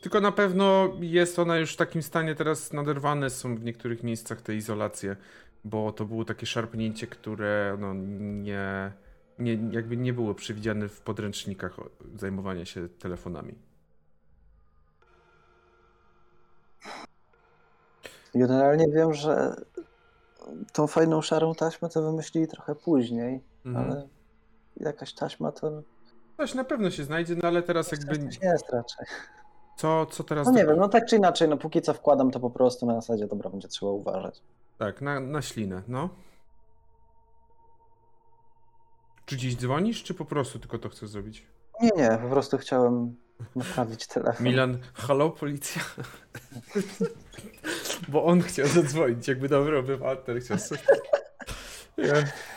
Tylko 0.00 0.20
na 0.20 0.32
pewno 0.32 0.88
jest 1.00 1.38
ona 1.38 1.56
już 1.56 1.72
w 1.74 1.76
takim 1.76 2.02
stanie 2.02 2.34
teraz 2.34 2.72
naderwane 2.72 3.30
są 3.30 3.56
w 3.56 3.64
niektórych 3.64 4.02
miejscach 4.02 4.42
te 4.42 4.54
izolacje, 4.54 5.16
bo 5.64 5.92
to 5.92 6.04
było 6.04 6.24
takie 6.24 6.46
szarpnięcie, 6.46 7.06
które 7.06 7.76
no 7.80 7.94
nie, 7.94 8.92
nie 9.38 9.58
jakby 9.70 9.96
nie 9.96 10.12
było 10.12 10.34
przewidziane 10.34 10.88
w 10.88 11.00
podręcznikach 11.00 11.76
zajmowania 12.16 12.64
się 12.64 12.88
telefonami. 12.88 13.54
Generalnie 18.34 18.88
wiem, 18.88 19.14
że 19.14 19.56
tą 20.72 20.86
fajną 20.86 21.22
szarą 21.22 21.54
taśmę 21.54 21.88
to 21.88 22.02
wymyślili 22.02 22.48
trochę 22.48 22.74
później, 22.74 23.40
Mhm. 23.64 23.90
ale 23.90 24.08
jakaś 24.76 25.12
taśma 25.14 25.52
to 25.52 25.82
Coś 26.36 26.54
na 26.54 26.64
pewno 26.64 26.90
się 26.90 27.04
znajdzie, 27.04 27.36
no 27.42 27.48
ale 27.48 27.62
teraz 27.62 27.92
jakby 27.92 28.18
coś 28.18 28.38
jest 28.42 28.70
raczej. 28.70 29.06
Co, 29.80 30.06
co 30.06 30.24
teraz... 30.24 30.46
No 30.46 30.52
nie 30.52 30.64
do- 30.64 30.70
wiem, 30.70 30.78
no 30.78 30.88
tak 30.88 31.06
czy 31.06 31.16
inaczej, 31.16 31.48
no 31.48 31.56
póki 31.56 31.82
co 31.82 31.94
wkładam 31.94 32.30
to 32.30 32.40
po 32.40 32.50
prostu 32.50 32.86
na 32.86 32.94
zasadzie, 32.94 33.26
dobra, 33.26 33.50
będzie 33.50 33.68
trzeba 33.68 33.92
uważać. 33.92 34.42
Tak, 34.78 35.00
na, 35.00 35.20
na 35.20 35.42
ślinę, 35.42 35.82
no. 35.88 36.08
Czy 39.26 39.36
gdzieś 39.36 39.56
dzwonisz, 39.56 40.02
czy 40.02 40.14
po 40.14 40.24
prostu 40.24 40.58
tylko 40.58 40.78
to 40.78 40.88
chcesz 40.88 41.08
zrobić? 41.08 41.46
Nie, 41.80 41.90
nie, 41.96 42.18
po 42.22 42.28
prostu 42.28 42.58
chciałem 42.58 43.16
naprawić 43.56 44.06
telefon. 44.06 44.46
Milan, 44.46 44.78
halo, 44.94 45.30
policja? 45.30 45.82
Bo 48.08 48.24
on 48.24 48.42
chciał 48.42 48.66
zadzwonić, 48.66 49.28
jakby 49.28 49.48
dobry 49.48 49.78
obywatel 49.78 50.40
chciał 50.40 50.58
sobie... 50.58 50.80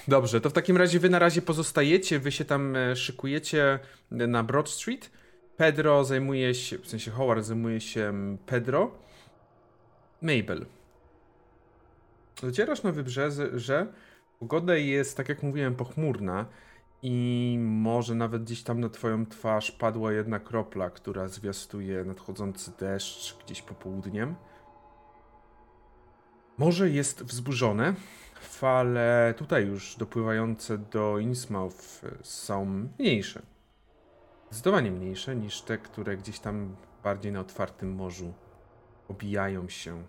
Dobrze, 0.08 0.42
to 0.42 0.50
w 0.50 0.54
takim 0.54 0.78
razie 0.78 1.00
wy 1.00 1.10
na 1.10 1.20
razie 1.20 1.42
pozostajecie, 1.42 2.20
wy 2.20 2.32
się 2.32 2.46
tam 2.46 2.76
e, 2.76 2.96
szykujecie 2.96 3.80
na 4.12 4.44
Broad 4.44 4.70
Street. 4.70 5.12
Pedro 5.64 6.04
zajmuje 6.04 6.56
się, 6.56 6.78
w 6.78 6.88
sensie 6.88 7.12
Howard 7.12 7.46
zajmuje 7.46 7.82
się 7.82 8.02
mm, 8.02 8.38
Pedro. 8.38 8.92
Mabel. 10.22 10.66
Docierasz 12.42 12.84
na 12.84 12.92
wybrzeże, 12.92 13.60
że 13.60 13.88
pogoda 14.40 14.76
jest, 14.76 15.18
tak 15.18 15.30
jak 15.30 15.44
mówiłem, 15.44 15.76
pochmurna 15.76 16.46
i 17.02 17.58
może 17.60 18.16
nawet 18.16 18.44
gdzieś 18.44 18.64
tam 18.64 18.80
na 18.80 18.90
twoją 18.90 19.26
twarz 19.26 19.72
padła 19.72 20.12
jedna 20.12 20.40
kropla, 20.40 20.90
która 20.90 21.28
zwiastuje 21.28 22.04
nadchodzący 22.04 22.72
deszcz 22.80 23.38
gdzieś 23.46 23.62
popołudniem. 23.62 24.36
Morze 26.58 26.90
jest 26.90 27.24
wzburzone. 27.24 27.94
Fale 28.42 29.34
tutaj 29.38 29.66
już 29.66 29.96
dopływające 29.96 30.78
do 30.78 31.20
Innsmouth 31.20 32.02
są 32.22 32.66
mniejsze. 33.00 33.53
Zdecydowanie 34.54 34.92
mniejsze 34.92 35.36
niż 35.36 35.62
te, 35.62 35.78
które 35.78 36.18
gdzieś 36.18 36.40
tam 36.40 36.76
bardziej 37.04 37.32
na 37.32 37.40
otwartym 37.40 37.92
morzu 37.92 38.34
obijają 39.08 39.70
się. 39.70 40.04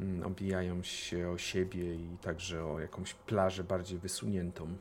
mm, 0.00 0.26
Obijają 0.26 0.82
się 0.82 1.30
o 1.30 1.38
siebie 1.38 1.94
i 1.94 2.18
także 2.22 2.64
o 2.64 2.80
jakąś 2.80 3.14
plażę 3.14 3.64
bardziej 3.64 3.98
wysuniętą. 3.98 4.76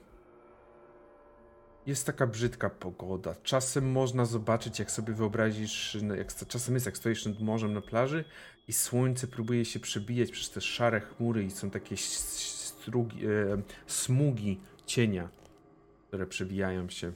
Jest 1.85 2.05
taka 2.05 2.27
brzydka 2.27 2.69
pogoda. 2.69 3.35
Czasem 3.43 3.91
można 3.91 4.25
zobaczyć, 4.25 4.79
jak 4.79 4.91
sobie 4.91 5.13
wyobrazisz, 5.13 5.97
no, 6.03 6.15
jak 6.15 6.35
czasem 6.47 6.73
jest, 6.73 6.85
jak 6.85 6.97
stoisz 6.97 7.25
nad 7.25 7.39
morzem 7.39 7.73
na 7.73 7.81
plaży 7.81 8.25
i 8.67 8.73
słońce 8.73 9.27
próbuje 9.27 9.65
się 9.65 9.79
przebijać 9.79 10.31
przez 10.31 10.51
te 10.51 10.61
szare 10.61 10.99
chmury 10.99 11.43
i 11.43 11.51
są 11.51 11.69
takie 11.69 11.97
strugi, 11.97 13.25
e, 13.25 13.29
smugi 13.87 14.61
cienia, 14.85 15.29
które 16.07 16.27
przebijają 16.27 16.89
się. 16.89 17.13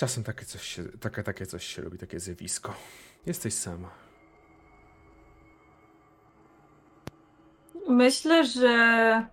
Czasem 0.00 0.24
takie 0.24 0.44
coś 0.44 0.62
się, 0.62 0.82
takie, 1.00 1.22
takie 1.22 1.46
coś 1.46 1.66
się 1.66 1.82
robi, 1.82 1.98
takie 1.98 2.20
zjawisko. 2.20 2.74
Jesteś 3.26 3.54
sama. 3.54 3.90
Myślę, 7.88 8.44
że 8.44 9.26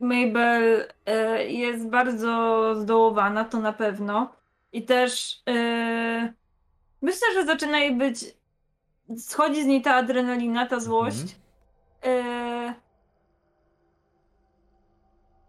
Mabel 0.00 0.88
e, 1.06 1.46
jest 1.46 1.88
bardzo 1.88 2.74
zdołowana, 2.80 3.44
to 3.44 3.60
na 3.60 3.72
pewno. 3.72 4.32
I 4.72 4.82
też 4.82 5.42
e, 5.48 6.32
myślę, 7.02 7.28
że 7.34 7.46
zaczyna 7.46 7.78
jej 7.78 7.96
być. 7.96 8.24
Schodzi 9.18 9.62
z 9.62 9.66
niej 9.66 9.82
ta 9.82 9.94
adrenalina, 9.94 10.66
ta 10.66 10.80
złość. 10.80 11.36
E, 12.02 12.42
i 12.42 12.51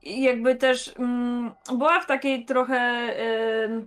jakby 0.06 0.56
też 0.56 0.94
mm, 1.00 1.52
była 1.78 2.00
w 2.00 2.06
takiej 2.06 2.46
trochę 2.46 2.76
e, 2.76 3.86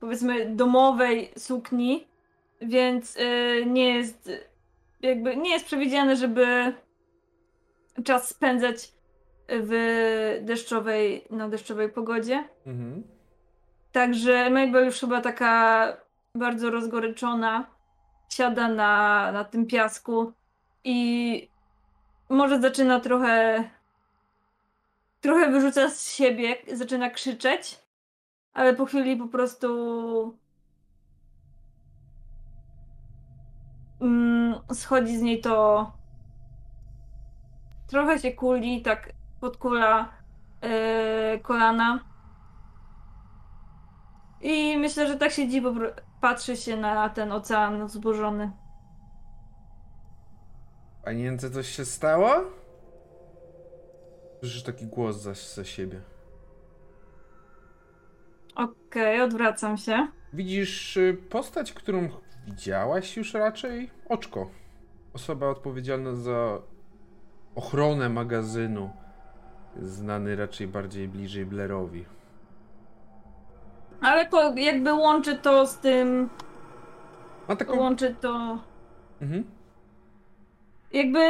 powiedzmy 0.00 0.46
domowej 0.46 1.32
sukni, 1.36 2.06
więc 2.60 3.16
e, 3.16 3.66
nie 3.66 3.94
jest 3.94 4.30
jakby 5.02 5.36
nie 5.36 5.50
jest 5.50 5.66
przewidziane, 5.66 6.16
żeby 6.16 6.72
czas 8.04 8.28
spędzać 8.28 8.92
w 9.48 10.38
deszczowej, 10.42 11.24
na 11.30 11.48
deszczowej 11.48 11.88
pogodzie. 11.88 12.44
Mhm. 12.66 13.02
Także 13.92 14.50
Mabel 14.50 14.84
już 14.84 15.00
chyba 15.00 15.20
taka 15.20 15.86
bardzo 16.34 16.70
rozgoryczona 16.70 17.66
siada 18.28 18.68
na, 18.68 19.32
na 19.32 19.44
tym 19.44 19.66
piasku 19.66 20.32
i 20.84 21.48
może 22.28 22.60
zaczyna 22.60 23.00
trochę 23.00 23.64
trochę 25.22 25.50
wyrzuca 25.50 25.90
z 25.90 26.10
siebie, 26.10 26.56
zaczyna 26.72 27.10
krzyczeć, 27.10 27.80
ale 28.52 28.74
po 28.74 28.86
chwili 28.86 29.16
po 29.16 29.28
prostu 29.28 30.38
mm, 34.00 34.54
schodzi 34.72 35.18
z 35.18 35.22
niej 35.22 35.40
to 35.40 35.92
trochę 37.86 38.18
się 38.18 38.32
kuli, 38.32 38.82
tak 38.82 39.12
podkula 39.40 40.08
yy, 40.62 41.40
kolana. 41.40 42.04
I 44.40 44.78
myślę, 44.78 45.06
że 45.06 45.16
tak 45.16 45.32
siedzi, 45.32 45.62
pro- 45.62 45.92
patrzy 46.20 46.56
się 46.56 46.76
na 46.76 47.08
ten 47.08 47.32
ocean 47.32 47.88
zburzony. 47.88 48.50
Panience 51.04 51.50
coś 51.50 51.68
się 51.68 51.84
stało? 51.84 52.30
Słyszysz 54.42 54.62
taki 54.62 54.86
głos 54.86 55.16
za, 55.16 55.34
za 55.34 55.64
siebie. 55.64 56.00
Okej, 58.54 59.20
odwracam 59.20 59.76
się. 59.76 60.08
Widzisz 60.32 60.96
y, 60.96 61.16
postać, 61.30 61.72
którą 61.72 62.08
widziałaś 62.46 63.16
już 63.16 63.34
raczej? 63.34 63.90
Oczko. 64.08 64.50
Osoba 65.14 65.48
odpowiedzialna 65.48 66.14
za 66.14 66.58
ochronę 67.54 68.08
magazynu. 68.08 68.90
Znany 69.76 70.36
raczej 70.36 70.68
bardziej 70.68 71.08
bliżej 71.08 71.46
Blairowi. 71.46 72.04
Ale 74.00 74.26
to 74.26 74.54
jakby 74.56 74.92
łączy 74.92 75.36
to 75.36 75.66
z 75.66 75.78
tym, 75.78 76.30
Ma 77.48 77.56
taką... 77.56 77.76
łączy 77.76 78.14
to... 78.20 78.58
Mhm. 79.20 79.44
Jakby 80.92 81.20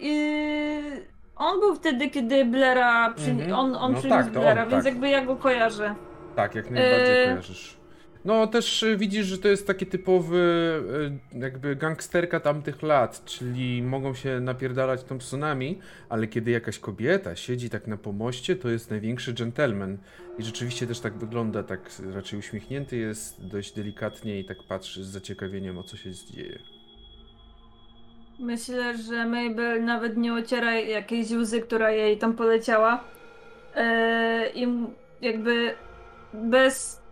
yy, 0.00 1.15
on 1.36 1.60
był 1.60 1.74
wtedy, 1.74 2.10
kiedy 2.10 2.44
Blaira 2.44 3.14
przy... 3.14 3.30
Mhm. 3.30 3.52
on, 3.52 3.74
on 3.74 3.92
No 3.92 3.98
przyniósł 3.98 4.24
tak, 4.24 4.34
to 4.34 4.40
on, 4.40 4.56
więc 4.56 4.70
tak. 4.70 4.84
jakby 4.84 5.08
ja 5.08 5.24
go 5.24 5.36
kojarzę. 5.36 5.94
Tak, 6.36 6.54
jak 6.54 6.70
najbardziej 6.70 7.16
Eee. 7.16 7.28
kojarzysz. 7.28 7.76
No 8.24 8.46
też 8.46 8.82
y, 8.82 8.96
widzisz, 8.96 9.26
że 9.26 9.38
to 9.38 9.48
jest 9.48 9.66
taki 9.66 9.86
typowy 9.86 10.38
y, 11.34 11.38
jakby 11.38 11.76
gangsterka 11.76 12.40
tamtych 12.40 12.82
lat, 12.82 13.24
czyli 13.24 13.82
mogą 13.82 14.14
się 14.14 14.40
napierdalać 14.40 15.04
Thompsonami, 15.04 15.78
ale 16.08 16.26
kiedy 16.26 16.50
jakaś 16.50 16.78
kobieta 16.78 17.36
siedzi 17.36 17.70
tak 17.70 17.86
na 17.86 17.96
pomoście, 17.96 18.56
to 18.56 18.68
jest 18.68 18.90
największy 18.90 19.32
gentleman. 19.32 19.98
I 20.38 20.42
rzeczywiście 20.42 20.86
też 20.86 21.00
tak 21.00 21.18
wygląda, 21.18 21.62
tak 21.62 21.80
raczej 22.14 22.38
uśmiechnięty 22.38 22.96
jest, 22.96 23.46
dość 23.46 23.72
delikatnie 23.72 24.40
i 24.40 24.44
tak 24.44 24.62
patrzy 24.62 25.04
z 25.04 25.08
zaciekawieniem 25.08 25.78
o 25.78 25.82
co 25.82 25.96
się 25.96 26.10
dzieje. 26.12 26.58
Myślę, 28.38 28.98
że 28.98 29.26
Mabel 29.26 29.84
nawet 29.84 30.16
nie 30.16 30.34
ociera 30.34 30.74
jakiejś 30.74 31.30
łzy, 31.30 31.60
która 31.60 31.90
jej 31.90 32.18
tam 32.18 32.32
poleciała. 32.32 33.04
Yy, 33.76 33.82
I 34.54 34.86
jakby 35.20 35.74
bez 36.34 37.02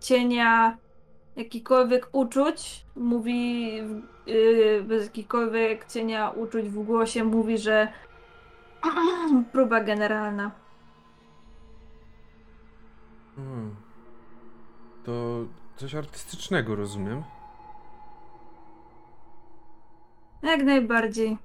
cienia 0.00 0.78
jakichkolwiek 1.36 2.08
uczuć 2.12 2.84
mówi, 2.96 3.74
yy, 4.26 4.82
bez 4.82 5.04
jakichkolwiek 5.04 5.86
cienia 5.86 6.30
uczuć 6.30 6.68
w 6.68 6.84
głosie 6.84 7.24
mówi, 7.24 7.58
że 7.58 7.88
próba 9.52 9.80
generalna. 9.80 10.50
Hmm. 13.36 13.76
To 15.04 15.44
coś 15.76 15.94
artystycznego, 15.94 16.76
rozumiem. 16.76 17.22
Jak 20.42 20.62
najbardziej. 20.62 21.38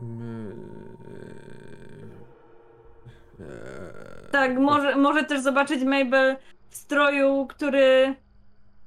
My... 0.00 0.54
Eee, 3.40 4.30
Tak, 4.32 4.58
może, 4.58 4.96
może 4.96 5.24
też 5.24 5.40
zobaczyć 5.40 5.84
Mabel 5.84 6.36
w 6.70 6.76
stroju, 6.76 7.46
który 7.46 8.14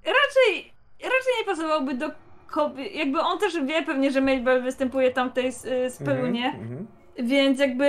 raczej, 0.05 0.73
raczej 1.03 1.33
nie 1.39 1.45
pasowałby 1.45 1.93
do 1.93 2.11
kobiet. 2.47 2.95
Jakby 2.95 3.19
on 3.19 3.39
też 3.39 3.61
wie 3.63 3.83
pewnie, 3.83 4.11
że 4.11 4.21
Mabel 4.21 4.63
występuje 4.63 5.11
tam 5.11 5.29
w 5.29 5.33
tej 5.33 5.47
s- 5.47 5.67
spelunie, 5.89 6.45
mhm, 6.45 6.63
mhm. 6.63 6.87
więc 7.19 7.59
jakby 7.59 7.85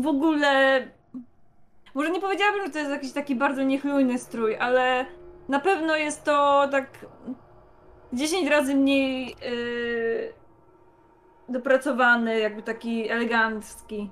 w 0.00 0.06
ogóle. 0.06 0.82
Może 1.94 2.10
nie 2.10 2.20
powiedziałabym, 2.20 2.66
że 2.66 2.70
to 2.72 2.78
jest 2.78 2.90
jakiś 2.90 3.12
taki 3.12 3.34
bardzo 3.34 3.62
niechlujny 3.62 4.18
strój, 4.18 4.56
ale 4.56 5.06
na 5.48 5.60
pewno 5.60 5.96
jest 5.96 6.24
to 6.24 6.68
tak 6.70 7.06
10 8.12 8.48
razy 8.48 8.74
mniej 8.74 9.36
y, 9.42 10.32
dopracowany, 11.48 12.38
jakby 12.38 12.62
taki 12.62 13.10
elegancki. 13.10 14.10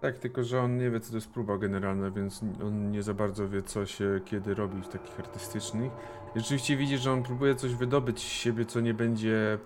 Tak, 0.00 0.18
tylko 0.18 0.44
że 0.44 0.60
on 0.60 0.76
nie 0.76 0.90
wie, 0.90 1.00
co 1.00 1.10
to 1.10 1.16
jest 1.16 1.30
próba 1.30 1.58
generalna, 1.58 2.10
więc 2.10 2.42
on 2.62 2.90
nie 2.90 3.02
za 3.02 3.14
bardzo 3.14 3.48
wie, 3.48 3.62
co 3.62 3.86
się 3.86 4.20
kiedy 4.24 4.54
robi 4.54 4.82
w 4.82 4.88
takich 4.88 5.20
artystycznych. 5.20 5.92
I 6.36 6.40
rzeczywiście 6.40 6.76
widzi, 6.76 6.98
że 6.98 7.12
on 7.12 7.22
próbuje 7.22 7.54
coś 7.54 7.74
wydobyć 7.74 8.18
z 8.18 8.28
siebie, 8.28 8.64
co 8.64 8.80
nie 8.80 8.94
będzie 8.94 9.58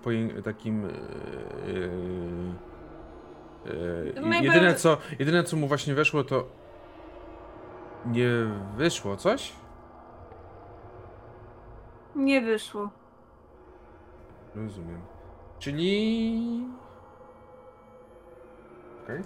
takim. 0.43 0.83
Yy, 0.83 1.89
yy, 3.65 4.43
jedyne, 4.43 4.75
co, 4.75 4.97
jedyne, 5.19 5.43
co 5.43 5.57
mu 5.57 5.67
właśnie 5.67 5.93
weszło, 5.93 6.23
to. 6.23 6.47
Nie 8.05 8.29
wyszło 8.77 9.17
coś? 9.17 9.51
Nie 12.15 12.41
wyszło. 12.41 12.89
Rozumiem. 14.55 15.01
Czyli. 15.59 16.67
Okej. 19.03 19.21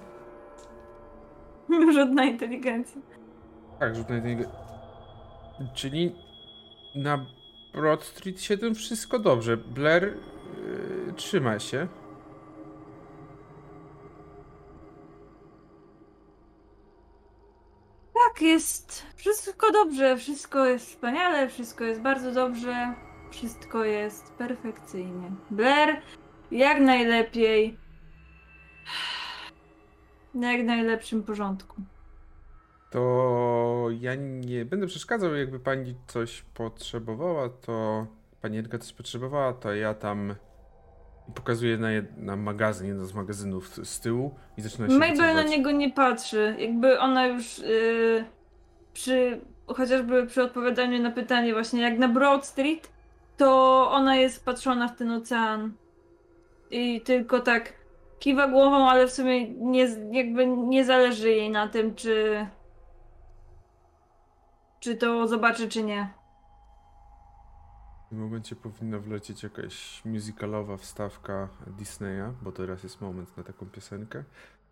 Żadna 1.96 2.24
inteligencja. 2.24 3.02
Tak, 3.80 3.96
rzut 3.96 4.10
na 4.10 4.16
inteligencję. 4.16 4.60
Czyli 5.74 6.16
na 6.96 7.26
Broad 7.74 8.04
Street 8.04 8.42
7 8.42 8.76
wszystko 8.76 9.20
dobrze. 9.20 9.58
Blair 9.58 10.04
yy, 10.04 11.14
trzyma 11.16 11.60
się. 11.60 11.88
Tak, 18.34 18.42
jest 18.42 19.06
wszystko 19.16 19.72
dobrze, 19.72 20.18
wszystko 20.18 20.66
jest 20.66 20.90
wspaniale, 20.90 21.50
wszystko 21.50 21.84
jest 21.84 22.02
bardzo 22.02 22.32
dobrze, 22.32 22.94
wszystko 23.32 23.86
jest 23.86 24.34
perfekcyjnie. 24.34 25.32
Blair 25.50 26.02
jak 26.52 26.82
najlepiej, 26.82 27.78
na 30.34 30.54
jak 30.54 30.66
najlepszym 30.66 31.24
porządku. 31.24 31.82
To 32.92 33.88
ja 34.00 34.16
nie 34.16 34.66
będę 34.66 34.88
przeszkadzał, 34.88 35.36
jakby 35.36 35.60
pani 35.60 35.96
coś 36.08 36.42
potrzebowała, 36.54 37.50
to 37.50 38.06
panienka 38.42 38.78
coś 38.78 38.94
potrzebowała, 38.94 39.54
to 39.54 39.74
ja 39.74 39.94
tam 39.94 40.36
pokazuję 41.36 41.78
na, 41.78 41.88
na 42.18 42.36
magazyn, 42.36 42.88
jeden 42.88 43.06
z 43.06 43.14
magazynów 43.14 43.88
z, 43.88 44.00
tyłu 44.00 44.36
i 44.58 44.62
zaczyna 44.62 44.88
się 44.88 44.94
Mabel 44.94 45.36
na 45.36 45.44
niego 45.44 45.72
nie 45.72 45.92
patrzy, 45.92 46.56
jakby 46.60 47.00
ona 47.00 47.28
już 47.28 47.60
yy, 47.60 48.26
przy, 48.94 49.42
chociażby 49.68 50.28
przy 50.28 50.44
odpowiadaniu 50.44 51.02
na 51.02 51.12
pytanie 51.12 51.54
właśnie 51.54 51.82
jak 51.82 51.98
na 51.98 52.08
Broad 52.08 52.46
Street, 52.46 52.92
to 53.38 53.88
ona 53.92 54.16
jest 54.16 54.46
patrzona 54.46 54.88
w 54.88 54.96
ten 54.96 55.12
ocean. 55.12 55.74
I 56.72 57.02
tylko 57.02 57.40
tak 57.40 57.74
kiwa 58.20 58.48
głową, 58.48 58.90
ale 58.90 59.08
w 59.08 59.12
sumie 59.12 59.50
nie, 59.50 59.88
jakby 60.12 60.48
nie 60.48 60.86
zależy 60.86 61.30
jej 61.30 61.50
na 61.50 61.68
tym, 61.68 61.96
czy 61.96 62.46
czy 64.80 64.96
to 64.96 65.28
zobaczy, 65.28 65.70
czy 65.70 65.84
nie. 65.84 66.19
W 68.10 68.12
tym 68.12 68.20
momencie 68.20 68.56
powinna 68.56 69.00
wlecieć 69.00 69.44
jakaś 69.44 70.06
musicalowa 70.06 70.78
wstawka 70.78 71.50
Disneya, 71.68 72.34
bo 72.42 72.52
teraz 72.52 72.84
jest 72.84 73.02
moment 73.02 73.38
na 73.38 73.44
taką 73.44 73.66
piosenkę. 73.66 74.24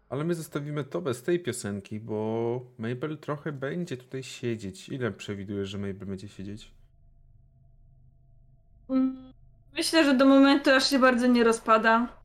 Ale 0.09 0.23
my 0.23 0.35
zostawimy 0.35 0.83
to 0.83 1.01
bez 1.01 1.23
tej 1.23 1.39
piosenki, 1.39 1.99
bo 1.99 2.61
Mabel 2.77 3.17
trochę 3.17 3.51
będzie 3.51 3.97
tutaj 3.97 4.23
siedzieć. 4.23 4.89
Ile 4.89 5.11
przewidujesz, 5.11 5.69
że 5.69 5.77
Mabel 5.77 6.07
będzie 6.07 6.27
siedzieć? 6.29 6.71
Mm, 8.89 9.33
Myślę, 9.73 10.05
że 10.05 10.13
do 10.13 10.25
momentu 10.25 10.71
aż 10.71 10.89
się 10.89 10.99
bardzo 10.99 11.27
nie 11.27 11.43
rozpada. 11.43 12.16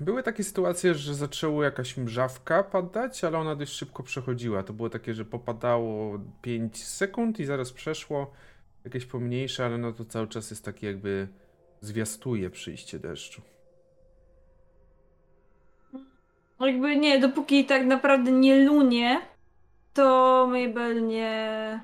Były 0.00 0.22
takie 0.22 0.44
sytuacje, 0.44 0.94
że 0.94 1.14
zaczęło 1.14 1.62
jakaś 1.62 1.96
mrzawka 1.96 2.62
padać, 2.62 3.24
ale 3.24 3.38
ona 3.38 3.56
dość 3.56 3.72
szybko 3.72 4.02
przechodziła. 4.02 4.62
To 4.62 4.72
było 4.72 4.90
takie, 4.90 5.14
że 5.14 5.24
popadało 5.24 6.20
5 6.42 6.84
sekund 6.84 7.40
i 7.40 7.44
zaraz 7.44 7.72
przeszło. 7.72 8.32
Jakieś 8.84 9.06
pomniejsze, 9.06 9.64
ale 9.66 9.78
no 9.78 9.92
to 9.92 10.04
cały 10.04 10.28
czas 10.28 10.50
jest 10.50 10.64
taki 10.64 10.86
jakby 10.86 11.28
zwiastuje 11.80 12.50
przyjście 12.50 12.98
deszczu. 12.98 13.42
Jakby 16.60 16.96
nie, 16.96 17.18
dopóki 17.18 17.64
tak 17.64 17.86
naprawdę 17.86 18.32
nie 18.32 18.64
lunie, 18.64 19.20
to 19.94 20.46
Mabel 20.46 21.06
nie. 21.06 21.80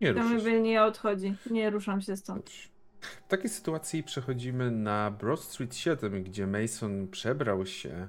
Nie 0.00 0.14
To. 0.14 0.22
Mabel 0.22 0.62
nie 0.62 0.82
odchodzi. 0.82 1.34
Nie 1.50 1.70
ruszam 1.70 2.00
się 2.00 2.16
stąd. 2.16 2.50
W 3.04 3.28
takiej 3.28 3.50
sytuacji 3.50 4.02
przechodzimy 4.02 4.70
na 4.70 5.10
Broad 5.10 5.40
Street 5.40 5.76
7, 5.76 6.22
gdzie 6.22 6.46
Mason 6.46 7.08
przebrał 7.08 7.66
się 7.66 8.08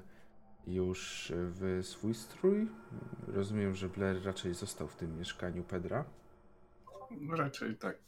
już 0.66 1.32
w 1.36 1.80
swój 1.82 2.14
strój. 2.14 2.68
Rozumiem, 3.28 3.74
że 3.74 3.88
Blair 3.88 4.24
raczej 4.24 4.54
został 4.54 4.88
w 4.88 4.96
tym 4.96 5.18
mieszkaniu 5.18 5.64
Pedra. 5.64 6.04
Raczej 7.30 7.76
tak. 7.76 7.98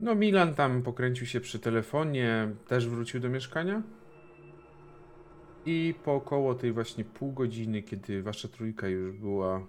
No, 0.00 0.14
Milan 0.14 0.54
tam 0.54 0.82
pokręcił 0.82 1.26
się 1.26 1.40
przy 1.40 1.58
telefonie, 1.58 2.54
też 2.66 2.88
wrócił 2.88 3.20
do 3.20 3.28
mieszkania. 3.28 3.82
I 5.66 5.94
po 6.04 6.14
około 6.14 6.54
tej 6.54 6.72
właśnie 6.72 7.04
pół 7.04 7.32
godziny, 7.32 7.82
kiedy 7.82 8.22
wasza 8.22 8.48
trójka 8.48 8.88
już 8.88 9.16
była 9.16 9.66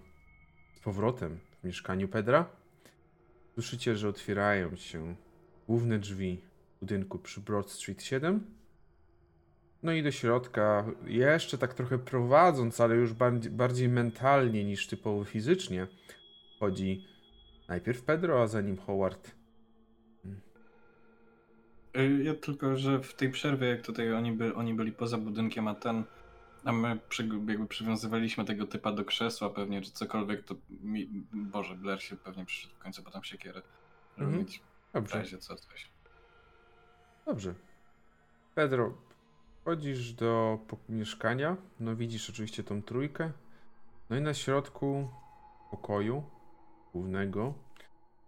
z 0.74 0.80
powrotem 0.80 1.40
w 1.62 1.64
mieszkaniu 1.64 2.08
Pedra, 2.08 2.46
słyszycie, 3.54 3.96
że 3.96 4.10
otwierają 4.10 4.76
się 4.76 5.16
główne 5.72 6.00
drzwi 6.00 6.42
budynku 6.80 7.20
przy 7.20 7.42
Broad 7.42 7.72
Street 7.72 8.04
7. 8.04 8.44
No 9.84 9.92
i 9.92 10.04
do 10.04 10.12
środka, 10.12 10.86
jeszcze 11.06 11.58
tak 11.58 11.74
trochę 11.74 12.00
prowadząc, 12.00 12.82
ale 12.82 12.96
już 12.96 13.14
bardziej, 13.52 13.90
mentalnie 13.90 14.64
niż 14.64 14.88
typowo 14.88 15.24
fizycznie, 15.24 15.88
wchodzi 16.56 17.08
najpierw 17.68 18.04
Pedro, 18.04 18.42
a 18.42 18.48
za 18.48 18.62
nim 18.62 18.78
Howard. 18.78 19.36
Y, 21.98 22.24
Ja 22.24 22.36
tylko, 22.36 22.78
że 22.78 23.00
w 23.00 23.14
tej 23.14 23.30
przerwie, 23.32 23.68
jak 23.68 23.82
tutaj 23.82 24.14
oni, 24.14 24.32
by, 24.32 24.56
oni 24.56 24.74
byli 24.74 24.92
poza 24.92 25.18
budynkiem, 25.18 25.68
a 25.68 25.76
ten, 25.76 26.04
a 26.64 26.72
my 26.72 27.00
przy, 27.10 27.24
jakby 27.48 27.68
przywiązywaliśmy 27.68 28.46
tego 28.46 28.68
typa 28.68 28.92
do 28.92 29.06
krzesła 29.06 29.50
pewnie, 29.50 29.82
czy 29.82 29.92
cokolwiek, 29.92 30.44
to 30.44 30.56
mi, 30.70 31.08
Boże, 31.34 31.76
Blair 31.76 32.02
się 32.02 32.16
pewnie 32.16 32.46
przyszedł 32.46 32.76
w 32.76 32.80
końcu 32.80 33.04
potem 33.04 33.24
siekierę, 33.24 33.62
żeby 34.18 34.30
Mhm. 34.30 34.40
mieć 34.46 34.62
w 34.92 34.94
Dobrze. 34.94 35.18
razie 35.18 35.38
co 35.38 35.56
coś. 35.56 35.92
Dobrze. 37.26 37.54
Pedro, 38.56 38.98
wchodzisz 39.62 40.14
do 40.14 40.60
mieszkania, 40.90 41.58
no 41.80 41.96
widzisz 41.96 42.30
oczywiście 42.30 42.64
tą 42.64 42.84
trójkę, 42.84 43.32
no 44.10 44.18
i 44.18 44.22
na 44.22 44.34
środku 44.34 45.10
pokoju 45.72 46.24
głównego 46.94 47.54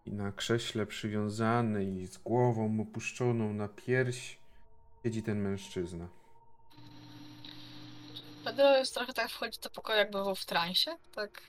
i 0.05 0.11
na 0.11 0.31
krześle 0.31 0.85
przywiązany 0.85 1.85
i 1.85 2.07
z 2.07 2.17
głową 2.17 2.81
opuszczoną 2.81 3.53
na 3.53 3.67
pierś 3.67 4.37
siedzi 5.03 5.23
ten 5.23 5.41
mężczyzna. 5.41 6.07
Pedro 8.43 8.77
jest 8.77 8.93
trochę 8.93 9.13
tak 9.13 9.29
wchodzi 9.29 9.59
do 9.59 9.69
pokoju, 9.69 9.97
jakby 9.97 10.23
był 10.23 10.35
w 10.35 10.45
transie, 10.45 10.97
tak. 11.15 11.41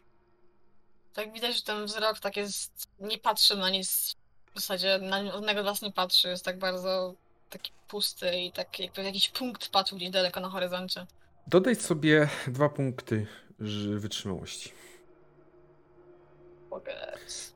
Tak 1.12 1.32
widać, 1.32 1.57
że 1.57 1.62
ten 1.62 1.85
wzrok 1.85 2.19
tak 2.19 2.36
jest. 2.36 2.89
Nie 3.01 3.19
patrzy 3.19 3.57
na 3.57 3.70
nic. 3.70 4.16
W 4.55 4.60
zasadzie 4.60 4.98
na 4.98 5.62
z 5.62 5.64
was 5.64 5.82
nie 5.82 5.93
patrzy. 5.93 6.28
Jest 6.28 6.44
tak 6.44 6.59
bardzo 6.59 7.14
taki 7.51 7.72
pusty 7.89 8.36
i 8.36 8.52
tak 8.52 8.81
jakby 8.81 9.02
jakiś 9.02 9.31
punkt 9.31 9.68
patrzył 9.68 9.98
gdzieś 9.98 10.10
daleko 10.10 10.40
na 10.40 10.48
horyzoncie. 10.48 11.06
Dodaj 11.47 11.76
sobie 11.76 12.28
dwa 12.47 12.68
punkty 12.68 13.26
wytrzymałości. 13.97 14.72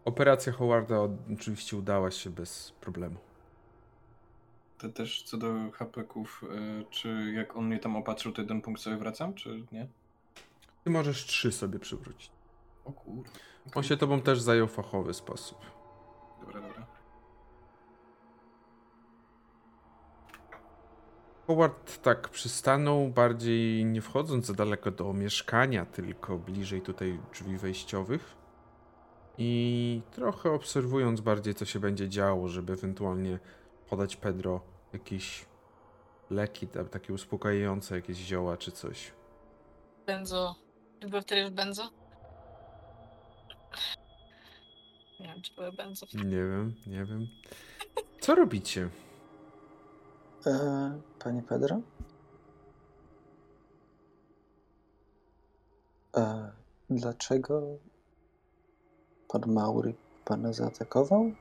Operacja 0.04 0.52
Howarda 0.52 0.96
oczywiście 1.34 1.76
udała 1.76 2.10
się 2.10 2.30
bez 2.30 2.72
problemu. 2.80 3.16
To 4.78 4.88
też 4.88 5.22
co 5.22 5.36
do 5.36 5.70
hapeków, 5.72 6.44
y, 6.80 6.84
czy 6.90 7.32
jak 7.36 7.56
on 7.56 7.66
mnie 7.66 7.78
tam 7.78 7.96
opatrzył, 7.96 8.32
to 8.32 8.42
jeden 8.42 8.62
punkt 8.62 8.82
sobie 8.82 8.96
wracam, 8.96 9.34
czy 9.34 9.62
nie? 9.72 9.88
Ty 10.84 10.90
możesz 10.90 11.26
trzy 11.26 11.52
sobie 11.52 11.78
przywrócić. 11.78 12.30
O 12.84 12.92
kurwa. 12.92 13.30
On 13.74 13.82
się 13.82 13.96
tobą 13.96 14.20
też 14.20 14.40
zajął 14.40 14.68
fachowy 14.68 15.14
sposób. 15.14 15.77
Dobra, 16.48 16.60
dobra. 16.68 16.86
Howard 21.46 22.02
tak 22.02 22.28
przystanął, 22.28 23.08
bardziej 23.08 23.84
nie 23.84 24.02
wchodząc 24.02 24.46
za 24.46 24.54
daleko 24.54 24.90
do 24.90 25.12
mieszkania, 25.12 25.86
tylko 25.86 26.38
bliżej 26.38 26.82
tutaj 26.82 27.18
drzwi 27.32 27.56
wejściowych. 27.58 28.36
I 29.38 30.02
trochę 30.10 30.50
obserwując 30.50 31.20
bardziej, 31.20 31.54
co 31.54 31.64
się 31.64 31.80
będzie 31.80 32.08
działo, 32.08 32.48
żeby 32.48 32.72
ewentualnie 32.72 33.38
podać 33.90 34.16
Pedro 34.16 34.60
jakieś 34.92 35.46
leki, 36.30 36.66
ta- 36.68 36.84
takie 36.84 37.12
uspokajające, 37.12 37.94
jakieś 37.96 38.16
zioła 38.16 38.56
czy 38.56 38.72
coś. 38.72 39.12
Benzo. 40.06 40.54
Wtedy 41.22 41.40
już 41.40 41.50
benzo? 41.50 41.90
Nie 45.20 45.26
wiem, 45.26 45.42
czy 45.42 45.54
były 45.54 45.72
benzo. 45.72 46.06
Nie 46.14 46.24
wiem, 46.24 46.74
nie 46.86 47.04
wiem. 47.04 47.28
Co 48.20 48.34
robicie? 48.34 48.90
E, 50.46 51.00
Panie 51.18 51.42
Pedro? 51.42 51.80
E, 56.16 56.52
dlaczego 56.90 57.62
pan 59.28 59.52
Maury 59.52 59.94
pana 60.24 60.52
zaatakował? 60.52 61.32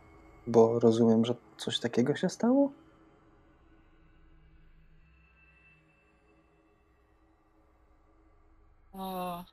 Bo 0.47 0.79
rozumiem, 0.79 1.25
że 1.25 1.35
coś 1.57 1.79
takiego 1.79 2.15
się 2.15 2.29
stało? 2.29 2.71
O. 8.93 9.43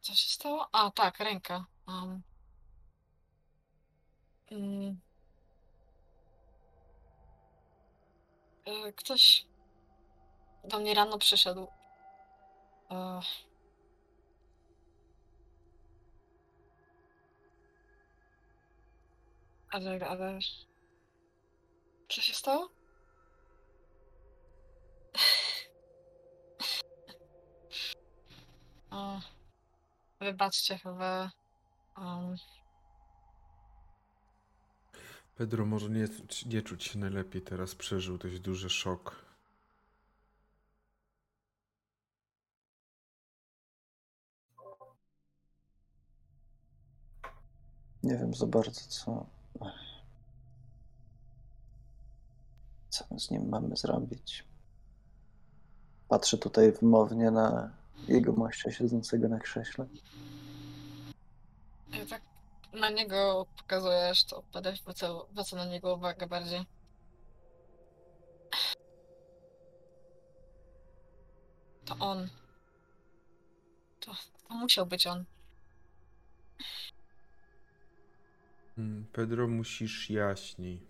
Co 0.00 0.14
się 0.14 0.30
stało? 0.30 0.68
A, 0.72 0.90
tak, 0.90 1.18
ręka. 1.18 1.66
Um. 1.88 2.22
Mm. 4.50 5.00
E, 8.66 8.92
Ktoś 8.92 9.46
do 10.64 10.78
mnie 10.78 10.94
rano 10.94 11.18
przyszedł. 11.18 11.68
Ale, 19.70 20.08
ale... 20.08 20.38
Co 22.08 22.20
się 22.20 22.34
stało? 22.34 22.68
O, 28.90 29.20
wybaczcie, 30.20 30.78
chyba. 30.78 31.30
Um, 31.96 32.36
Pedro 35.38 35.66
może 35.66 35.90
nie, 35.90 36.08
nie 36.46 36.62
czuć 36.62 36.84
się 36.84 36.98
najlepiej 36.98 37.42
teraz, 37.42 37.74
przeżył 37.74 38.18
dość 38.18 38.40
duży 38.40 38.70
szok. 38.70 39.24
Nie 48.02 48.16
wiem 48.18 48.34
za 48.34 48.46
bardzo, 48.46 48.80
co. 48.80 49.26
Co 52.88 53.04
z 53.18 53.30
nim 53.30 53.48
mamy 53.48 53.76
zrobić. 53.76 54.44
Patrzę 56.08 56.38
tutaj 56.38 56.72
wymownie 56.72 57.30
na 57.30 57.70
jego 58.08 58.32
mościa 58.32 58.70
siedzącego 58.70 59.28
na 59.28 59.38
krześle. 59.38 59.86
ja 61.92 62.06
tak 62.06 62.27
na 62.72 62.90
niego 62.90 63.46
pokazujesz, 63.56 64.24
to 64.24 64.42
będę 64.52 64.76
zwraca 64.76 65.56
na 65.56 65.64
niego 65.64 65.94
uwagę 65.94 66.26
bardziej. 66.26 66.66
To 71.84 71.96
on. 71.98 72.28
To, 74.00 74.12
to 74.48 74.54
musiał 74.54 74.86
być 74.86 75.06
on. 75.06 75.24
Mm, 78.78 79.06
Pedro, 79.12 79.48
musisz 79.48 80.10
jaśniej. 80.10 80.86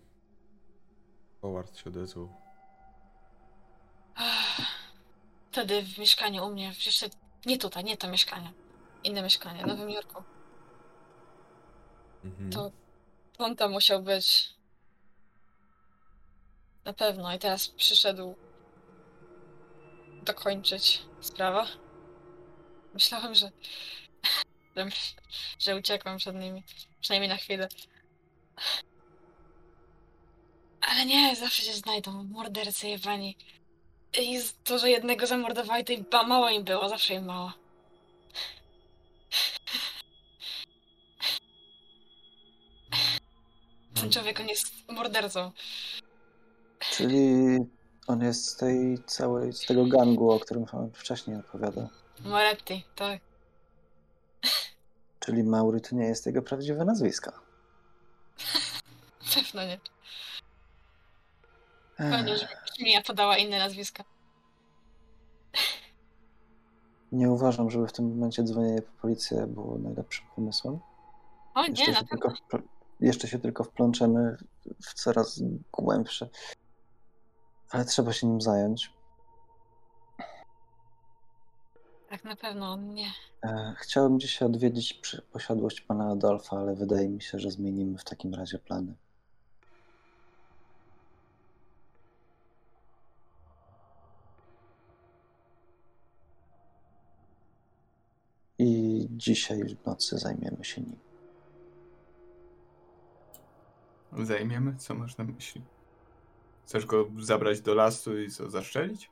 Howard 1.41 1.77
się 1.77 1.89
odezwał. 1.89 2.33
Wtedy 5.51 5.81
w 5.81 5.97
mieszkaniu 5.97 6.45
u 6.45 6.49
mnie, 6.49 6.73
jeszcze 6.85 7.09
nie 7.45 7.57
tutaj, 7.57 7.83
nie 7.83 7.97
to 7.97 8.07
mieszkanie. 8.07 8.51
Inne 9.03 9.21
mieszkanie, 9.21 9.63
w 9.63 9.67
Nowym 9.67 9.89
Jorku. 9.89 10.23
Mhm. 12.23 12.51
To 12.51 12.71
on 13.37 13.55
tam 13.55 13.71
musiał 13.71 14.03
być. 14.03 14.49
Na 16.85 16.93
pewno. 16.93 17.35
I 17.35 17.39
teraz 17.39 17.67
przyszedł 17.67 18.35
dokończyć 20.23 21.01
sprawę. 21.21 21.65
Myślałem, 22.93 23.35
że, 23.35 23.51
że, 24.75 24.87
że 25.59 25.75
uciekłem 25.75 26.17
przed 26.17 26.35
nimi. 26.35 26.63
Przynajmniej 27.01 27.29
na 27.29 27.37
chwilę. 27.37 27.67
Ale 30.81 31.05
nie, 31.05 31.35
zawsze 31.35 31.63
się 31.63 31.73
znajdą. 31.73 32.23
Mordercy 32.23 32.87
jebani. 32.87 33.37
I 34.19 34.39
to, 34.63 34.79
że 34.79 34.89
jednego 34.89 35.27
zamordowali, 35.27 35.85
to 35.85 35.93
i 35.93 36.05
mało 36.27 36.49
im 36.49 36.63
było. 36.63 36.89
Zawsze 36.89 37.13
im 37.13 37.25
mało. 37.25 37.53
Ten 43.93 44.11
człowiek, 44.11 44.39
on 44.39 44.47
jest 44.47 44.67
mordercą. 44.89 45.51
Czyli 46.79 47.57
on 48.07 48.21
jest 48.21 48.45
z 48.45 48.55
tej 48.55 49.03
całej, 49.05 49.53
z 49.53 49.65
tego 49.65 49.85
gangu, 49.85 50.31
o 50.31 50.39
którym 50.39 50.65
wcześniej 50.93 51.37
opowiadał. 51.37 51.89
Moretti, 52.19 52.83
tak. 52.95 53.21
Czyli 55.19 55.43
Maury 55.43 55.81
to 55.81 55.95
nie 55.95 56.05
jest 56.05 56.25
jego 56.25 56.41
prawdziwe 56.41 56.85
nazwisko. 56.85 57.31
Pewno 59.35 59.63
nie. 59.65 59.79
Fajnie, 61.97 62.37
że 62.37 62.47
podała 63.07 63.37
inne 63.37 63.59
nazwiska. 63.59 64.03
Nie 67.11 67.29
uważam, 67.31 67.69
żeby 67.69 67.87
w 67.87 67.91
tym 67.91 68.09
momencie 68.09 68.43
dzwonienie 68.43 68.81
po 68.81 69.01
policję 69.01 69.47
było 69.47 69.77
najlepszym 69.77 70.25
pomysłem. 70.35 70.79
O 71.55 71.63
nie, 71.63 71.69
Jeszcze 71.69 71.91
na 71.91 71.99
się, 71.99 72.05
pewno. 72.05 72.33
tylko, 72.49 72.67
jeszcze 72.99 73.27
się 73.27 73.39
tylko 73.39 73.63
wplączemy 73.63 74.37
w 74.83 74.93
coraz 74.93 75.41
głębsze. 75.71 76.29
Ale 77.69 77.85
trzeba 77.85 78.13
się 78.13 78.27
nim 78.27 78.41
zająć. 78.41 78.93
Tak, 82.09 82.23
na 82.23 82.35
pewno 82.35 82.77
nie. 82.77 83.07
E, 83.43 83.73
Chciałem 83.77 84.19
dzisiaj 84.19 84.47
odwiedzić 84.47 85.01
posiadłość 85.31 85.81
pana 85.81 86.11
Adolfa, 86.11 86.57
ale 86.57 86.75
wydaje 86.75 87.09
mi 87.09 87.21
się, 87.21 87.39
że 87.39 87.51
zmienimy 87.51 87.97
w 87.97 88.03
takim 88.03 88.33
razie 88.33 88.59
plany. 88.59 88.95
I 98.59 99.07
dzisiaj 99.11 99.63
w 99.63 99.85
nocy 99.85 100.17
zajmiemy 100.17 100.65
się 100.65 100.81
nim. 100.81 101.08
Zajmiemy? 104.17 104.75
Co 104.77 104.93
masz 104.95 105.17
na 105.17 105.23
myśli? 105.23 105.61
Chcesz 106.65 106.85
go 106.85 107.05
zabrać 107.19 107.61
do 107.61 107.73
lasu 107.73 108.17
i 108.19 108.29
co, 108.31 108.49
zaszczelić? 108.49 109.11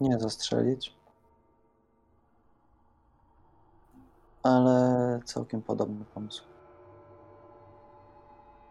Nie 0.00 0.18
zastrzelić, 0.18 0.94
ale 4.42 5.20
całkiem 5.24 5.62
podobny 5.62 6.04
pomysł. 6.14 6.44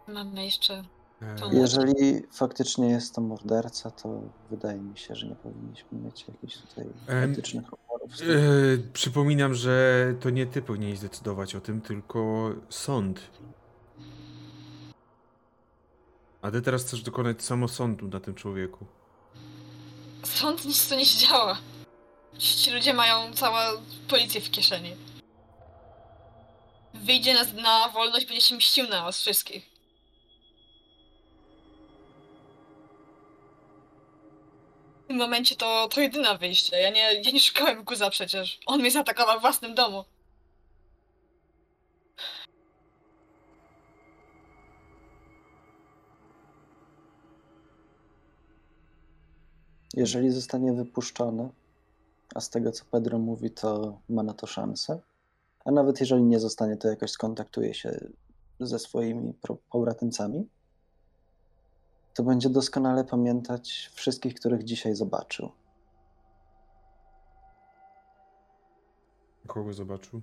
Mamy 0.07 0.45
jeszcze. 0.45 0.83
E, 1.21 1.35
Jeżeli 1.51 1.93
faktycznie 2.31 2.89
jest 2.89 3.15
to 3.15 3.21
morderca, 3.21 3.91
to 3.91 4.21
wydaje 4.49 4.79
mi 4.81 4.97
się, 4.97 5.15
że 5.15 5.27
nie 5.27 5.35
powinniśmy 5.35 5.97
mieć 5.99 6.27
jakichś 6.27 6.57
tutaj 6.57 6.85
Em, 7.07 7.31
etycznych 7.31 7.73
oporów. 7.73 8.11
e, 8.11 8.25
przypominam, 8.93 9.53
że 9.53 10.05
to 10.19 10.29
nie 10.29 10.45
ty 10.45 10.61
powinieneś 10.61 10.99
zdecydować 10.99 11.55
o 11.55 11.61
tym, 11.61 11.81
tylko 11.81 12.49
sąd. 12.69 13.19
A 16.45 16.51
ty 16.51 16.61
teraz 16.61 16.83
chcesz 16.83 17.01
dokonać 17.01 17.43
samosądu 17.43 18.07
na 18.07 18.19
tym 18.19 18.35
człowieku. 18.35 18.85
Sąd 20.23 20.65
nic 20.65 20.89
tu 20.89 20.95
nie 20.95 21.05
się 21.05 21.27
działa. 21.27 21.57
Ci 22.37 22.71
ludzie 22.71 22.93
mają 22.93 23.33
całą 23.33 23.57
policję 24.07 24.41
w 24.41 24.51
kieszeni. 24.51 24.95
Wyjdzie 26.93 27.33
na, 27.33 27.61
na 27.61 27.89
wolność, 27.89 28.25
będzie 28.25 28.41
się 28.41 28.55
mścił 28.55 28.87
na 28.87 29.03
was 29.03 29.21
wszystkich. 29.21 29.69
W 35.03 35.07
tym 35.07 35.17
momencie 35.17 35.55
to, 35.55 35.87
to 35.87 36.01
jedyne 36.01 36.37
wyjście. 36.37 36.79
Ja 36.79 36.89
nie, 36.89 37.13
ja 37.13 37.31
nie 37.31 37.39
szukałem 37.39 37.83
guza 37.83 38.09
przecież. 38.09 38.59
On 38.65 38.79
mnie 38.79 38.91
zaatakował 38.91 39.39
w 39.39 39.41
własnym 39.41 39.75
domu. 39.75 40.05
Jeżeli 49.95 50.31
zostanie 50.31 50.73
wypuszczony, 50.73 51.49
a 52.35 52.41
z 52.41 52.49
tego 52.49 52.71
co 52.71 52.85
Pedro 52.85 53.19
mówi, 53.19 53.51
to 53.51 53.97
ma 54.09 54.23
na 54.23 54.33
to 54.33 54.47
szansę, 54.47 54.99
a 55.65 55.71
nawet 55.71 55.99
jeżeli 55.99 56.23
nie 56.23 56.39
zostanie, 56.39 56.77
to 56.77 56.87
jakoś 56.87 57.11
skontaktuje 57.11 57.73
się 57.73 57.99
ze 58.59 58.79
swoimi 58.79 59.33
pobratymcami, 59.71 60.47
to 62.13 62.23
będzie 62.23 62.49
doskonale 62.49 63.03
pamiętać 63.03 63.89
wszystkich, 63.93 64.35
których 64.35 64.63
dzisiaj 64.63 64.95
zobaczył. 64.95 65.51
Kogo 69.47 69.73
zobaczył? 69.73 70.21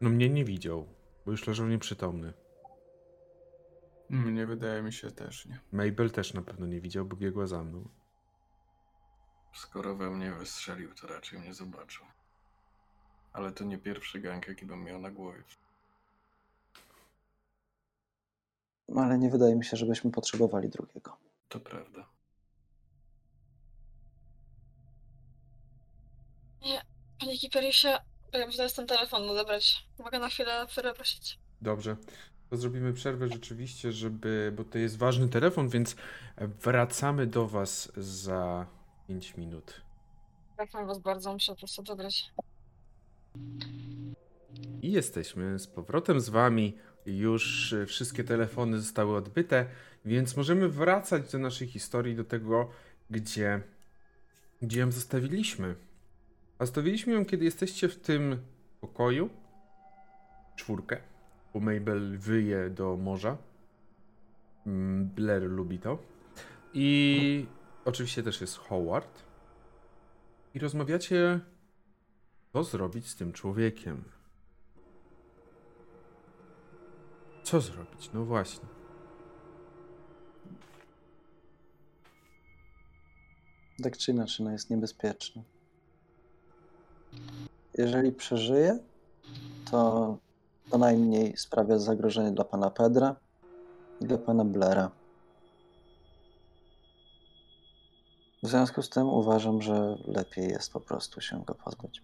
No 0.00 0.10
mnie 0.10 0.30
nie 0.30 0.44
widział, 0.44 0.86
bo 1.26 1.30
już 1.30 1.46
leżał 1.46 1.66
nieprzytomny. 1.68 2.32
Mnie 4.10 4.46
wydaje 4.46 4.82
mi 4.82 4.92
się 4.92 5.10
też, 5.10 5.46
nie. 5.46 5.60
Mabel 5.72 6.10
też 6.10 6.34
na 6.34 6.42
pewno 6.42 6.66
nie 6.66 6.80
widział, 6.80 7.04
bo 7.04 7.16
biegła 7.16 7.46
za 7.46 7.64
mną. 7.64 7.88
Skoro 9.54 9.96
we 9.96 10.10
mnie 10.10 10.32
wystrzelił, 10.32 10.94
to 10.94 11.06
raczej 11.06 11.38
mnie 11.38 11.54
zobaczył. 11.54 12.06
Ale 13.32 13.52
to 13.52 13.64
nie 13.64 13.78
pierwszy 13.78 14.20
gang, 14.20 14.48
jaki 14.48 14.66
bym 14.66 14.84
miał 14.84 15.00
na 15.00 15.10
głowie. 15.10 15.42
No, 18.88 19.00
Ale 19.02 19.18
nie 19.18 19.30
wydaje 19.30 19.56
mi 19.56 19.64
się, 19.64 19.76
żebyśmy 19.76 20.10
potrzebowali 20.10 20.68
drugiego. 20.68 21.16
To 21.48 21.60
prawda. 21.60 22.06
Panie 27.20 27.38
Kiperiusie, 27.38 27.98
ja 28.38 28.46
muszę 28.46 28.56
teraz 28.56 28.74
ten 28.74 28.86
telefon 28.86 29.30
odebrać. 29.30 29.86
Mogę 29.98 30.18
na 30.18 30.28
chwilę 30.28 30.66
przerwę 30.68 30.94
prosić? 30.94 31.38
Dobrze. 31.62 31.96
To 32.50 32.56
zrobimy 32.56 32.92
przerwę 32.92 33.28
rzeczywiście, 33.28 33.92
żeby, 33.92 34.52
bo 34.56 34.64
to 34.64 34.78
jest 34.78 34.98
ważny 34.98 35.28
telefon, 35.28 35.68
więc 35.68 35.96
wracamy 36.38 37.26
do 37.26 37.46
Was 37.46 37.92
za 37.96 38.66
5 39.08 39.36
minut. 39.36 39.80
Przepraszam 40.48 40.86
was 40.86 40.98
bardzo, 40.98 41.32
muszę 41.32 41.52
po 41.52 41.58
prostu 41.58 41.82
odebrać. 41.82 42.32
I 44.82 44.92
jesteśmy 44.92 45.58
z 45.58 45.66
powrotem 45.66 46.20
z 46.20 46.28
Wami. 46.28 46.76
Już 47.06 47.74
wszystkie 47.86 48.24
telefony 48.24 48.80
zostały 48.80 49.16
odbyte, 49.16 49.66
więc 50.04 50.36
możemy 50.36 50.68
wracać 50.68 51.32
do 51.32 51.38
naszej 51.38 51.68
historii, 51.68 52.16
do 52.16 52.24
tego, 52.24 52.70
gdzie, 53.10 53.60
gdzie 54.62 54.80
ją 54.80 54.92
zostawiliśmy. 54.92 55.74
A 56.60 56.66
zostawiliśmy 56.66 57.12
ją, 57.12 57.24
kiedy 57.24 57.44
jesteście 57.44 57.88
w 57.88 57.96
tym 57.96 58.42
pokoju. 58.80 59.30
Czwórkę, 60.56 61.00
bo 61.54 61.60
Mabel 61.60 62.18
wyje 62.18 62.70
do 62.70 62.96
morza. 62.96 63.36
Mm, 64.66 65.08
Blair 65.08 65.42
lubi 65.42 65.78
to. 65.78 65.98
I 66.74 67.46
oczywiście 67.84 68.22
też 68.22 68.40
jest 68.40 68.56
Howard. 68.58 69.22
I 70.54 70.58
rozmawiacie, 70.58 71.40
co 72.52 72.64
zrobić 72.64 73.08
z 73.08 73.16
tym 73.16 73.32
człowiekiem. 73.32 74.04
Co 77.42 77.60
zrobić? 77.60 78.10
No 78.14 78.24
właśnie. 78.24 78.68
Tak 83.82 83.96
czy 83.96 84.10
inaczej, 84.10 84.46
no 84.46 84.52
jest 84.52 84.70
niebezpieczny. 84.70 85.42
Jeżeli 87.78 88.12
przeżyje, 88.12 88.78
to 89.70 90.18
co 90.70 90.78
najmniej 90.78 91.36
sprawia 91.36 91.78
zagrożenie 91.78 92.32
dla 92.32 92.44
pana 92.44 92.70
Pedra 92.70 93.16
i 94.00 94.04
dla 94.06 94.18
pana 94.18 94.44
Blaira. 94.44 94.90
W 98.42 98.48
związku 98.48 98.82
z 98.82 98.88
tym 98.90 99.08
uważam, 99.08 99.62
że 99.62 99.98
lepiej 100.06 100.48
jest 100.48 100.72
po 100.72 100.80
prostu 100.80 101.20
się 101.20 101.44
go 101.44 101.54
pozbyć. 101.54 102.02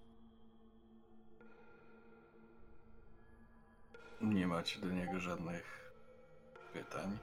Nie 4.21 4.47
macie 4.47 4.81
do 4.81 4.87
niego 4.91 5.21
żadnych 5.21 5.91
pytań? 6.73 7.19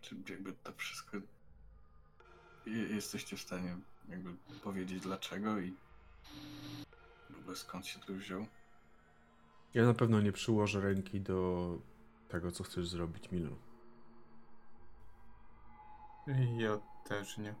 Czy 0.00 0.16
jakby 0.28 0.52
to 0.52 0.72
wszystko. 0.72 1.16
Je- 2.66 2.88
Jesteście 2.94 3.36
w 3.36 3.40
stanie 3.40 3.76
jakby 4.10 4.34
powiedzieć 4.62 5.00
dlaczego 5.02 5.58
i 5.58 5.74
w 7.30 7.38
ogóle 7.40 7.56
skąd 7.56 7.86
się 7.86 7.98
tu 7.98 8.14
wziął? 8.14 8.46
Ja 9.74 9.84
na 9.84 9.94
pewno 9.94 10.20
nie 10.20 10.32
przyłożę 10.32 10.80
ręki 10.80 11.20
do 11.20 11.68
tego, 12.28 12.52
co 12.52 12.64
chcesz 12.64 12.88
zrobić, 12.88 13.30
Milu. 13.30 13.56
Ja 16.58 16.78
też 17.08 17.38
nie. 17.38 17.54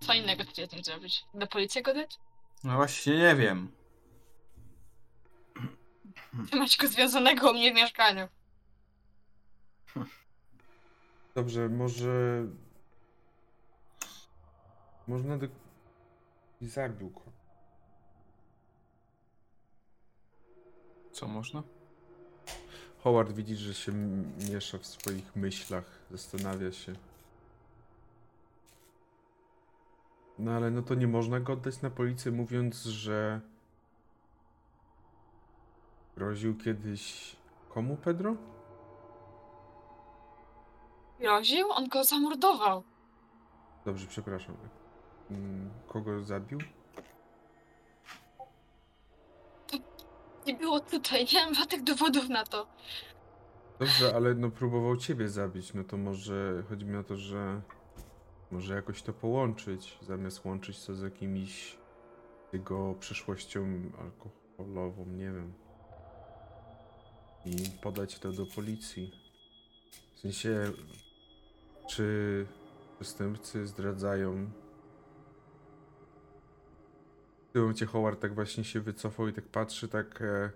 Co 0.00 0.14
innego 0.14 0.42
chcecie 0.42 0.66
z 0.66 0.72
nim 0.72 0.84
zrobić? 0.84 1.24
Do 1.34 1.46
policji 1.46 1.82
go 1.82 1.94
dać? 1.94 2.18
No 2.64 2.76
właśnie 2.76 3.18
nie 3.18 3.36
wiem. 3.36 3.72
Ty 6.50 6.56
macie 6.56 6.82
go 6.82 6.88
związanego 6.88 7.50
u 7.50 7.54
mnie 7.54 7.72
w 7.72 7.74
mieszkaniu. 7.74 8.28
Dobrze, 11.36 11.68
może. 11.68 12.46
Można 15.08 15.38
do. 15.38 15.46
I 16.60 16.66
zabił 16.66 17.10
go. 17.10 17.20
Co 21.12 21.28
można? 21.28 21.62
Howard 22.98 23.32
widzi, 23.32 23.56
że 23.56 23.74
się 23.74 23.92
miesza 24.50 24.78
w 24.78 24.86
swoich 24.86 25.36
myślach, 25.36 25.84
zastanawia 26.10 26.72
się. 26.72 26.92
No 30.38 30.52
ale 30.52 30.70
no 30.70 30.82
to 30.82 30.94
nie 30.94 31.06
można 31.06 31.40
go 31.40 31.52
oddać 31.52 31.82
na 31.82 31.90
policję, 31.90 32.32
mówiąc, 32.32 32.82
że 32.82 33.40
groził 36.16 36.56
kiedyś 36.56 37.36
komu, 37.68 37.96
Pedro? 37.96 38.55
Groził? 41.20 41.70
On 41.70 41.88
go 41.88 42.04
zamordował. 42.04 42.82
Dobrze, 43.84 44.06
przepraszam. 44.06 44.56
Mm, 45.30 45.70
Kogo 45.88 46.22
zabił? 46.22 46.58
Nie 50.46 50.54
było 50.54 50.80
tutaj, 50.80 51.26
nie 51.34 51.44
mam 51.44 51.54
żadnych 51.54 51.82
dowodów 51.82 52.28
na 52.28 52.44
to. 52.44 52.66
Dobrze, 53.78 54.12
ale 54.16 54.34
no 54.34 54.50
próbował 54.50 54.96
ciebie 54.96 55.28
zabić, 55.28 55.74
no 55.74 55.84
to 55.84 55.96
może 55.96 56.62
chodzi 56.68 56.84
mi 56.84 56.96
o 56.96 57.04
to, 57.04 57.16
że 57.16 57.60
może 58.50 58.74
jakoś 58.74 59.02
to 59.02 59.12
połączyć, 59.12 59.98
zamiast 60.02 60.44
łączyć 60.44 60.84
to 60.84 60.94
z 60.94 61.02
jakimiś 61.02 61.78
jego 62.52 62.94
przeszłością 63.00 63.66
alkoholową, 64.00 65.06
nie 65.06 65.24
wiem. 65.32 65.52
I 67.44 67.70
podać 67.82 68.18
to 68.18 68.32
do 68.32 68.46
policji. 68.46 69.12
W 70.14 70.18
sensie, 70.20 70.72
czy 71.88 72.46
przestępcy 73.00 73.66
zdradzają. 73.66 74.50
W 77.48 77.52
tym 77.52 77.62
momencie 77.62 77.86
Howard 77.86 78.20
tak 78.20 78.34
właśnie 78.34 78.64
się 78.64 78.80
wycofał 78.80 79.28
i 79.28 79.32
tak 79.32 79.44
patrzy, 79.44 79.88
tak, 79.88 80.22
e, 80.22 80.50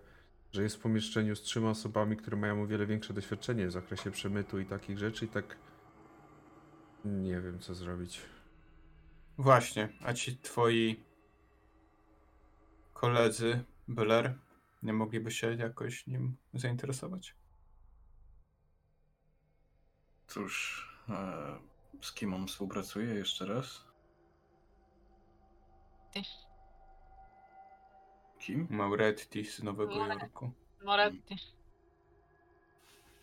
że 0.53 0.63
jest 0.63 0.77
w 0.77 0.81
pomieszczeniu 0.81 1.37
z 1.37 1.43
trzema 1.43 1.71
osobami, 1.71 2.17
które 2.17 2.37
mają 2.37 2.63
o 2.63 2.67
wiele 2.67 2.87
większe 2.87 3.15
doświadczenie 3.15 3.67
w 3.67 3.73
zakresie 3.73 4.11
przemytu 4.11 4.61
i 4.61 4.67
takich 4.67 4.99
rzeczy, 4.99 5.25
i 5.25 5.29
tak 5.29 5.57
nie 7.05 7.41
wiem, 7.41 7.59
co 7.59 7.75
zrobić. 7.75 8.21
Właśnie, 9.39 9.89
a 10.05 10.13
ci 10.13 10.37
twoi 10.37 11.05
koledzy, 12.93 13.65
Beller, 13.89 14.39
nie 14.83 14.93
mogliby 14.93 15.31
się 15.31 15.55
jakoś 15.55 16.07
nim 16.07 16.37
zainteresować? 16.55 17.35
Cóż, 20.27 20.90
z 22.01 22.13
kim 22.13 22.35
on 22.35 22.47
współpracuje 22.47 23.15
jeszcze 23.15 23.47
raz? 23.47 23.85
Kim? 28.39 28.67
Mauretti 28.71 29.45
z 29.45 29.63
Nowego. 29.63 29.95
Jorku. 29.95 30.53
Moretti. 30.85 31.37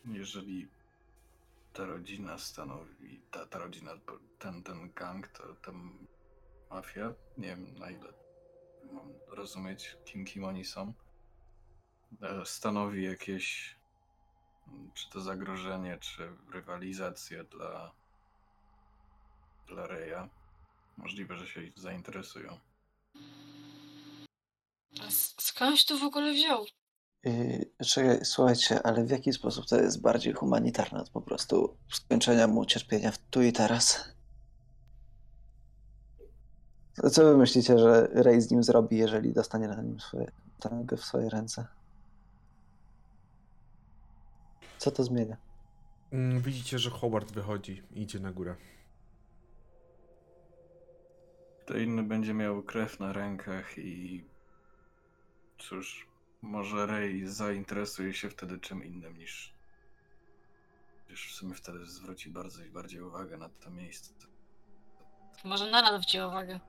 Jeżeli 0.04 0.68
ta 1.72 1.84
rodzina 1.84 2.38
stanowi, 2.38 3.20
ta, 3.30 3.46
ta 3.46 3.58
rodzina, 3.58 3.92
ten, 4.38 4.62
ten 4.62 4.92
gang, 4.94 5.28
to 5.28 5.54
ta 5.54 5.72
mafia, 6.70 7.14
nie 7.38 7.48
wiem 7.48 7.78
na 7.78 7.90
ile 7.90 8.12
mam 8.92 9.12
rozumieć, 9.28 9.96
kim, 10.04 10.24
kim 10.24 10.44
oni 10.44 10.64
są, 10.64 10.92
e, 12.22 12.46
stanowi 12.46 13.04
jakieś, 13.04 13.76
czy 14.94 15.10
to 15.10 15.20
zagrożenie, 15.20 15.98
czy 15.98 16.28
rywalizację 16.52 17.44
dla, 17.44 17.92
dla 19.68 19.86
Reja. 19.86 20.28
Możliwe, 20.96 21.38
że 21.38 21.46
się 21.46 21.60
zainteresują. 21.76 22.58
Skądś 25.40 25.84
to 25.84 25.98
w 25.98 26.02
ogóle 26.02 26.32
wziął? 26.32 26.64
Yy, 27.24 27.70
czekaj, 27.86 28.24
słuchajcie, 28.24 28.86
ale 28.86 29.04
w 29.04 29.10
jaki 29.10 29.32
sposób 29.32 29.66
to 29.66 29.76
jest 29.76 30.00
bardziej 30.00 30.32
humanitarne 30.32 31.00
od 31.00 31.10
po 31.10 31.20
prostu 31.20 31.76
skończenia 31.92 32.46
mu 32.46 32.64
cierpienia 32.64 33.12
w 33.12 33.18
tu 33.18 33.42
i 33.42 33.52
teraz? 33.52 34.04
Co 37.12 37.24
wy 37.24 37.36
myślicie, 37.36 37.78
że 37.78 38.08
Rey 38.12 38.40
z 38.40 38.50
nim 38.50 38.62
zrobi, 38.62 38.96
jeżeli 38.96 39.32
dostanie 39.32 39.68
na 39.68 39.82
nim 39.82 40.00
swoje, 40.00 40.30
go 40.84 40.96
w 40.96 41.04
swoje 41.04 41.28
ręce? 41.28 41.66
Co 44.78 44.90
to 44.90 45.04
zmienia? 45.04 45.36
Mm, 46.12 46.40
Widzicie, 46.40 46.78
że 46.78 46.90
Howard 46.90 47.32
wychodzi 47.32 47.82
i 47.90 48.02
idzie 48.02 48.20
na 48.20 48.32
górę. 48.32 48.56
Kto 51.64 51.76
inny 51.78 52.02
będzie 52.02 52.34
miał 52.34 52.62
krew 52.62 53.00
na 53.00 53.12
rękach 53.12 53.78
i 53.78 54.24
cóż, 55.58 56.06
może 56.42 56.86
Rey 56.86 57.26
zainteresuje 57.26 58.14
się 58.14 58.30
wtedy 58.30 58.58
czym 58.58 58.84
innym 58.84 59.18
niż 59.18 59.54
Już 61.08 61.32
w 61.32 61.34
sumie 61.34 61.54
wtedy 61.54 61.86
zwróci 61.86 62.30
bardzo 62.30 62.64
i 62.64 62.70
bardziej 62.70 63.02
uwagę 63.02 63.36
na 63.36 63.48
to 63.48 63.70
miejsce. 63.70 64.12
Może 65.44 65.70
na 65.70 65.82
nas 65.82 65.90
zwróci 65.94 66.20
uwagę. 66.20 66.60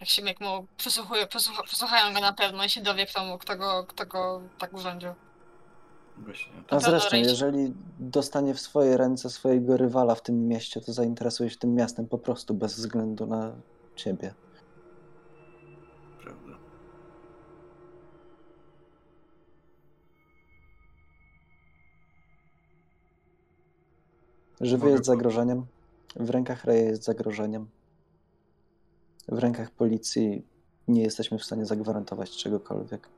Jak 0.00 0.08
się 0.08 0.22
jak 0.22 0.40
mu 0.40 0.66
przesłuchuje, 0.76 1.26
przesłucha, 1.26 1.62
przesłuchają 1.62 2.14
go 2.14 2.20
na 2.20 2.32
pewno 2.32 2.64
i 2.64 2.70
się 2.70 2.82
dowie, 2.82 3.06
kto, 3.06 3.24
mu, 3.24 3.38
kto, 3.38 3.56
go, 3.56 3.84
kto 3.88 4.06
go 4.06 4.42
tak 4.58 4.72
urządził. 4.74 5.14
Właśnie. 6.18 6.52
A 6.58 6.62
pewno 6.62 6.90
zresztą, 6.90 7.16
jeżeli 7.16 7.74
dostanie 8.00 8.54
w 8.54 8.60
swoje 8.60 8.96
ręce 8.96 9.30
swojego 9.30 9.76
rywala 9.76 10.14
w 10.14 10.22
tym 10.22 10.48
mieście, 10.48 10.80
to 10.80 10.92
zainteresuje 10.92 11.50
się 11.50 11.56
tym 11.56 11.74
miastem 11.74 12.06
po 12.06 12.18
prostu 12.18 12.54
bez 12.54 12.74
względu 12.74 13.26
na 13.26 13.52
ciebie. 13.96 14.34
Prawda. 16.22 16.58
Żywy 24.60 24.90
jest 24.90 25.04
zagrożeniem, 25.04 25.66
w 26.16 26.30
rękach 26.30 26.64
Reja 26.64 26.82
jest 26.82 27.04
zagrożeniem, 27.04 27.68
w 29.28 29.38
rękach 29.38 29.70
policji 29.70 30.46
nie 30.88 31.02
jesteśmy 31.02 31.38
w 31.38 31.44
stanie 31.44 31.66
zagwarantować 31.66 32.30
czegokolwiek. 32.30 33.13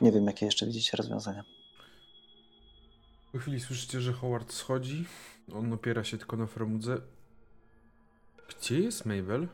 Nie 0.00 0.12
wiem, 0.12 0.26
jakie 0.26 0.46
jeszcze 0.46 0.66
widzicie 0.66 0.96
rozwiązania. 0.96 1.44
Po 3.32 3.38
chwili 3.38 3.60
słyszycie, 3.60 4.00
że 4.00 4.12
Howard 4.12 4.52
schodzi. 4.52 5.06
On 5.52 5.72
opiera 5.72 6.04
się 6.04 6.18
tylko 6.18 6.36
na 6.36 6.46
framudze. 6.46 7.00
Gdzie 8.48 8.80
jest 8.80 9.06
Mabel? 9.06 9.48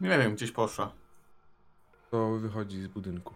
Nie 0.00 0.18
wiem, 0.18 0.34
gdzieś 0.34 0.50
poszła. 0.50 0.92
To 2.10 2.30
wychodzi 2.38 2.82
z 2.82 2.86
budynku. 2.88 3.34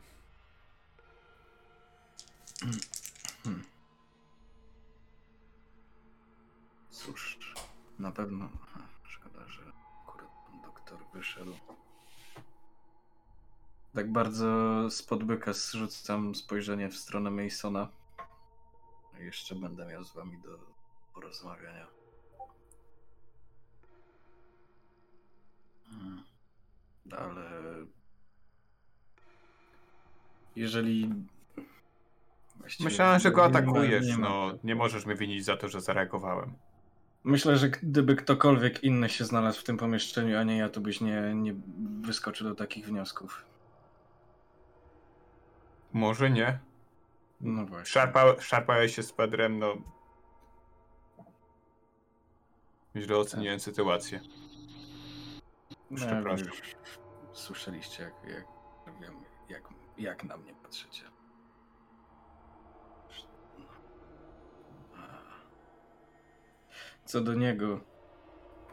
Cóż, 6.91 7.39
na 7.99 8.13
pewno. 8.13 8.49
Wyszedł. 11.15 11.55
Tak 13.95 14.13
bardzo 14.13 14.47
spod 14.91 15.25
byka 15.25 15.53
zrzucam 15.53 16.35
spojrzenie 16.35 16.89
w 16.89 16.97
stronę 16.97 17.31
Masona. 17.31 17.89
Jeszcze 19.19 19.55
będę 19.55 19.87
miał 19.87 20.05
z 20.05 20.15
wami 20.15 20.39
do 20.43 20.59
porozmawiania. 21.15 21.87
Hmm. 25.91 26.25
Ale 27.19 27.51
jeżeli. 30.57 31.11
właściwie 32.57 32.91
Myślałem, 32.91 33.21
że 33.21 33.31
go 33.31 33.45
atakujesz, 33.45 34.07
nie 34.07 34.17
ma- 34.19 34.29
no 34.29 34.53
nie 34.65 34.75
możesz 34.75 35.07
mnie 35.07 35.15
winić 35.15 35.45
za 35.45 35.57
to, 35.57 35.69
że 35.69 35.81
zareagowałem. 35.81 36.55
Myślę, 37.25 37.57
że 37.57 37.69
gdyby 37.69 38.17
ktokolwiek 38.17 38.85
inny 38.85 39.09
się 39.09 39.25
znalazł 39.25 39.61
w 39.61 39.65
tym 39.65 39.77
pomieszczeniu, 39.77 40.39
a 40.39 40.43
nie 40.43 40.57
ja, 40.57 40.69
to 40.69 40.81
byś 40.81 41.01
nie, 41.01 41.33
nie 41.35 41.55
wyskoczył 42.01 42.49
do 42.49 42.55
takich 42.55 42.87
wniosków. 42.87 43.45
Może 45.93 46.31
nie. 46.31 46.59
No 47.41 47.67
właśnie. 47.67 47.93
Szarpa, 47.93 48.41
szarpałeś 48.41 48.95
się 48.95 49.03
z 49.03 49.13
Pedrem, 49.13 49.59
no... 49.59 49.77
Źle 52.97 53.17
oceniłem 53.17 53.61
sytuację. 53.61 54.21
No, 55.91 55.97
Przepraszam. 55.97 56.47
już 56.47 56.75
Słyszeliście, 57.33 58.03
jak, 58.03 58.35
jak, 58.35 59.01
wiem, 59.01 59.15
jak, 59.49 59.63
jak 59.99 60.25
na 60.25 60.37
mnie 60.37 60.55
patrzycie. 60.63 61.14
Co 67.05 67.21
do 67.21 67.35
niego, 67.35 67.81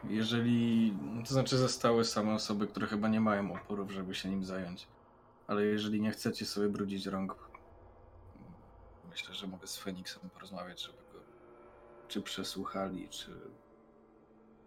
jeżeli, 0.08 0.94
to 1.28 1.34
znaczy 1.34 1.56
zostały 1.56 2.04
same 2.04 2.34
osoby, 2.34 2.66
które 2.66 2.86
chyba 2.86 3.08
nie 3.08 3.20
mają 3.20 3.54
oporów, 3.54 3.90
żeby 3.90 4.14
się 4.14 4.30
nim 4.30 4.44
zająć, 4.44 4.88
ale 5.46 5.64
jeżeli 5.64 6.00
nie 6.00 6.10
chcecie 6.10 6.46
sobie 6.46 6.68
brudzić 6.68 7.06
rąk, 7.06 7.36
myślę, 9.10 9.34
że 9.34 9.46
mogę 9.46 9.66
z 9.66 9.76
Feniksem 9.76 10.30
porozmawiać, 10.30 10.82
żeby 10.82 10.98
go 11.12 11.20
czy 12.08 12.22
przesłuchali, 12.22 13.08
czy 13.08 13.30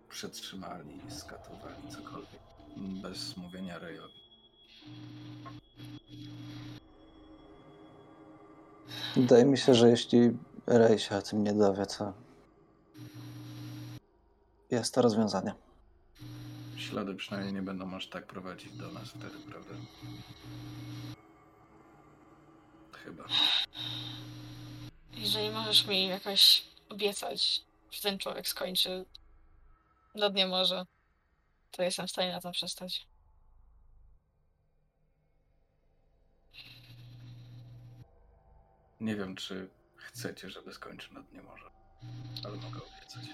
przetrzymali, 0.10 1.02
skatowali, 1.10 1.90
cokolwiek. 1.90 2.42
Bez 2.78 3.38
mówienia 3.38 3.80
Rejowi. 3.80 4.14
Wydaje 9.16 9.46
mi 9.46 9.58
się, 9.58 9.74
że 9.74 9.90
jeśli 9.90 10.38
Ray 10.68 11.00
się 11.00 11.16
o 11.16 11.22
tym 11.22 11.44
nie 11.44 11.54
dowie, 11.54 11.86
to 11.86 12.25
jest 14.72 14.94
to 14.94 15.02
rozwiązanie. 15.02 15.54
Ślady 16.78 17.16
przynajmniej 17.16 17.54
nie 17.54 17.62
będą 17.62 17.96
aż 17.96 18.08
tak 18.08 18.28
prowadzić 18.28 18.72
do 18.78 18.92
nas 18.92 19.10
wtedy, 19.10 19.40
prawda? 19.50 19.76
Chyba. 22.92 23.24
Jeżeli 25.14 25.50
możesz 25.50 25.88
mi 25.88 26.08
jakoś 26.08 26.66
obiecać, 26.90 27.62
że 27.92 28.02
ten 28.02 28.20
człowiek 28.20 28.48
skończy 28.48 29.06
do 30.16 30.30
dnia 30.30 30.48
morza, 30.48 30.86
to 31.72 31.84
jestem 31.84 32.08
w 32.08 32.12
stanie 32.12 32.32
na 32.32 32.42
to 32.42 32.52
przestać. 32.52 33.08
Nie 39.00 39.16
wiem, 39.16 39.36
czy 39.36 39.70
chcecie, 39.96 40.50
żeby 40.50 40.74
skończył 40.74 41.14
na 41.14 41.22
dnie 41.22 41.42
morza, 41.42 41.72
ale 42.46 42.58
mogę 42.58 42.80
obiecać. 42.84 43.26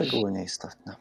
Szczegóły 0.00 0.32
nieistotne. 0.32 0.96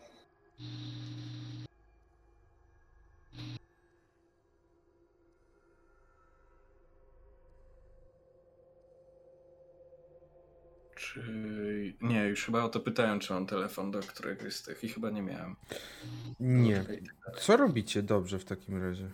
Czy... 10.95 11.93
Nie, 12.01 12.27
już 12.27 12.45
chyba 12.45 12.63
o 12.63 12.69
to 12.69 12.79
pytałem, 12.79 13.19
czy 13.19 13.33
mam 13.33 13.45
telefon 13.45 13.91
do 13.91 13.99
któregoś 13.99 14.55
z 14.55 14.63
tych 14.63 14.83
i 14.83 14.89
chyba 14.89 15.09
nie 15.09 15.21
miałem. 15.21 15.55
Nie. 16.39 16.85
Co 17.37 17.57
robicie 17.57 18.03
dobrze 18.03 18.39
w 18.39 18.45
takim 18.45 18.83
razie? 18.83 19.09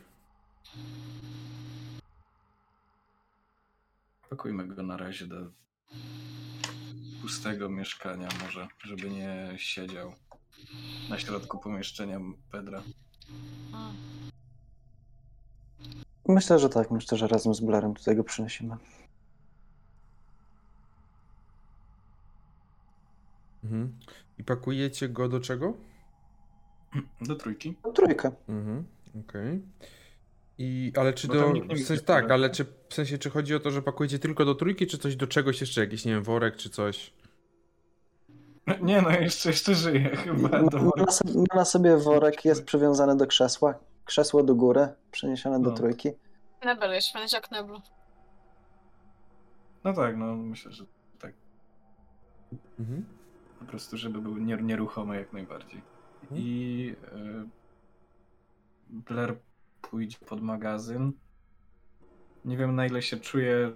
Pakujmy 4.30 4.68
go 4.68 4.84
na 4.84 4.98
razie 4.98 5.28
do 5.28 5.52
pustego 7.26 7.70
mieszkania 7.70 8.30
może, 8.44 8.68
żeby 8.84 9.10
nie 9.10 9.54
siedział 9.58 10.14
na 11.10 11.20
środku 11.20 11.58
pomieszczenia 11.60 12.20
Pedra. 12.52 12.84
A, 13.74 13.92
Myślę, 16.28 16.60
że 16.60 16.70
tak. 16.70 16.92
Myślę, 16.92 17.18
że 17.18 17.28
razem 17.28 17.54
z 17.54 17.60
Blarem 17.60 17.94
tutaj 17.94 18.16
go 18.16 18.24
przynosimy. 18.24 18.78
Mhm. 23.64 23.98
I 24.38 24.44
pakujecie 24.44 25.10
go 25.10 25.30
do 25.30 25.40
czego? 25.40 25.74
Do 27.22 27.36
trójki? 27.36 27.76
Trójkę. 27.96 28.32
Mhm. 28.50 28.86
Okej. 29.20 29.62
I, 30.58 30.92
ale 30.96 31.14
czy 31.14 31.28
do. 31.28 31.54
W 31.54 31.80
sensie, 31.80 32.04
tak, 32.04 32.32
ale 32.32 32.50
czy 32.50 32.66
w 32.90 32.94
sensie, 32.94 33.18
czy 33.18 33.30
chodzi 33.30 33.56
o 33.56 33.60
to, 33.60 33.72
że 33.72 33.82
pakujecie 33.82 34.20
tylko 34.20 34.46
do 34.46 34.56
trójki, 34.56 34.88
czy 34.88 34.98
coś 34.98 35.16
do 35.16 35.28
czegoś 35.28 35.62
jeszcze? 35.62 35.82
Jakiś, 35.82 36.06
nie 36.06 36.12
wiem, 36.14 36.24
worek 36.24 36.56
czy 36.56 36.70
coś? 36.70 37.14
Nie 38.82 39.02
no, 39.02 39.10
jeszcze, 39.10 39.50
jeszcze 39.50 39.76
żyje 39.76 40.16
chyba. 40.16 40.64
Do... 40.70 40.78
Ma 40.78 40.92
na, 41.06 41.12
sobie, 41.12 41.34
ma 41.34 41.56
na 41.56 41.66
sobie 41.66 41.98
worek, 41.98 42.46
jest 42.46 42.66
przywiązany 42.66 43.18
do 43.18 43.28
krzesła. 43.28 43.80
Krzesło 44.06 44.44
do 44.44 44.56
góry, 44.56 44.88
przeniesione 45.12 45.62
do 45.62 45.70
No. 45.70 45.76
trójki. 45.76 46.10
Nebel 46.66 46.92
jeszcze, 46.92 47.20
będzie 47.20 47.38
jak 47.38 47.52
Neblu. 47.52 47.82
No 49.84 49.94
tak, 49.94 50.18
no 50.18 50.36
myślę, 50.36 50.72
że 50.72 50.86
tak. 51.20 51.34
Mhm. 52.80 53.06
Po 53.60 53.66
prostu, 53.66 53.98
żeby 53.98 54.22
był 54.22 54.36
nier- 54.36 54.64
nieruchomy 54.64 55.16
jak 55.16 55.34
najbardziej. 55.34 55.82
Mhm. 56.24 56.42
I 56.42 56.96
y, 57.14 57.50
Blair 58.90 59.36
pójdzie 59.92 60.18
pod 60.26 60.42
magazyn. 60.42 61.12
Nie 62.46 62.58
wiem 62.58 62.76
na 62.76 62.86
ile 62.86 63.02
się 63.02 63.18
czuje 63.18 63.72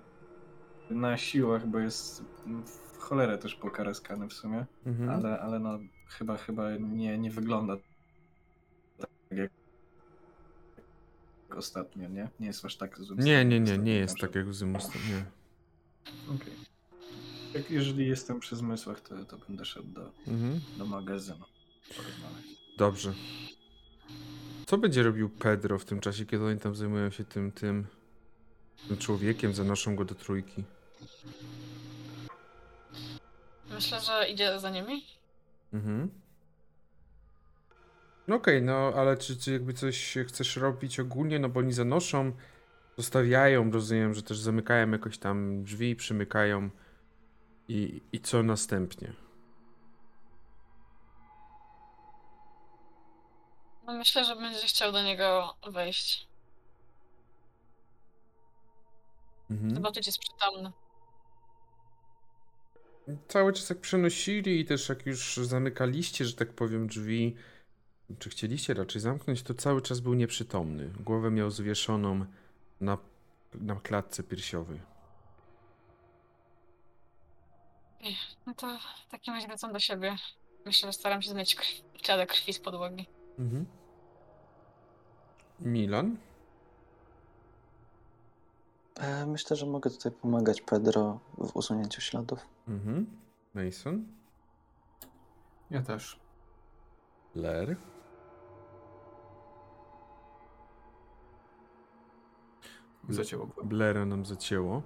na 0.90 1.18
siłach, 1.18 1.68
bo 1.68 1.80
jest 1.80 2.24
w 2.66 2.98
cholerę 2.98 3.38
też 3.38 3.56
pokaraskany 3.56 4.28
w 4.28 4.34
sumie, 4.34 4.66
Mhm. 4.86 5.10
ale, 5.10 5.40
ale 5.40 5.60
no 5.60 5.80
chyba 6.08 6.38
chyba 6.38 6.78
nie, 6.78 7.18
nie 7.18 7.32
wygląda 7.32 7.78
tak 8.98 9.10
jak 9.32 9.52
ostatnio, 11.58 12.10
nie? 12.10 12.30
Nie 12.40 12.48
jest 12.48 12.66
aż 12.66 12.76
tak 12.76 12.98
złym 13.00 13.20
Nie, 13.20 13.46
nie, 13.46 13.60
nie, 13.60 13.64
ostatnio, 13.64 13.84
nie 13.84 13.94
jest 13.96 14.18
tak 14.18 14.36
jak 14.36 14.54
Zymus. 14.54 14.88
Nie. 15.10 15.26
Okej. 16.36 16.54
Jak 17.54 17.72
jeżeli 17.72 18.08
jestem 18.08 18.40
przy 18.40 18.56
zmysłach, 18.56 19.02
to, 19.02 19.26
to 19.26 19.38
będę 19.38 19.66
szedł 19.66 19.88
do, 19.88 20.12
Mhm. 20.28 20.62
do 20.78 20.86
magazynu 20.86 21.46
porozmawiać. 21.98 22.46
Dobrze. 22.78 23.14
Co 24.70 24.78
będzie 24.78 25.04
robił 25.04 25.30
Pedro 25.30 25.80
w 25.80 25.86
tym 25.86 26.00
czasie, 26.00 26.26
kiedy 26.26 26.46
oni 26.46 26.60
tam 26.60 26.76
zajmują 26.76 27.10
się 27.10 27.24
tym, 27.24 27.52
tym, 27.52 27.88
tym 28.88 28.98
człowiekiem, 28.98 29.54
zanoszą 29.54 29.96
go 29.96 30.06
do 30.06 30.16
trójki? 30.16 30.64
Myślę, 33.70 34.02
że 34.02 34.30
idzie 34.30 34.60
za 34.60 34.70
nimi. 34.70 35.06
Mhm. 35.74 36.10
No 38.28 38.36
okej, 38.36 38.62
no 38.62 38.94
ale 38.96 39.18
czy, 39.18 39.38
czy 39.38 39.52
jakby 39.52 39.74
coś 39.74 40.18
chcesz 40.28 40.56
robić 40.56 41.00
ogólnie, 41.00 41.40
no 41.40 41.50
bo 41.50 41.60
oni 41.60 41.74
zanoszą, 41.74 42.32
zostawiają, 42.98 43.72
rozumiem, 43.72 44.14
że 44.14 44.24
też 44.24 44.40
zamykają 44.40 44.92
jakoś 44.92 45.18
tam 45.18 45.64
drzwi, 45.64 45.96
przymykają 45.96 46.70
i, 47.68 48.02
i 48.12 48.20
co 48.20 48.44
następnie? 48.44 49.14
Myślę, 53.94 54.26
że 54.26 54.36
będzie 54.36 54.68
chciał 54.68 54.92
do 54.92 55.04
niego 55.04 55.56
wejść. 55.68 56.28
Mhm. 59.52 59.76
Zobaczyć, 59.76 60.08
jest 60.08 60.20
przytomny. 60.20 60.72
Cały 63.28 63.54
czas 63.54 63.70
jak 63.70 63.80
przenosili 63.80 64.60
i 64.60 64.66
też 64.66 64.90
jak 64.90 65.06
już 65.06 65.38
zamykaliście, 65.38 66.26
że 66.26 66.34
tak 66.34 66.54
powiem, 66.54 66.88
drzwi, 66.88 67.36
czy 68.20 68.30
chcieliście 68.30 68.74
raczej 68.74 69.02
zamknąć, 69.02 69.44
to 69.44 69.54
cały 69.54 69.82
czas 69.82 70.00
był 70.00 70.14
nieprzytomny. 70.14 70.94
Głowę 71.00 71.32
miał 71.32 71.52
zwieszoną 71.52 72.26
na, 72.82 72.98
na 73.54 73.76
klatce 73.76 74.24
piersiowej. 74.24 74.82
No 78.46 78.54
to 78.54 78.80
w 79.08 79.12
takim 79.12 79.34
razie 79.34 79.48
wracam 79.48 79.74
do 79.74 79.80
siebie. 79.80 80.16
Myślę, 80.66 80.90
że 80.90 80.94
staram 80.94 81.22
się 81.22 81.30
zmyć 81.30 81.56
krw, 81.56 81.70
ślady 82.04 82.26
krwi 82.26 82.54
z 82.54 82.60
podłogi. 82.60 83.19
Mhm. 83.40 83.66
Milan? 85.60 86.18
E, 89.00 89.26
Myślę, 89.26 89.56
że 89.56 89.66
mogę 89.66 89.90
tutaj 89.90 90.12
pomagać 90.12 90.62
Pedro 90.62 91.20
w 91.38 91.56
usunięciu 91.56 92.02
śladów. 92.02 92.40
Mhm. 92.68 93.06
Mason? 93.54 94.06
Ja 95.70 95.82
też. 95.82 96.20
Blair? 97.36 97.78
Zacięło 103.10 103.46
głowę. 103.46 103.70
Blaira 103.70 104.06
nam 104.06 104.26
zacięło, 104.26 104.82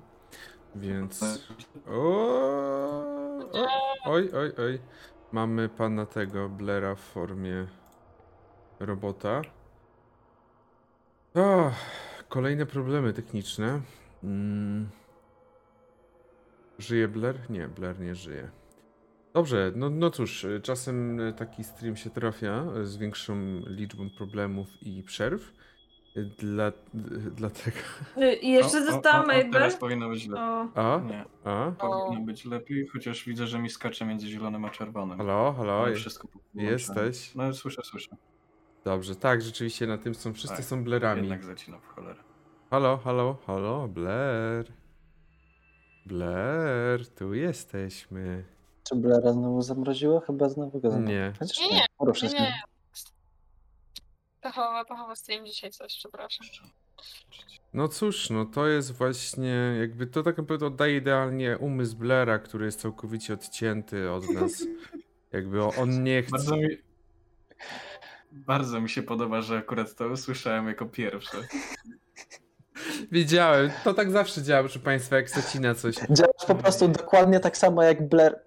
więc... 0.75 1.23
O, 1.87 1.93
o, 3.53 3.67
oj, 4.05 4.31
oj, 4.33 4.51
oj. 4.57 4.79
Mamy 5.31 5.69
pana 5.69 6.05
tego 6.05 6.49
Blaira 6.49 6.95
w 6.95 6.99
formie 6.99 7.67
robota. 8.85 9.41
O, 11.35 11.71
kolejne 12.29 12.65
problemy 12.65 13.13
techniczne. 13.13 13.81
Mm. 14.23 14.89
Żyje 16.79 17.07
Blair? 17.07 17.49
Nie, 17.49 17.67
Blair 17.67 17.99
nie 17.99 18.15
żyje. 18.15 18.49
Dobrze, 19.33 19.71
no, 19.75 19.89
no 19.89 20.09
cóż, 20.09 20.43
y, 20.43 20.61
czasem 20.61 21.19
y, 21.19 21.33
taki 21.33 21.63
stream 21.63 21.95
się 21.95 22.09
trafia 22.09 22.65
y, 22.77 22.85
z 22.85 22.97
większą 22.97 23.35
liczbą 23.67 24.09
problemów 24.17 24.67
i 24.81 25.03
przerw. 25.03 25.53
Dla, 26.37 26.71
dlatego. 27.35 27.77
I 28.41 28.51
jeszcze 28.51 28.77
O, 28.77 28.85
została 28.85 29.25
Teraz 29.51 29.75
powinno 29.75 30.09
być 30.09 30.27
lepiej. 30.27 30.43
O, 30.43 30.69
A? 30.75 30.99
Nie, 30.99 31.25
A? 31.43 31.71
powinno 31.71 32.25
być 32.25 32.45
lepiej, 32.45 32.87
chociaż 32.87 33.25
widzę, 33.25 33.47
że 33.47 33.59
mi 33.59 33.69
skacze 33.69 34.05
między 34.05 34.27
zielonym 34.27 34.65
a 34.65 34.69
czerwonym. 34.69 35.17
Halo, 35.17 35.53
halo, 35.57 35.93
wszystko 35.95 36.27
jesteś? 36.53 37.35
No 37.35 37.53
słyszę, 37.53 37.81
słyszę. 37.83 38.15
Dobrze, 38.83 39.15
tak, 39.15 39.41
rzeczywiście 39.41 39.87
na 39.87 39.97
tym 39.97 40.15
są, 40.15 40.33
wszyscy 40.33 40.57
Tak, 40.57 40.65
są 40.65 40.83
Blerami. 40.83 41.21
Jednak 41.21 41.43
zacina 41.43 41.79
w 41.79 41.87
cholerę. 41.87 42.23
Halo, 42.69 42.97
halo, 42.97 43.37
halo, 43.47 43.87
Blair. 43.87 44.73
Blair, 46.05 47.07
tu 47.15 47.33
jesteśmy. 47.33 48.43
Czy 48.83 48.95
Blara 48.95 49.33
znowu 49.33 49.61
zamroziło? 49.61 50.19
Chyba 50.19 50.49
znowu 50.49 50.79
go 50.79 50.91
zamroziło. 50.91 51.19
Nie. 51.19 51.33
Chociaż 51.39 51.59
Nie, 51.59 51.75
nie, 51.75 51.85
poruszę 51.97 52.27
Nie, 52.27 52.33
nie. 52.33 52.61
Pechowa, 54.41 54.85
pechowa 54.85 55.15
stream 55.15 55.45
dzisiaj 55.45 55.71
coś, 55.71 55.97
przepraszam. 55.97 56.47
No 57.73 57.87
cóż, 57.87 58.29
no 58.29 58.45
to 58.45 58.67
jest 58.67 58.91
właśnie, 58.91 59.75
jakby 59.79 60.07
to 60.07 60.23
tak 60.23 60.37
naprawdę 60.37 60.65
oddaje 60.65 60.97
idealnie 60.97 61.57
umysł 61.57 61.97
Blaira, 61.97 62.39
który 62.39 62.65
jest 62.65 62.81
całkowicie 62.81 63.33
odcięty 63.33 64.11
od 64.11 64.29
nas. 64.29 64.65
Jakby 65.31 65.63
on 65.63 66.03
nie 66.03 66.21
chce. 66.23 66.31
Bardzo 66.31 66.57
mi, 66.57 66.67
bardzo 68.33 68.81
mi 68.81 68.89
się 68.89 69.03
podoba, 69.03 69.41
że 69.41 69.57
akurat 69.57 69.95
to 69.95 70.07
usłyszałem 70.07 70.67
jako 70.67 70.85
pierwsze. 70.85 71.37
Wiedziałem, 73.11 73.71
to 73.83 73.93
tak 73.93 74.11
zawsze 74.11 74.43
działa, 74.43 74.63
proszę 74.63 74.79
Państwa, 74.79 75.15
jak 75.15 75.29
zacina 75.29 75.75
coś. 75.75 75.95
Działasz 75.95 76.45
po 76.47 76.55
prostu 76.55 76.87
dokładnie 76.87 77.39
tak 77.39 77.57
samo 77.57 77.83
jak 77.83 78.09
Blair. 78.09 78.39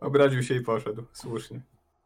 Obraził 0.00 0.42
się 0.42 0.54
i 0.54 0.60
poszedł. 0.60 1.04
Słusznie. 1.12 1.60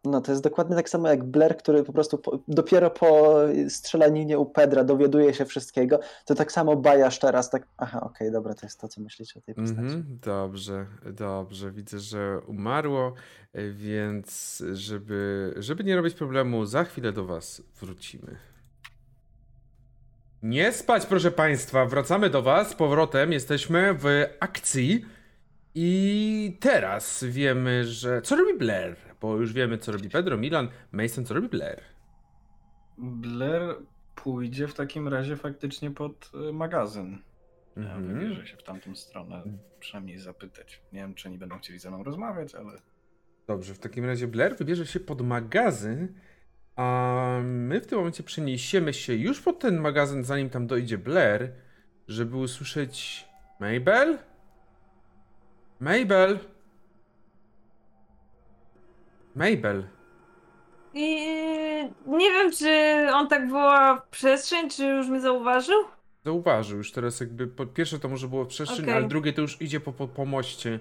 No 0.06 0.20
to 0.20 0.32
jest 0.32 0.42
dokładnie 0.42 0.76
tak 0.76 0.88
samo 0.88 1.08
jak 1.08 1.24
Blair, 1.24 1.56
który 1.56 1.84
po 1.84 1.92
prostu 1.92 2.18
po, 2.18 2.38
dopiero 2.48 2.90
po 2.90 3.34
strzelaninie 3.68 4.38
u 4.38 4.46
Pedra 4.46 4.84
dowiaduje 4.84 5.34
się 5.34 5.44
wszystkiego. 5.44 6.00
To 6.24 6.34
tak 6.34 6.52
samo 6.52 6.76
Bajasz 6.76 7.18
teraz, 7.18 7.50
tak. 7.50 7.66
Aha, 7.76 8.00
okej, 8.00 8.32
dobra, 8.32 8.54
to 8.54 8.66
jest 8.66 8.80
to, 8.80 8.88
co 8.88 9.00
myślicie 9.00 9.40
o 9.40 9.42
tej 9.42 9.54
postaci. 9.54 9.80
Mhm, 9.80 10.18
dobrze, 10.22 10.86
dobrze. 11.12 11.70
Widzę, 11.72 11.98
że 11.98 12.40
umarło, 12.46 13.14
e, 13.52 13.70
więc 13.70 14.62
żeby, 14.72 15.54
żeby 15.56 15.84
nie 15.84 15.96
robić 15.96 16.14
problemu, 16.14 16.64
za 16.64 16.84
chwilę 16.84 17.12
do 17.12 17.24
Was 17.24 17.62
wrócimy. 17.80 18.36
Nie 20.42 20.72
spać, 20.72 21.06
proszę 21.06 21.30
Państwa. 21.30 21.86
Wracamy 21.86 22.30
do 22.30 22.42
Was 22.42 22.70
z 22.70 22.74
powrotem. 22.74 23.32
Jesteśmy 23.32 23.94
w 23.94 24.06
akcji. 24.40 25.04
I 25.74 26.56
teraz 26.60 27.24
wiemy, 27.24 27.84
że. 27.84 28.22
Co 28.22 28.36
robi 28.36 28.58
Blair? 28.58 28.96
Bo 29.20 29.36
już 29.36 29.52
wiemy, 29.52 29.78
co 29.78 29.92
robi 29.92 30.10
Pedro, 30.10 30.36
Milan, 30.36 30.68
Mason, 30.92 31.24
co 31.24 31.34
robi 31.34 31.48
Blair. 31.48 31.80
Blair 32.98 33.76
pójdzie 34.14 34.68
w 34.68 34.74
takim 34.74 35.08
razie 35.08 35.36
faktycznie 35.36 35.90
pod 35.90 36.30
y, 36.48 36.52
magazyn. 36.52 37.18
Ja 37.76 37.82
Mhm. 37.82 38.06
wybierze 38.18 38.46
się 38.46 38.56
w 38.56 38.62
tamtą 38.62 38.94
stronę, 38.96 39.42
przynajmniej 39.80 40.18
zapytać. 40.18 40.80
Nie 40.92 41.00
wiem, 41.00 41.14
czy 41.14 41.28
oni 41.28 41.38
będą 41.38 41.58
chcieli 41.58 41.78
ze 41.78 41.88
mną 41.90 42.04
rozmawiać, 42.04 42.54
ale 42.54 42.72
Dobrze, 43.46 43.74
w 43.74 43.78
takim 43.78 44.04
razie 44.04 44.26
Blair 44.28 44.56
wybierze 44.56 44.86
się 44.86 45.00
pod 45.00 45.20
magazyn, 45.22 46.08
a 46.76 47.38
my 47.44 47.80
w 47.80 47.86
tym 47.86 47.98
momencie 47.98 48.22
przeniesiemy 48.22 48.94
się 48.94 49.14
już 49.14 49.40
pod 49.40 49.58
ten 49.58 49.80
magazyn, 49.80 50.24
zanim 50.24 50.50
tam 50.50 50.66
dojdzie 50.66 50.98
Blair, 50.98 51.52
żeby 52.08 52.36
usłyszeć 52.36 53.24
Mabel? 53.60 54.18
Mabel? 55.80 56.38
Mabel. 59.36 59.84
I 60.94 61.14
nie 62.06 62.30
wiem, 62.30 62.52
czy 62.52 62.70
on 63.12 63.28
tak 63.28 63.50
woła 63.50 63.96
w 63.96 64.08
przestrzeń, 64.08 64.70
czy 64.70 64.84
już 64.86 65.08
mnie 65.08 65.20
zauważył? 65.20 65.84
Zauważył 66.24 66.78
już 66.78 66.92
teraz 66.92 67.20
jakby, 67.20 67.46
po 67.46 67.66
pierwsze 67.66 67.98
to 67.98 68.08
może 68.08 68.28
było 68.28 68.44
w 68.44 68.48
przestrzeń, 68.48 68.84
Okej. 68.84 68.94
ale 68.94 69.08
drugie 69.08 69.32
to 69.32 69.40
już 69.42 69.62
idzie 69.62 69.80
po, 69.80 69.92
po, 69.92 70.08
po 70.08 70.24
moście, 70.24 70.80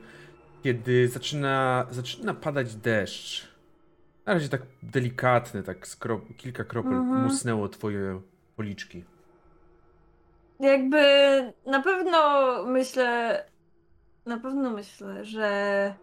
kiedy 0.63 1.07
zaczyna, 1.07 1.85
zaczyna 1.91 2.33
padać 2.33 2.75
deszcz. 2.75 3.47
Na 4.25 4.33
razie 4.33 4.49
tak 4.49 4.61
delikatny, 4.83 5.63
tak 5.63 5.87
z 5.87 5.95
krop, 5.95 6.21
kilka 6.37 6.63
kropel 6.63 6.93
Mhm. 6.93 7.23
musnęło 7.23 7.69
twoje 7.69 8.21
policzki. 8.55 9.03
Jakby 10.59 11.01
na 11.65 11.81
pewno 11.81 12.41
myślę, 12.65 13.43
na 14.25 14.37
pewno 14.39 14.69
myślę, 14.69 15.25
że 15.25 15.93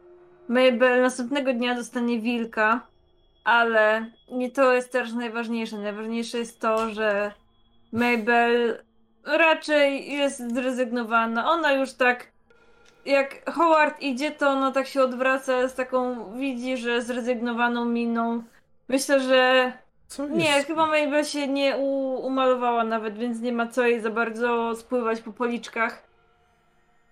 Mabel 0.49 1.03
następnego 1.03 1.53
dnia 1.53 1.75
dostanie 1.75 2.21
wilka, 2.21 2.87
ale 3.45 4.07
nie 4.31 4.51
to 4.51 4.73
jest 4.73 4.93
też 4.93 5.13
najważniejsze. 5.13 5.79
Najważniejsze 5.79 6.39
jest 6.39 6.61
to, 6.61 6.91
że 6.91 7.33
Mabel 7.93 8.83
raczej 9.25 10.13
jest 10.13 10.55
zrezygnowana. 10.55 11.51
Ona 11.51 11.73
już 11.73 11.93
tak, 11.93 12.33
jak 13.07 13.51
Howard 13.51 14.01
idzie, 14.03 14.31
to 14.31 14.49
ona 14.49 14.73
tak 14.73 14.87
się 14.87 15.03
odwraca 15.03 15.69
z 15.69 15.75
taką, 15.75 16.33
widzi, 16.39 16.77
że 16.77 17.03
zrezygnowaną 17.03 17.85
miną. 17.85 18.43
Myślę, 18.89 19.21
że 19.21 19.73
nie, 20.31 20.65
chyba 20.65 20.87
Mabel 20.87 21.25
się 21.25 21.49
nie 21.49 21.77
umalowała 22.23 22.85
nawet, 22.85 23.19
więc 23.19 23.41
nie 23.41 23.53
ma 23.53 23.67
co 23.67 23.87
jej 23.87 24.01
za 24.01 24.11
bardzo 24.11 24.77
spływać 24.77 25.21
po 25.21 25.33
policzkach. 25.33 26.03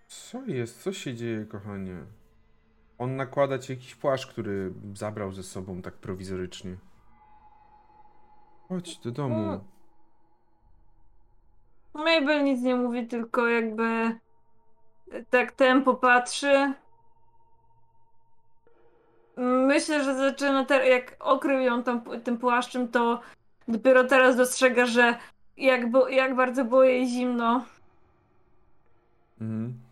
Co 0.09 0.39
jest? 0.47 0.82
Co 0.82 0.93
się 0.93 1.15
dzieje, 1.15 1.44
kochanie? 1.44 1.97
On 3.01 3.16
nakłada 3.16 3.59
ci 3.59 3.72
jakiś 3.72 3.94
płaszcz, 3.94 4.27
który 4.27 4.72
zabrał 4.94 5.32
ze 5.32 5.43
sobą 5.43 5.82
tak 5.82 5.94
prowizorycznie. 5.94 6.77
Chodź 8.68 8.98
do 8.98 9.10
domu. 9.10 9.43
Mm. 9.43 9.60
Mabel 11.94 12.44
nic 12.44 12.62
nie 12.62 12.77
mówi, 12.77 13.06
tylko 13.06 13.47
jakby 13.48 14.18
tak 15.31 15.52
tempo 15.52 15.94
patrzy. 15.94 16.72
Myślę, 19.36 20.05
że 20.05 20.14
zaczyna 20.14 20.64
teraz, 20.64 20.89
jak 20.89 21.16
okrył 21.20 21.60
ją 21.60 21.82
tam, 21.82 22.02
tym 22.24 22.39
płaszczem, 22.39 22.89
to 22.89 23.20
dopiero 23.68 24.05
teraz 24.05 24.36
dostrzega, 24.36 24.86
że 24.86 25.18
jak, 25.56 25.90
bo, 25.90 26.09
jak 26.09 26.36
bardzo 26.36 26.64
było 26.64 26.85
jej 26.85 27.09
zimno. 27.09 27.64
Mhm. 29.40 29.90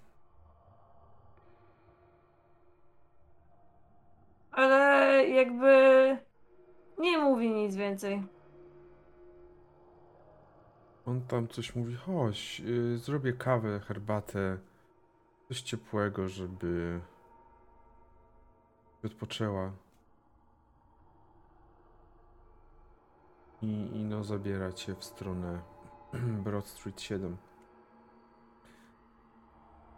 Ale 4.59 5.29
jakby 5.29 6.17
nie 6.99 7.19
mówi 7.19 7.51
nic 7.51 7.77
więcej. 7.77 8.23
On 11.07 11.21
tam 11.21 11.49
coś 11.49 11.75
mówi, 11.75 11.95
chodź, 11.95 12.61
yy, 12.61 12.99
zrobię 12.99 13.33
kawę, 13.33 13.81
herbatę, 13.81 14.59
coś 15.49 15.61
ciepłego, 15.61 16.29
żeby 16.29 17.01
odpoczęła. 19.05 19.73
I, 23.63 23.67
I 23.93 24.05
no 24.05 24.25
zabiera 24.25 24.73
cię 24.73 24.95
w 24.95 25.05
stronę 25.05 25.61
Broad 26.45 26.67
Street 26.67 27.01
7. 27.01 27.37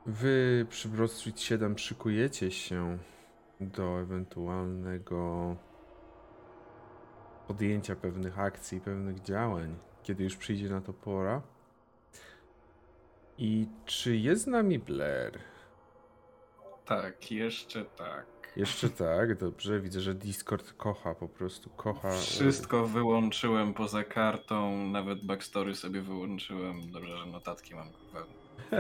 Wy 0.07 0.67
przy 0.69 0.89
Broad 0.89 1.11
Street 1.11 1.41
7 1.41 1.79
szykujecie 1.79 2.51
się 2.51 2.99
do 3.61 4.01
ewentualnego 4.01 5.57
podjęcia 7.49 7.97
pewnych 7.97 8.39
akcji, 8.39 8.81
pewnych 8.81 9.23
działań, 9.23 9.77
kiedy 10.03 10.25
już 10.25 10.37
przyjdzie 10.37 10.69
na 10.69 10.81
to 10.81 10.93
pora. 10.93 11.43
I 13.39 13.67
czy 13.85 14.17
jest 14.17 14.43
z 14.43 14.47
nami 14.47 14.79
Blair? 14.79 15.39
tak, 16.87 17.31
jeszcze 17.33 17.85
tak. 17.85 18.27
Jeszcze 18.57 18.89
tak, 18.89 19.39
dobrze. 19.39 19.81
Widzę, 19.81 20.01
że 20.01 20.15
Discord 20.15 20.73
kocha, 20.73 21.15
po 21.15 21.29
prostu 21.29 21.71
kocha. 21.71 22.09
e, 22.09 22.13
Wszystko 22.19 22.87
wyłączyłem 22.87 23.75
poza 23.75 24.05
kartą, 24.05 24.87
nawet 24.87 25.25
backstory 25.27 25.75
sobie 25.75 26.03
wyłączyłem. 26.03 26.91
Dobrze, 26.93 27.17
że 27.17 27.27
notatki 27.27 27.75
mam 27.75 27.89
kurwa 27.93 28.27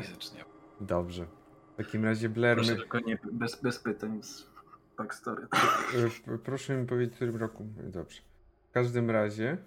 fizycznie. 0.02 0.44
Dobrze. 0.80 1.26
W 1.74 1.76
takim 1.76 2.04
razie 2.04 2.28
Blair, 2.28 2.56
Proszę 2.56 2.72
my, 2.72 2.78
tylko 2.78 3.00
nie, 3.00 3.18
bez, 3.32 3.62
bez 3.62 3.78
pytań 3.78 4.20
backstory. 5.00 5.46
proszę 6.44 6.76
mi 6.76 6.86
powiedzieć, 6.86 7.12
w 7.12 7.16
którym 7.16 7.36
roku. 7.36 7.66
Dobrze. 7.84 8.20
W 8.70 8.72
każdym 8.72 9.10
razie 9.10 9.58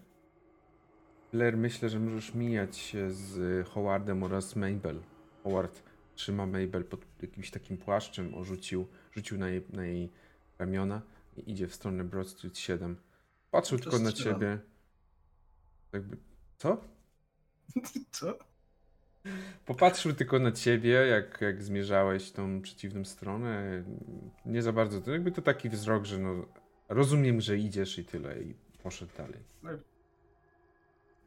Blair, 1.31 1.57
myślę, 1.57 1.89
że 1.89 1.99
możesz 1.99 2.33
mijać 2.33 2.77
się 2.77 3.11
z 3.11 3.67
Howardem 3.67 4.23
oraz 4.23 4.55
Mabel. 4.55 4.99
Howard 5.43 5.83
trzyma 6.15 6.45
Mabel 6.45 6.83
pod 6.85 7.05
jakimś 7.21 7.51
takim 7.51 7.77
płaszczem, 7.77 8.35
orzucił, 8.35 8.87
rzucił 9.11 9.37
na 9.37 9.49
jej, 9.49 9.65
na 9.69 9.85
jej 9.85 10.11
ramiona 10.59 11.01
i 11.37 11.51
idzie 11.51 11.67
w 11.67 11.75
stronę 11.75 12.03
Broad 12.03 12.27
Street 12.27 12.57
7. 12.57 12.97
Patrzył 13.51 13.79
tylko 13.79 13.99
na 13.99 14.11
ciebie. 14.11 14.59
Jakby, 15.93 16.17
co? 16.57 16.81
Co? 18.11 18.37
Popatrzył 19.65 20.13
tylko 20.13 20.39
na 20.39 20.51
ciebie, 20.51 20.91
jak, 20.91 21.41
jak 21.41 21.63
zmierzałeś 21.63 22.31
tą 22.31 22.61
przeciwną 22.61 23.05
stronę. 23.05 23.83
Nie 24.45 24.61
za 24.61 24.71
bardzo. 24.71 25.01
To 25.01 25.11
jakby 25.11 25.31
to 25.31 25.41
taki 25.41 25.69
wzrok, 25.69 26.05
że 26.05 26.19
no, 26.19 26.45
rozumiem, 26.89 27.41
że 27.41 27.57
idziesz 27.57 27.99
i 27.99 28.05
tyle. 28.05 28.41
I 28.41 28.53
poszedł 28.83 29.11
dalej. 29.17 29.39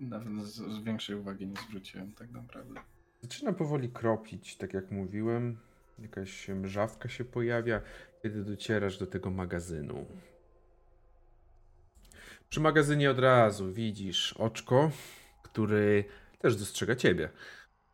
Nawet 0.01 0.45
z, 0.45 0.55
z 0.55 0.83
większej 0.83 1.17
uwagi 1.17 1.47
nie 1.47 1.57
zwróciłem 1.69 2.13
tak 2.13 2.31
naprawdę. 2.31 2.81
Zaczyna 3.23 3.53
powoli 3.53 3.89
kropić, 3.89 4.57
tak 4.57 4.75
jak 4.75 4.91
mówiłem. 4.91 5.59
Jakaś 5.99 6.49
mrzawka 6.49 7.09
się 7.09 7.25
pojawia, 7.25 7.81
kiedy 8.23 8.45
docierasz 8.45 8.99
do 8.99 9.07
tego 9.07 9.31
magazynu. 9.31 10.07
Przy 12.49 12.61
magazynie 12.61 13.11
od 13.11 13.19
razu 13.19 13.73
widzisz 13.73 14.33
oczko, 14.33 14.91
który 15.43 16.05
też 16.39 16.57
dostrzega 16.57 16.97
ciebie. 16.97 17.29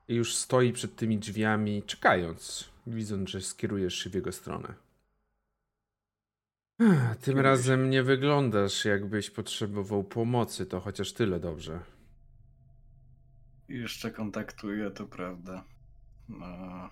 Już 0.09 0.35
stoi 0.35 0.73
przed 0.73 0.97
tymi 0.97 1.19
drzwiami, 1.19 1.83
czekając, 1.83 2.71
widząc, 2.87 3.31
że 3.31 3.41
skierujesz 3.41 3.95
się 3.95 4.11
w 4.11 4.15
jego 4.15 4.33
stronę. 4.33 4.75
Ech, 6.81 7.17
Tym 7.17 7.39
razem 7.39 7.91
nie 7.91 8.03
wyglądasz, 8.03 8.85
jakbyś 8.85 9.31
potrzebował 9.31 10.05
pomocy, 10.05 10.67
to 10.67 10.81
chociaż 10.81 11.13
tyle 11.13 11.41
dobrze. 11.41 11.81
Jeszcze 13.69 14.11
kontaktuję, 14.11 14.91
to 14.91 15.07
prawda. 15.07 15.65
No. 16.29 16.91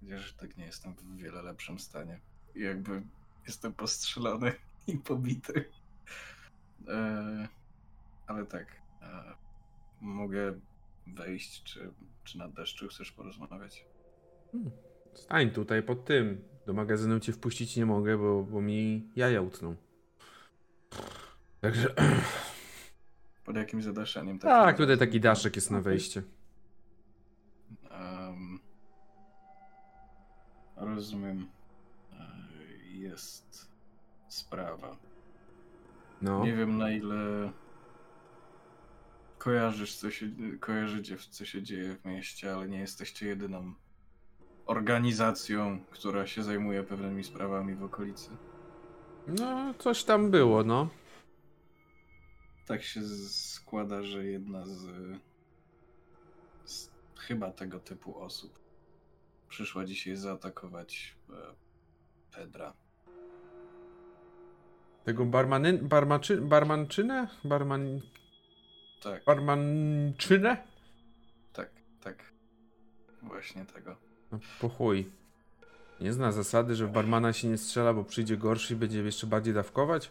Chociaż 0.00 0.32
tak 0.32 0.56
nie 0.56 0.64
jestem 0.64 0.94
w 0.94 1.16
wiele 1.16 1.42
lepszym 1.42 1.78
stanie. 1.78 2.20
Jakby 2.54 3.02
jestem 3.46 3.72
postrzelony 3.72 4.52
i 4.86 4.98
pobity. 4.98 5.64
E, 6.88 7.48
ale 8.26 8.46
tak. 8.46 8.66
E, 9.02 9.34
mogę 10.00 10.54
wejść, 11.06 11.62
czy, 11.62 11.90
czy 12.24 12.38
na 12.38 12.48
deszczu 12.48 12.88
chcesz 12.88 13.12
porozmawiać? 13.12 13.84
Hmm. 14.52 14.70
Stań 15.14 15.50
tutaj 15.50 15.82
pod 15.82 16.04
tym. 16.04 16.44
Do 16.66 16.72
magazynu 16.72 17.20
cię 17.20 17.32
wpuścić 17.32 17.76
nie 17.76 17.86
mogę, 17.86 18.18
bo, 18.18 18.42
bo 18.42 18.60
mi 18.60 19.08
jaja 19.16 19.40
utną. 19.42 19.76
Także. 21.60 21.94
Pod 23.44 23.56
jakim 23.56 23.82
zadaszeniem? 23.82 24.38
Tak, 24.38 24.76
tutaj 24.76 24.98
taki 24.98 25.20
daszek 25.20 25.56
jest 25.56 25.70
na 25.70 25.80
wejście. 25.80 26.22
Em, 27.90 28.58
rozumiem. 30.76 31.46
E, 32.12 32.26
Jest 32.92 33.68
sprawa. 34.28 34.96
No. 36.22 36.44
Nie 36.44 36.52
wiem 36.52 36.78
na 36.78 36.90
ile 36.90 37.52
kojarzysz, 39.44 39.96
co 39.96 40.10
się, 40.10 40.30
kojarzycie, 40.60 41.16
co 41.30 41.44
się 41.44 41.62
dzieje 41.62 41.96
w 41.96 42.04
mieście, 42.04 42.54
ale 42.54 42.68
nie 42.68 42.78
jesteście 42.78 43.26
jedyną 43.26 43.74
organizacją, 44.66 45.80
która 45.90 46.26
się 46.26 46.42
zajmuje 46.42 46.82
pewnymi 46.82 47.24
sprawami 47.24 47.74
w 47.74 47.82
okolicy. 47.82 48.30
No, 49.26 49.74
coś 49.78 50.04
tam 50.04 50.30
było, 50.30 50.64
no. 50.64 50.88
Tak 52.66 52.82
się 52.82 53.00
składa, 53.28 54.02
że 54.02 54.24
jedna 54.24 54.66
z, 54.66 54.80
z 56.64 56.90
chyba 57.16 57.50
tego 57.50 57.80
typu 57.80 58.18
osób 58.18 58.58
przyszła 59.48 59.84
dzisiaj 59.84 60.16
zaatakować 60.16 61.16
e, 61.30 61.32
Pedra. 62.36 62.72
Tego 65.04 65.24
barmany, 65.24 65.72
barmaczy, 65.72 66.40
barmanczynę? 66.40 67.28
Barman, 67.44 68.00
Tak, 69.04 69.24
barmanczynę? 69.24 70.56
tak, 71.52 71.70
tak. 72.00 72.32
Właśnie 73.22 73.64
tego. 73.64 73.96
No, 74.32 74.38
po 74.60 74.68
chuj. 74.68 75.10
Nie 76.00 76.12
zna 76.12 76.32
zasady, 76.32 76.74
że 76.74 76.86
w 76.86 76.92
barmana 76.92 77.32
się 77.32 77.48
nie 77.48 77.58
strzela, 77.58 77.94
bo 77.94 78.04
przyjdzie 78.04 78.36
gorszy 78.36 78.74
i 78.74 78.76
będzie 78.76 79.02
jeszcze 79.02 79.26
bardziej 79.26 79.54
dawkować? 79.54 80.10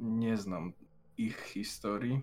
Nie 0.00 0.36
znam 0.36 0.72
ich 1.18 1.40
historii 1.40 2.22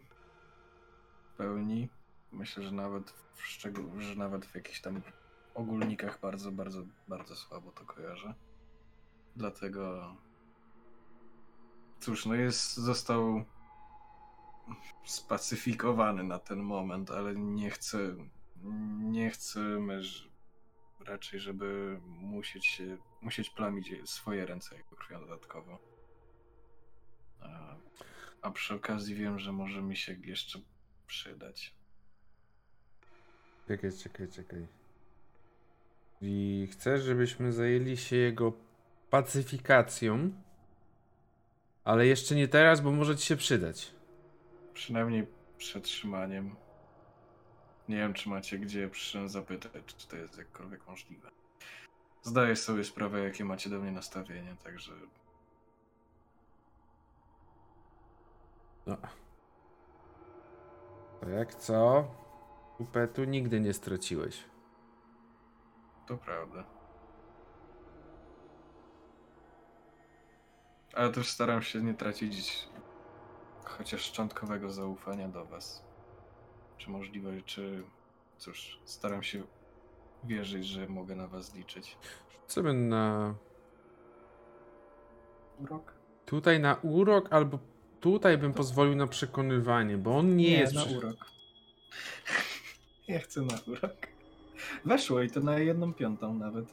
w 1.23 1.37
pełni. 1.37 1.89
Myślę, 2.31 2.63
że 2.63 2.71
nawet 2.71 3.13
w 3.35 3.45
szczegół, 3.45 4.01
że 4.01 4.15
nawet 4.15 4.45
w 4.45 4.55
jakichś 4.55 4.81
tam 4.81 5.01
ogólnikach 5.53 6.19
bardzo, 6.19 6.51
bardzo, 6.51 6.83
bardzo 7.07 7.35
słabo 7.35 7.71
to 7.71 7.85
kojarzę. 7.85 8.33
Dlatego 9.35 10.15
cóż, 11.99 12.25
no 12.25 12.35
jest, 12.35 12.75
został 12.75 13.45
spacyfikowany 15.05 16.23
na 16.23 16.39
ten 16.39 16.59
moment, 16.59 17.11
ale 17.11 17.35
nie 17.35 17.69
chcę, 17.69 18.15
nie 18.99 19.29
chcemy 19.29 20.01
raczej, 20.99 21.39
żeby 21.39 21.99
musieć 22.05 22.65
się, 22.65 22.97
musieć 23.21 23.49
plamić 23.49 23.91
swoje 24.05 24.45
ręce 24.45 24.75
jego 24.75 24.95
krwią 24.95 25.19
dodatkowo. 25.19 25.79
A, 27.41 27.75
a 28.41 28.51
przy 28.51 28.75
okazji 28.75 29.15
wiem, 29.15 29.39
że 29.39 29.51
może 29.51 29.81
mi 29.81 29.95
się 29.95 30.15
jeszcze 30.23 30.59
przydać. 31.07 31.73
Czekaj, 33.67 33.91
czekaj, 34.03 34.27
czekaj. 34.27 34.67
I 36.21 36.67
chcesz, 36.71 37.03
żebyśmy 37.03 37.53
zajęli 37.53 37.97
się 37.97 38.15
jego 38.15 38.53
pacyfikacją, 39.09 40.31
ale 41.83 42.07
jeszcze 42.07 42.35
nie 42.35 42.47
teraz, 42.47 42.81
bo 42.81 42.91
może 42.91 43.17
ci 43.17 43.25
się 43.25 43.35
przydać. 43.35 43.98
Przynajmniej 44.79 45.27
przetrzymaniem. 45.57 46.55
Nie 47.89 47.97
wiem, 47.97 48.13
czy 48.13 48.29
macie 48.29 48.59
gdzie 48.59 48.89
przyszedłem 48.89 49.29
zapytać, 49.29 49.83
czy 49.85 50.07
to 50.07 50.15
jest 50.15 50.37
jakkolwiek 50.37 50.87
możliwe. 50.87 51.31
Zdaję 52.21 52.55
sobie 52.55 52.83
sprawę, 52.83 53.23
jakie 53.23 53.45
macie 53.45 53.69
do 53.69 53.79
mnie 53.79 53.91
nastawienie, 53.91 54.55
także 54.63 54.91
No. 58.85 58.97
To 61.21 61.29
jak 61.29 61.55
co? 61.55 62.07
Upetu 62.77 63.23
nigdy 63.23 63.59
nie 63.59 63.73
straciłeś. 63.73 64.43
to 66.07 66.17
prawda. 66.17 66.63
Ale 70.93 71.11
też 71.11 71.29
staram 71.29 71.61
się 71.61 71.81
nie 71.81 71.93
tracić 71.93 72.69
chociaż 73.77 74.01
szczątkowego 74.01 74.71
zaufania 74.71 75.27
do 75.27 75.45
was. 75.45 75.83
Czy 76.77 76.89
możliwe, 76.89 77.41
czy 77.41 77.83
cóż, 78.37 78.79
staram 78.85 79.23
się 79.23 79.43
wierzyć, 80.23 80.65
że 80.65 80.87
mogę 80.87 81.15
na 81.15 81.27
was 81.27 81.55
liczyć. 81.55 81.97
Rzucamy 82.31 82.73
na... 82.73 83.35
Urok? 85.59 85.93
Tutaj 86.25 86.59
na 86.59 86.75
urok, 86.81 87.33
albo 87.33 87.59
tutaj 87.99 88.37
bym 88.37 88.53
pozwolił 88.53 88.95
na 88.95 89.07
przekonywanie, 89.07 89.97
bo 89.97 90.17
on 90.17 90.35
nie, 90.35 90.59
jest... 90.59 90.73
na 90.73 90.85
przy- 90.85 90.97
urok. 90.97 91.15
Ja 93.07 93.19
chcę 93.19 93.41
na 93.41 93.55
urok. 93.67 93.95
Weszło 94.85 95.21
i 95.21 95.29
to 95.29 95.39
na 95.39 95.59
jedną 95.59 95.93
piątą 95.93 96.33
nawet. 96.33 96.65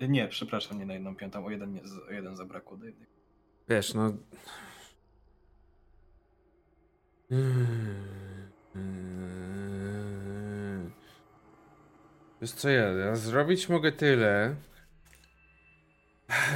Nie, 0.00 0.28
przepraszam, 0.28 0.78
nie 0.78 0.86
na 0.86 0.94
jedną 0.94 1.16
piątą, 1.16 1.46
o 1.46 1.50
jeden, 1.50 1.72
nie, 1.72 1.80
o 2.08 2.12
jeden 2.12 2.36
zabrakło 2.36 2.76
do 2.76 2.86
jednej. 2.86 3.06
Wiesz, 3.68 3.94
no... 3.94 4.12
Wiesz 12.40 12.52
co 12.54 12.68
ja, 12.68 12.82
ja 12.82 13.16
zrobić 13.16 13.68
mogę 13.68 13.92
tyle, 13.92 14.56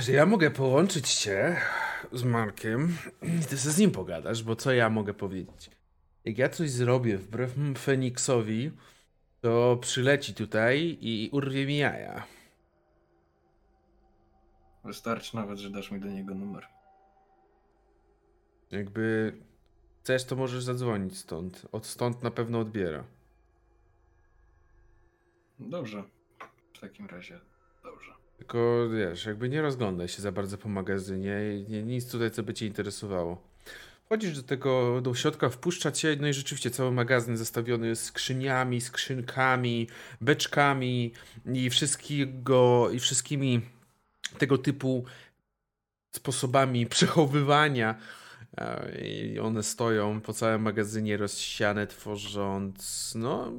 że 0.00 0.12
ja 0.12 0.26
mogę 0.26 0.50
połączyć 0.50 1.14
cię 1.14 1.56
z 2.12 2.24
Markiem 2.24 2.96
i 3.22 3.44
ty 3.46 3.58
sobie 3.58 3.72
z 3.72 3.78
nim 3.78 3.90
pogadasz, 3.90 4.42
bo 4.42 4.56
co 4.56 4.72
ja 4.72 4.90
mogę 4.90 5.14
powiedzieć? 5.14 5.70
Jak 6.24 6.38
ja 6.38 6.48
coś 6.48 6.70
zrobię 6.70 7.18
wbrew 7.18 7.54
Feniksowi, 7.78 8.70
to 9.40 9.78
przyleci 9.80 10.34
tutaj 10.34 10.98
i 11.00 11.30
urwie 11.32 11.66
mi 11.66 11.76
jaja. 11.76 12.26
Wystarczy 14.84 15.36
nawet, 15.36 15.58
że 15.58 15.70
dasz 15.70 15.90
mi 15.90 16.00
do 16.00 16.08
niego 16.08 16.34
numer. 16.34 16.66
Jakby 18.70 19.32
chcesz, 20.02 20.24
to 20.24 20.36
możesz 20.36 20.64
zadzwonić 20.64 21.18
stąd. 21.18 21.66
Od 21.72 21.86
stąd 21.86 22.22
na 22.22 22.30
pewno 22.30 22.60
odbiera. 22.60 23.04
Dobrze. 25.58 26.04
W 26.74 26.80
takim 26.80 27.06
razie 27.06 27.40
dobrze. 27.84 28.12
Tylko 28.38 28.88
wiesz, 28.88 29.26
jakby 29.26 29.48
nie 29.48 29.62
rozglądaj 29.62 30.08
się 30.08 30.22
za 30.22 30.32
bardzo 30.32 30.58
po 30.58 30.68
magazynie 30.68 31.38
i 31.54 31.70
nie, 31.70 31.82
nic 31.82 32.10
tutaj, 32.10 32.30
co 32.30 32.42
by 32.42 32.54
cię 32.54 32.66
interesowało. 32.66 33.42
Wchodzisz 34.04 34.36
do 34.36 34.42
tego, 34.42 35.00
do 35.00 35.14
środka, 35.14 35.48
wpuszcza 35.48 35.92
cię, 35.92 36.16
no 36.20 36.28
i 36.28 36.32
rzeczywiście 36.32 36.70
cały 36.70 36.92
magazyn 36.92 37.36
zastawiony 37.36 37.88
jest 37.88 38.04
skrzyniami, 38.04 38.80
skrzynkami, 38.80 39.88
beczkami 40.20 41.12
i 41.54 41.70
wszystkiego, 41.70 42.90
i 42.90 42.98
wszystkimi 42.98 43.60
tego 44.38 44.58
typu 44.58 45.04
sposobami 46.16 46.86
przechowywania. 46.86 47.98
E, 48.56 48.98
I 49.04 49.38
one 49.38 49.62
stoją 49.62 50.20
po 50.20 50.32
całym 50.32 50.62
magazynie 50.62 51.16
rozsiane, 51.16 51.86
tworząc, 51.86 53.12
no, 53.16 53.52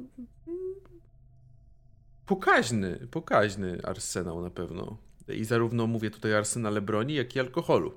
pokaźny, 2.26 3.08
pokaźny 3.10 3.78
arsenał 3.82 4.42
na 4.42 4.50
pewno. 4.50 4.96
I 5.28 5.44
zarówno 5.44 5.86
mówię 5.86 6.10
tutaj 6.10 6.34
o 6.34 6.36
arsenale 6.36 6.80
broni, 6.80 7.14
jak 7.14 7.36
i 7.36 7.40
alkoholu. 7.40 7.94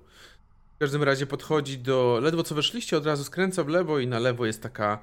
W 0.75 0.79
każdym 0.79 1.03
razie 1.03 1.27
podchodzi 1.27 1.77
do. 1.77 2.19
Ledwo 2.21 2.43
co 2.43 2.55
weszliście, 2.55 2.97
od 2.97 3.05
razu 3.05 3.23
skręca 3.23 3.63
w 3.63 3.67
lewo 3.67 3.99
i 3.99 4.07
na 4.07 4.19
lewo 4.19 4.45
jest 4.45 4.61
taka 4.61 4.99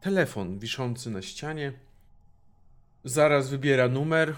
telefon 0.00 0.58
wiszący 0.58 1.10
na 1.10 1.22
ścianie. 1.22 1.72
Zaraz 3.04 3.50
wybiera 3.50 3.88
numer. 3.88 4.34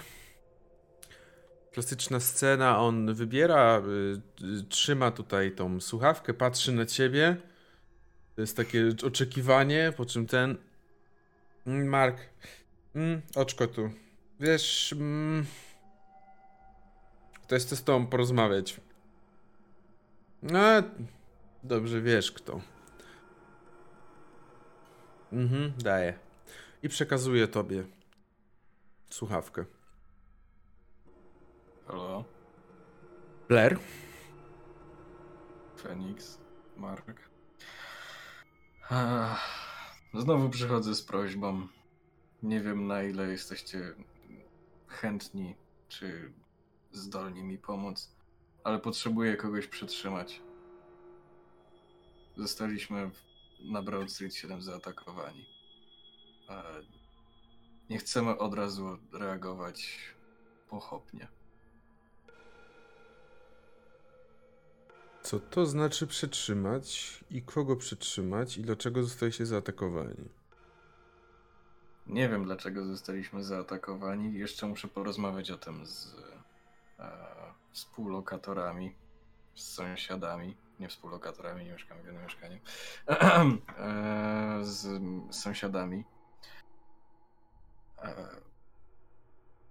Klasyczna 1.72 2.20
scena, 2.20 2.78
on 2.80 3.14
wybiera, 3.14 3.78
y, 3.78 4.44
y, 4.60 4.62
trzyma 4.68 5.10
tutaj 5.10 5.52
tą 5.52 5.80
słuchawkę, 5.80 6.34
patrzy 6.34 6.72
na 6.72 6.86
ciebie. 6.86 7.36
To 8.34 8.40
jest 8.40 8.56
takie 8.56 8.88
oczekiwanie, 9.06 9.92
po 9.96 10.06
czym 10.06 10.26
ten. 10.26 10.56
"Mm, 11.66 11.88
Mark, 11.88 12.16
mm, 12.94 13.22
oczko 13.34 13.66
tu. 13.66 13.90
Wiesz, 14.40 14.92
mm, 14.92 15.46
to 17.48 17.54
jest 17.54 17.76
z 17.76 17.84
tobą 17.84 18.06
porozmawiać. 18.06 18.80
No, 20.42 20.60
dobrze 21.62 22.00
wiesz 22.02 22.32
kto. 22.32 22.60
Mhm, 25.32 25.72
daję. 25.78 26.18
I 26.82 26.88
przekazuję 26.88 27.48
tobie 27.48 27.84
słuchawkę. 29.10 29.64
Halo, 31.90 32.24
Blair? 33.48 33.78
Feniks, 35.76 36.38
Mark. 36.76 37.30
Znowu 40.14 40.50
przychodzę 40.50 40.94
z 40.94 41.02
prośbą. 41.02 41.68
Nie 42.42 42.60
wiem 42.60 42.86
na 42.86 43.02
ile 43.02 43.28
jesteście 43.28 43.94
chętni, 44.86 45.56
czy 45.88 46.32
zdolni 46.92 47.42
mi 47.42 47.58
pomóc, 47.58 48.16
ale 48.64 48.78
potrzebuję 48.78 49.36
kogoś 49.36 49.66
przetrzymać. 49.66 50.42
Zostaliśmy 52.36 53.10
na 53.64 53.82
Broad 53.82 54.12
Street 54.12 54.34
7 54.34 54.62
zaatakowani. 54.62 55.46
E, 56.48 56.62
Nie 57.90 57.98
chcemy 57.98 58.38
od 58.38 58.54
razu 58.54 58.98
reagować 59.12 59.98
pochopnie. 60.68 61.39
Co 65.30 65.40
to 65.40 65.66
znaczy 65.66 66.06
przetrzymać 66.06 67.20
i 67.30 67.42
kogo 67.42 67.76
przetrzymać 67.76 68.56
i 68.58 68.62
dlaczego 68.62 69.02
zostaliście 69.02 69.46
zaatakowani? 69.46 70.28
Nie 72.06 72.28
wiem, 72.28 72.44
dlaczego 72.44 72.84
zostaliśmy 72.84 73.44
zaatakowani. 73.44 74.38
Jeszcze 74.38 74.66
muszę 74.66 74.88
porozmawiać 74.88 75.50
o 75.50 75.58
tym 75.58 75.86
z 75.86 76.14
e, 76.98 77.12
współlokatorami, 77.72 78.94
z 79.54 79.72
sąsiadami. 79.72 80.56
Nie 80.80 80.88
współlokatorami, 80.88 81.64
nie 81.64 81.72
mieszkamy 81.72 82.02
w 82.02 82.04
jednym 82.04 82.24
mieszkaniu. 82.24 82.58
e, 83.78 84.58
z 84.62 85.00
sąsiadami. 85.34 86.04
E, 87.98 88.28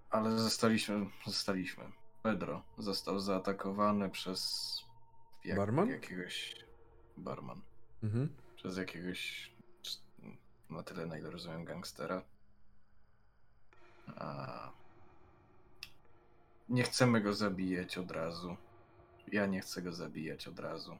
ale 0.10 0.40
zostaliśmy, 0.40 1.06
zostaliśmy. 1.26 1.84
Pedro 2.24 2.64
został 2.78 3.20
zaatakowany 3.20 4.10
przez 4.10 4.89
jak, 5.44 5.58
Barman? 5.58 5.90
jakiegoś 5.90 6.56
barman 7.18 7.62
Mhm. 8.04 8.30
przez 8.56 8.78
jakiegoś, 8.78 9.52
na 10.70 10.84
tyle 10.84 11.06
na 11.06 11.18
ile 11.18 11.32
rozumiem, 11.32 11.66
gangstera. 11.66 12.22
A... 14.16 14.72
Nie 16.70 16.84
chcemy 16.84 17.22
go 17.22 17.34
zabijać 17.34 17.98
od 17.98 18.12
razu. 18.12 18.58
Ja 19.32 19.46
nie 19.46 19.62
chcę 19.62 19.82
go 19.82 19.92
zabijać 19.94 20.48
od 20.48 20.60
razu. 20.60 20.98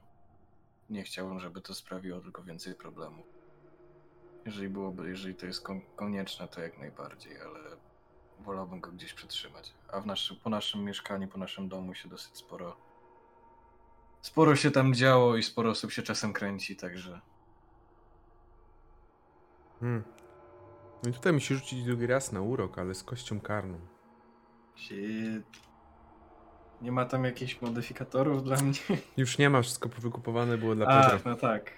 Nie 0.90 1.02
chciałbym, 1.02 1.40
żeby 1.40 1.60
to 1.60 1.74
sprawiło 1.74 2.20
tylko 2.20 2.42
więcej 2.42 2.74
problemów. 2.74 3.26
Jeżeli 4.44 4.68
byłoby, 4.68 5.08
jeżeli 5.08 5.34
to 5.34 5.46
jest 5.46 5.60
kon- 5.62 5.80
konieczne, 5.96 6.48
to 6.48 6.60
jak 6.60 6.78
najbardziej, 6.78 7.40
ale 7.40 7.60
wolałbym 8.40 8.80
go 8.80 8.92
gdzieś 8.92 9.14
przytrzymać. 9.14 9.72
A 9.92 10.00
w 10.00 10.06
naszym, 10.06 10.36
po 10.36 10.50
naszym 10.50 10.84
mieszkaniu, 10.84 11.28
po 11.28 11.38
naszym 11.38 11.68
domu 11.68 11.94
się 11.94 12.08
dosyć 12.08 12.36
sporo. 12.36 12.76
Sporo 14.22 14.56
się 14.56 14.70
tam 14.70 14.94
działo 14.94 15.36
i 15.36 15.42
sporo 15.42 15.70
osób 15.70 15.92
się 15.92 16.02
czasem 16.02 16.32
kręci, 16.32 16.76
także 16.76 17.20
Hmm. 19.80 20.02
No 21.02 21.10
i 21.10 21.12
tutaj 21.12 21.32
musi 21.32 21.54
rzucić 21.54 21.84
drugi 21.84 22.06
raz 22.06 22.32
na 22.32 22.40
urok, 22.40 22.78
ale 22.78 22.94
z 22.94 23.04
kością 23.04 23.40
karną. 23.40 23.78
Shit. 24.76 25.46
Nie 26.82 26.92
ma 26.92 27.04
tam 27.04 27.24
jakichś 27.24 27.60
modyfikatorów 27.60 28.44
dla 28.44 28.56
mnie? 28.56 28.72
Już 29.16 29.38
nie 29.38 29.50
ma, 29.50 29.62
wszystko 29.62 29.88
wykupowane 29.88 30.58
było 30.58 30.74
dla 30.74 30.86
A, 30.86 31.02
Pedra. 31.02 31.30
no 31.30 31.36
tak. 31.36 31.70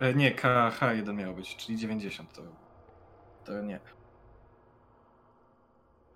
E, 0.00 0.14
nie, 0.14 0.34
KH1 0.34 1.14
miał 1.14 1.34
być, 1.34 1.56
czyli 1.56 1.78
90 1.78 2.32
to. 2.32 2.42
To 3.44 3.62
nie. 3.62 3.80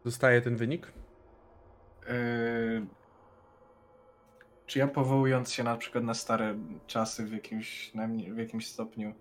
Zostaje 0.04 0.40
ten 0.42 0.56
wynik? 0.56 0.92
E, 2.06 2.16
czy 4.66 4.78
ja 4.78 4.86
powołując 4.86 5.52
się 5.52 5.64
na 5.64 5.76
przykład 5.76 6.04
na 6.04 6.14
stare 6.14 6.58
czasy 6.86 7.26
w 7.26 7.32
jakimś, 7.32 7.92
w 8.34 8.38
jakimś 8.38 8.66
stopniu 8.66 9.14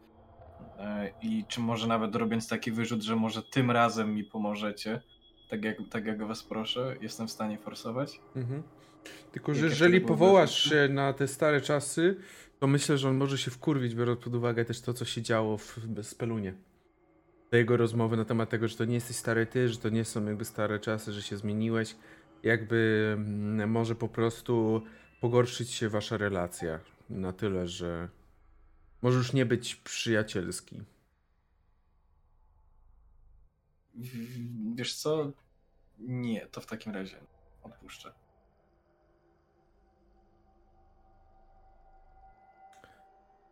e, 0.80 1.12
i 1.22 1.46
czy 1.48 1.60
może 1.60 1.88
nawet 1.88 2.16
robiąc 2.16 2.48
taki 2.48 2.72
wyrzut, 2.72 3.02
że 3.02 3.16
może 3.16 3.44
tym 3.44 3.72
razem 3.72 4.16
mi 4.16 4.24
pomożecie, 4.24 5.02
tak 5.50 5.64
jak, 5.64 5.78
tak 5.92 6.06
jak 6.06 6.28
was 6.28 6.44
proszę, 6.44 6.96
jestem 7.02 7.28
w 7.28 7.32
stanie 7.32 7.58
forsować? 7.58 8.20
Mhm. 8.36 8.64
Tylko, 9.32 9.54
że 9.54 9.66
jeżeli 9.66 10.02
powołasz 10.02 10.64
się 10.64 10.88
na 10.92 11.14
te 11.14 11.28
stare 11.28 11.62
czasy, 11.62 12.16
to 12.60 12.68
myślę, 12.68 12.98
że 12.98 13.10
on 13.10 13.18
może 13.18 13.38
się 13.38 13.52
wkurwić, 13.52 13.96
biorąc 13.96 14.20
pod 14.20 14.36
uwagę 14.36 14.66
też 14.66 14.82
to, 14.82 14.94
co 14.94 15.06
się 15.06 15.22
działo 15.22 15.58
w 15.58 15.78
w 15.78 16.04
Spelunie. 16.04 16.54
Te 17.50 17.58
jego 17.58 17.78
rozmowy 17.78 18.18
na 18.18 18.26
temat 18.26 18.50
tego, 18.50 18.68
że 18.68 18.78
to 18.78 18.86
nie 18.86 18.94
jesteś 18.96 19.16
stary 19.16 19.46
ty, 19.46 19.70
że 19.70 19.78
to 19.78 19.90
nie 19.90 20.06
są 20.06 20.26
jakby 20.26 20.46
stare 20.46 20.80
czasy, 20.80 21.12
że 21.12 21.22
się 21.22 21.38
zmieniłeś. 21.38 21.96
Jakby 22.44 23.12
mm, 23.18 23.70
może 23.70 23.96
po 23.96 24.08
prostu 24.08 24.82
pogorszyć 25.22 25.72
się 25.72 25.90
wasza 25.90 26.18
relacja 26.18 26.80
na 27.10 27.34
tyle, 27.34 27.68
że 27.68 28.10
może 29.02 29.18
już 29.18 29.34
nie 29.34 29.46
być 29.46 29.76
przyjacielski. 29.76 30.82
Wiesz 34.76 34.96
co? 34.96 35.32
Nie, 36.00 36.48
to 36.48 36.62
w 36.62 36.66
takim 36.66 36.94
razie 36.94 37.18
odpuszczę. 37.64 38.14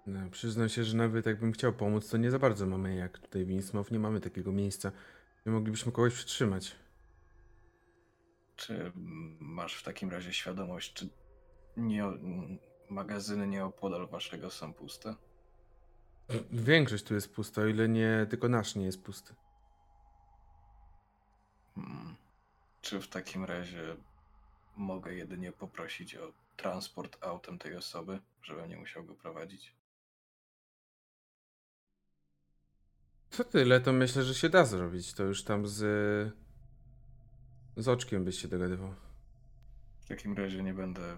No, 0.07 0.29
przyznam 0.29 0.69
się, 0.69 0.83
że 0.83 0.97
nawet 0.97 1.25
jakbym 1.25 1.51
chciał 1.51 1.73
pomóc, 1.73 2.09
to 2.09 2.17
nie 2.17 2.31
za 2.31 2.39
bardzo 2.39 2.65
mamy 2.65 2.95
jak 2.95 3.17
tutaj 3.19 3.45
w 3.45 3.49
Innsmouth, 3.49 3.91
nie 3.91 3.99
mamy 3.99 4.19
takiego 4.19 4.51
miejsca, 4.51 4.91
gdzie 5.41 5.51
moglibyśmy 5.51 5.91
kogoś 5.91 6.13
przytrzymać. 6.13 6.75
Czy 8.55 8.91
masz 9.39 9.75
w 9.75 9.83
takim 9.83 10.09
razie 10.09 10.33
świadomość, 10.33 10.93
czy 10.93 11.09
nie, 11.77 12.03
magazyny 12.89 13.47
nieopodal 13.47 14.07
waszego 14.07 14.51
są 14.51 14.73
puste? 14.73 15.15
Większość 16.51 17.03
tu 17.03 17.13
jest 17.13 17.33
pusta, 17.33 17.61
o 17.61 17.65
ile 17.65 17.89
nie 17.89 18.27
tylko 18.29 18.49
nasz 18.49 18.75
nie 18.75 18.85
jest 18.85 19.03
pusty. 19.03 19.35
Hmm. 21.75 22.15
Czy 22.81 23.01
w 23.01 23.07
takim 23.07 23.45
razie 23.45 23.95
mogę 24.77 25.13
jedynie 25.13 25.51
poprosić 25.51 26.15
o 26.15 26.31
transport 26.55 27.23
autem 27.25 27.59
tej 27.59 27.75
osoby, 27.75 28.19
żebym 28.43 28.69
nie 28.69 28.77
musiał 28.77 29.03
go 29.03 29.15
prowadzić? 29.15 29.75
Co 33.29 33.43
tyle, 33.43 33.81
to 33.81 33.93
myślę, 33.93 34.23
że 34.23 34.35
się 34.35 34.49
da 34.49 34.65
zrobić. 34.65 35.13
To 35.13 35.23
już 35.23 35.43
tam 35.43 35.67
z. 35.67 35.79
z 37.77 37.87
oczkiem 37.87 38.25
byś 38.25 38.41
się 38.41 38.47
dogadywał. 38.47 38.95
W 39.99 40.07
takim 40.07 40.37
razie 40.37 40.63
nie 40.63 40.73
będę 40.73 41.01
e, 41.11 41.17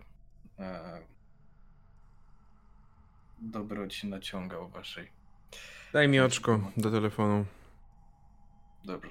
dobroci 3.39 4.07
naciągał 4.07 4.69
waszej. 4.69 5.11
Daj 5.93 6.07
mi 6.07 6.19
oczko 6.19 6.71
do 6.77 6.91
telefonu. 6.91 7.45
Dobrze. 8.85 9.09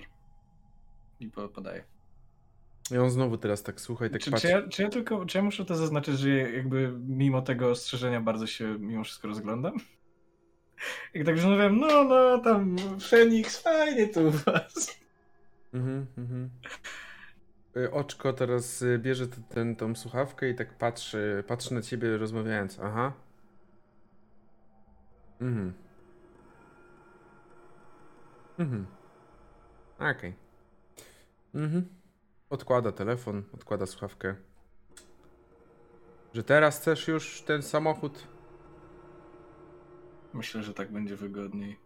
I 1.20 1.26
po- 1.26 1.48
podaję. 1.48 1.84
I 2.90 2.98
on 2.98 3.10
znowu 3.10 3.38
teraz 3.38 3.62
tak 3.62 3.80
słuchaj, 3.80 4.10
tak 4.10 4.20
czy, 4.22 4.30
patrzy. 4.30 4.48
czy, 4.48 4.52
ja, 4.52 4.68
czy 4.68 4.82
ja 4.82 4.88
tylko, 4.88 5.26
czy 5.26 5.38
ja 5.38 5.44
muszę 5.44 5.64
to 5.64 5.76
zaznaczyć, 5.76 6.18
że 6.18 6.28
jakby 6.30 6.92
mimo 7.08 7.42
tego 7.42 7.70
ostrzeżenia 7.70 8.20
bardzo 8.20 8.46
się 8.46 8.78
mimo 8.78 9.04
wszystko 9.04 9.28
rozglądam? 9.28 9.72
Jak 11.14 11.26
tak 11.26 11.36
rozmawiam, 11.36 11.78
no, 11.78 12.04
no, 12.04 12.38
tam 12.38 12.76
Feniks, 13.08 13.62
fajnie 13.62 14.08
tu 14.08 14.20
u 14.20 14.30
was. 14.30 15.00
Mhm, 15.74 16.06
mhm. 16.18 16.50
Y, 17.76 17.90
Oczko 17.92 18.32
teraz 18.32 18.82
y, 18.82 18.98
bierze 18.98 19.28
t- 19.28 19.36
ten, 19.48 19.76
tą 19.76 19.94
słuchawkę 19.94 20.48
i 20.50 20.54
tak 20.54 20.74
patrzy, 20.78 21.44
patrzy 21.46 21.74
na 21.74 21.82
ciebie 21.82 22.16
rozmawiając. 22.18 22.80
Aha. 22.82 23.12
Mhm. 25.40 25.72
Mhm. 28.58 28.86
Okej. 29.98 30.34
Mhm. 31.54 31.88
Odkłada 32.50 32.92
telefon, 32.92 33.42
odkłada 33.54 33.86
słuchawkę. 33.86 34.34
Że 36.34 36.44
teraz 36.44 36.80
chcesz 36.80 37.08
już 37.08 37.42
ten 37.42 37.62
samochód? 37.62 38.26
Myślę, 40.34 40.62
że 40.62 40.74
tak 40.74 40.92
będzie 40.92 41.16
wygodniej. 41.16 41.83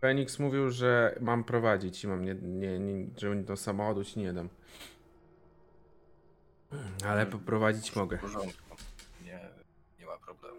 Fenix 0.00 0.38
mówił, 0.38 0.70
że 0.70 1.18
mam 1.20 1.44
prowadzić 1.44 2.04
i 2.04 2.08
mam 2.08 2.24
nie, 2.24 2.34
nie, 2.34 2.78
nie 2.78 3.06
że 3.16 3.36
do 3.36 3.56
samochodu 3.56 4.04
ci 4.04 4.20
nie 4.20 4.32
dam. 4.32 4.48
Ale 7.06 7.26
poprowadzić 7.26 7.96
mogę. 7.96 8.16
W 8.18 8.20
porządku. 8.20 8.76
Nie, 9.24 9.48
nie 10.00 10.06
ma 10.06 10.16
problemu. 10.18 10.56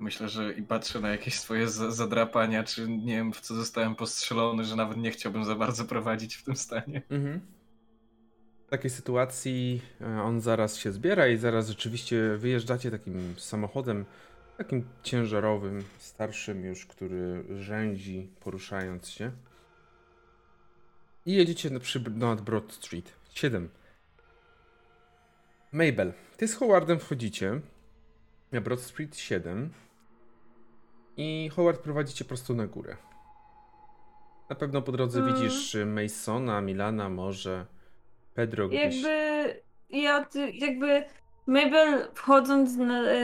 Myślę, 0.00 0.28
że 0.28 0.52
i 0.52 0.62
patrzę 0.62 1.00
na 1.00 1.08
jakieś 1.08 1.38
swoje 1.38 1.68
za- 1.68 1.90
zadrapania, 1.90 2.64
czy 2.64 2.88
nie 2.88 3.16
wiem, 3.16 3.32
w 3.32 3.40
co 3.40 3.54
zostałem 3.54 3.94
postrzelony, 3.94 4.64
że 4.64 4.76
nawet 4.76 4.96
nie 4.96 5.10
chciałbym 5.10 5.44
za 5.44 5.54
bardzo 5.54 5.84
prowadzić 5.84 6.34
w 6.34 6.44
tym 6.44 6.56
stanie. 6.56 7.02
Mhm. 7.10 7.40
W 8.66 8.70
takiej 8.70 8.90
sytuacji 8.90 9.82
e, 10.00 10.22
on 10.22 10.40
zaraz 10.40 10.76
się 10.76 10.92
zbiera 10.92 11.28
i 11.28 11.36
zaraz 11.36 11.68
rzeczywiście 11.68 12.36
wyjeżdżacie 12.36 12.90
takim 12.90 13.34
samochodem 13.38 14.04
takim 14.58 14.88
ciężarowym, 15.02 15.84
starszym 15.98 16.64
już, 16.64 16.86
który 16.86 17.44
rzędzi, 17.60 18.30
poruszając 18.40 19.08
się. 19.08 19.32
I 21.26 21.32
jedziecie 21.34 21.70
na, 21.70 21.80
przy, 21.80 22.10
nad 22.10 22.40
Broad 22.40 22.72
Street. 22.72 23.12
7. 23.34 23.68
Mabel, 25.72 26.12
ty 26.36 26.48
z 26.48 26.54
Howardem 26.54 26.98
wchodzicie 27.00 27.60
na 28.52 28.60
Broad 28.60 28.80
Street 28.80 29.16
7 29.16 29.70
i 31.16 31.50
Howard 31.56 31.80
prowadzi 31.80 32.14
cię 32.14 32.24
prosto 32.24 32.54
na 32.54 32.66
górę. 32.66 32.96
Na 34.50 34.56
pewno 34.56 34.82
po 34.82 34.92
drodze 34.92 35.20
Mm. 35.20 35.34
widzisz 35.34 35.74
y, 35.74 35.86
Masona, 35.86 36.60
Milana, 36.60 37.08
może 37.08 37.66
Pedro 38.34 38.68
gdzieś. 38.68 39.02
Jakby 39.02 39.62
ja 39.90 40.26
jakby 40.52 41.04
Mabel 41.46 42.08
wchodząc 42.14 42.76
na, 42.76 43.02
e, 43.02 43.16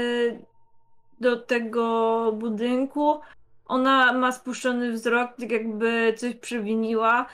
do 1.20 1.36
tego 1.36 2.32
budynku, 2.32 3.20
ona 3.66 4.12
ma 4.12 4.32
spuszczony 4.32 4.92
wzrok, 4.92 5.30
tak 5.40 5.50
jakby 5.50 6.14
coś 6.16 6.34
przewiniła, 6.34 7.26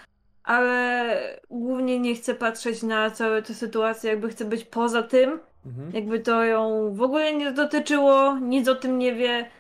ale 0.45 1.41
głównie 1.51 2.01
nie 2.01 2.15
chce 2.15 2.35
patrzeć 2.35 2.83
na 2.83 3.11
całą 3.11 3.43
tę 3.43 3.55
sytuację, 3.55 4.11
jakby 4.11 4.29
chce 4.29 4.45
być 4.45 4.65
poza 4.65 5.03
tym, 5.03 5.41
Mhm. 5.67 5.91
jakby 5.93 6.21
to 6.21 6.45
ją 6.45 6.95
w 6.95 7.03
ogóle 7.03 7.33
nie 7.35 7.53
dotyczyło, 7.53 8.39
nic 8.39 8.69
o 8.69 8.75
tym 8.75 8.99
nie 8.99 9.15
wie. 9.15 9.51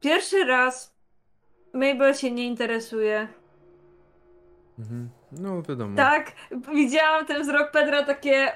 Pierwszy 0.00 0.44
raz 0.44 0.94
Mabel 1.72 2.14
się 2.14 2.30
nie 2.30 2.46
interesuje. 2.46 3.28
Mhm. 4.78 5.08
No 5.32 5.62
wiadomo. 5.62 5.96
Tak, 5.96 6.32
widziałam 6.74 7.26
ten 7.26 7.42
wzrok 7.42 7.70
Pedra 7.70 8.02
takie 8.02 8.52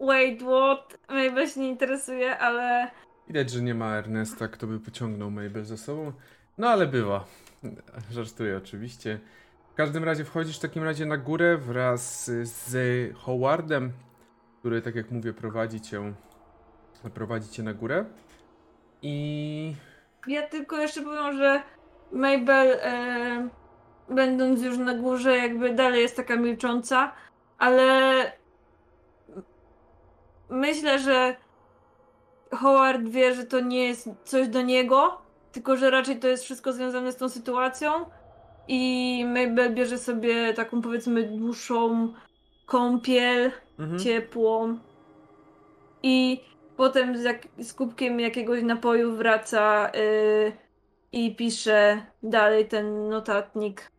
wait, 0.00 0.42
what? 0.42 0.98
Mabel 1.08 1.48
się 1.48 1.60
nie 1.60 1.68
interesuje, 1.68 2.38
ale 2.38 2.90
Widać, 3.28 3.50
że 3.50 3.62
nie 3.62 3.74
ma 3.74 3.96
Ernesta, 3.96 4.48
kto 4.48 4.66
by 4.66 4.80
pociągnął 4.80 5.30
Mabel 5.30 5.64
za 5.64 5.76
sobą. 5.76 6.12
No 6.58 6.68
ale 6.68 6.86
bywa. 6.86 7.24
Żartuję 8.10 8.56
oczywiście. 8.56 9.20
W 9.72 9.74
każdym 9.74 10.04
razie 10.04 10.24
wchodzisz 10.24 10.58
w 10.58 10.60
takim 10.60 10.84
razie 10.84 11.06
na 11.06 11.16
górę 11.16 11.58
wraz 11.58 12.30
z 12.42 13.16
Howardem, 13.16 13.92
który, 14.58 14.82
tak 14.82 14.94
jak 14.94 15.10
mówię, 15.10 15.32
prowadzi 15.32 15.80
cię, 15.80 16.12
prowadzi 17.14 17.48
cię 17.48 17.62
na 17.62 17.74
górę. 17.74 18.04
I 19.02 19.74
ja 20.26 20.42
tylko 20.42 20.76
jeszcze 20.76 21.02
powiem, 21.02 21.36
że 21.36 21.62
Mabel 22.12 22.78
e, 22.82 23.48
będąc 24.08 24.62
już 24.62 24.78
na 24.78 24.94
górze 24.94 25.36
jakby 25.36 25.74
dalej 25.74 26.02
jest 26.02 26.16
taka 26.16 26.36
milcząca, 26.36 27.12
ale 27.58 28.32
myślę, 30.50 30.98
że 30.98 31.36
Howard 32.54 33.08
wie, 33.08 33.34
że 33.34 33.44
to 33.44 33.60
nie 33.60 33.84
jest 33.84 34.08
coś 34.24 34.48
do 34.48 34.62
niego, 34.62 35.18
tylko 35.52 35.76
że 35.76 35.90
raczej 35.90 36.18
to 36.18 36.28
jest 36.28 36.44
wszystko 36.44 36.72
związane 36.72 37.12
z 37.12 37.16
tą 37.16 37.28
sytuacją 37.28 37.90
i 38.68 39.24
Mabel 39.28 39.74
bierze 39.74 39.98
sobie 39.98 40.54
taką 40.54 40.82
powiedzmy 40.82 41.22
dłuższą 41.22 42.12
kąpiel, 42.66 43.52
mhm. 43.78 43.98
ciepłą. 43.98 44.78
I 46.02 46.40
potem 46.76 47.18
z, 47.18 47.22
jak, 47.22 47.48
z 47.58 47.72
kubkiem 47.72 48.20
jakiegoś 48.20 48.62
napoju 48.62 49.16
wraca 49.16 49.92
y, 49.94 50.52
i 51.12 51.36
pisze 51.36 52.02
dalej 52.22 52.68
ten 52.68 53.08
notatnik. 53.08 53.90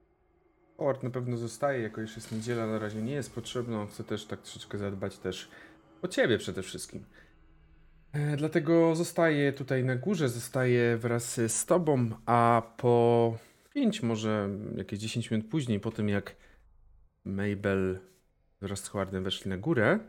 Howard 0.77 1.03
na 1.03 1.09
pewno 1.09 1.37
zostaje, 1.37 1.81
jako 1.81 2.01
już 2.01 2.15
jest 2.15 2.31
niedziela, 2.31 2.67
na 2.67 2.79
razie 2.79 3.01
nie 3.01 3.13
jest 3.13 3.35
potrzebny. 3.35 3.77
On 3.77 3.87
chce 3.87 4.03
też 4.03 4.25
tak 4.25 4.41
troszeczkę 4.41 4.77
zadbać 4.77 5.17
też 5.17 5.49
o 6.01 6.07
ciebie 6.07 6.37
przede 6.37 6.61
wszystkim. 6.61 7.03
E, 8.15 8.37
Dlatego 8.37 8.95
zostaje 8.95 9.53
tutaj 9.53 9.83
na 9.83 9.95
górze, 9.95 10.29
zostaje 10.29 10.97
wraz 10.97 11.41
z 11.47 11.65
tobą, 11.65 12.09
a 12.25 12.61
po 12.77 13.37
5, 13.73 14.03
może 14.03 14.49
jakieś 14.75 14.99
10 14.99 15.31
minut 15.31 15.47
później, 15.47 15.79
po 15.79 15.91
tym 15.91 16.09
jak 16.09 16.35
Mabel 17.25 17.99
wraz 18.61 18.79
z 18.79 18.87
Howardem 18.87 19.23
weszli 19.23 19.49
na 19.49 19.57
górę, 19.57 19.99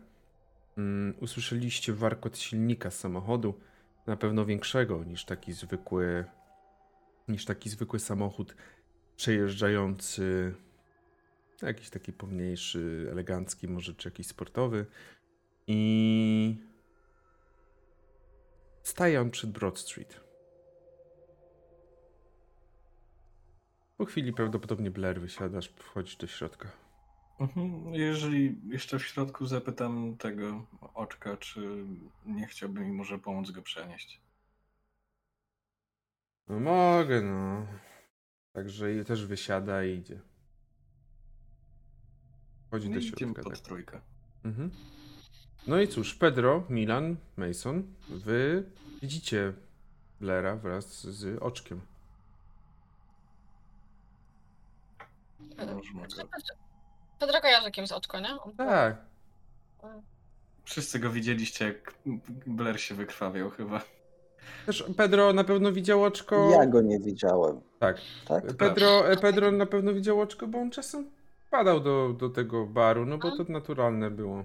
mm, 0.78 1.14
usłyszeliście 1.20 1.92
warkot 1.92 2.38
silnika 2.38 2.90
samochodu, 2.90 3.54
na 4.06 4.16
pewno 4.16 4.44
większego 4.44 5.04
niż 5.04 5.24
taki 5.24 5.52
zwykły, 5.52 6.24
niż 7.28 7.44
taki 7.44 7.70
zwykły 7.70 7.98
samochód 8.00 8.56
przejeżdżający 9.16 10.54
jakiś 11.62 11.90
taki 11.90 12.12
pomniejszy, 12.12 13.08
elegancki, 13.10 13.68
może 13.68 13.94
czy 13.94 14.08
jakiś 14.08 14.26
sportowy. 14.26 14.86
I 15.66 16.56
staje 18.86 19.20
on 19.20 19.30
przed 19.30 19.50
Broad 19.50 19.78
Street. 19.78 20.20
Po 23.96 24.04
chwili 24.04 24.32
prawdopodobnie 24.32 24.90
Blair 24.90 25.20
wysiadasz, 25.20 25.68
wchodzisz 25.68 26.16
do 26.16 26.26
środka. 26.26 26.72
Mhm. 27.40 27.94
Jeżeli 27.94 28.60
jeszcze 28.68 28.98
w 28.98 29.06
środku 29.06 29.46
zapytam 29.46 30.16
tego 30.16 30.66
oczka, 30.94 31.36
czy 31.36 31.84
nie 32.26 32.46
chciałby 32.46 32.80
mi 32.80 32.92
może 32.92 33.18
pomóc 33.18 33.50
go 33.50 33.62
przenieść. 33.62 34.20
No 36.48 36.60
mogę, 36.60 37.22
no. 37.22 37.66
Także 38.52 38.94
i 38.94 39.04
też 39.04 39.26
wysiada 39.26 39.84
i 39.84 39.98
idzie. 39.98 40.20
Wchodzi 42.66 42.90
do 42.90 42.94
I 42.94 42.98
idziemy 42.98 43.32
środka. 43.32 43.42
pod 43.42 43.52
Tak. 43.52 43.60
trójkę. 43.62 44.00
Mhm. 44.44 44.70
No 45.66 45.80
i 45.80 45.88
cóż, 45.88 46.14
Pedro, 46.14 46.62
Milan, 46.70 47.16
Mason, 47.36 47.82
wy 48.08 48.64
widzicie 49.02 49.52
Blaira 50.20 50.56
wraz 50.56 51.06
z 51.06 51.42
oczkiem. 51.42 51.80
Można 55.94 56.22
go. 56.24 56.30
Pedro 57.18 57.40
kojarzy 57.40 57.70
kimś 57.70 57.92
oczko, 57.92 58.20
nie? 58.20 58.40
On- 58.40 58.52
Tak. 58.56 58.96
Wszyscy 60.64 60.98
go 60.98 61.10
widzieliście, 61.10 61.64
jak 61.64 61.94
Blair 62.46 62.80
się 62.80 62.94
wykrwawiał 62.94 63.50
chyba. 63.50 63.80
Też 64.66 64.84
Pedro 64.96 65.32
na 65.32 65.44
pewno 65.44 65.72
widział 65.72 66.04
oczko. 66.04 66.50
Ja 66.50 66.66
go 66.66 66.80
nie 66.80 67.00
widziałem, 67.00 67.60
Tak. 67.78 67.96
tak? 68.28 68.46
Pedro, 68.56 69.10
e, 69.12 69.16
Pedro 69.16 69.52
na 69.52 69.66
pewno 69.66 69.94
widział 69.94 70.20
oczko, 70.20 70.46
bo 70.46 70.58
on 70.58 70.70
czasem 70.70 71.10
padał 71.50 71.80
do, 71.80 72.12
do 72.18 72.28
tego 72.30 72.66
baru, 72.66 73.06
no 73.06 73.18
bo 73.18 73.36
to 73.36 73.52
naturalne 73.52 74.10
było. 74.10 74.44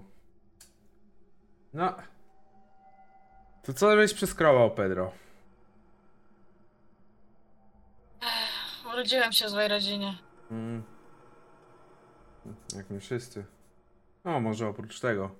No. 1.74 1.96
To 3.64 3.74
co 3.74 3.96
żeś 3.96 4.14
przeskrobał, 4.14 4.72
Pedro? 4.72 5.12
Urodziłem 8.94 9.32
się 9.32 9.46
w 9.46 9.50
złej 9.50 9.68
rodzinie. 9.68 10.18
Mm. 10.52 10.84
Jak 12.76 12.90
my 12.90 13.00
wszyscy. 13.00 13.46
No, 14.26 14.40
może 14.40 14.68
oprócz 14.68 15.00
tego. 15.00 15.32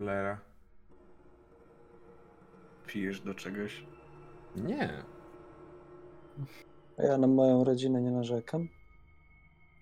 Lera. 0.00 0.40
Pijesz 2.86 3.20
do 3.20 3.34
czegoś. 3.34 3.84
Nie. 4.56 5.04
Ja 6.98 7.18
na 7.18 7.26
moją 7.26 7.64
rodzinę 7.64 8.02
nie 8.02 8.10
narzekam. 8.10 8.68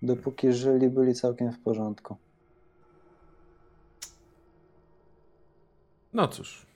Dopóki 0.03 0.53
żyli, 0.53 0.89
byli 0.89 1.15
całkiem 1.15 1.53
w 1.53 1.63
porządku. 1.63 2.17
No 6.13 6.29
cóż. 6.29 6.67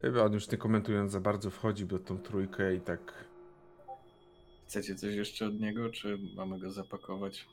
Chyba 0.00 0.22
on 0.24 0.32
już 0.32 0.50
nie 0.50 0.58
komentując 0.58 1.12
za 1.12 1.20
bardzo 1.20 1.50
wchodzi 1.50 1.86
do 1.86 1.98
tą 1.98 2.18
trójkę 2.18 2.74
i 2.74 2.80
tak. 2.80 3.24
Chcecie 4.68 4.94
coś 4.94 5.14
jeszcze 5.14 5.46
od 5.46 5.60
niego, 5.60 5.90
czy 5.90 6.18
mamy 6.36 6.58
go 6.58 6.70
zapakować? 6.70 7.46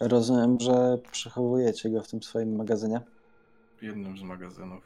Rozumiem, 0.00 0.60
że 0.60 0.98
przechowujecie 1.12 1.90
go 1.90 2.02
w 2.02 2.08
tym 2.08 2.22
swoim 2.22 2.56
magazynie. 2.56 3.00
W 3.78 3.82
jednym 3.82 4.18
z 4.18 4.22
magazynów. 4.22 4.84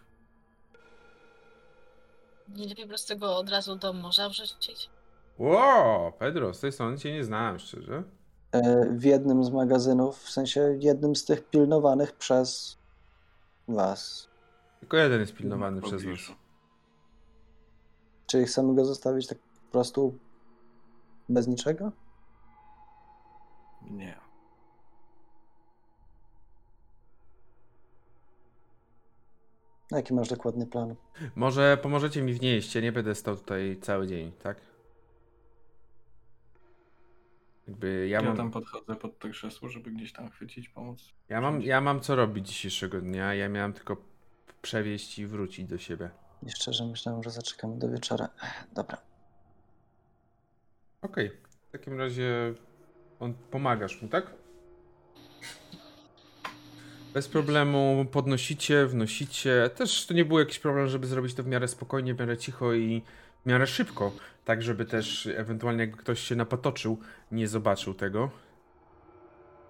Nie 2.48 2.68
lepiej 2.68 2.84
po 2.84 2.88
prostu 2.88 3.18
go 3.18 3.36
od 3.36 3.48
razu 3.50 3.76
do 3.76 3.92
morza 3.92 4.28
wrzucić? 4.28 4.90
Ło, 5.38 6.12
Pedro, 6.18 6.54
z 6.54 6.60
tej 6.60 6.72
strony 6.72 6.98
cię 6.98 7.12
nie 7.12 7.24
znałem, 7.24 7.58
szczerze. 7.58 8.02
E, 8.52 8.90
W 8.90 9.04
jednym 9.04 9.44
z 9.44 9.50
magazynów, 9.50 10.18
w 10.18 10.30
sensie 10.30 10.76
jednym 10.80 11.16
z 11.16 11.24
tych 11.24 11.48
pilnowanych 11.50 12.12
przez 12.12 12.78
was. 13.68 14.28
Tylko 14.80 14.96
jeden 14.96 15.20
jest 15.20 15.34
pilnowany 15.34 15.82
przez 15.82 16.04
nas. 16.04 16.18
Czyli 18.26 18.44
chcemy 18.44 18.74
go 18.74 18.84
zostawić 18.84 19.26
tak 19.26 19.38
po 19.38 19.72
prostu 19.72 20.18
bez 21.28 21.48
niczego? 21.48 21.92
Nie. 23.90 24.20
Jaki 29.90 30.14
masz 30.14 30.28
dokładnie 30.28 30.66
plan? 30.66 30.94
Może 31.34 31.78
pomożecie 31.82 32.22
mi 32.22 32.34
wnieść, 32.34 32.74
ja 32.74 32.80
nie 32.80 32.92
będę 32.92 33.14
stał 33.14 33.36
tutaj 33.36 33.76
cały 33.80 34.06
dzień, 34.06 34.32
tak? 34.32 34.56
Jakby 37.68 38.08
ja 38.08 38.20
Ja, 38.20 38.26
mam, 38.28 38.36
tam 38.36 38.50
podchodzę 38.50 38.96
pod 38.96 39.18
to 39.18 39.28
krzesło, 39.28 39.68
żeby 39.68 39.90
gdzieś 39.90 40.12
tam 40.12 40.30
chwycić, 40.30 40.68
pomóc. 40.68 41.12
ja 41.28 41.40
mam, 41.40 41.62
ja 41.62 41.80
mam 41.80 42.00
co 42.00 42.16
robić 42.16 42.48
dzisiejszego 42.48 43.00
dnia, 43.00 43.34
ja 43.34 43.48
miałem 43.48 43.72
tylko 43.72 43.96
przewieźć 44.66 45.18
i 45.18 45.26
wrócić 45.26 45.66
do 45.66 45.78
siebie. 45.78 46.10
I 46.42 46.50
szczerze 46.50 46.84
myślałem, 46.84 47.22
że 47.22 47.30
zaczekamy 47.30 47.78
do 47.78 47.88
wieczora. 47.88 48.28
Dobra. 48.72 48.98
Okej, 51.02 51.30
w 51.68 51.72
takim 51.72 51.98
razie 51.98 52.54
on 53.20 53.34
pomagasz 53.34 54.02
mu, 54.02 54.08
tak? 54.08 54.34
Bez 57.14 57.28
problemu 57.28 58.06
podnosicie, 58.12 58.86
wnosicie. 58.86 59.70
Też 59.74 60.06
to 60.06 60.14
nie 60.14 60.24
był 60.24 60.38
jakiś 60.38 60.58
problem, 60.58 60.88
żeby 60.88 61.06
zrobić 61.06 61.34
to 61.34 61.42
w 61.42 61.46
miarę 61.46 61.68
spokojnie, 61.68 62.14
w 62.14 62.20
miarę 62.20 62.36
cicho 62.38 62.74
i 62.74 63.02
w 63.42 63.46
miarę 63.48 63.66
szybko. 63.66 64.12
Tak, 64.44 64.62
żeby 64.62 64.84
też 64.84 65.26
ewentualnie 65.26 65.80
jakby 65.80 65.96
ktoś 65.96 66.20
się 66.20 66.36
napatoczył, 66.36 66.98
nie 67.32 67.48
zobaczył 67.48 67.94
tego. 67.94 68.30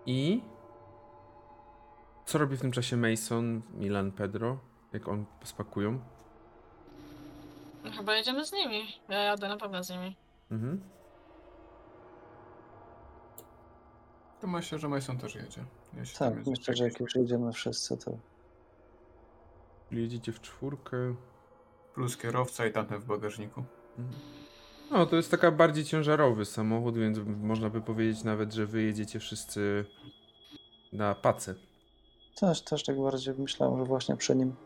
I 0.06 0.42
co 2.26 2.38
robi 2.38 2.56
w 2.56 2.60
tym 2.60 2.72
czasie 2.72 2.96
Mason, 2.96 3.62
Milan, 3.74 4.12
Pedro? 4.12 4.58
Jak 4.92 5.08
on 5.08 5.24
spakują? 5.44 5.98
No, 7.84 7.90
chyba 7.90 8.14
jedziemy 8.16 8.44
z 8.46 8.52
nimi. 8.52 8.82
Ja 9.08 9.18
jadę 9.18 9.48
na 9.48 9.56
pewno 9.56 9.84
z 9.84 9.90
nimi. 9.90 10.16
Mhm. 10.50 10.80
To 14.40 14.46
myślę, 14.46 14.78
że 14.78 14.88
Mason 14.88 15.18
też 15.18 15.34
jedzie. 15.34 15.64
Ja 15.96 16.04
się 16.04 16.18
tam 16.18 16.28
Tak, 16.28 16.38
jest- 16.38 16.50
myślę, 16.50 16.76
że 16.76 16.84
jak 16.84 17.00
już 17.00 17.14
jedziemy 17.14 17.52
wszyscy, 17.52 17.96
to 17.96 18.10
Czyli 19.88 20.02
jedziecie 20.02 20.32
w 20.32 20.40
czwórkę. 20.40 20.96
Plus 21.94 22.16
kierowca 22.16 22.66
i 22.66 22.72
tamten 22.72 22.98
w 23.00 23.04
bagażniku. 23.06 23.64
Mhm. 23.98 24.20
No, 24.90 25.06
to 25.06 25.16
jest 25.16 25.30
taka 25.30 25.50
bardziej 25.50 25.84
ciężarowy 25.84 26.44
samochód, 26.44 26.98
więc 26.98 27.18
można 27.42 27.70
by 27.70 27.80
powiedzieć 27.80 28.24
nawet, 28.24 28.52
że 28.52 28.66
wy 28.66 28.82
jedziecie 28.82 29.18
wszyscy 29.20 29.84
na 30.92 31.14
pacę. 31.14 31.54
też, 32.40 32.62
też 32.62 32.84
tak 32.84 33.00
bardziej 33.00 33.34
myślałem, 33.38 33.78
że 33.78 33.84
właśnie 33.84 34.16
przy 34.16 34.36
nim. 34.36 34.56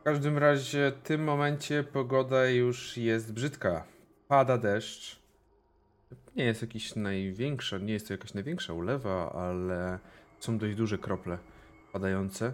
W 0.00 0.02
każdym 0.02 0.38
razie 0.38 0.92
w 0.96 1.06
tym 1.06 1.24
momencie 1.24 1.84
pogoda 1.84 2.48
już 2.48 2.96
jest 2.96 3.32
brzydka. 3.32 3.84
Pada 4.28 4.58
deszcz. 4.58 5.18
Nie 6.36 6.44
jest 6.44 6.62
jakiś 6.62 6.96
największa, 6.96 7.78
nie 7.78 7.92
jest 7.92 8.06
to 8.08 8.14
jakaś 8.14 8.34
największa 8.34 8.72
ulewa, 8.72 9.32
ale 9.32 9.98
są 10.40 10.58
dość 10.58 10.76
duże 10.76 10.98
krople 10.98 11.38
padające. 11.92 12.52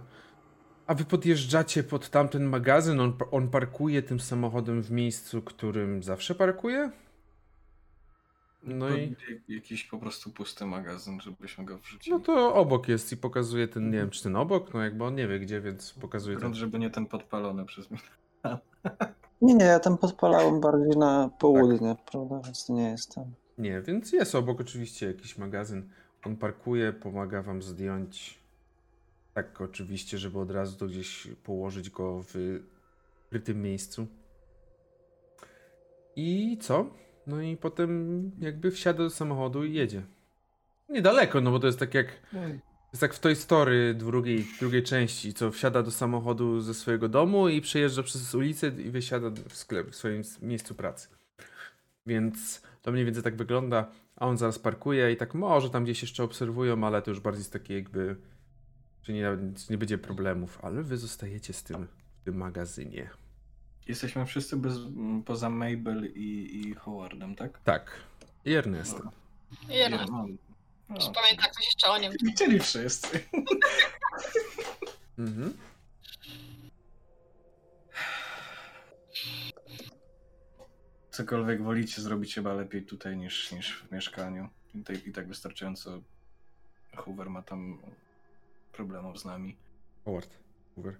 A 0.86 0.94
wy 0.94 1.04
podjeżdżacie 1.04 1.82
pod 1.82 2.10
tamten 2.10 2.44
magazyn, 2.44 3.00
on, 3.00 3.16
on 3.30 3.48
parkuje 3.48 4.02
tym 4.02 4.20
samochodem 4.20 4.82
w 4.82 4.90
miejscu, 4.90 5.42
którym 5.42 6.02
zawsze 6.02 6.34
parkuje? 6.34 6.90
No 8.66 8.88
To 8.88 8.96
i... 8.96 9.10
jak- 9.30 9.48
Jakiś 9.48 9.84
po 9.84 9.98
prostu 9.98 10.30
pusty 10.30 10.66
magazyn, 10.66 11.20
żebyśmy 11.20 11.64
go 11.64 11.78
wrzucili. 11.78 12.16
No 12.16 12.22
to 12.22 12.54
obok 12.54 12.88
jest 12.88 13.12
i 13.12 13.16
pokazuje 13.16 13.68
ten, 13.68 13.90
nie 13.90 13.98
wiem, 13.98 14.10
czy 14.10 14.22
ten 14.22 14.36
obok, 14.36 14.74
no 14.74 14.82
jakby 14.82 15.04
on 15.04 15.14
nie 15.14 15.28
wie 15.28 15.40
gdzie, 15.40 15.60
więc 15.60 15.92
pokazuje 15.92 16.36
ten... 16.38 16.54
Żeby 16.54 16.78
nie 16.78 16.90
ten 16.90 17.06
podpalony 17.06 17.64
przez 17.64 17.90
mnie. 17.90 18.00
Nie, 19.42 19.54
nie, 19.54 19.64
ja 19.64 19.80
tam 19.80 19.98
podpalałem 19.98 20.60
bardziej 20.60 20.96
na 20.96 21.30
południe, 21.38 21.96
prawda? 22.10 22.40
Więc 22.44 22.66
to 22.66 22.72
nie 22.72 22.90
jest 22.90 23.14
tam. 23.14 23.24
Nie, 23.58 23.82
więc 23.82 24.12
jest 24.12 24.34
obok 24.34 24.60
oczywiście 24.60 25.06
jakiś 25.06 25.38
magazyn. 25.38 25.90
On 26.26 26.36
parkuje, 26.36 26.92
pomaga 26.92 27.42
wam 27.42 27.62
zdjąć. 27.62 28.38
Tak, 29.34 29.60
oczywiście, 29.60 30.18
żeby 30.18 30.38
od 30.38 30.50
razu 30.50 30.78
to 30.78 30.86
gdzieś 30.86 31.28
położyć 31.44 31.90
go 31.90 32.22
w 32.22 32.34
krytym 33.30 33.62
miejscu. 33.62 34.06
I 36.16 36.58
co? 36.60 36.86
No 37.26 37.42
i 37.42 37.56
potem 37.56 38.30
jakby 38.38 38.70
wsiada 38.70 38.98
do 38.98 39.10
samochodu 39.10 39.64
i 39.64 39.72
jedzie. 39.72 40.02
Niedaleko, 40.88 41.40
no 41.40 41.50
bo 41.50 41.58
to 41.58 41.66
jest 41.66 41.78
tak 41.78 41.94
jak 41.94 42.06
jest 42.92 43.00
tak 43.00 43.14
w 43.14 43.18
Toy 43.20 43.34
Story 43.34 43.94
drugiej, 43.94 44.46
drugiej 44.60 44.82
części, 44.82 45.34
co 45.34 45.50
wsiada 45.50 45.82
do 45.82 45.90
samochodu 45.90 46.60
ze 46.60 46.74
swojego 46.74 47.08
domu 47.08 47.48
i 47.48 47.60
przejeżdża 47.60 48.02
przez 48.02 48.34
ulicę 48.34 48.68
i 48.68 48.90
wysiada 48.90 49.30
w 49.48 49.56
sklep, 49.56 49.90
w 49.90 49.96
swoim 49.96 50.22
miejscu 50.42 50.74
pracy. 50.74 51.08
Więc 52.06 52.62
to 52.82 52.92
mniej 52.92 53.04
więcej 53.04 53.22
tak 53.22 53.36
wygląda, 53.36 53.90
a 54.16 54.26
on 54.26 54.38
zaraz 54.38 54.58
parkuje 54.58 55.12
i 55.12 55.16
tak 55.16 55.34
może 55.34 55.70
tam 55.70 55.84
gdzieś 55.84 56.02
jeszcze 56.02 56.24
obserwują, 56.24 56.84
ale 56.84 57.02
to 57.02 57.10
już 57.10 57.20
bardziej 57.20 57.44
z 57.44 57.50
takiej 57.50 57.76
jakby, 57.76 58.16
że 59.02 59.12
nie, 59.12 59.38
nie 59.70 59.78
będzie 59.78 59.98
problemów, 59.98 60.58
ale 60.62 60.82
wy 60.82 60.96
zostajecie 60.96 61.52
z 61.52 61.62
tym 61.62 61.86
w 62.20 62.24
tym 62.24 62.36
magazynie. 62.36 63.10
Jesteśmy 63.88 64.26
wszyscy 64.26 64.56
bez, 64.56 64.74
poza 65.24 65.50
Mabel 65.50 66.12
i, 66.14 66.60
i 66.60 66.74
Howardem, 66.74 67.36
tak? 67.36 67.60
Tak. 67.64 67.90
I 68.44 68.52
Ernestem. 68.52 69.10
No, 69.68 70.26
no, 70.88 71.12
Pamiętam 71.14 71.50
ktoś 71.52 71.66
jeszcze 71.66 71.88
o 71.88 71.98
nim. 71.98 72.12
Czyli 72.38 72.60
wszyscy. 72.60 73.08
Mhm. 75.18 75.56
Cokolwiek 81.10 81.62
wolicie 81.62 82.02
zrobić 82.02 82.34
chyba 82.34 82.54
lepiej 82.54 82.82
tutaj 82.82 83.16
niż, 83.16 83.52
niż 83.52 83.82
w 83.82 83.92
mieszkaniu. 83.92 84.48
I 84.74 84.82
tak, 84.82 85.06
I 85.06 85.12
tak 85.12 85.28
wystarczająco 85.28 86.00
Hoover 86.96 87.30
ma 87.30 87.42
tam 87.42 87.78
problemów 88.72 89.20
z 89.20 89.24
nami. 89.24 89.56
Howard. 90.04 90.30
Hoover. 90.74 90.96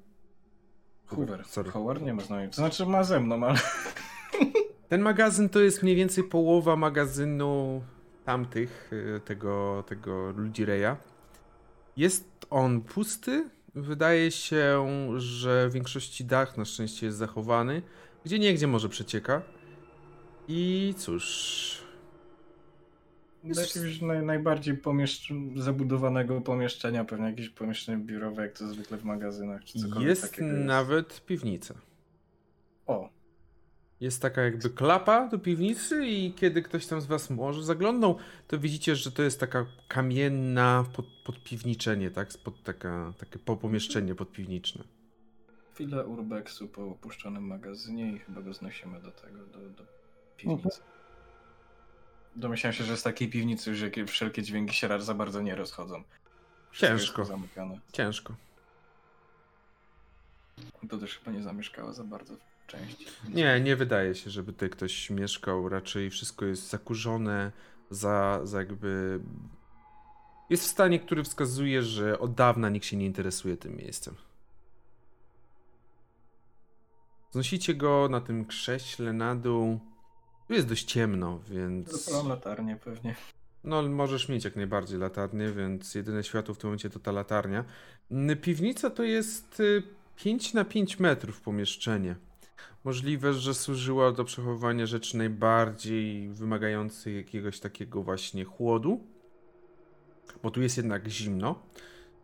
Hoover. 1.07 1.45
Sorry. 1.47 1.71
Howard 1.71 2.03
nie 2.03 2.15
ma 2.15 2.23
z 2.23 2.31
nami. 2.31 2.49
To 2.49 2.55
znaczy 2.55 2.87
ma 2.87 3.05
ze 3.05 3.21
mną, 3.21 3.47
ale 3.47 3.59
Ten 4.89 5.01
magazyn 5.01 5.49
to 5.49 5.61
jest 5.61 5.83
mniej 5.83 5.97
więcej 5.97 6.25
połowa 6.25 6.77
magazynu 6.77 7.83
tamtych, 8.25 8.91
y, 8.93 9.21
tego, 9.25 9.85
tego 9.87 10.31
ludzi 10.31 10.65
Reja. 10.65 10.97
Jest 11.97 12.47
on 12.51 12.81
pusty. 12.81 13.51
Wydaje 13.75 14.31
się, 14.31 14.85
że 15.17 15.69
w 15.69 15.73
większości 15.73 16.25
dach 16.25 16.57
na 16.57 16.65
szczęście 16.65 17.07
jest 17.07 17.19
zachowany. 17.19 17.83
Gdzie 18.25 18.39
niegdzie 18.39 18.67
może 18.67 18.89
przecieka. 18.89 19.43
I 20.49 20.95
cóż. 20.99 21.84
Do 23.45 23.61
jakiegoś 23.61 24.01
naj, 24.01 24.23
najbardziej 24.23 24.75
pomieszcz- 24.75 25.59
zabudowanego 25.61 26.41
pomieszczenia, 26.41 27.05
pewnie 27.05 27.27
jakieś 27.27 27.49
pomieszczenie 27.49 28.05
biurowe, 28.05 28.43
jak 28.43 28.59
to 28.59 28.69
zwykle 28.69 28.99
w 28.99 29.05
magazynach, 29.05 29.65
czy 29.65 29.79
cokolwiek 29.79 30.09
Jest 30.09 30.23
takiego 30.23 30.47
nawet 30.59 31.27
piwnica. 31.27 31.75
O, 32.87 33.09
Jest 34.01 34.23
taka 34.23 34.43
jakby 34.43 34.71
klapa 34.71 35.29
do 35.29 35.39
piwnicy 35.39 36.07
i 36.07 36.33
kiedy 36.33 36.63
ktoś 36.63 36.87
tam 36.87 37.01
z 37.01 37.07
was 37.07 37.31
może 37.31 37.63
zaglądnął, 37.65 38.17
to 38.49 38.59
widzicie, 38.59 38.97
że 38.97 39.13
to 39.13 39.23
jest 39.23 39.41
taka 39.41 39.67
kamienna 39.89 40.85
pod, 40.97 41.07
podpiwniczenie, 41.27 42.11
tak? 42.11 42.29
Pod 42.45 42.63
taka, 42.63 43.13
takie 43.19 43.39
po- 43.39 43.57
pomieszczenie 43.57 44.15
podpiwniczne. 44.15 44.85
chwilę 45.75 46.07
urbexu 46.07 46.69
po 46.69 46.85
opuszczonym 46.87 47.47
magazynie 47.47 48.13
i 48.13 48.19
chyba 48.19 48.43
go 48.43 48.53
znosimy 48.55 49.01
do 49.01 49.11
tego, 49.11 49.39
do, 49.47 49.59
do 49.71 49.83
piwnicy. 50.37 50.81
Domyślałem 52.37 52.75
się, 52.75 52.85
że 52.85 52.97
z 52.97 53.03
takiej 53.03 53.31
piwnicy 53.31 53.71
już 53.71 53.81
jakie 53.81 54.07
wszelkie 54.07 54.43
dźwięki 54.43 54.75
się 54.75 55.01
za 55.01 55.15
bardzo 55.15 55.43
nie 55.43 55.55
rozchodzą. 55.55 56.03
Ciężko. 56.73 57.25
Zamykane. 57.25 57.81
Ciężko. 57.93 58.35
To 60.89 60.99
też 60.99 61.19
chyba 61.19 61.37
nie 61.37 61.43
zamieszkała 61.43 61.93
za 61.93 62.05
bardzo 62.05 62.37
w 62.37 62.67
części. 62.67 63.07
Nie, 63.29 63.61
nie 63.61 63.77
wydaje 63.77 64.15
się, 64.15 64.31
żeby 64.31 64.53
tutaj 64.53 64.71
ktoś 64.71 65.11
mieszkał. 65.11 65.69
Raczej 65.69 66.11
wszystko 66.11 66.45
jest 66.45 66.69
zakurzone, 66.69 67.53
za, 67.91 68.41
za 68.43 68.59
jakby. 68.59 69.21
Jest 70.51 70.65
w 70.65 70.69
stanie, 70.69 71.01
który 71.01 71.25
wskazuje, 71.25 71.83
że 71.83 72.19
od 72.19 72.35
dawna 72.35 72.69
nikt 72.69 72.87
się 72.87 72.97
nie 72.97 73.07
interesuje 73.07 73.57
tym 73.57 73.77
miejscem. 73.77 74.15
Znosicie 77.31 77.75
go 77.75 78.09
na 78.11 78.21
tym 78.21 78.45
krześle 78.45 79.13
na 79.13 79.37
dół. 79.37 79.81
Tu 80.49 80.55
jest 80.55 80.69
dość 80.69 80.85
ciemno, 80.85 81.41
więc. 81.51 82.05
Zapalam 82.05 82.29
latarnię 82.29 82.77
pewnie. 82.85 83.15
No, 83.65 83.83
możesz 83.83 84.29
mieć 84.29 84.45
jak 84.45 84.57
najbardziej 84.57 84.99
latarnię, 84.99 85.53
więc 85.53 85.95
jedyne 85.95 86.25
światło 86.25 86.55
w 86.55 86.59
tym 86.59 86.69
momencie 86.69 86.91
to 86.91 86.99
ta 86.99 87.13
latarnia. 87.13 87.65
Piwnica 88.43 88.91
to 88.91 89.03
jest 89.03 89.61
y, 89.61 89.83
5 90.17 90.55
na 90.55 90.65
5 90.65 91.01
metrów 91.01 91.41
pomieszczenie. 91.41 92.17
Możliwe, 92.85 93.35
że 93.35 93.55
służyła 93.55 94.13
do 94.13 94.25
przechowywania 94.25 94.87
rzeczy 94.87 95.17
najbardziej 95.17 96.29
wymagających 96.29 97.17
jakiegoś 97.17 97.61
takiego 97.61 98.03
właśnie 98.03 98.45
chłodu. 98.45 99.01
Bo 100.43 100.51
tu 100.51 100.63
jest 100.63 100.77
jednak 100.77 101.09
zimno, 101.09 101.63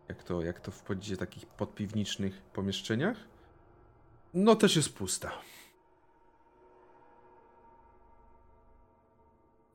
jak 0.09 0.23
to, 0.23 0.41
jak 0.41 0.59
to 0.59 0.71
w 0.71 0.83
takich 1.19 1.45
podpiwniczych 1.45 2.41
pomieszczeniach. 2.41 3.17
No 4.33 4.55
też 4.55 4.75
jest 4.75 4.93
pusta. 4.93 5.31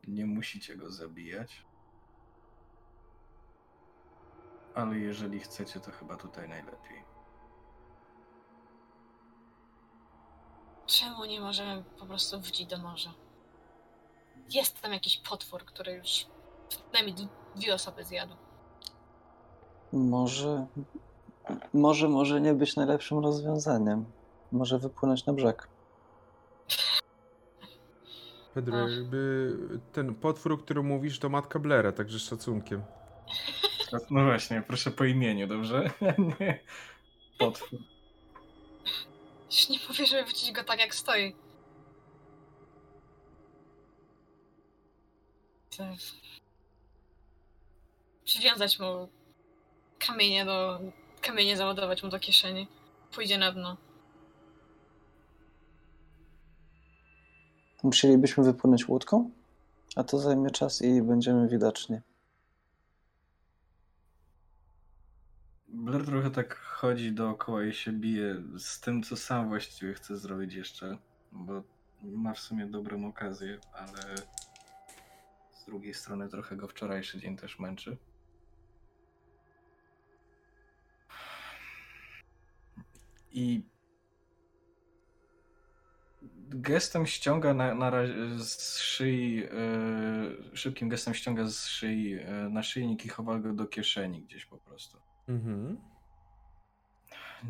Nie 0.06 0.26
musicie 0.26 0.76
go 0.76 0.90
zabijać. 0.90 1.66
Ale 4.74 4.98
jeżeli 4.98 5.40
chcecie, 5.40 5.80
to 5.80 5.90
chyba 5.90 6.16
tutaj 6.16 6.48
najlepiej. 6.48 7.04
Czemu 10.86 11.24
nie 11.24 11.40
możemy 11.40 11.84
po 11.98 12.06
prostu 12.06 12.40
wrócić 12.40 12.66
do 12.66 12.78
morza? 12.78 13.10
Jest 14.50 14.80
tam 14.80 14.92
jakiś 14.92 15.18
potwór, 15.18 15.64
który 15.64 15.92
już 15.92 16.26
przynajmniej 16.68 17.28
dwie 17.56 17.74
osoby 17.74 18.04
zjadł. 18.04 18.34
Może, 19.92 20.66
może, 21.74 22.08
może 22.08 22.40
nie 22.40 22.54
być 22.54 22.76
najlepszym 22.76 23.18
rozwiązaniem. 23.18 24.04
może 24.52 24.78
wypłynąć 24.78 25.26
na 25.26 25.32
brzeg. 25.32 25.68
Pedro, 28.56 28.84
Ach. 28.84 28.90
jakby 28.90 29.52
ten 29.92 30.14
potwór, 30.14 30.52
o 30.52 30.58
którym 30.58 30.86
mówisz, 30.86 31.18
to 31.18 31.28
matka 31.28 31.58
Blera, 31.58 31.92
także 31.92 32.18
z 32.18 32.22
szacunkiem. 32.22 32.82
No 34.10 34.24
właśnie, 34.24 34.62
proszę 34.66 34.90
po 34.90 35.04
imieniu, 35.04 35.46
dobrze? 35.46 35.90
Nie. 36.40 36.60
Potwór. 37.38 37.78
Już 39.50 39.68
nie 39.68 39.78
mówię, 39.88 40.06
żeby 40.06 40.24
wrócić 40.24 40.52
go 40.52 40.64
tak 40.64 40.80
jak 40.80 40.94
stoi. 40.94 41.34
Przywiązać 48.24 48.78
mu 48.78 49.08
kamienie 49.98 50.44
do... 50.44 50.80
kamienie 51.20 51.56
załadować 51.56 52.02
mu 52.02 52.08
do 52.08 52.18
kieszeni. 52.18 52.68
Pójdzie 53.12 53.38
na 53.38 53.52
dno. 53.52 53.76
Musielibyśmy 57.86 58.44
wypłynąć 58.44 58.88
łódką, 58.88 59.30
a 59.96 60.04
to 60.04 60.18
zajmie 60.18 60.50
czas 60.50 60.82
i 60.82 61.02
będziemy 61.02 61.48
widoczni. 61.48 61.98
Blair 65.68 66.06
trochę 66.06 66.30
tak 66.30 66.56
chodzi 66.56 67.12
dookoła 67.12 67.64
i 67.64 67.72
się 67.72 67.92
bije 67.92 68.42
z 68.58 68.80
tym, 68.80 69.02
co 69.02 69.16
sam 69.16 69.48
właściwie 69.48 69.94
chce 69.94 70.18
zrobić 70.18 70.54
jeszcze, 70.54 70.98
bo 71.32 71.62
ma 72.02 72.34
w 72.34 72.38
sumie 72.38 72.66
dobrą 72.66 73.08
okazję, 73.08 73.58
ale 73.72 74.16
z 75.54 75.64
drugiej 75.66 75.94
strony 75.94 76.28
trochę 76.28 76.56
go 76.56 76.68
wczorajszy 76.68 77.18
dzień 77.18 77.36
też 77.36 77.58
męczy. 77.58 77.96
I 83.30 83.62
gestem 86.60 87.06
ściąga 87.06 87.54
na, 87.54 87.74
na 87.74 87.90
razie 87.90 88.14
z 88.38 88.78
szyi, 88.78 89.44
e, 89.44 90.56
szybkim 90.56 90.88
gestem 90.88 91.14
ściąga 91.14 91.48
z 91.48 91.66
szyi 91.66 92.14
e, 92.14 92.48
naszyjnik 92.48 93.06
i 93.06 93.08
chowa 93.08 93.38
go 93.38 93.52
do 93.52 93.66
kieszeni 93.66 94.22
gdzieś 94.22 94.46
po 94.46 94.58
prostu. 94.58 94.98
Mhm. 95.28 95.80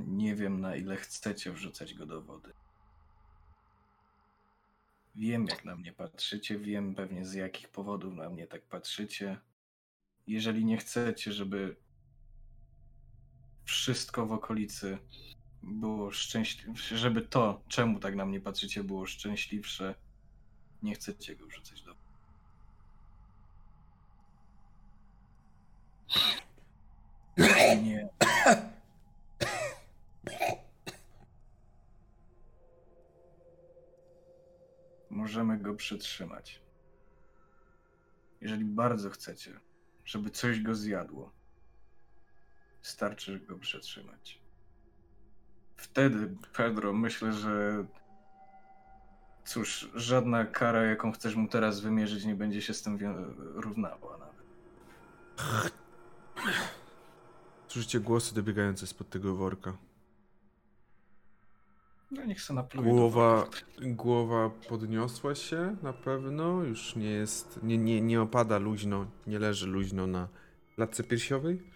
Nie 0.06 0.34
wiem 0.34 0.60
na 0.60 0.76
ile 0.76 0.96
chcecie 0.96 1.52
wrzucać 1.52 1.94
go 1.94 2.06
do 2.06 2.22
wody. 2.22 2.52
Wiem 5.14 5.46
jak 5.46 5.64
na 5.64 5.76
mnie 5.76 5.92
patrzycie, 5.92 6.58
wiem 6.58 6.94
pewnie 6.94 7.26
z 7.26 7.34
jakich 7.34 7.68
powodów 7.68 8.14
na 8.14 8.30
mnie 8.30 8.46
tak 8.46 8.62
patrzycie. 8.62 9.38
Jeżeli 10.26 10.64
nie 10.64 10.76
chcecie, 10.76 11.32
żeby 11.32 11.76
wszystko 13.64 14.26
w 14.26 14.32
okolicy 14.32 14.98
było 15.66 16.10
szczęśliwsze, 16.10 16.98
żeby 16.98 17.22
to, 17.22 17.62
czemu 17.68 18.00
tak 18.00 18.14
na 18.16 18.26
mnie 18.26 18.40
patrzycie, 18.40 18.84
było 18.84 19.06
szczęśliwsze, 19.06 19.94
nie 20.82 20.94
chcecie 20.94 21.36
go 21.36 21.46
wrzucać 21.46 21.82
do. 21.82 21.96
Nie. 27.82 28.08
Możemy 35.10 35.58
go 35.58 35.74
przytrzymać. 35.74 36.62
Jeżeli 38.40 38.64
bardzo 38.64 39.10
chcecie, 39.10 39.60
żeby 40.04 40.30
coś 40.30 40.60
go 40.60 40.74
zjadło, 40.74 41.32
starczy 42.82 43.40
go 43.40 43.58
przytrzymać. 43.58 44.45
Wtedy, 45.76 46.36
Pedro, 46.56 46.92
myślę, 46.92 47.32
że 47.32 47.84
cóż, 49.44 49.90
żadna 49.94 50.44
kara, 50.44 50.82
jaką 50.82 51.12
chcesz 51.12 51.36
mu 51.36 51.48
teraz 51.48 51.80
wymierzyć, 51.80 52.24
nie 52.24 52.34
będzie 52.34 52.62
się 52.62 52.74
z 52.74 52.82
tym 52.82 52.98
równała 53.54 54.18
nawet. 54.18 54.36
Słyszycie 57.68 58.00
głosy 58.00 58.34
dobiegające 58.34 58.86
spod 58.86 59.10
tego 59.10 59.34
worka. 59.36 59.76
No 62.10 62.24
niech 62.24 62.42
se 62.42 62.54
napluje. 62.54 62.90
Głowa, 62.90 63.46
głowa 63.80 64.50
podniosła 64.68 65.34
się 65.34 65.76
na 65.82 65.92
pewno, 65.92 66.62
już 66.62 66.96
nie 66.96 67.10
jest, 67.10 67.60
nie, 67.62 67.78
nie, 67.78 68.00
nie 68.00 68.22
opada 68.22 68.58
luźno, 68.58 69.06
nie 69.26 69.38
leży 69.38 69.66
luźno 69.66 70.06
na 70.06 70.28
klatce 70.74 71.04
piersiowej. 71.04 71.75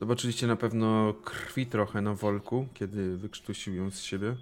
Zobaczyliście 0.00 0.46
na 0.46 0.56
pewno 0.56 1.14
krwi 1.14 1.66
trochę 1.66 2.02
na 2.02 2.14
wolku, 2.14 2.68
kiedy 2.74 3.16
wykrztusił 3.16 3.74
ją 3.74 3.90
z 3.90 4.02
siebie. 4.02 4.36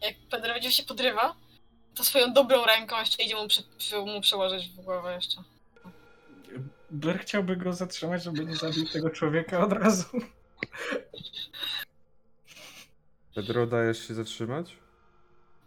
Jak 0.00 0.14
Pedro 0.30 0.54
będzie 0.54 0.72
się 0.72 0.82
podrywa, 0.82 1.34
to 1.94 2.04
swoją 2.04 2.32
dobrą 2.32 2.64
ręką 2.64 3.00
jeszcze 3.00 3.22
idzie 3.22 3.36
mu, 3.36 3.48
przy, 3.48 3.62
przy, 3.78 3.98
mu 3.98 4.20
przełożyć 4.20 4.68
w 4.68 4.74
głowę 4.74 5.14
jeszcze. 5.14 5.42
Blair 6.90 7.20
chciałby 7.20 7.56
go 7.56 7.72
zatrzymać, 7.72 8.22
żeby 8.22 8.44
nie 8.44 8.56
zabił 8.56 8.88
tego 8.88 9.10
człowieka 9.10 9.60
od 9.60 9.72
razu. 9.72 10.06
Pedro, 13.34 13.66
dajesz 13.66 14.08
się 14.08 14.14
zatrzymać? 14.14 14.76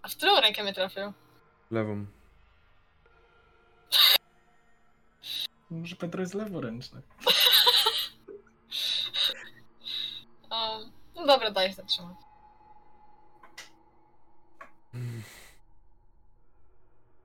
A 0.01 0.09
w 0.09 0.15
którą 0.15 0.41
rękę 0.41 0.63
mnie 0.63 0.73
trafił? 0.73 1.13
Lewą. 1.71 2.05
Może 5.69 5.95
Pedro 5.95 6.21
jest 6.21 6.33
leworęczny. 6.33 7.01
Um, 10.51 10.91
no 11.15 11.25
dobra, 11.25 11.51
daj 11.51 11.69
się 11.69 11.75
zatrzymać. 11.75 12.17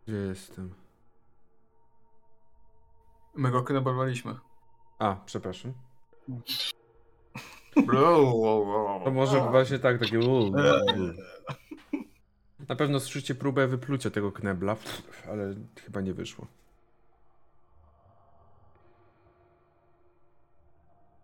Gdzie 0.06 0.16
jestem? 0.16 0.74
My 3.34 3.50
go 3.50 3.62
knebolowaliśmy. 3.62 4.34
A, 4.98 5.16
przepraszam. 5.26 5.74
To 7.74 7.82
To 9.04 9.10
może 9.10 9.40
właśnie 9.40 9.78
tak, 9.78 10.00
takie. 10.00 10.18
Na 12.68 12.76
pewno 12.76 13.00
słyszycie 13.00 13.34
próbę 13.34 13.66
wyplucia 13.66 14.10
tego 14.10 14.32
knebla, 14.32 14.76
ale 15.30 15.54
chyba 15.84 16.00
nie 16.00 16.14
wyszło. 16.14 16.46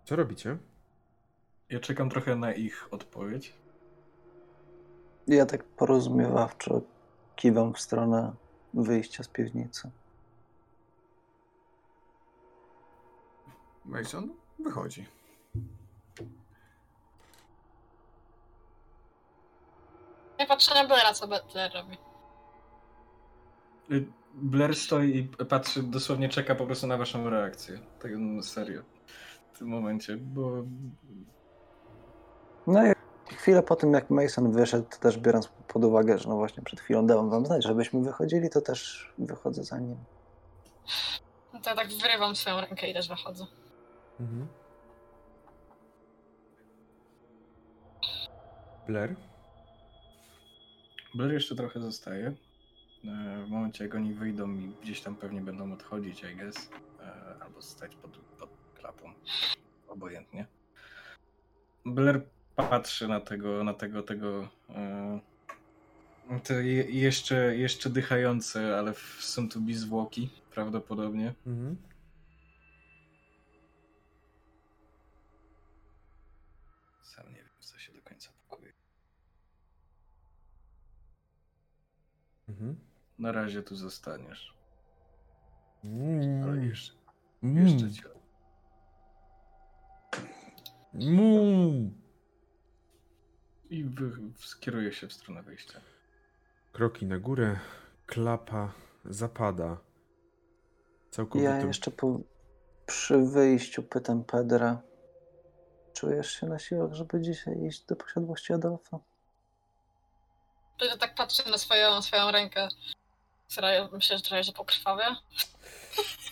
Co 0.05 0.17
robicie? 0.17 0.59
Ja 1.71 1.81
czekam 1.81 2.11
trochę 2.11 2.37
na 2.37 2.53
ich 2.53 2.89
odpowiedź. 2.91 3.53
Ja 5.27 5.47
tak 5.47 5.65
porozumiewawczo 5.65 6.81
kiwam 7.37 7.75
w 7.75 7.81
stronę 7.81 8.35
wyjścia 8.75 9.23
z 9.23 9.29
piwnicy. 9.29 9.91
Mason 13.85 14.31
wychodzi. 14.59 15.07
Ja 20.43 20.49
patrzę 20.49 20.75
na 20.75 20.85
Blaira, 20.85 21.13
co 21.13 21.27
Blair 21.27 21.73
robi. 21.75 21.97
Y, 23.93 24.07
Blair 24.35 24.77
stoi 24.77 25.17
i 25.17 25.45
patrzy, 25.45 25.83
dosłownie 25.83 26.29
czeka 26.29 26.55
po 26.55 26.67
prostu 26.67 26.87
na 26.87 26.97
waszą 26.97 27.31
reakcję. 27.31 27.79
Tak 28.01 28.11
no, 28.19 28.43
serio. 28.43 28.83
W 29.53 29.59
tym 29.59 29.69
momencie, 29.69 30.17
bo 30.17 30.51
No 32.67 32.87
i 32.87 32.93
chwilę 33.35 33.63
po 33.63 33.77
tym, 33.77 33.93
jak 33.93 34.11
Mason 34.11 34.53
wyszedł, 34.53 34.89
to 34.91 34.97
też 34.97 35.19
biorąc 35.19 35.49
pod 35.69 35.85
uwagę, 35.85 36.19
że 36.19 36.29
no 36.29 36.37
właśnie 36.37 36.63
przed 36.63 36.81
chwilą 36.81 37.07
dałem 37.07 37.31
wam 37.31 37.47
znać, 37.47 37.65
żebyśmy 37.65 38.01
wychodzili, 38.01 38.51
to 38.51 38.61
też 38.61 39.13
wychodzę 39.19 39.65
za 39.65 39.79
nim. 39.79 39.97
No 41.53 41.61
to 41.61 41.71
ja 41.71 41.77
tak 41.77 41.89
wyrywam 41.89 42.37
swoją 42.37 42.61
rękę 42.61 42.91
i 42.91 42.95
też 42.95 43.09
wychodzę. 43.09 43.47
Mhm. 44.21 44.49
Blair? 48.87 49.17
Blair 51.15 51.33
jeszcze 51.33 51.55
trochę 51.55 51.81
zostaje. 51.81 52.27
E, 53.05 53.45
W 53.47 53.49
momencie 53.49 53.85
jak 53.85 53.95
oni 53.95 54.15
wyjdą 54.15 54.55
i 54.55 54.73
gdzieś 54.83 55.01
tam 55.01 55.15
pewnie 55.17 55.41
będą 55.41 55.73
odchodzić, 55.73 56.25
I 56.33 56.37
guess. 56.37 56.71
E, 57.01 57.35
Albo 57.45 57.63
stać 57.63 57.97
pod, 57.97 58.19
pod 58.39 58.51
klapą. 58.75 59.13
Obojętnie. 59.89 60.47
Blair 61.87 62.23
patrzy 62.57 63.09
na 63.09 63.21
tego, 63.21 63.65
na 63.65 63.75
tego, 63.75 64.03
tego 64.03 64.49
e, 64.71 65.21
te 66.45 66.55
je, 66.65 66.83
jeszcze, 66.83 67.57
jeszcze 67.57 67.91
dychające, 67.91 68.79
ale 68.79 68.95
są 69.19 69.49
tu 69.49 69.61
zwłoki 69.73 70.31
prawdopodobnie. 70.55 71.35
Mhm. 71.47 71.77
Mhm. 82.63 82.77
na 83.19 83.33
razie 83.33 83.63
tu 83.63 83.77
zostaniesz. 83.77 84.55
Mm. 85.85 86.43
Ale 86.43 86.67
jeszcze, 86.67 86.93
Mm. 87.43 87.67
jeszcze 87.67 87.91
cię. 87.93 88.09
Mu. 90.95 91.91
I 93.71 93.85
wy, 93.85 94.11
skieruje 94.39 94.93
się 94.93 95.09
w 95.09 95.13
stronę 95.13 95.43
wyjścia. 95.43 95.81
Kroki 96.73 97.07
na 97.07 97.19
górę, 97.19 97.59
klapa 98.07 98.73
zapada. 99.05 99.65
Ja 99.67 99.79
Całkowitym. 101.11 101.67
jeszcze 101.69 101.91
po, 101.91 102.21
przy 102.87 103.19
wyjściu 103.19 103.83
pytam 103.83 104.25
Pedra. 104.25 104.83
Czujesz 105.93 106.31
się 106.31 106.47
na 106.47 106.59
siłach, 106.59 106.93
żeby 106.93 107.21
dzisiaj 107.21 107.65
iść 107.65 107.87
do 107.87 107.97
posiadłości 107.97 108.53
Adolfa? 108.53 108.99
Wtedy 110.83 110.99
tak 110.99 111.15
patrzę 111.15 111.51
na 111.51 111.59
swoją, 111.59 112.03
swoją 112.03 112.31
rękę, 112.31 112.69
która 113.51 113.69
myślę, 113.93 114.17
że 114.17 114.23
trochę 114.23 114.45
się 114.45 114.53
pokrwawia. 114.53 115.17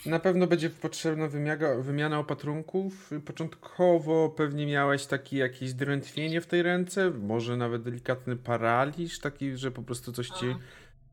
Na 0.07 0.19
pewno 0.19 0.47
będzie 0.47 0.71
potrzebna 0.71 1.29
wymiana, 1.29 1.75
wymiana 1.75 2.19
opatrunków. 2.19 3.11
Początkowo 3.27 4.29
pewnie 4.29 4.67
miałeś 4.67 5.07
takie 5.07 5.39
jakieś 5.39 5.73
drętwienie 5.73 6.41
w 6.41 6.47
tej 6.47 6.63
ręce, 6.63 7.11
może 7.11 7.57
nawet 7.57 7.83
delikatny 7.83 8.37
paraliż, 8.37 9.19
taki, 9.21 9.57
że 9.57 9.71
po 9.71 9.83
prostu 9.83 10.13
coś 10.13 10.29
ci... 10.29 10.47
Aha. 10.51 10.61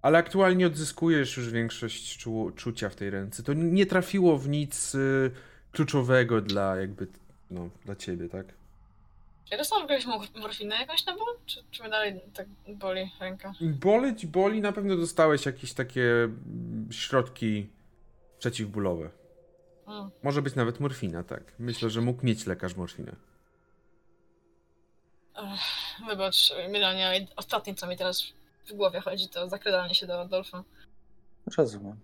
Ale 0.01 0.17
aktualnie 0.17 0.67
odzyskujesz 0.67 1.37
już 1.37 1.49
większość 1.49 2.17
czu, 2.17 2.51
czucia 2.55 2.89
w 2.89 2.95
tej 2.95 3.09
ręce. 3.09 3.43
To 3.43 3.53
nie 3.53 3.85
trafiło 3.85 4.37
w 4.37 4.49
nic 4.49 4.95
y, 4.95 5.31
kluczowego 5.71 6.41
dla 6.41 6.75
jakby, 6.75 7.07
no, 7.51 7.69
dla 7.85 7.95
ciebie, 7.95 8.29
tak? 8.29 8.56
Czy 9.49 9.57
dostałam 9.57 9.89
jakąś 9.89 10.05
mor- 10.05 10.39
morfinę 10.41 10.75
jakąś 10.75 11.05
na 11.05 11.13
ból? 11.15 11.27
Czy, 11.45 11.63
czy 11.71 11.81
mnie 11.81 11.91
dalej 11.91 12.21
tak 12.33 12.47
boli 12.67 13.11
ręka? 13.19 13.53
Boleć, 13.61 14.25
boli, 14.25 14.61
na 14.61 14.71
pewno 14.71 14.97
dostałeś 14.97 15.45
jakieś 15.45 15.73
takie 15.73 16.29
środki 16.91 17.69
przeciwbólowe. 18.39 19.09
Mm. 19.87 20.09
Może 20.23 20.41
być 20.41 20.55
nawet 20.55 20.79
morfina, 20.79 21.23
tak. 21.23 21.43
Myślę, 21.59 21.89
że 21.89 22.01
mógł 22.01 22.25
mieć 22.25 22.45
lekarz 22.45 22.75
morfinę. 22.75 23.11
Ech, 25.35 26.07
wybacz, 26.07 26.53
Milania, 26.69 27.15
i 27.17 27.27
ostatnie 27.35 27.75
co 27.75 27.87
mi 27.87 27.97
teraz 27.97 28.23
w 28.67 28.73
głowie 28.73 28.99
chodzi, 29.01 29.29
to 29.29 29.49
zakradanie 29.49 29.95
się 29.95 30.07
do 30.07 30.21
Adolfa, 30.21 30.63
Rozumiem. 31.57 31.99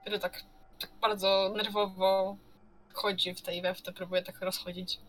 który 0.00 0.18
tak, 0.18 0.42
tak 0.80 0.90
bardzo 1.00 1.52
nerwowo 1.56 2.36
chodzi 2.98 3.34
w 3.34 3.42
tej 3.42 3.62
we 3.62 3.74
w 3.74 3.82
te, 3.82 3.92
próbuje 3.92 4.22
tak 4.22 4.40
rozchodzić. 4.40 5.00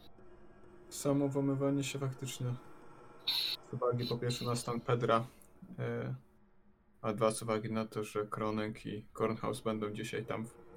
Samo 0.89 1.27
włamywanie 1.27 1.83
się 1.83 1.99
faktycznie. 1.99 2.47
Z 3.71 3.73
uwagi 3.73 4.05
po 4.05 4.17
pierwsze 4.17 4.45
na 4.45 4.55
stan 4.55 4.81
Pedra, 4.81 5.27
e, 5.79 6.15
a 7.01 7.13
dwa 7.13 7.31
z 7.31 7.41
uwagi 7.41 7.71
na 7.71 7.85
to, 7.85 8.03
że 8.03 8.25
Kronek 8.25 8.85
i 8.85 9.05
Kornhaus 9.13 9.61
będą 9.61 9.91
dzisiaj 9.91 10.25
tam 10.25 10.45
w 10.45 10.69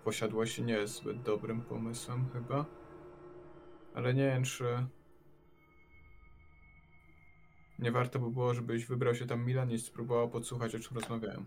w 0.00 0.04
posiadłości, 0.04 0.62
nie 0.62 0.74
jest 0.74 0.94
zbyt 0.94 1.22
dobrym 1.22 1.62
pomysłem 1.62 2.28
chyba. 2.32 2.64
Ale 3.94 4.14
nie 4.14 4.26
wiem, 4.26 4.44
czy 4.44 4.86
nie 7.78 7.92
warto 7.92 8.18
by 8.18 8.30
było, 8.30 8.54
żebyś 8.54 8.86
wybrał 8.86 9.14
się 9.14 9.26
tam 9.26 9.46
Milan 9.46 9.70
i 9.70 9.78
spróbował 9.78 10.30
podsłuchać, 10.30 10.74
o 10.74 10.78
czym 10.78 10.96
rozmawiają. 10.96 11.44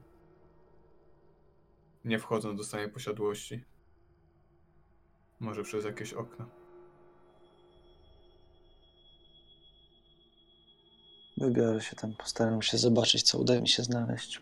Nie 2.05 2.19
wchodząc 2.19 2.57
do 2.57 2.63
samej 2.63 2.89
posiadłości. 2.89 3.63
Może 5.39 5.63
przez 5.63 5.85
jakieś 5.85 6.13
okna. 6.13 6.45
Wybiorę 11.37 11.81
się 11.81 11.95
tam, 11.95 12.13
postaram 12.13 12.61
się 12.61 12.77
zobaczyć, 12.77 13.23
co 13.23 13.37
uda 13.37 13.61
mi 13.61 13.67
się 13.67 13.83
znaleźć. 13.83 14.41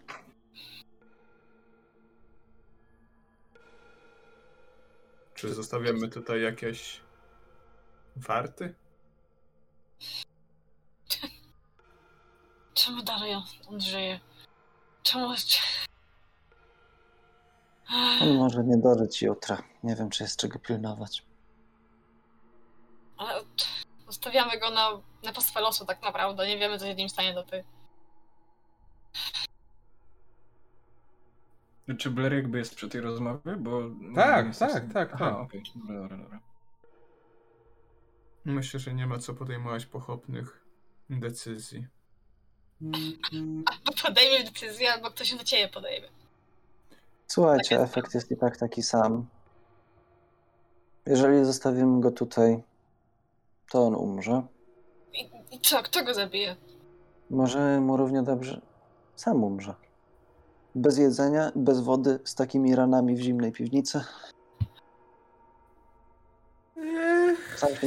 Czy 5.35 5.53
zostawiamy 5.53 6.07
tutaj 6.09 6.41
jakieś 6.41 7.01
warty? 8.15 8.75
Czemu 12.73 13.03
dalej 13.03 13.35
on 13.67 13.81
żyje? 13.81 14.19
Czemu... 15.03 15.33
On 18.21 18.35
może 18.37 18.63
nie 18.63 18.77
dożyć 18.77 19.21
jutra. 19.21 19.63
Nie 19.83 19.95
wiem, 19.95 20.09
czy 20.09 20.23
jest 20.23 20.39
czego 20.39 20.59
pilnować. 20.59 21.23
Ale 23.17 23.41
zostawiamy 24.07 24.59
go 24.59 24.71
na, 24.71 24.89
na 25.23 25.33
pastwę 25.33 25.61
losu 25.61 25.85
tak 25.85 26.01
naprawdę, 26.01 26.47
nie 26.47 26.57
wiemy 26.57 26.79
co 26.79 26.85
się 26.85 26.93
z 26.93 26.97
nim 26.97 27.09
stanie 27.09 27.33
do 27.33 27.43
tej. 27.43 27.63
Czy 31.97 32.11
Blair 32.11 32.33
jakby 32.33 32.57
jest 32.57 32.75
przy 32.75 32.89
tej 32.89 33.01
rozmowie? 33.01 33.55
Bo 33.57 33.81
Tak, 34.15 34.41
nie 34.43 34.47
jest- 34.47 34.59
tak, 34.59 34.93
tak, 34.93 35.09
Aha, 35.13 35.25
tak. 35.31 35.37
okej. 35.39 35.63
Dobra, 35.75 35.95
dobra, 36.01 36.17
dobra. 36.17 36.39
Myślę, 38.45 38.79
że 38.79 38.93
nie 38.93 39.07
ma 39.07 39.17
co 39.19 39.33
podejmować 39.33 39.85
pochopnych 39.85 40.65
decyzji. 41.09 41.87
Albo 43.65 43.91
podejmie 44.03 44.43
decyzję, 44.43 44.93
albo 44.93 45.11
ktoś 45.11 45.33
na 45.33 45.43
ciebie 45.43 45.67
podejmie. 45.67 46.07
Słuchajcie, 47.27 47.77
Tak 47.77 47.85
efekt 47.85 48.13
jest 48.13 48.31
i 48.31 48.37
tak 48.37 48.57
taki 48.57 48.83
sam. 48.83 49.25
Jeżeli 51.05 51.45
zostawimy 51.45 52.01
go 52.01 52.11
tutaj, 52.11 52.63
to 53.71 53.87
on 53.87 53.95
umrze. 53.95 54.41
I, 55.13 55.29
I 55.55 55.59
co, 55.59 55.83
kto 55.83 56.03
go 56.03 56.13
zabije? 56.13 56.55
Może 57.29 57.81
mu 57.81 57.97
równie 57.97 58.23
dobrze 58.23 58.61
sam 59.17 59.43
umrze. 59.43 59.73
Bez 60.75 60.97
jedzenia, 60.97 61.51
bez 61.55 61.81
wody, 61.81 62.19
z 62.23 62.35
takimi 62.35 62.75
ranami 62.75 63.15
w 63.15 63.19
zimnej 63.19 63.51
piwnicy. 63.51 64.01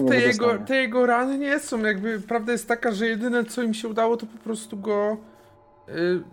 Te, 0.08 0.20
jego, 0.20 0.58
te 0.58 0.76
jego 0.76 1.06
rany 1.06 1.38
nie 1.38 1.60
są. 1.60 1.78
Jakby 1.78 2.20
prawda 2.20 2.52
jest 2.52 2.68
taka, 2.68 2.92
że 2.92 3.06
jedyne 3.06 3.44
co 3.44 3.62
im 3.62 3.74
się 3.74 3.88
udało, 3.88 4.16
to 4.16 4.26
po 4.26 4.38
prostu 4.38 4.76
go 4.76 5.16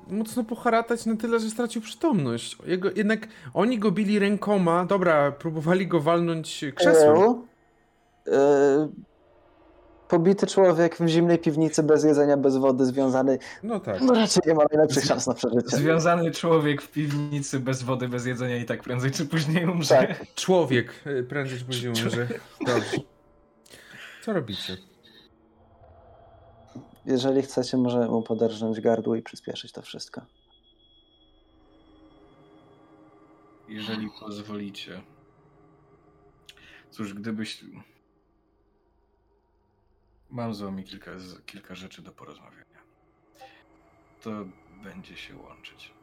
mocno 0.08 0.44
poharatać 0.44 1.06
na 1.06 1.16
tyle, 1.16 1.40
że 1.40 1.50
stracił 1.50 1.82
przytomność. 1.82 2.58
Jego, 2.66 2.90
jednak 2.96 3.28
oni 3.54 3.80
go 3.80 3.92
bili 3.92 4.20
rękoma. 4.20 4.86
Dobra, 4.86 5.32
próbowali 5.32 5.88
go 5.88 6.02
walnąć 6.02 6.66
krzesłem. 6.76 7.44
E, 8.28 8.90
pobity 10.08 10.48
człowiek 10.48 10.98
w 10.98 11.08
zimnej 11.08 11.40
piwnicy, 11.40 11.84
bez 11.84 12.04
jedzenia, 12.04 12.38
bez 12.38 12.58
wody, 12.58 12.86
związany. 12.86 13.40
No 13.64 13.80
tak. 13.80 14.02
No 14.02 14.14
raczej 14.14 14.44
nie 14.48 14.54
ma 14.54 14.64
najlepszych 14.72 15.06
szans 15.06 15.28
na 15.28 15.34
przeżycie. 15.34 15.78
Związany 15.78 16.32
człowiek 16.32 16.82
w 16.82 16.92
piwnicy 16.92 17.60
bez 17.60 17.84
wody, 17.84 18.08
bez 18.08 18.26
jedzenia 18.26 18.58
i 18.58 18.66
tak 18.66 18.84
prędzej 18.84 19.12
czy 19.12 19.26
później 19.26 19.66
umrze. 19.66 19.96
Tak. 19.96 20.34
Człowiek 20.36 20.94
y, 21.08 21.24
prędzej 21.24 21.60
czy 21.60 21.66
później 21.66 21.90
umrze. 21.90 22.28
Dobrze. 22.66 22.98
Co 24.26 24.34
robicie? 24.34 24.78
Jeżeli 27.08 27.42
chcecie, 27.42 27.78
może 27.78 28.08
mu 28.08 28.22
poderżnąć 28.22 28.82
gardło 28.82 29.16
i 29.16 29.22
przyspieszyć 29.22 29.72
to 29.72 29.82
wszystko. 29.82 30.22
Jeżeli 33.68 34.10
pozwolicie. 34.20 35.02
Cóż, 36.92 37.14
gdybyś. 37.14 37.66
Mam 40.30 40.54
z 40.54 40.62
wami 40.62 40.84
kilka, 40.84 41.12
kilka 41.46 41.76
rzeczy 41.76 42.02
do 42.02 42.12
porozmawiania. 42.12 42.82
To 44.22 44.32
będzie 44.84 45.18
się 45.18 45.38
łączyć. 45.38 45.94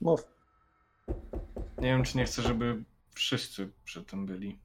Mów. 0.00 0.36
Nie 1.78 1.88
wiem, 1.88 2.04
czy 2.04 2.16
nie 2.18 2.24
chcę, 2.24 2.42
żeby 2.42 2.84
wszyscy 3.14 3.70
przy 3.84 4.04
tym 4.04 4.26
byli. 4.26 4.58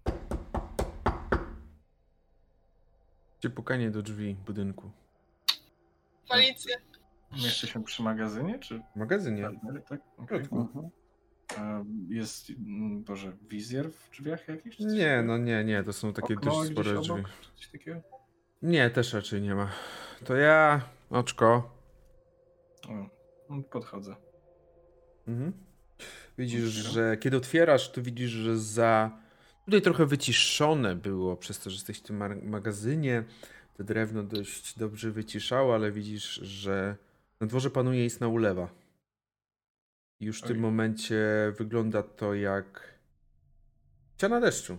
Gdzie 3.39 3.49
pukanie 3.49 3.91
do 3.91 4.01
drzwi 4.01 4.35
budynku? 4.45 4.91
Policję. 6.29 6.75
Jesteśmy 7.35 7.83
przy 7.83 8.03
magazynie, 8.03 8.59
czy 8.59 8.79
W 8.79 8.99
magazynie. 8.99 9.49
tak? 9.89 10.01
Mhm. 10.51 10.89
A 11.57 11.83
Jest, 12.09 12.49
mm, 12.49 13.03
Boże, 13.03 13.31
wizjer 13.49 13.91
w 13.91 14.09
drzwiach 14.11 14.47
jakiś? 14.47 14.79
Nie, 14.79 15.23
no 15.25 15.37
nie, 15.37 15.63
nie, 15.63 15.83
to 15.83 15.93
są 15.93 16.13
takie 16.13 16.33
Okno 16.33 16.51
dość 16.51 16.71
spore 16.71 16.91
obok, 16.99 17.21
drzwi. 17.57 17.71
takiego? 17.71 18.01
Nie, 18.61 18.89
też 18.89 19.13
raczej 19.13 19.41
nie 19.41 19.55
ma. 19.55 19.71
To 20.25 20.35
ja, 20.35 20.81
oczko. 21.09 21.75
O, 23.49 23.61
podchodzę. 23.71 24.15
Mhm. 25.27 25.53
Widzisz, 26.37 26.69
że 26.69 27.17
kiedy 27.17 27.37
otwierasz, 27.37 27.91
to 27.91 28.01
widzisz, 28.01 28.31
że 28.31 28.57
za. 28.59 29.19
Tutaj 29.65 29.81
trochę 29.81 30.05
wyciszone 30.05 30.95
było 30.95 31.37
przez 31.37 31.59
to, 31.59 31.69
że 31.69 31.75
jesteś 31.75 31.99
w 31.99 32.03
tym 32.03 32.49
magazynie. 32.49 33.23
To 33.77 33.83
drewno 33.83 34.23
dość 34.23 34.79
dobrze 34.79 35.11
wyciszało, 35.11 35.75
ale 35.75 35.91
widzisz, 35.91 36.33
że 36.33 36.95
na 37.39 37.47
dworze 37.47 37.69
panuje 37.69 38.05
istna 38.05 38.27
ulewa. 38.27 38.69
Już 40.19 40.39
w 40.39 40.47
tym 40.47 40.57
Oj. 40.57 40.61
momencie 40.61 41.25
wygląda 41.57 42.03
to 42.03 42.33
jak 42.33 42.99
ściana 44.15 44.41
deszczu. 44.41 44.77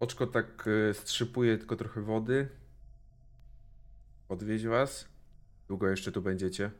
Oczko 0.00 0.26
tak 0.26 0.66
y, 0.66 0.94
strzypuje 0.94 1.58
tylko 1.58 1.76
trochę 1.76 2.00
wody. 2.02 2.48
Odwieźć 4.28 4.66
was. 4.66 5.08
Długo 5.68 5.88
jeszcze 5.88 6.12
tu 6.12 6.22
będziecie? 6.22 6.70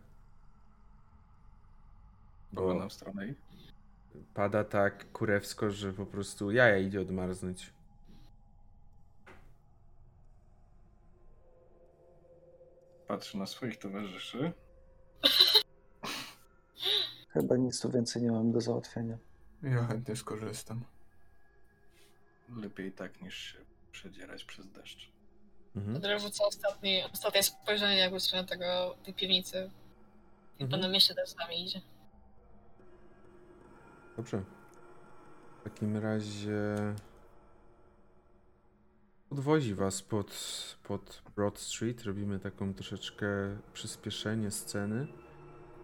Bo 2.53 2.75
na 2.75 2.91
stronę 2.91 3.27
ich. 3.29 3.37
pada 4.35 4.65
tak 4.65 5.13
kurewsko, 5.13 5.71
że 5.71 5.93
po 5.93 6.07
prostu 6.07 6.51
jaja 6.51 6.79
idzie 6.79 7.01
odmarznąć. 7.01 7.73
Patrzę 13.09 13.39
na 13.39 13.47
swoich 13.47 13.79
towarzyszy. 13.79 14.53
Chyba 17.31 17.57
nic 17.57 17.81
tu 17.81 17.91
więcej 17.91 18.23
nie 18.23 18.31
mam 18.33 18.53
do 18.53 18.61
załatwienia. 18.61 19.19
Ja 19.63 19.85
chętnie 19.87 20.17
skorzystam. 20.17 20.85
Lepiej 22.57 22.93
tak 22.93 23.23
niż 23.23 23.35
się 23.37 23.59
przedzierać 23.93 24.45
przez 24.45 24.69
deszcz. 24.71 25.11
Mhm. 25.77 25.99
Wtedy 26.01 26.19
rzucę 26.19 26.45
ostatni, 26.45 27.03
ostatnie 27.13 27.43
spojrzenie 27.43 27.97
jakby 27.99 28.19
w 28.19 28.23
stronę 28.23 28.49
tego, 28.49 28.97
tej 29.05 29.15
piwnicy. 29.15 29.71
I 30.59 30.63
Mhm. 30.63 30.71
będę 30.71 30.89
mieście 30.89 31.15
też 31.15 31.29
z 31.31 31.37
nami 31.37 31.65
idzie. 31.65 31.81
Dobrze. 34.21 34.43
W 35.61 35.65
takim 35.65 35.97
razie 35.97 36.75
podwozi 39.29 39.75
was 39.75 40.03
pod, 40.03 40.31
pod 40.83 41.23
Broad 41.37 41.59
Street. 41.59 42.03
Robimy 42.03 42.39
taką 42.39 42.75
troszeczkę 42.75 43.27
przyspieszenie 43.73 44.51
sceny. 44.51 45.07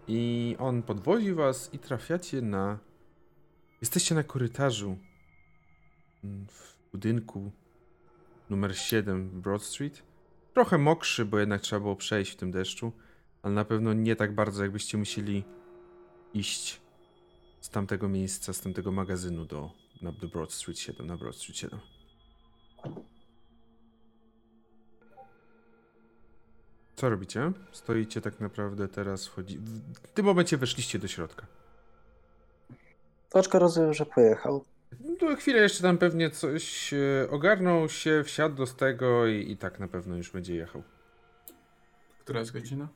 I 0.07 0.55
on 0.59 0.83
podwozi 0.83 1.33
was 1.33 1.73
i 1.73 1.79
trafiacie 1.79 2.41
na... 2.41 2.79
Jesteście 3.81 4.15
na 4.15 4.23
korytarzu 4.23 4.97
w 6.23 6.91
budynku 6.91 7.51
numer 8.49 8.77
7 8.77 9.41
Broad 9.41 9.63
Street. 9.63 10.03
Trochę 10.53 10.77
mokrzy, 10.77 11.25
bo 11.25 11.39
jednak 11.39 11.61
trzeba 11.61 11.79
było 11.79 11.95
przejść 11.95 12.31
w 12.31 12.35
tym 12.35 12.51
deszczu, 12.51 12.91
ale 13.41 13.53
na 13.53 13.65
pewno 13.65 13.93
nie 13.93 14.15
tak 14.15 14.35
bardzo, 14.35 14.63
jakbyście 14.63 14.97
musieli 14.97 15.43
iść 16.33 16.86
z 17.61 17.69
tamtego 17.69 18.09
miejsca, 18.09 18.53
z 18.53 18.61
tamtego 18.61 18.91
magazynu 18.91 19.45
do, 19.45 19.71
na, 20.01 20.11
do 20.11 20.27
Broad 20.27 20.53
Street 20.53 20.79
7, 20.79 21.07
na 21.07 21.17
Broad 21.17 21.35
Street 21.35 21.57
7. 21.57 21.79
Co 26.95 27.09
robicie? 27.09 27.51
Stoicie 27.71 28.21
tak 28.21 28.39
naprawdę 28.39 28.87
teraz, 28.87 29.27
wchodzi... 29.27 29.59
W 30.03 30.11
tym 30.13 30.25
momencie 30.25 30.57
weszliście 30.57 30.99
do 30.99 31.07
środka. 31.07 31.45
Oczko 33.33 33.59
rozumiem, 33.59 33.93
że 33.93 34.05
pojechał. 34.05 34.65
No, 35.21 35.35
chwilę 35.35 35.59
jeszcze 35.59 35.81
tam 35.81 35.97
pewnie 35.97 36.29
coś 36.29 36.93
e, 36.93 37.27
ogarnął 37.29 37.89
się, 37.89 38.23
wsiadł 38.23 38.65
z 38.65 38.75
tego 38.75 39.27
i, 39.27 39.51
i 39.51 39.57
tak 39.57 39.79
na 39.79 39.87
pewno 39.87 40.17
już 40.17 40.31
będzie 40.31 40.55
jechał. 40.55 40.83
Która 42.19 42.39
jest 42.39 42.51
godzina? 42.51 42.87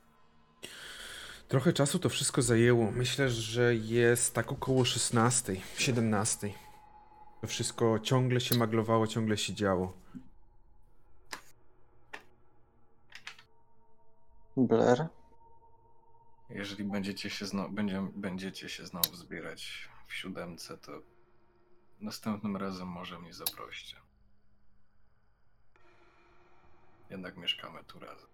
Trochę 1.52 1.72
czasu 1.72 1.98
to 1.98 2.08
wszystko 2.08 2.42
zajęło. 2.42 2.90
Myślę, 2.90 3.30
że 3.30 3.74
jest 3.74 4.34
tak 4.34 4.52
około 4.52 4.84
16, 4.84 5.56
17. 5.78 6.52
To 7.40 7.46
wszystko 7.46 7.98
ciągle 7.98 8.40
się 8.40 8.58
maglowało, 8.58 9.06
ciągle 9.06 9.38
się 9.38 9.54
działo. 9.54 9.92
Blair. 14.56 15.06
Jeżeli 16.50 16.84
będziecie 16.84 17.30
się, 17.30 17.46
znowu, 17.46 17.72
będzie, 17.72 18.08
będziecie 18.14 18.68
się 18.68 18.86
znowu 18.86 19.16
zbierać 19.16 19.88
w 20.06 20.14
siódemce, 20.14 20.78
to 20.78 20.92
następnym 22.00 22.56
razem 22.56 22.88
może 22.88 23.18
mnie 23.18 23.32
zaproście. 23.32 23.96
Jednak 27.10 27.36
mieszkamy 27.36 27.84
tu 27.84 27.98
razem. 27.98 28.31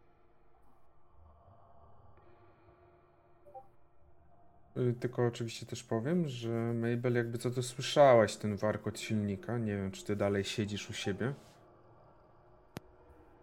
Tylko 5.00 5.26
oczywiście 5.26 5.66
też 5.66 5.82
powiem, 5.82 6.28
że 6.28 6.48
Mabel, 6.74 7.15
jakby 7.15 7.39
co 7.39 7.50
to 7.50 7.62
słyszałaś 7.62 8.36
ten 8.36 8.57
warkot 8.57 9.00
silnika. 9.00 9.58
Nie 9.58 9.76
wiem, 9.76 9.90
czy 9.90 10.05
ty 10.05 10.16
dalej 10.16 10.44
siedzisz 10.44 10.90
u 10.90 10.92
siebie. 10.92 11.34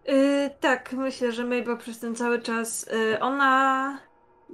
Yy, 0.06 0.50
tak, 0.60 0.92
myślę, 0.92 1.32
że 1.32 1.44
Mabel 1.44 1.76
przez 1.78 1.98
ten 1.98 2.14
cały 2.14 2.42
czas 2.42 2.86
yy, 2.92 3.20
ona 3.20 3.98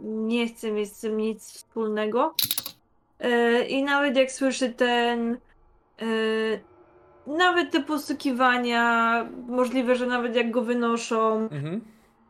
nie 0.05 0.49
chce 0.49 0.73
mieć 0.73 0.93
z 0.93 1.01
tym 1.01 1.17
nic 1.17 1.53
wspólnego. 1.53 2.35
Yy, 3.21 3.65
I 3.65 3.83
nawet 3.83 4.17
jak 4.17 4.33
słyszy 4.33 4.71
ten. 4.73 5.39
Yy, 6.01 6.61
nawet 7.27 7.71
te 7.71 7.83
postukiwania, 7.83 9.27
możliwe, 9.49 9.97
że 9.97 10.07
nawet 10.07 10.37
jak 10.37 10.51
go 10.51 10.63
wynoszą, 10.63 11.49
Mhm. 11.51 11.81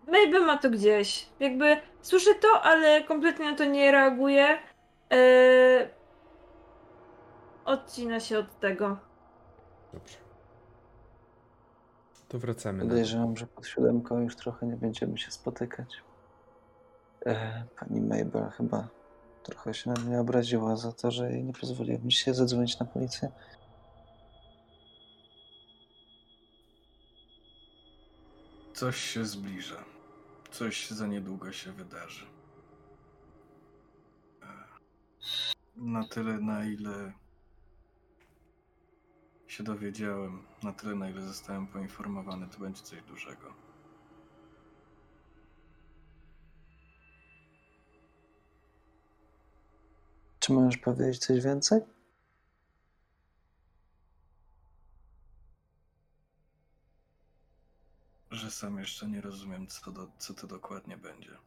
Mabel 0.06 0.46
ma 0.46 0.58
to 0.58 0.70
gdzieś. 0.70 1.28
Jakby 1.40 1.76
słyszy 2.02 2.34
to, 2.34 2.62
ale 2.62 3.04
kompletnie 3.04 3.50
na 3.50 3.56
to 3.56 3.64
nie 3.64 3.92
reaguje. 3.92 4.58
Yy, 5.10 5.88
odcina 7.64 8.20
się 8.20 8.38
od 8.38 8.60
tego. 8.60 8.96
Dobrze. 9.92 10.16
To 12.28 12.38
wracamy 12.38 12.82
Podejrzewam, 12.82 13.36
że 13.36 13.46
pod 13.46 13.66
siódemką 13.66 14.20
już 14.20 14.36
trochę 14.36 14.66
nie 14.66 14.76
będziemy 14.76 15.18
się 15.18 15.30
spotykać. 15.30 16.02
E, 17.26 17.64
pani 17.80 18.00
Mabel 18.00 18.50
chyba 18.50 18.88
trochę 19.42 19.74
się 19.74 19.90
na 19.90 20.00
mnie 20.00 20.20
obraziła 20.20 20.76
za 20.76 20.92
to, 20.92 21.10
że 21.10 21.32
jej 21.32 21.44
nie 21.44 21.52
pozwoliłem 21.52 22.10
dzisiaj 22.10 22.34
zadzwonić 22.34 22.78
na 22.78 22.86
policję. 22.86 23.30
Coś 28.74 28.96
się 28.96 29.24
zbliża. 29.24 29.84
Coś 30.50 30.90
za 30.90 31.06
niedługo 31.06 31.52
się 31.52 31.72
wydarzy. 31.72 32.26
E, 34.42 34.46
Na 35.76 36.08
tyle, 36.08 36.38
na 36.40 36.64
ile 36.64 37.12
się 39.46 39.64
dowiedziałem, 39.64 40.42
na 40.62 40.72
tyle, 40.72 40.94
na 40.94 41.10
ile 41.10 41.22
zostałem 41.22 41.66
poinformowany, 41.66 42.48
to 42.48 42.58
będzie 42.58 42.82
coś 42.82 43.02
dużego. 43.02 43.54
Czy 50.38 50.52
możesz 50.52 50.76
powiedzieć 50.78 51.18
coś 51.18 51.40
więcej? 51.44 51.80
Że 58.32 58.50
sam 58.50 58.78
jeszcze 58.78 59.06
nie 59.06 59.20
rozumiem, 59.20 59.66
co, 59.66 59.92
do, 59.92 60.08
co 60.18 60.34
to 60.34 60.46
dokładnie 60.46 60.96
będzie. 60.96 61.38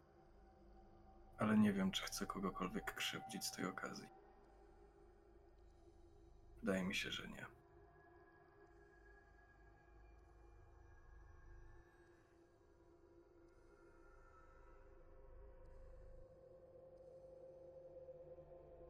Ale 1.38 1.58
nie 1.58 1.74
wiem, 1.74 1.92
czy 1.92 2.04
chcę 2.04 2.26
kogokolwiek 2.26 2.96
krzywdzić 2.96 3.46
z 3.46 3.52
tej 3.52 3.66
okazji. 3.66 4.08
Wydaje 6.64 6.84
mi 6.84 6.96
się, 6.96 7.12
że 7.12 7.28
nie. 7.28 7.46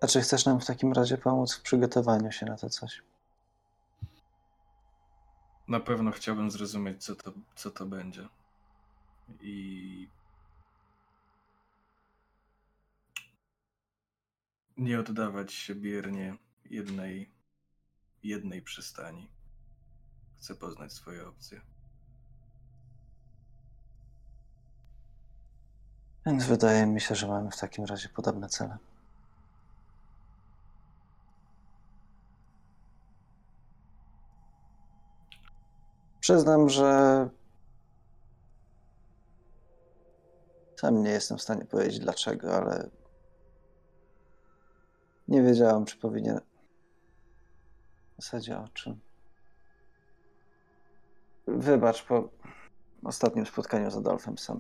A 0.02 0.08
czy 0.08 0.22
chcesz 0.22 0.46
nam 0.46 0.62
w 0.62 0.66
takim 0.66 0.94
razie 0.94 1.18
pomóc 1.18 1.56
w 1.56 1.62
przygotowaniu 1.62 2.32
się 2.32 2.46
na 2.46 2.58
to 2.58 2.70
coś? 2.70 3.02
Na 5.68 5.80
pewno 5.80 6.12
chciałbym 6.12 6.52
zrozumieć, 6.52 7.04
co 7.04 7.16
to, 7.16 7.34
co 7.56 7.72
to 7.72 7.86
będzie. 7.86 8.28
I. 9.42 10.08
Nie 14.78 15.00
oddawać 15.00 15.54
się 15.54 15.76
biernie 15.76 16.38
jednej, 16.66 17.30
jednej 18.24 18.62
przystani. 18.62 19.30
Chcę 20.38 20.56
poznać 20.56 20.94
swoje 20.94 21.28
opcje. 21.28 21.62
Więc 26.26 26.46
wydaje 26.46 26.86
mi 26.86 27.02
się, 27.02 27.16
że 27.16 27.28
mamy 27.28 27.52
w 27.52 27.58
takim 27.58 27.86
razie 27.86 28.10
podobne 28.10 28.50
cele. 28.50 28.78
Przyznam, 36.26 36.70
że 36.70 37.30
sam 40.76 41.04
nie 41.04 41.10
jestem 41.10 41.38
w 41.38 41.42
stanie 41.42 41.66
powiedzieć 41.66 42.00
dlaczego, 42.00 42.56
ale 42.56 42.90
nie 45.28 45.42
wiedziałam, 45.42 45.86
czy 45.86 45.98
powinien. 45.98 46.40
W 48.18 48.24
zasadzie 48.24 48.60
o 48.60 48.68
czym. 48.68 49.00
Wybacz, 51.48 52.04
po 52.04 52.30
ostatnim 53.04 53.46
spotkaniu 53.46 53.92
z 53.92 53.98
Adolfem 53.98 54.38
sam 54.38 54.60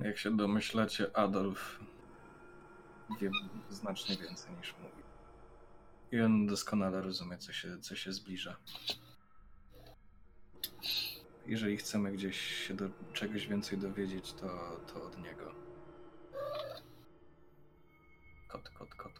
Jak 0.00 0.18
się 0.18 0.36
domyślacie, 0.36 1.16
Adolf 1.16 1.80
wie 3.20 3.30
znacznie 3.70 4.16
więcej 4.16 4.52
niż 4.52 4.74
mówi. 4.78 5.07
I 6.12 6.20
on 6.20 6.46
doskonale 6.46 7.02
rozumie, 7.02 7.38
co 7.38 7.52
się, 7.52 7.78
co 7.80 7.96
się 7.96 8.12
zbliża. 8.12 8.56
Jeżeli 11.46 11.76
chcemy 11.76 12.12
gdzieś 12.12 12.66
się 12.66 12.74
do 12.74 12.90
czegoś 13.12 13.46
więcej 13.46 13.78
dowiedzieć, 13.78 14.32
to, 14.32 14.80
to 14.92 15.02
od 15.02 15.18
niego. 15.18 15.54
Kot, 18.48 18.68
kot, 18.70 18.94
kot. 18.94 19.12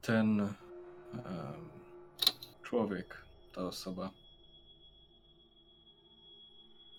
Ten 0.00 0.40
em, 0.40 0.54
człowiek, 2.62 3.24
ta 3.54 3.62
osoba. 3.62 4.10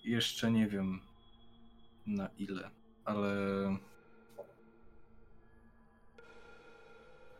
Jeszcze 0.04 0.50
nie 0.50 0.66
wiem 0.66 1.00
na 2.06 2.28
ile, 2.38 2.70
ale 3.04 3.34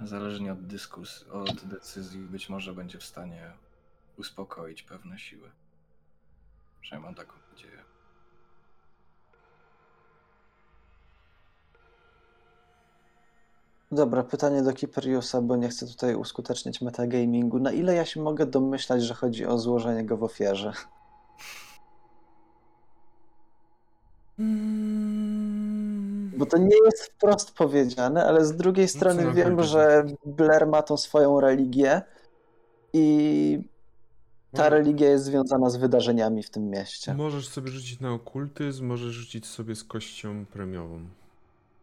zależnie 0.00 0.52
od 0.52 0.66
dyskusji, 0.66 1.30
od 1.30 1.64
decyzji, 1.64 2.20
być 2.20 2.48
może 2.48 2.74
będzie 2.74 2.98
w 2.98 3.04
stanie 3.04 3.52
uspokoić 4.16 4.82
pewne 4.82 5.18
siły. 5.18 5.50
Przynajmniej 6.80 7.06
mam 7.06 7.14
taką 7.14 7.32
nadzieję. 7.52 7.84
Dobra, 13.92 14.22
pytanie 14.22 14.62
do 14.62 14.72
Kiperiusa, 14.72 15.42
bo 15.42 15.56
nie 15.56 15.68
chcę 15.68 15.86
tutaj 15.86 16.14
uskutecznić 16.14 16.80
metagamingu. 16.80 17.58
Na 17.58 17.72
ile 17.72 17.94
ja 17.94 18.04
się 18.04 18.22
mogę 18.22 18.46
domyślać, 18.46 19.02
że 19.02 19.14
chodzi 19.14 19.46
o 19.46 19.58
złożenie 19.58 20.04
go 20.04 20.16
w 20.16 20.24
ofierze? 20.24 20.72
Bo 26.40 26.46
to 26.46 26.58
nie 26.58 26.76
jest 26.84 27.04
wprost 27.04 27.52
powiedziane, 27.52 28.26
ale 28.26 28.44
z 28.44 28.56
drugiej 28.56 28.88
strony 28.88 29.22
co 29.22 29.32
wiem, 29.32 29.62
że 29.62 30.04
Blair 30.26 30.66
ma 30.66 30.82
tą 30.82 30.96
swoją 30.96 31.40
religię 31.40 32.02
i 32.92 33.58
ta 34.52 34.58
Może- 34.62 34.70
religia 34.70 35.10
jest 35.10 35.24
związana 35.24 35.70
z 35.70 35.76
wydarzeniami 35.76 36.42
w 36.42 36.50
tym 36.50 36.70
mieście. 36.70 37.14
Możesz 37.14 37.48
sobie 37.48 37.70
rzucić 37.70 38.00
na 38.00 38.12
okultyzm, 38.12 38.86
możesz 38.86 39.12
rzucić 39.12 39.46
sobie 39.46 39.76
z 39.76 39.84
kością 39.84 40.46
premiową. 40.46 41.00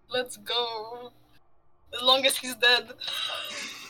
Let's 0.09 0.43
go. 0.43 0.53
As 1.95 2.01
long 2.01 2.25
as 2.25 2.33
he's 2.33 2.57
dead. 2.59 2.97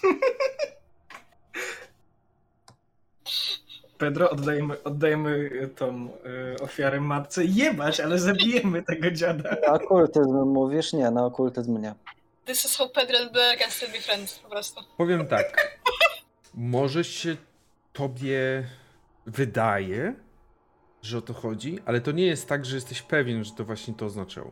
Pedro, 3.98 4.30
oddajemy, 4.30 4.84
oddajemy 4.84 5.50
tą 5.76 6.10
y, 6.56 6.64
ofiarę 6.64 7.02
matce. 7.02 7.46
Jebać, 7.46 8.00
ale 8.00 8.20
zabijemy 8.20 8.84
tego 8.84 9.12
dziada. 9.12 9.50
Na 9.68 9.74
okultyzm 9.74 10.46
mówisz? 10.46 10.94
Nie, 10.94 11.12
na 11.12 11.26
okultyzm 11.26 11.82
nie. 11.82 11.94
This 12.46 12.66
is 12.66 12.78
how 12.78 12.90
Pedro 12.90 13.18
and 13.18 13.32
Blair 13.32 13.60
can 13.60 13.72
still 13.72 13.92
be 13.92 14.00
friends, 14.02 14.40
po 14.40 14.50
prostu. 14.50 14.82
Powiem 14.98 15.28
tak. 15.28 15.78
Może 16.54 17.04
się 17.04 17.38
tobie 17.94 18.68
wydaje, 19.26 20.16
że 21.02 21.18
o 21.18 21.22
to 21.22 21.34
chodzi, 21.34 21.80
ale 21.86 22.02
to 22.02 22.12
nie 22.12 22.26
jest 22.26 22.50
tak, 22.50 22.66
że 22.66 22.76
jesteś 22.76 23.02
pewien, 23.02 23.44
że 23.44 23.52
to 23.52 23.66
właśnie 23.66 23.94
to 23.94 24.06
oznaczało. 24.06 24.52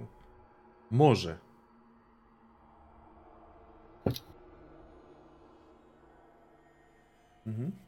Może. 0.91 1.37
Mhm. 7.45 7.84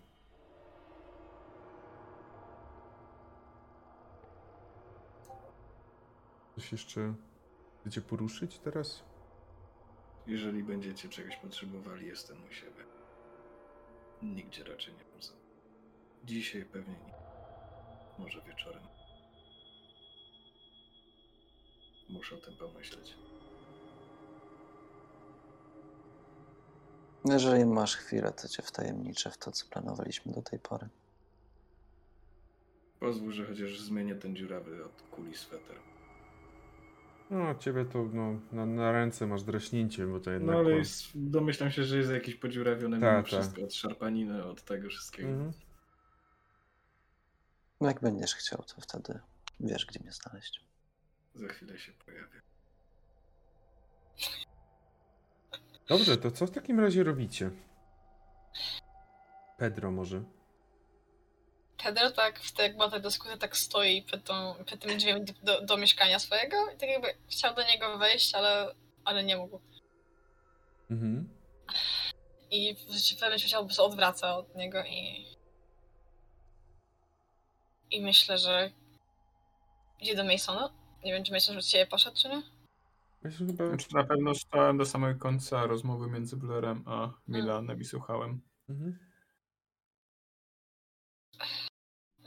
Coś 6.58 6.72
jeszcze 6.72 7.14
chcecie 7.82 8.02
poruszyć 8.02 8.60
teraz? 8.60 9.04
Jeżeli 10.28 10.64
będziecie 10.64 11.10
czegoś 11.10 11.38
potrzebowali, 11.38 12.08
jestem 12.08 12.38
u 12.50 12.54
siebie. 12.54 12.84
Nigdzie 14.22 14.64
raczej 14.64 14.94
nie 14.94 15.04
poza. 15.04 15.34
Dzisiaj 16.24 16.66
pewnie 16.66 16.94
nie. 16.94 17.14
Może 18.20 18.42
wieczorem. 18.42 18.84
Muszę 22.10 22.36
o 22.36 22.38
tym 22.38 22.58
pomyśleć. 22.58 23.18
Jeżeli 27.26 27.66
masz 27.66 27.96
chwilę, 27.96 28.32
to 28.32 28.48
cię 28.48 28.64
wtajemniczę 28.64 29.32
w 29.32 29.38
to, 29.38 29.52
co 29.52 29.66
planowaliśmy 29.70 30.32
do 30.32 30.42
tej 30.42 30.60
pory. 30.60 30.88
Pozwól, 33.00 33.32
że 33.32 33.46
chociaż 33.46 33.80
zmienię 33.80 34.16
ten 34.16 34.36
dziurawy 34.36 34.86
od 34.86 35.02
kuli 35.12 35.36
sweter. 35.36 35.76
No, 37.30 37.56
ciebie 37.56 37.86
to 37.86 38.10
no, 38.14 38.40
na, 38.52 38.66
na 38.66 38.92
ręce 38.92 39.28
masz 39.28 39.44
draśnięcie, 39.44 40.08
bo 40.08 40.20
to 40.20 40.32
jednak. 40.32 40.56
No 40.56 40.60
ale 40.60 40.72
jest, 40.72 41.04
domyślam 41.16 41.72
się, 41.72 41.84
że 41.84 41.98
jest 41.98 42.12
jakiś 42.12 42.36
podziurawiony 42.36 43.00
Tak, 43.00 43.10
mimo 43.10 43.18
tak. 43.18 43.26
wszystko 43.28 43.64
od 43.64 43.74
szarpaniny, 43.74 44.44
od 44.44 44.64
tego 44.64 44.90
wszystkiego. 44.90 45.30
Mhm. 45.30 45.52
No 47.82 47.88
jak 47.88 48.02
będziesz 48.02 48.36
chciał, 48.36 48.64
to 48.64 48.82
wtedy 48.82 49.20
wiesz, 49.60 49.86
gdzie 49.86 50.00
mnie 50.00 50.12
znaleźć. 50.12 50.64
Za 51.36 51.48
chwilę 51.48 51.80
się 51.80 51.92
pojawię. 52.06 52.42
Dobrze, 55.88 56.18
to 56.18 56.32
co 56.32 56.48
w 56.48 56.52
takim 56.52 56.80
razie 56.80 57.04
robicie? 57.04 57.52
Pedro 59.58 59.92
może. 59.92 60.24
Pedro 61.84 62.12
tak, 62.12 62.40
w 62.40 62.52
tej, 62.52 62.64
jak 62.64 62.78
była 62.78 62.90
ta 62.90 63.00
dyskusja, 63.00 63.38
tak 63.38 63.58
stoi 63.58 64.02
przed, 64.02 64.24
tą, 64.24 64.56
przed 64.66 64.82
tym 64.82 64.98
drzwiami 64.98 65.26
do, 65.26 65.34
do, 65.44 65.62
do 65.62 65.78
mieszkania 65.78 66.20
swojego 66.20 66.72
i 66.72 66.78
tak 66.78 66.90
jakby 66.90 67.08
chciał 67.30 67.56
do 67.56 67.64
niego 67.64 67.98
wejść, 67.98 68.36
ale, 68.36 68.76
ale 69.06 69.24
nie 69.24 69.38
mógł. 69.38 69.62
Mhm. 70.92 71.30
I 72.52 72.76
w 72.76 73.20
pewnym 73.20 73.40
się 73.40 73.58
odwraca 73.60 74.38
od 74.38 74.56
niego 74.56 74.84
i... 74.84 75.28
I 77.92 78.02
myślę, 78.02 78.38
że 78.38 78.72
idzie 80.00 80.16
do 80.16 80.24
Masona. 80.24 80.70
Nie 81.04 81.14
wiem, 81.14 81.24
czy 81.24 81.34
Mason 81.34 81.56
już 81.56 81.66
od 81.66 81.70
siebie 81.70 81.88
poszedł, 81.88 82.18
czy 82.18 82.30
nie? 82.30 82.42
Myślę, 83.24 83.48
chyba. 83.48 83.68
Znaczy, 83.68 83.88
na 83.94 84.04
pewno 84.04 84.36
stałem 84.36 84.78
do 84.78 84.86
samego 84.86 85.20
końca 85.20 85.66
rozmowy 85.66 86.08
między 86.08 86.38
Blairem 86.38 86.84
a 86.86 87.14
Milanem 87.28 87.82
i 87.82 87.86
słuchałem. 87.86 88.42
Mhm. 88.70 89.07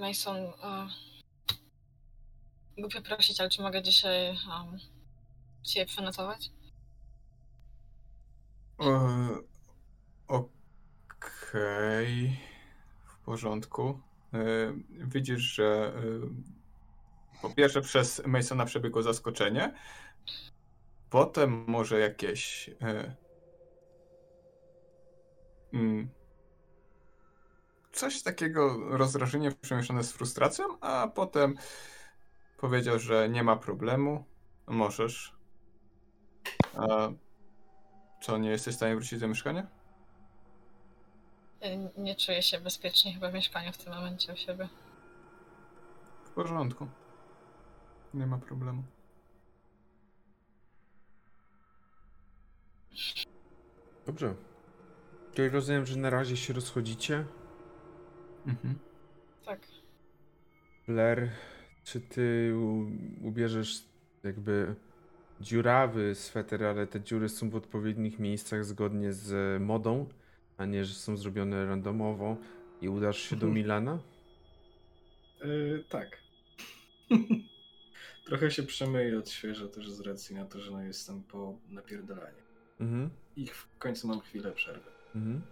Mason, 0.00 0.36
e, 0.36 0.88
głupio 2.78 3.02
prosić, 3.02 3.40
ale 3.40 3.50
czy 3.50 3.62
mogę 3.62 3.82
dzisiaj 3.82 4.28
um, 4.28 4.78
ciebie 5.62 5.86
przenocować? 5.86 6.50
E, 8.80 9.50
Okej, 10.28 12.40
w 13.04 13.18
porządku. 13.24 14.00
E, 14.34 14.38
Widzisz, 14.90 15.40
że 15.40 15.92
e, 15.96 16.00
po 17.42 17.50
pierwsze 17.50 17.80
przez 17.80 18.22
Masona 18.26 18.64
przebiegło 18.64 19.02
zaskoczenie, 19.02 19.74
potem 21.10 21.64
może 21.66 22.00
jakieś 22.00 22.70
mm, 25.72 26.08
coś 27.92 28.22
takiego 28.22 28.76
rozdrażnienie 28.96 29.52
przemieszane 29.52 30.04
z 30.04 30.12
frustracją, 30.12 30.64
a 30.80 31.08
potem 31.14 31.54
powiedział, 32.56 32.98
że 32.98 33.28
nie 33.28 33.42
ma 33.42 33.56
problemu, 33.56 34.24
możesz. 34.66 35.34
A 36.76 37.08
co, 38.22 38.38
nie 38.38 38.50
jesteś 38.50 38.74
w 38.74 38.76
stanie 38.76 38.94
wrócić 38.96 39.20
do 39.20 39.28
mieszkania? 39.28 39.66
Ja 41.60 41.68
Nie 41.96 42.16
czuję 42.16 42.42
się 42.42 42.60
bezpiecznie 42.60 43.14
chyba 43.14 43.30
w 43.30 43.34
mieszkaniu 43.34 43.72
w 43.72 43.78
tym 43.78 43.92
momencie 43.92 44.32
u 44.32 44.36
siebie. 44.36 44.68
W 46.24 46.30
porządku. 46.30 46.88
Nie 48.14 48.26
ma 48.26 48.38
problemu. 48.38 48.82
Dobrze. 54.06 54.34
Czyli 55.34 55.48
rozumiem, 55.48 55.86
że 55.86 55.96
na 55.96 56.10
razie 56.10 56.36
się 56.36 56.52
rozchodzicie. 56.52 57.24
Mhm. 58.46 58.74
Tak. 59.44 59.60
Blair, 60.88 61.30
czy 61.84 62.00
ty 62.00 62.54
ubierzesz 63.22 63.82
jakby 64.24 64.74
dziurawy 65.40 66.14
sweter, 66.14 66.64
ale 66.64 66.86
te 66.86 67.00
dziury 67.00 67.28
są 67.28 67.50
w 67.50 67.56
odpowiednich 67.56 68.18
miejscach 68.18 68.64
zgodnie 68.64 69.12
z 69.12 69.62
modą, 69.62 70.06
a 70.58 70.64
nie, 70.64 70.84
że 70.84 70.94
są 70.94 71.16
zrobione 71.16 71.66
randomowo 71.66 72.36
i 72.82 72.88
udasz 72.88 73.18
się 73.18 73.36
do 73.36 73.46
Mhm. 73.46 73.54
Milana? 73.54 73.98
Yy, 75.44 75.84
tak. 75.88 76.18
Trochę 78.26 78.50
się 78.50 78.62
przemyję 78.62 79.18
od 79.18 79.30
świeża 79.30 79.68
też 79.68 79.90
z 79.90 80.00
racji 80.00 80.36
na 80.36 80.44
to, 80.44 80.60
że 80.60 80.70
no 80.70 80.82
jestem 80.82 81.22
po 81.22 81.58
napierdalaniu. 81.68 82.42
Mhm. 82.80 83.10
I 83.36 83.46
w 83.46 83.68
końcu 83.78 84.08
mam 84.08 84.20
chwilę 84.20 84.52
przerwy. 84.52 84.90
Mhm. 85.14 85.42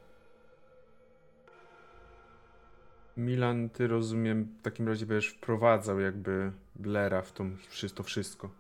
Milan, 3.18 3.70
ty 3.70 3.86
rozumiem, 3.86 4.56
w 4.60 4.62
takim 4.62 4.88
razie 4.88 5.06
będziesz 5.06 5.30
wprowadzał 5.30 6.00
jakby 6.00 6.52
Blera 6.76 7.22
w 7.22 7.32
tą, 7.32 7.56
w 7.56 7.92
to 7.92 8.02
wszystko. 8.02 8.50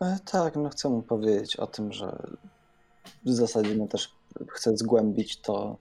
E, 0.00 0.18
tak, 0.24 0.56
no 0.56 0.68
chcę 0.68 0.88
mu 0.88 1.02
powiedzieć 1.02 1.56
o 1.56 1.66
tym, 1.66 1.92
że 1.92 2.26
w 3.24 3.30
zasadzie 3.30 3.74
no 3.74 3.86
też 3.86 4.14
chcę 4.48 4.76
zgłębić 4.76 5.40
to, 5.40 5.76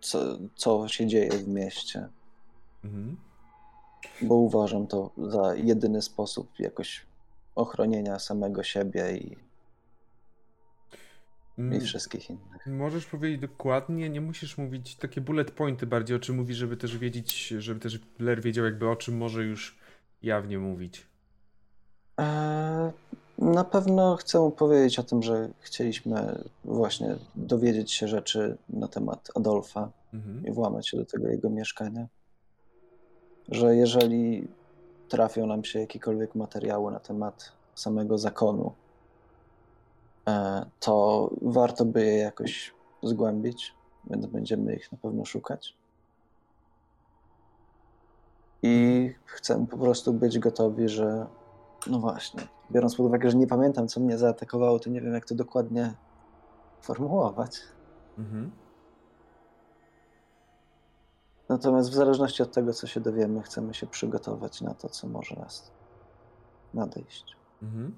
co, 0.00 0.38
co 0.56 0.88
się 0.88 1.06
dzieje 1.06 1.30
w 1.30 1.48
mieście. 1.48 2.08
Mhm. 2.84 3.16
Bo 4.22 4.34
uważam 4.34 4.86
to 4.86 5.10
za 5.16 5.54
jedyny 5.54 6.02
sposób 6.02 6.48
jakoś 6.58 7.06
ochronienia 7.54 8.18
samego 8.18 8.62
siebie 8.62 9.16
i, 9.16 9.36
i 11.58 11.60
mm. 11.60 11.80
wszystkich 11.80 12.30
innych. 12.30 12.66
Możesz 12.66 13.06
powiedzieć 13.06 13.40
dokładnie, 13.40 14.10
nie 14.10 14.20
musisz 14.20 14.58
mówić 14.58 14.96
takie 14.96 15.20
bullet 15.20 15.50
pointy 15.50 15.86
bardziej, 15.86 16.16
o 16.16 16.20
czym 16.20 16.36
mówi, 16.36 16.54
żeby 16.54 16.76
też 16.76 16.98
wiedzieć, 16.98 17.48
żeby 17.48 17.80
też 17.80 17.98
Blair 17.98 18.42
wiedział 18.42 18.64
jakby 18.64 18.88
o 18.88 18.96
czym 18.96 19.16
może 19.16 19.44
już 19.44 19.78
jawnie 20.22 20.58
mówić. 20.58 21.06
Eee, 22.18 22.92
na 23.38 23.64
pewno 23.64 24.16
chcę 24.16 24.50
powiedzieć 24.56 24.98
o 24.98 25.02
tym, 25.02 25.22
że 25.22 25.48
chcieliśmy 25.60 26.38
właśnie 26.64 27.16
dowiedzieć 27.34 27.92
się 27.92 28.08
rzeczy 28.08 28.56
na 28.68 28.88
temat 28.88 29.30
Adolfa 29.34 29.90
mhm. 30.14 30.46
i 30.46 30.52
włamać 30.52 30.88
się 30.88 30.96
do 30.96 31.04
tego 31.04 31.28
jego 31.28 31.50
mieszkania. 31.50 32.06
Że 33.48 33.76
jeżeli 33.76 34.48
trafią 35.08 35.46
nam 35.46 35.64
się 35.64 35.80
jakiekolwiek 35.80 36.34
materiały 36.34 36.92
na 36.92 37.00
temat 37.00 37.52
samego 37.74 38.18
zakonu, 38.18 38.66
e, 38.66 38.81
to 40.80 41.30
warto 41.42 41.84
by 41.84 42.04
je 42.04 42.18
jakoś 42.18 42.74
zgłębić, 43.02 43.74
będziemy 44.04 44.74
ich 44.74 44.92
na 44.92 44.98
pewno 44.98 45.24
szukać. 45.24 45.76
I 48.62 49.14
chcę 49.24 49.66
po 49.66 49.78
prostu 49.78 50.12
być 50.12 50.38
gotowi, 50.38 50.88
że 50.88 51.26
no 51.86 51.98
właśnie, 51.98 52.40
biorąc 52.70 52.96
pod 52.96 53.06
uwagę, 53.06 53.30
że 53.30 53.36
nie 53.36 53.46
pamiętam, 53.46 53.88
co 53.88 54.00
mnie 54.00 54.18
zaatakowało, 54.18 54.78
to 54.78 54.90
nie 54.90 55.00
wiem, 55.00 55.14
jak 55.14 55.24
to 55.24 55.34
dokładnie 55.34 55.94
formułować. 56.80 57.60
Mhm. 58.18 58.50
Natomiast 61.48 61.90
w 61.90 61.94
zależności 61.94 62.42
od 62.42 62.52
tego, 62.52 62.72
co 62.72 62.86
się 62.86 63.00
dowiemy, 63.00 63.42
chcemy 63.42 63.74
się 63.74 63.86
przygotować 63.86 64.60
na 64.60 64.74
to, 64.74 64.88
co 64.88 65.08
może 65.08 65.36
nas 65.36 65.70
nadejść. 66.74 67.36
Mhm. 67.62 67.96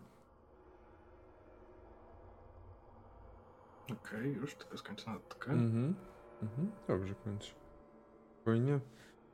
Okej, 3.84 3.96
okay, 4.20 4.28
już 4.28 4.54
tylko 4.54 4.78
skończę 4.78 5.10
notkę. 5.10 5.52
Mhm. 5.52 5.94
Mhm. 6.42 6.72
Dobrze, 6.88 7.14
kończ. 7.14 7.54
Spokojnie. 8.36 8.80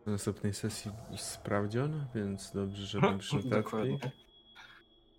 Na 0.07 0.13
następnej 0.13 0.55
sesji 0.55 0.93
sprawdzion, 1.17 2.07
więc 2.15 2.53
dobrze, 2.53 2.87
żeby 2.87 3.19
przy 3.19 3.43
Dokładnie. 3.49 3.99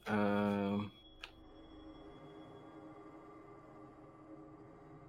Eee... 0.08 0.90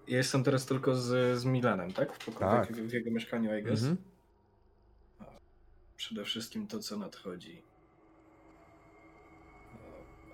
Ja 0.06 0.16
jestem 0.16 0.44
teraz 0.44 0.66
tylko 0.66 0.94
z, 0.94 1.38
z 1.38 1.44
Milanem, 1.44 1.92
tak? 1.92 2.12
W 2.12 2.24
pokoju, 2.24 2.50
tak. 2.50 2.72
W, 2.72 2.88
w 2.88 2.92
jego 2.92 3.10
mieszkaniu, 3.10 3.58
I 3.58 3.62
guess. 3.62 3.82
Mhm. 3.82 3.96
Przede 5.96 6.24
wszystkim 6.24 6.66
to, 6.66 6.78
co 6.78 6.96
nadchodzi. 6.96 7.62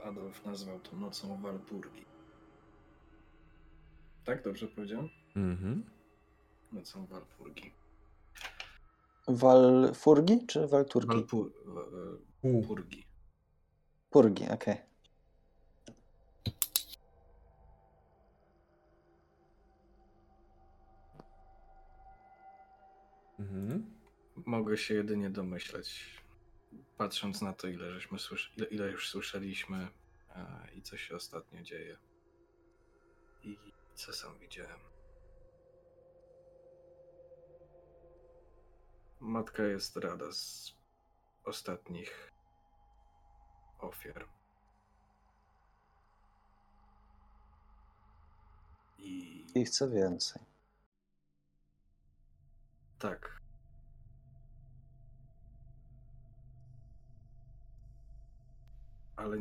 Adolf 0.05 0.47
nazwał 0.47 0.81
to 0.81 0.97
nocą 0.97 1.43
Walpurgi. 1.43 2.05
Tak, 4.29 4.43
dobrze 4.43 4.69
powiedziałem? 4.69 5.09
Mhm. 5.37 5.85
Nocą 6.73 7.07
Walpurgi. 7.07 7.73
Walfurgi 9.29 10.47
czy 10.47 10.67
Walturgi? 10.67 11.27
Walpurgi. 12.43 13.07
Purgi, 14.11 14.45
okej. 14.45 14.55
Okay. 14.55 14.77
Mhm. 23.39 23.91
Mogę 24.37 24.77
się 24.77 24.95
jedynie 24.95 25.31
domyśleć, 25.31 26.21
patrząc 26.97 27.43
na 27.43 27.53
to, 27.53 27.69
ile, 27.69 27.93
żeśmy 27.93 28.19
słysz- 28.19 28.53
ile, 28.57 28.67
ile 28.67 28.91
już 28.91 29.09
słyszeliśmy 29.09 29.89
e, 30.31 30.69
i 30.75 30.83
co 30.83 30.97
się 30.97 31.17
ostatnio 31.17 31.63
dzieje. 31.63 31.99
I 33.43 33.78
co 33.99 34.13
sam 34.13 34.39
widziałem. 34.39 34.81
Matka 39.21 39.63
jest 39.63 39.97
rada 39.97 40.33
z 40.33 40.73
ostatnich 41.45 42.33
ofiar. 43.79 44.29
I... 48.99 49.47
I 49.55 49.65
chcę 49.65 49.91
więcej. 49.91 50.43
Tak. 52.99 53.41
Ale 59.17 59.37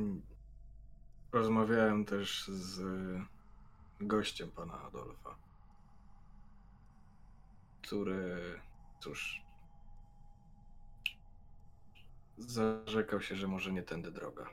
rozmawiałem 1.32 2.06
też 2.06 2.48
z 2.48 2.82
gościem 4.00 4.52
pana 4.52 4.82
Adolfa, 4.82 5.36
który, 7.82 8.62
cóż, 9.00 9.42
zarzekał 12.38 13.22
się, 13.22 13.36
że 13.36 13.48
może 13.48 13.72
nie 13.72 13.84
tędy 13.84 14.12
droga. 14.12 14.50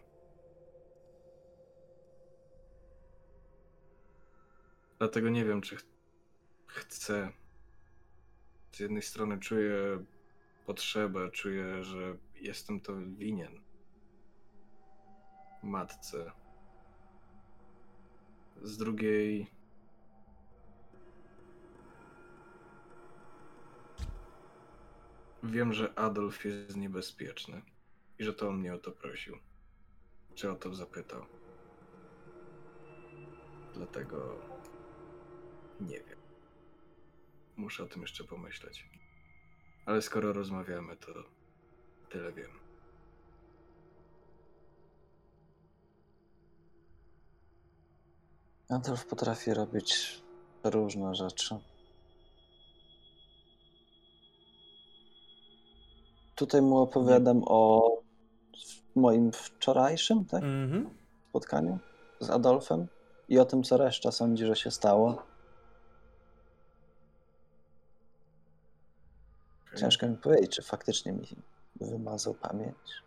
Dlatego 4.98 5.28
nie 5.28 5.44
wiem, 5.44 5.60
czy 5.60 5.76
ch 5.76 5.84
chcę. 6.66 7.32
Z 8.72 8.80
jednej 8.80 9.02
strony 9.02 9.38
czuję 9.38 10.04
potrzebę, 10.66 11.30
czuję, 11.30 11.84
że 11.84 12.16
jestem 12.34 12.80
to 12.80 12.96
winien 12.96 13.62
matce. 15.62 16.32
Z 18.62 18.76
drugiej 18.76 19.46
wiem, 25.42 25.72
że 25.72 25.98
Adolf 25.98 26.44
jest 26.44 26.76
niebezpieczny 26.76 27.62
i 28.18 28.24
że 28.24 28.34
to 28.34 28.48
on 28.48 28.58
mnie 28.58 28.74
o 28.74 28.78
to 28.78 28.92
prosił. 28.92 29.38
Czy 30.34 30.50
o 30.50 30.54
to 30.54 30.74
zapytał. 30.74 31.26
Dlatego 33.74 34.40
nie 35.80 36.00
wiem. 36.00 36.18
Muszę 37.56 37.84
o 37.84 37.86
tym 37.86 38.02
jeszcze 38.02 38.24
pomyśleć. 38.24 38.88
Ale 39.86 40.02
skoro 40.02 40.32
rozmawiamy, 40.32 40.96
to 40.96 41.12
tyle 42.08 42.32
wiem. 42.32 42.63
Adolf 48.68 49.06
potrafi 49.06 49.54
robić 49.54 50.20
różne 50.64 51.14
rzeczy. 51.14 51.58
Tutaj 56.34 56.62
mu 56.62 56.78
opowiadam 56.78 57.42
o 57.46 57.90
moim 58.94 59.32
wczorajszym 59.32 60.24
tak? 60.24 60.42
Mm-hmm. 60.42 60.84
spotkaniu 61.28 61.78
z 62.20 62.30
Adolfem 62.30 62.86
i 63.28 63.38
o 63.38 63.44
tym, 63.44 63.62
co 63.62 63.76
reszta 63.76 64.12
sądzi, 64.12 64.46
że 64.46 64.56
się 64.56 64.70
stało. 64.70 65.22
Ciężko 69.76 70.08
mi 70.08 70.16
powiedzieć, 70.16 70.56
czy 70.56 70.62
faktycznie 70.62 71.12
mi 71.12 71.26
wymazał 71.80 72.34
pamięć. 72.34 73.02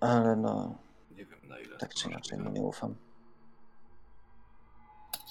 Ale 0.00 0.36
no. 0.36 0.78
Nie 1.10 1.24
wiem 1.24 1.48
na 1.48 1.58
ile. 1.58 1.78
Tak 1.78 1.94
czy 1.94 2.08
inaczej, 2.08 2.38
mu 2.38 2.50
nie 2.50 2.60
ufam. 2.60 2.94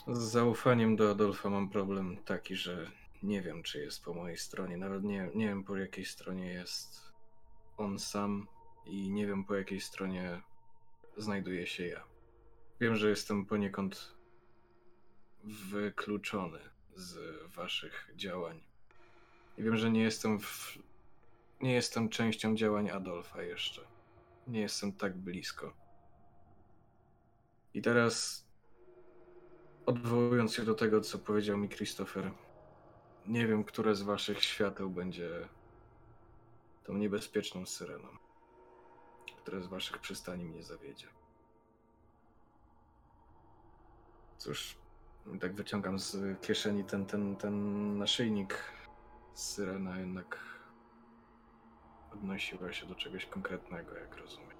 Z 0.07 0.17
zaufaniem 0.17 0.95
do 0.95 1.11
Adolfa 1.11 1.49
mam 1.49 1.69
problem 1.69 2.17
taki, 2.25 2.55
że 2.55 2.91
nie 3.23 3.41
wiem, 3.41 3.63
czy 3.63 3.79
jest 3.79 4.03
po 4.03 4.13
mojej 4.13 4.37
stronie. 4.37 4.77
Nawet 4.77 5.03
nie, 5.03 5.29
nie 5.35 5.47
wiem, 5.47 5.63
po 5.63 5.77
jakiej 5.77 6.05
stronie 6.05 6.53
jest 6.53 7.13
on 7.77 7.99
sam 7.99 8.47
i 8.85 9.11
nie 9.11 9.27
wiem, 9.27 9.43
po 9.43 9.55
jakiej 9.55 9.81
stronie 9.81 10.41
znajduje 11.17 11.67
się 11.67 11.87
ja. 11.87 12.03
Wiem, 12.79 12.95
że 12.95 13.09
jestem 13.09 13.45
poniekąd 13.45 14.15
wykluczony 15.43 16.59
z 16.95 17.17
waszych 17.55 18.09
działań. 18.15 18.61
I 19.57 19.63
wiem, 19.63 19.77
że 19.77 19.91
nie 19.91 20.01
jestem 20.01 20.39
w... 20.39 20.77
nie 21.61 21.73
jestem 21.73 22.09
częścią 22.09 22.55
działań 22.55 22.89
Adolfa 22.89 23.41
jeszcze. 23.41 23.81
Nie 24.48 24.61
jestem 24.61 24.93
tak 24.93 25.17
blisko. 25.17 25.74
I 27.74 27.82
teraz 27.82 28.48
Odwołując 29.88 30.53
się 30.53 30.64
do 30.64 30.76
tego, 30.76 31.01
co 31.01 31.19
powiedział 31.19 31.58
mi 31.58 31.69
Christopher, 31.69 32.32
nie 33.27 33.48
wiem, 33.48 33.64
które 33.64 33.95
z 33.95 34.01
waszych 34.01 34.43
świateł 34.43 34.90
będzie 34.90 35.48
tą 36.84 36.93
niebezpieczną 36.93 37.66
syreną. 37.66 38.08
Które 39.38 39.61
z 39.61 39.67
waszych 39.67 40.00
przystani 40.00 40.45
mnie 40.45 40.64
zawiedzie. 40.64 41.08
Cóż, 44.38 44.77
tak 45.40 45.56
wyciągam 45.56 46.00
z 46.00 46.42
kieszeni 46.42 46.84
ten, 46.84 47.06
ten, 47.06 47.35
ten 47.35 47.98
naszyjnik. 47.98 48.64
Syrena 49.34 50.00
jednak 50.00 50.40
odnosiła 52.17 52.73
się 52.73 52.85
do 52.85 52.95
czegoś 52.95 53.25
konkretnego, 53.25 53.95
jak 53.95 54.17
rozumiem. 54.17 54.57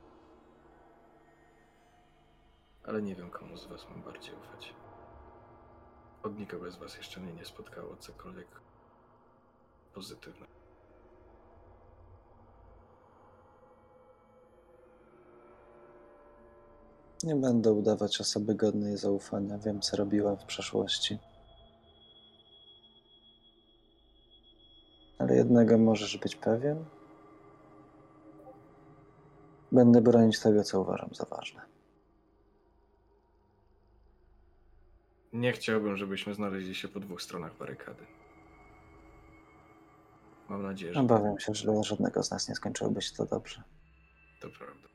Ale 2.84 3.02
nie 3.02 3.16
wiem, 3.16 3.30
komu 3.30 3.58
z 3.58 3.66
was 3.66 3.90
mam 3.90 4.02
bardziej 4.02 4.36
ufać. 4.36 4.74
Od 6.24 6.40
nikogo 6.40 6.72
z 6.72 6.77
was 6.77 6.98
jeszcze 6.98 7.19
mnie 7.19 7.34
nie 7.34 7.45
spotkało 7.45 7.95
cokolwiek 7.95 8.48
pozytywne. 9.94 10.45
Nie 17.24 17.36
będę 17.36 17.72
udawać 17.72 18.22
osoby 18.22 18.56
godnej 18.56 18.98
zaufania. 18.98 19.58
Wiem, 19.58 19.82
co 19.82 19.98
robiłam 19.98 20.38
w 20.38 20.45
przeszłości. 20.45 21.18
Ale 25.19 25.36
jednego 25.36 25.77
możesz 25.77 26.18
być 26.18 26.36
pewien. 26.36 26.97
Będę 29.72 30.02
bronić 30.02 30.40
tego, 30.40 30.64
co 30.64 30.82
uważam 30.82 31.10
za 31.16 31.26
ważne. 31.26 31.62
Nie 35.34 35.52
chciałbym, 35.54 35.98
żebyśmy 35.98 36.34
znaleźli 36.34 36.76
się 36.76 36.88
po 36.88 37.00
dwóch 37.00 37.22
stronach 37.22 37.58
barykady. 37.58 38.06
Mam 40.50 40.64
nadzieję, 40.64 40.94
że 40.94 41.00
Obawiam 41.00 41.40
się, 41.40 41.54
że 41.56 41.64
dla 41.72 41.84
żadnego 41.84 42.24
z 42.24 42.32
nas 42.32 42.50
nie 42.50 42.56
skończyłoby 42.56 43.02
się 43.02 43.16
to 43.16 43.26
dobrze. 43.26 43.64
to 44.42 44.50
prawda. 44.50 44.88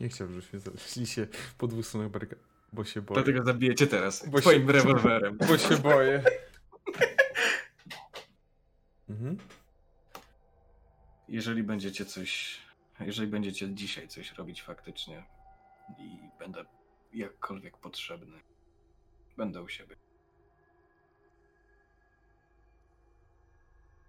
Nie 0.00 0.08
chciałbym, 0.08 0.40
żebyśmy 0.40 0.58
znaleźli 0.58 1.06
się 1.06 1.26
po 1.58 1.66
dwóch 1.66 1.86
stronach 1.86 2.10
barykady, 2.10 2.42
bo 2.72 2.84
się 2.84 3.02
boję. 3.02 3.22
Dlatego 3.22 3.44
zabijecie 3.44 3.86
teraz. 3.86 4.28
Bo 4.28 4.40
twoim 4.40 4.66
się- 4.66 4.72
rewolwerem. 4.72 5.36
Bo 5.38 5.58
się 5.58 5.76
boję. 5.76 6.22
Mhm. 9.10 9.36
Jeżeli 11.28 11.62
będziecie 11.62 12.04
coś. 12.04 12.58
Jeżeli 13.00 13.28
będziecie 13.28 13.74
dzisiaj 13.74 14.08
coś 14.08 14.32
robić 14.32 14.62
faktycznie 14.62 15.24
i 15.98 16.18
będę 16.38 16.64
jakkolwiek 17.12 17.76
potrzebny, 17.76 18.40
będę 19.36 19.62
u 19.62 19.68
siebie. 19.68 19.96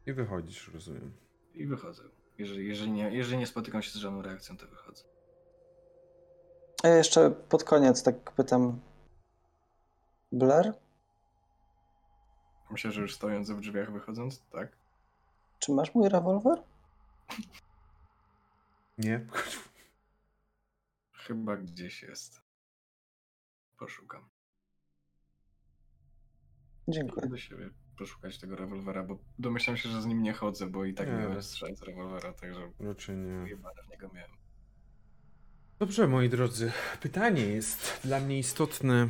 I 0.06 0.14
wychodzisz, 0.14 0.68
rozumiem. 0.74 1.14
I 1.54 1.66
wychodzę. 1.66 2.04
Jeżeli, 2.38 2.68
jeżeli, 2.68 2.92
nie, 2.92 3.12
jeżeli 3.12 3.38
nie 3.38 3.48
spotykam 3.48 3.82
się 3.82 3.92
z 3.92 3.96
żadną 3.96 4.22
reakcją, 4.22 4.58
to 4.58 4.68
wychodzę. 4.68 5.04
A 6.84 6.88
ja 6.88 6.96
jeszcze 6.96 7.32
pod 7.32 7.64
koniec 7.64 8.04
tak 8.04 8.32
pytam. 8.32 8.80
Blair, 10.32 10.74
Myślę, 12.70 12.92
że 12.92 13.02
już 13.02 13.16
stojąc 13.16 13.52
w 13.52 13.60
drzwiach 13.60 13.92
wychodząc, 13.92 14.42
tak? 14.52 14.78
czy 15.60 15.72
masz 15.72 15.96
mój 15.96 16.10
rewolwer? 16.10 16.64
Nie? 19.00 19.26
Chyba 21.14 21.58
gdzieś 21.58 22.02
jest. 22.04 22.42
Poszukam. 23.78 24.30
Dziękuję. 26.88 27.28
Do 27.28 27.38
siebie 27.38 27.70
poszukać 27.98 28.38
tego 28.40 28.56
rewolwera, 28.56 29.04
bo 29.04 29.18
domyślam 29.40 29.78
się, 29.78 29.90
że 29.90 30.02
z 30.02 30.06
nim 30.06 30.24
nie 30.24 30.34
chodzę, 30.34 30.68
bo 30.68 30.86
i 30.86 30.94
tak 30.94 31.08
Nie. 31.08 31.14
miałem 31.14 31.44
strzelać 31.44 31.78
z 31.80 31.82
rewolwera, 31.82 32.34
także 32.34 32.72
Raczej 32.80 33.18
nie. 33.18 33.46
w 33.46 33.90
niego 33.90 34.10
miałem. 34.14 34.32
Dobrze, 35.80 36.08
moi 36.08 36.30
drodzy. 36.30 36.72
Pytanie 37.02 37.42
jest 37.46 38.00
dla 38.04 38.20
mnie 38.20 38.40
istotne. 38.40 39.10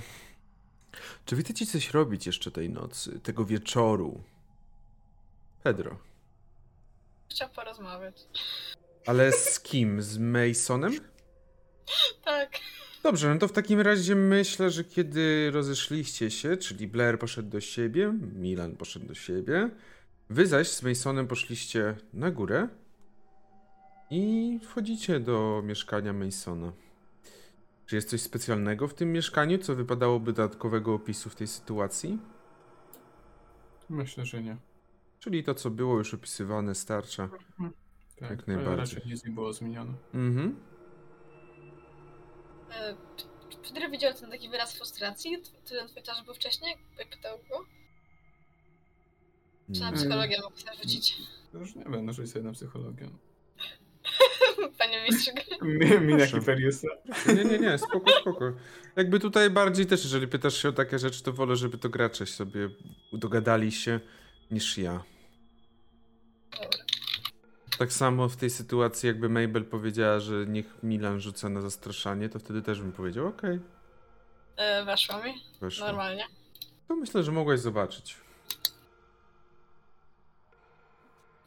Czy 1.26 1.36
wy 1.36 1.44
chcecie 1.44 1.66
coś 1.66 1.92
robić 1.92 2.26
jeszcze 2.26 2.52
tej 2.52 2.70
nocy, 2.70 3.20
tego 3.20 3.46
wieczoru? 3.46 4.24
Pedro. 5.64 5.98
Chciał 7.32 7.50
porozmawiać. 7.50 8.28
Ale 9.06 9.32
z 9.32 9.60
kim? 9.60 10.02
Z 10.02 10.18
Masonem? 10.18 10.94
Tak. 12.26 12.50
Dobrze, 13.04 13.34
no 13.34 13.40
to 13.40 13.48
w 13.48 13.52
takim 13.52 13.82
razie 13.82 14.16
myślę, 14.16 14.70
że 14.70 14.84
kiedy 14.84 15.52
rozeszliście 15.52 16.32
się, 16.32 16.58
czyli 16.58 16.88
Blair 16.88 17.20
poszedł 17.20 17.50
do 17.50 17.62
siebie, 17.62 18.14
Milan 18.36 18.76
poszedł 18.76 19.06
do 19.06 19.14
siebie, 19.14 19.70
wy 20.30 20.48
zaś 20.48 20.68
z 20.68 20.84
Masonem 20.84 21.28
poszliście 21.28 21.96
na 22.14 22.32
górę 22.32 22.68
i 24.10 24.60
wchodzicie 24.64 25.20
do 25.20 25.62
mieszkania 25.66 26.14
Masona. 26.14 26.72
Czy 27.86 27.96
jest 27.96 28.10
coś 28.10 28.22
specjalnego 28.22 28.88
w 28.88 28.94
tym 28.94 29.12
mieszkaniu, 29.12 29.58
co 29.58 29.76
wypadałoby 29.76 30.34
dodatkowego 30.34 30.94
opisu 30.94 31.30
w 31.30 31.36
tej 31.36 31.48
sytuacji? 31.48 32.20
Myślę, 33.90 34.26
że 34.26 34.44
nie. 34.44 34.58
Czyli 35.20 35.44
to, 35.44 35.56
co 35.56 35.70
było 35.70 35.98
już 35.98 36.14
opisywane, 36.14 36.76
starcza. 36.76 37.30
Tak, 38.20 38.30
Jak 38.30 38.40
ale 38.50 38.58
najbardziej. 38.58 38.96
Raczej 38.96 39.12
nic 39.12 39.26
nie 39.26 39.32
było 39.32 39.54
zmienione. 39.54 39.94
Mhm. 40.14 40.56
E, 42.72 42.96
Pedro 43.68 43.90
widział 43.90 44.14
ten 44.14 44.32
taki 44.32 44.50
wyraz 44.50 44.74
frustracji, 44.76 45.38
który 45.66 45.86
twój 45.88 46.04
twarz 46.04 46.24
był 46.26 46.34
wcześniej, 46.34 46.76
jak 47.00 47.10
pytał 47.10 47.38
go? 47.50 47.66
Czy 49.76 49.80
na 49.82 49.88
Mm. 49.88 50.00
psychologię 50.00 50.38
mógł 50.44 50.58
sobie 50.60 50.78
rzucić? 50.84 51.18
Już 51.54 51.76
nie 51.76 51.84
wiem, 51.84 52.06
no 52.06 52.14
rzuć 52.14 52.32
sobie 52.32 52.46
na 52.46 52.52
psychologię. 52.52 53.10
Panie 54.80 55.04
mistrzu. 55.10 55.32
Mi- 55.62 56.00
Mina 56.02 56.18
Proszę. 56.18 56.40
Kiperiusa. 56.40 56.88
Nie, 57.36 57.44
nie, 57.46 57.60
nie, 57.60 57.78
spoko, 57.78 58.12
spoko. 58.22 58.46
Jakby 58.96 59.20
tutaj 59.20 59.50
bardziej 59.50 59.86
też, 59.86 60.04
jeżeli 60.04 60.28
pytasz 60.28 60.62
się 60.62 60.70
o 60.70 60.72
takie 60.74 61.00
rzeczy, 61.00 61.24
to 61.24 61.34
wolę, 61.34 61.56
żeby 61.56 61.78
to 61.78 61.90
gracze 61.90 62.26
sobie 62.26 62.70
dogadali 63.14 63.72
się, 63.72 64.00
niż 64.52 64.78
ja. 64.78 65.04
Tak 67.80 67.94
samo 67.94 68.30
w 68.30 68.36
tej 68.36 68.50
sytuacji, 68.50 69.08
jakby 69.08 69.30
Mabel 69.30 69.66
powiedziała, 69.66 70.20
że 70.20 70.34
niech 70.48 70.84
Milan 70.84 71.20
rzuca 71.20 71.50
na 71.50 71.62
zastraszanie, 71.62 72.30
to 72.30 72.40
wtedy 72.40 72.62
też 72.62 72.82
bym 72.82 72.92
powiedział, 72.92 73.28
okej, 73.28 73.60
E, 74.58 74.86
Weszło 74.86 75.24
mi, 75.24 75.34
weszło. 75.62 75.88
normalnie. 75.88 76.26
To 76.88 76.96
myślę, 76.96 77.24
że 77.24 77.32
mogłaś 77.32 77.60
zobaczyć. 77.60 78.18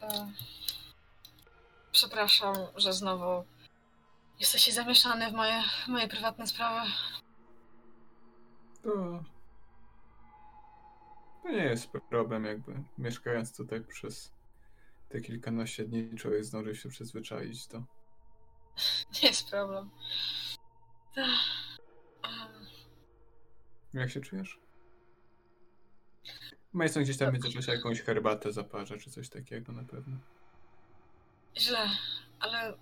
E, 0.03 0.33
Przepraszam, 1.93 2.55
że 2.77 2.93
znowu 2.93 3.45
jesteście 4.41 4.73
zamieszany 4.73 5.31
w 5.31 5.35
moje, 5.35 5.63
w 5.85 5.89
moje 5.89 6.09
prywatne 6.09 6.47
sprawy. 6.47 6.91
To... 8.83 8.91
To 11.43 11.49
nie 11.51 11.65
jest 11.65 11.91
problem 12.11 12.45
jakby. 12.45 12.83
Mieszkając 12.99 13.57
tutaj 13.57 13.81
przez 13.85 14.33
te 15.13 15.21
kilkanaście 15.21 15.85
dni 15.85 16.19
człowiek 16.19 16.45
zdąży 16.45 16.77
się 16.77 16.89
przyzwyczaić 16.89 17.67
do... 17.67 17.79
Nie 19.23 19.29
jest 19.29 19.51
problem. 19.51 19.91
Em, 21.17 22.67
Jak 23.95 24.11
się 24.11 24.21
czujesz? 24.21 24.59
Mason 26.73 27.03
gdzieś 27.03 27.19
tam 27.19 27.31
w 27.31 27.33
międzyczasie 27.33 27.73
jakąś 27.73 28.01
herbatę 28.01 28.53
zaparza, 28.53 28.99
czy 28.99 29.11
coś 29.11 29.29
takiego 29.29 29.73
na 29.73 29.85
pewno. 29.85 30.17
Źle, 31.59 31.89
ale 32.41 32.75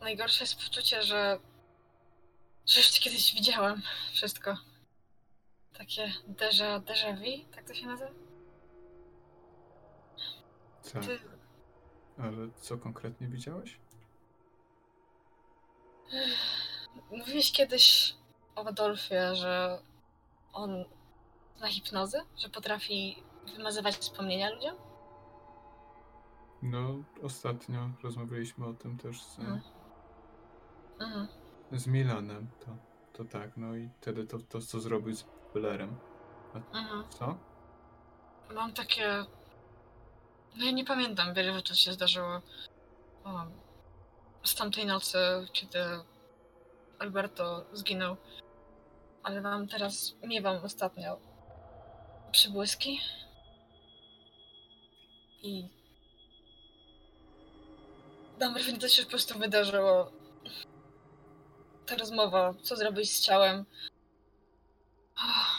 najgorsze 0.00 0.44
jest 0.44 0.64
poczucie, 0.64 1.02
że, 1.02 1.38
że 2.66 2.80
już 2.80 3.00
kiedyś 3.00 3.34
widziałem 3.34 3.82
wszystko. 4.12 4.56
Takie 5.72 6.12
déjà, 6.28 6.80
déjà 6.80 7.16
vu, 7.16 7.44
tak 7.54 7.64
to 7.64 7.74
się 7.74 7.86
nazywa? 7.86 8.10
Tak, 10.92 11.04
Ty, 11.04 11.33
ale 12.18 12.50
co 12.56 12.78
konkretnie 12.78 13.28
widziałeś? 13.28 13.78
mówiłeś 17.10 17.52
kiedyś 17.52 18.16
o 18.56 18.66
Adolfie, 18.66 19.34
że 19.34 19.78
on 20.52 20.84
zna 21.56 21.68
hipnozy, 21.68 22.18
że 22.36 22.48
potrafi 22.48 23.22
wymazywać 23.56 23.96
wspomnienia 23.96 24.50
ludziom? 24.50 24.76
No, 26.62 26.94
ostatnio 27.22 27.90
rozmawialiśmy 28.02 28.66
o 28.66 28.74
tym 28.74 28.98
też 28.98 29.22
z, 29.22 29.38
Mhm. 29.38 29.60
Mhm. 31.00 31.28
z 31.72 31.86
Milanem, 31.86 32.48
to, 32.60 32.76
to 33.12 33.24
tak, 33.24 33.56
no 33.56 33.76
i 33.76 33.88
wtedy 34.00 34.26
to, 34.26 34.38
to 34.38 34.60
co 34.60 34.80
zrobił 34.80 35.14
z 35.14 35.24
Blerem. 35.54 35.96
Mhm. 36.72 37.04
Co? 37.10 37.38
Mam 38.54 38.72
takie. 38.72 39.24
No 40.56 40.64
ja 40.64 40.70
nie 40.70 40.84
pamiętam 40.84 41.34
wiele 41.34 41.54
rzeczy, 41.54 41.76
się 41.76 41.92
zdarzyło 41.92 42.42
o, 43.24 43.46
z 44.44 44.54
tamtej 44.54 44.86
nocy, 44.86 45.18
kiedy 45.52 45.78
Alberto 46.98 47.64
zginął. 47.72 48.16
ale 49.22 49.40
mam 49.40 49.68
teraz, 49.68 50.14
miewam 50.22 50.64
ostatnio 50.64 51.18
przybłyski. 52.32 53.00
I 55.42 55.68
mam 58.40 58.54
wrażenie, 58.54 58.74
że 58.74 58.80
to 58.80 58.88
się 58.88 59.02
po 59.02 59.10
prostu 59.10 59.38
wydarzyło. 59.38 60.12
Ta 61.86 61.96
rozmowa, 61.96 62.54
co 62.62 62.76
zrobić 62.76 63.12
z 63.12 63.20
ciałem. 63.20 63.54
Mm, 63.56 65.53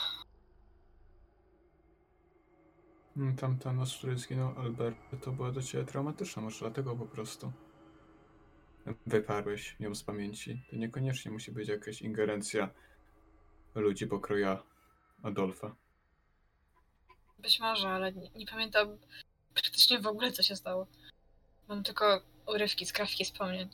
Tamta 3.38 3.74
noc, 3.74 3.94
w 3.94 3.98
której 3.98 4.18
zginął 4.18 4.60
Albert, 4.60 4.98
to 5.24 5.32
była 5.32 5.52
do 5.52 5.62
ciebie 5.62 5.86
traumatyczna, 5.86 6.42
może 6.42 6.60
dlatego 6.60 6.96
po 6.96 7.06
prostu 7.06 7.52
wyparłeś 9.06 9.76
ją 9.80 9.96
z 9.96 10.04
pamięci. 10.04 10.62
To 10.70 10.76
niekoniecznie 10.76 11.32
musi 11.32 11.52
być 11.52 11.70
jakaś 11.70 12.02
ingerencja 12.02 12.70
ludzi 13.76 14.08
pokroja 14.08 14.64
Adolfa. 15.24 15.76
Być 17.40 17.60
może, 17.60 17.90
ale 17.90 18.14
nie, 18.14 18.30
nie 18.36 18.46
pamiętam 18.46 18.98
praktycznie 19.54 20.00
w 20.00 20.08
ogóle, 20.08 20.32
co 20.32 20.44
się 20.44 20.56
stało. 20.56 20.88
Mam 21.68 21.84
tylko 21.84 22.22
urywki, 22.48 22.86
skrawki 22.86 23.26
wspomnień. 23.26 23.70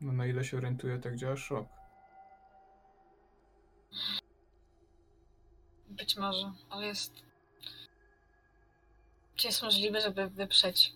No 0.00 0.12
na 0.12 0.26
ile 0.26 0.44
się 0.44 0.56
orientuję, 0.56 0.98
tak 0.98 1.16
działa 1.16 1.36
szok. 1.36 1.66
Być 5.90 6.16
może, 6.16 6.52
ale 6.70 6.86
jest. 6.86 7.12
Czy 9.36 9.46
jest 9.46 9.62
możliwe, 9.62 10.00
żeby 10.00 10.30
wyprzeć 10.30 10.92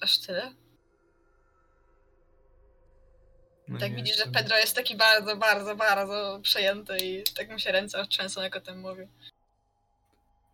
aż 0.00 0.18
tyle? 0.18 0.52
No 3.68 3.78
tak 3.78 3.94
widzisz, 3.94 4.16
że 4.16 4.26
Pedro 4.26 4.56
jest 4.56 4.76
taki 4.76 4.96
bardzo, 4.96 5.36
bardzo, 5.36 5.76
bardzo 5.76 6.40
przejęty 6.42 6.96
i 6.98 7.24
tak 7.36 7.50
mu 7.50 7.58
się 7.58 7.72
ręce 7.72 8.06
trzęsą, 8.06 8.42
jak 8.42 8.56
o 8.56 8.60
tym 8.60 8.80
mówi. 8.80 9.02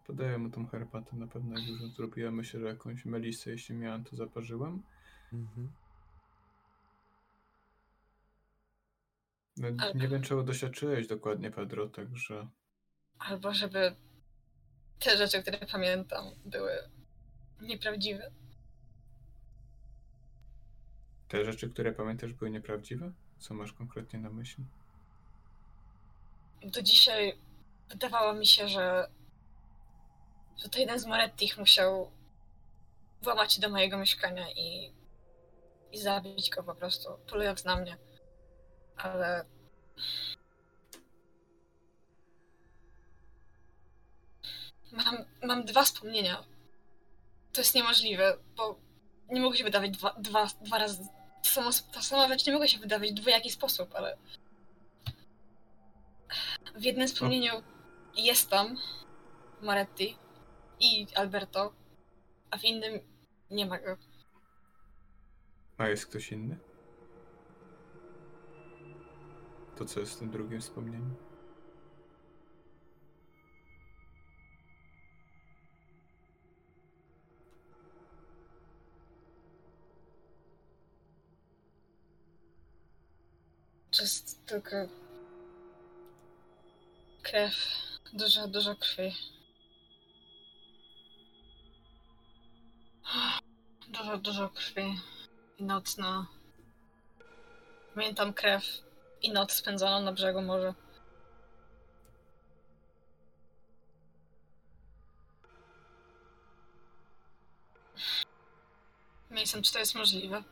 Podaję 0.06 0.38
mu 0.38 0.50
tą 0.50 0.66
herbatę, 0.66 1.16
na 1.16 1.26
pewno 1.26 1.58
jak 1.58 1.68
już 1.68 1.80
zrobiłem, 1.80 2.34
myślę, 2.34 2.60
że 2.60 2.66
jakąś 2.66 3.04
melisę, 3.04 3.50
jeśli 3.50 3.74
miałem, 3.74 4.04
to 4.04 4.16
zaparzyłem. 4.16 4.82
Mhm. 5.32 5.72
No, 9.56 9.68
Nie 9.94 10.08
wiem, 10.08 10.22
czego 10.22 10.42
doświadczyłeś 10.42 11.06
dokładnie, 11.06 11.50
Pedro, 11.50 11.88
także... 11.88 12.46
Albo 13.26 13.54
żeby 13.54 13.96
te 14.98 15.16
rzeczy, 15.16 15.42
które 15.42 15.58
pamiętam, 15.58 16.30
były 16.44 16.72
nieprawdziwe. 17.60 18.30
Te 21.28 21.44
rzeczy, 21.44 21.70
które 21.70 21.92
pamiętasz, 21.92 22.32
były 22.32 22.50
nieprawdziwe? 22.50 23.12
Co 23.38 23.54
masz 23.54 23.72
konkretnie 23.72 24.18
na 24.18 24.30
myśli? 24.30 24.64
Do 26.62 26.82
dzisiaj 26.82 27.38
wydawało 27.88 28.34
mi 28.34 28.46
się, 28.46 28.68
że, 28.68 29.08
to 30.70 30.78
jeden 30.78 30.98
z 30.98 31.06
Morettich 31.06 31.58
musiał 31.58 32.10
włamać 33.22 33.54
się 33.54 33.60
do 33.60 33.68
mojego 33.68 33.98
mieszkania 33.98 34.50
i, 34.50 34.92
i 35.92 35.98
zabić 35.98 36.50
go 36.50 36.62
po 36.62 36.74
prostu, 36.74 37.08
polując 37.30 37.64
na 37.64 37.76
mnie. 37.76 37.96
Ale 38.96 39.44
mam, 44.92 45.24
mam 45.42 45.64
dwa 45.64 45.84
wspomnienia. 45.84 46.44
To 47.52 47.60
jest 47.60 47.74
niemożliwe, 47.74 48.36
bo 48.56 48.78
nie 49.30 49.40
mogło 49.40 49.56
się 49.56 49.64
wydawać 49.64 49.90
dwa, 49.90 50.14
dwa, 50.18 50.46
dwa 50.60 50.78
razy. 50.78 51.08
To 51.42 51.48
samo, 51.48 51.70
ta 51.92 52.02
sama 52.02 52.28
rzecz 52.28 52.46
nie 52.46 52.52
mogła 52.52 52.68
się 52.68 52.78
wydawać 52.78 53.10
w 53.10 53.14
dwojaki 53.14 53.50
sposób, 53.50 53.94
ale 53.94 54.18
w 56.74 56.82
jednym 56.82 57.08
wspomnieniu 57.08 57.52
jest 58.16 58.50
tam 58.50 58.76
Moretti 59.62 60.16
i 60.80 61.06
Alberto, 61.14 61.72
a 62.50 62.58
w 62.58 62.64
innym 62.64 63.00
nie 63.50 63.66
ma 63.66 63.78
go. 63.78 63.96
A 65.78 65.88
jest 65.88 66.06
ktoś 66.06 66.32
inny? 66.32 66.58
To 69.76 69.84
co 69.84 70.00
jest 70.00 70.14
w 70.14 70.18
tym 70.18 70.30
drugim 70.30 70.60
wspomnieniu? 70.60 71.14
Jest 84.00 84.46
tylko 84.46 84.76
krew. 87.22 87.54
Dużo, 88.12 88.48
dużo 88.48 88.76
krwi. 88.76 89.14
Dużo, 93.88 94.18
dużo 94.18 94.48
krwi. 94.48 95.00
I 95.58 95.64
nocna. 95.64 96.26
Pamiętam 97.94 98.32
krew 98.32 98.64
i 99.22 99.32
noc 99.32 99.52
spędzoną 99.52 100.00
na 100.00 100.12
brzegu 100.12 100.42
morza. 100.42 100.74
Mason, 109.30 109.62
czy 109.62 109.72
to 109.72 109.78
jest 109.78 109.94
możliwe? 109.94 110.42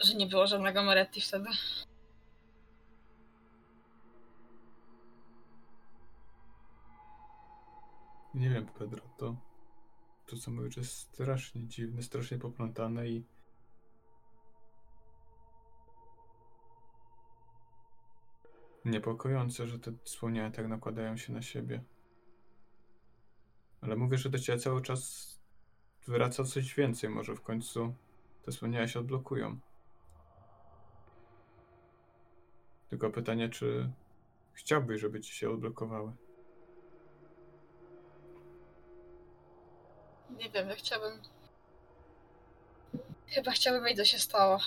Że 0.00 0.14
nie 0.14 0.26
było 0.26 0.46
żadnego 0.46 0.82
Moretti 0.82 1.20
wtedy? 1.20 1.48
Nie 8.34 8.50
wiem, 8.50 8.66
Pedro, 8.66 9.02
to... 9.16 9.36
To 10.26 10.36
co 10.36 10.50
mówisz 10.50 10.76
jest 10.76 10.92
strasznie 10.92 11.66
dziwne, 11.66 12.02
strasznie 12.02 12.38
poplątane 12.38 13.08
i... 13.08 13.24
Niepokojące, 18.84 19.66
że 19.66 19.78
te 19.78 19.92
wspomnienia 20.04 20.50
tak 20.50 20.68
nakładają 20.68 21.16
się 21.16 21.32
na 21.32 21.42
siebie. 21.42 21.84
Ale 23.80 23.96
mówię, 23.96 24.18
że 24.18 24.30
do 24.30 24.38
ciebie 24.38 24.58
cały 24.58 24.82
czas 24.82 25.34
wraca 26.06 26.44
coś 26.44 26.74
więcej. 26.74 27.10
Może 27.10 27.34
w 27.34 27.42
końcu 27.42 27.94
te 28.42 28.52
wspomnienia 28.52 28.88
się 28.88 29.00
odblokują. 29.00 29.58
Tylko 32.90 33.10
pytanie, 33.10 33.48
czy 33.48 33.90
chciałbyś, 34.52 35.00
żeby 35.00 35.20
ci 35.20 35.32
się 35.32 35.50
odblokowały? 35.50 36.12
Nie 40.30 40.50
wiem, 40.50 40.68
ja 40.68 40.74
chciałabym. 40.74 41.22
Chyba 43.26 43.50
chciałabym 43.50 43.84
wiedzieć, 43.88 44.06
co 44.06 44.12
się 44.12 44.18
stało. 44.18 44.58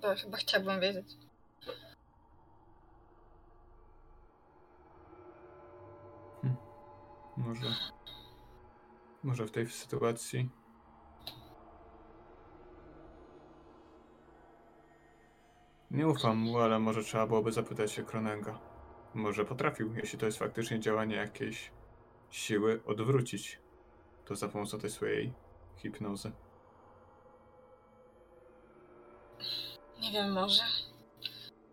Bo 0.00 0.14
chyba 0.14 0.36
chciałabym 0.36 0.80
wiedzieć. 0.80 1.16
Może. 7.36 7.74
Może 9.22 9.46
w 9.46 9.50
tej 9.50 9.70
sytuacji. 9.70 10.48
Nie 15.90 16.08
ufam 16.08 16.36
mu, 16.36 16.58
ale 16.58 16.78
może 16.78 17.04
trzeba 17.04 17.26
byłoby 17.26 17.52
zapytać 17.52 17.92
się 17.92 18.02
Kronenga. 18.02 18.58
Może 19.14 19.44
potrafił, 19.44 19.94
jeśli 19.94 20.18
to 20.18 20.26
jest 20.26 20.38
faktycznie 20.38 20.80
działanie 20.80 21.16
jakiejś 21.16 21.70
siły, 22.30 22.80
odwrócić 22.86 23.58
to 24.24 24.36
za 24.36 24.48
pomocą 24.48 24.78
tej 24.78 24.90
swojej 24.90 25.32
hipnozy. 25.76 26.32
Nie 30.00 30.12
wiem, 30.12 30.32
może. 30.32 30.62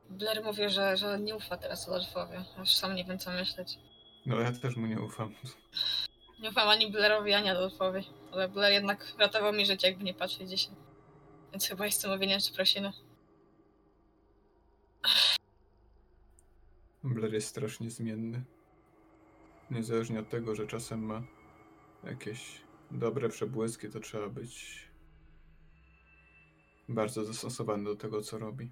Blair 0.09 0.43
mówi, 0.43 0.69
że, 0.69 0.97
że 0.97 1.19
nie 1.19 1.35
ufa 1.35 1.57
teraz 1.57 1.89
Adolfowi. 1.89 2.37
Już 2.59 2.75
sam 2.75 2.95
nie 2.95 3.05
wiem, 3.05 3.19
co 3.19 3.31
myśleć. 3.31 3.77
No 4.25 4.39
ja 4.39 4.51
też 4.51 4.75
mu 4.75 4.87
nie 4.87 5.01
ufam. 5.01 5.33
Nie 6.39 6.49
ufam 6.49 6.69
ani 6.69 6.91
Blairowi, 6.91 7.33
ani 7.33 7.49
Adolfowi. 7.49 8.09
Ale 8.31 8.49
Blair 8.49 8.73
jednak 8.73 9.13
ratował 9.19 9.53
mi 9.53 9.65
życie, 9.65 9.87
jakby 9.87 10.03
nie 10.03 10.13
patrzeć 10.13 10.49
dzisiaj. 10.49 10.75
Więc 11.51 11.67
chyba 11.67 11.85
jest 11.85 12.01
co 12.01 12.09
mówienia 12.09 12.37
przeprosiny. 12.37 12.91
Blair 17.13 17.33
jest 17.33 17.47
strasznie 17.47 17.91
zmienny. 17.91 18.43
Niezależnie 19.71 20.19
od 20.19 20.29
tego, 20.29 20.55
że 20.55 20.67
czasem 20.67 21.05
ma 21.05 21.23
jakieś 22.03 22.61
dobre 22.91 23.29
przebłyski, 23.29 23.89
to 23.89 23.99
trzeba 23.99 24.29
być 24.29 24.87
bardzo 26.89 27.25
zastosowany 27.25 27.83
do 27.83 27.95
tego, 27.95 28.21
co 28.21 28.37
robi. 28.37 28.71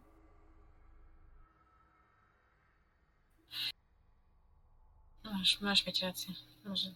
Masz, 5.24 5.62
masz 5.62 5.88
mieć 5.88 6.02
rację. 6.02 6.34
Może. 6.66 6.90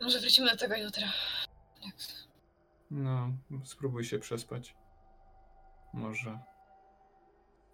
Może 0.00 0.20
wrócimy 0.20 0.50
do 0.50 0.56
tego 0.56 0.76
jutra. 0.76 1.12
Jak... 1.84 1.94
No, 2.90 3.32
spróbuj 3.64 4.04
się 4.04 4.18
przespać. 4.18 4.74
Może. 5.94 6.38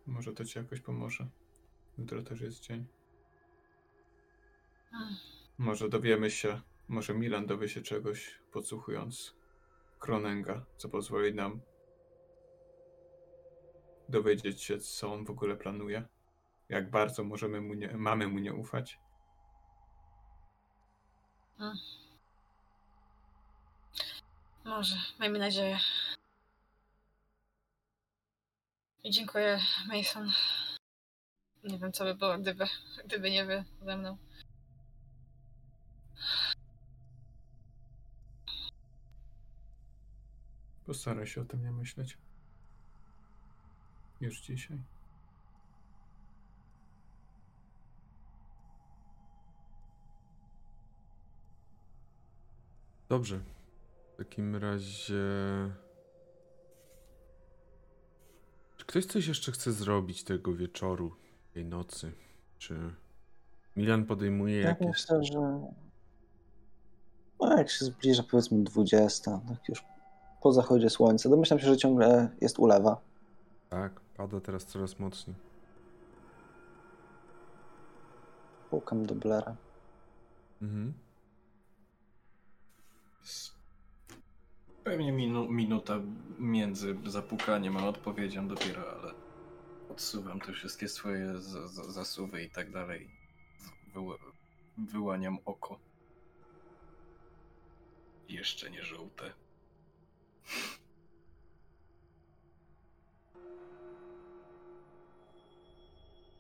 Może 0.07 0.33
to 0.33 0.45
ci 0.45 0.59
jakoś 0.59 0.81
pomoże. 0.81 1.27
Jutro 2.03 2.23
też 2.23 2.41
jest 2.41 2.61
dzień. 2.61 2.87
Może 5.59 5.89
dowiemy 5.89 6.31
się, 6.31 6.61
może 6.89 7.15
Milan 7.15 7.47
dowie 7.47 7.69
się 7.69 7.83
czegoś, 7.83 8.39
podsłuchując 8.53 9.35
Kronenga, 9.99 10.65
co 10.77 10.89
pozwoli 10.89 11.35
nam 11.35 11.61
dowiedzieć 14.09 14.63
się, 14.63 14.79
co 14.79 15.13
on 15.13 15.25
w 15.25 15.31
ogóle 15.31 15.57
planuje. 15.57 16.09
Jak 16.69 16.91
bardzo 16.91 17.25
możemy 17.25 17.61
mu 17.61 17.75
nie, 17.75 17.97
mamy 17.97 18.29
mu 18.29 18.39
nie 18.39 18.55
ufać. 18.55 18.99
Może, 24.65 24.97
miejmy 25.21 25.39
nadzieję. 25.39 25.79
I 29.05 29.11
dziękuję, 29.11 29.61
Mason. 29.89 30.33
Nie 31.65 31.79
wiem, 31.79 31.93
co 31.93 32.05
by 32.05 32.15
było, 32.15 32.39
gdyby, 32.39 32.65
gdyby 33.05 33.31
nie 33.31 33.45
wy 33.45 33.65
ze 33.83 33.97
mną. 33.97 34.17
Postaraj 40.87 41.27
się 41.27 41.41
o 41.41 41.45
tym 41.45 41.63
nie 41.63 41.71
myśleć. 41.71 42.19
Już 44.21 44.41
dzisiaj. 44.41 44.79
Dobrze. 53.09 53.41
W 54.15 54.17
takim 54.17 54.57
razie. 54.57 55.15
Czy 58.77 58.85
ktoś 58.87 59.07
coś 59.07 59.27
jeszcze 59.27 59.53
chce 59.53 59.73
zrobić 59.73 60.25
tego 60.25 60.55
wieczoru, 60.55 61.17
tej 61.53 61.65
nocy? 61.65 62.13
Czy 62.59 62.79
Milan 63.77 64.05
podejmuje 64.05 64.61
Ja 64.61 64.69
jakieś. 64.69 64.87
myślę, 64.89 65.25
że 65.25 65.69
no 67.41 67.57
jak 67.57 67.71
się 67.71 67.85
zbliża 67.85 68.23
powiedzmy 68.31 68.65
20, 68.65 69.41
tak 69.49 69.69
już 69.69 69.85
po 70.43 70.53
zachodzie 70.53 70.91
słońca, 70.91 71.29
domyślam 71.29 71.59
się, 71.59 71.67
że 71.67 71.77
ciągle 71.77 72.29
jest 72.41 72.59
ulewa. 72.59 73.01
Tak, 73.69 74.01
pada 74.17 74.41
teraz 74.41 74.65
coraz 74.65 74.99
mocniej. 74.99 75.37
Pukam 78.71 79.07
do 79.07 79.15
Blera. 79.15 79.57
Mhm. 80.63 80.93
Pewnie 84.85 85.13
minu, 85.13 85.49
minuta 85.49 86.01
między 86.39 86.97
zapukaniem 87.07 87.77
a 87.77 87.87
odpowiedzią 87.89 88.49
dopiero, 88.49 88.83
ale 89.01 89.13
odsuwam 89.93 90.41
te 90.41 90.53
wszystkie 90.53 90.89
swoje 90.89 91.41
zasuwy 91.89 92.43
i 92.43 92.51
tak 92.51 92.71
dalej. 92.71 93.11
Wyła, 93.95 94.17
wyłaniam 94.79 95.39
oko. 95.45 95.79
Jeszcze 98.29 98.71
nie 98.71 98.85
żółte. 98.85 99.33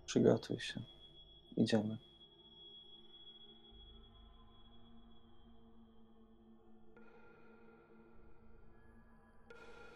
Przygotuj 0.06 0.60
się. 0.60 0.82
Idziemy. 1.56 1.98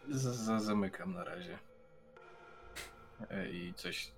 Z, 0.09 0.21
z, 0.21 0.63
zamykam 0.63 1.13
na 1.13 1.23
razie. 1.23 1.66
E, 3.29 3.49
I 3.51 3.73
coś. 3.73 4.11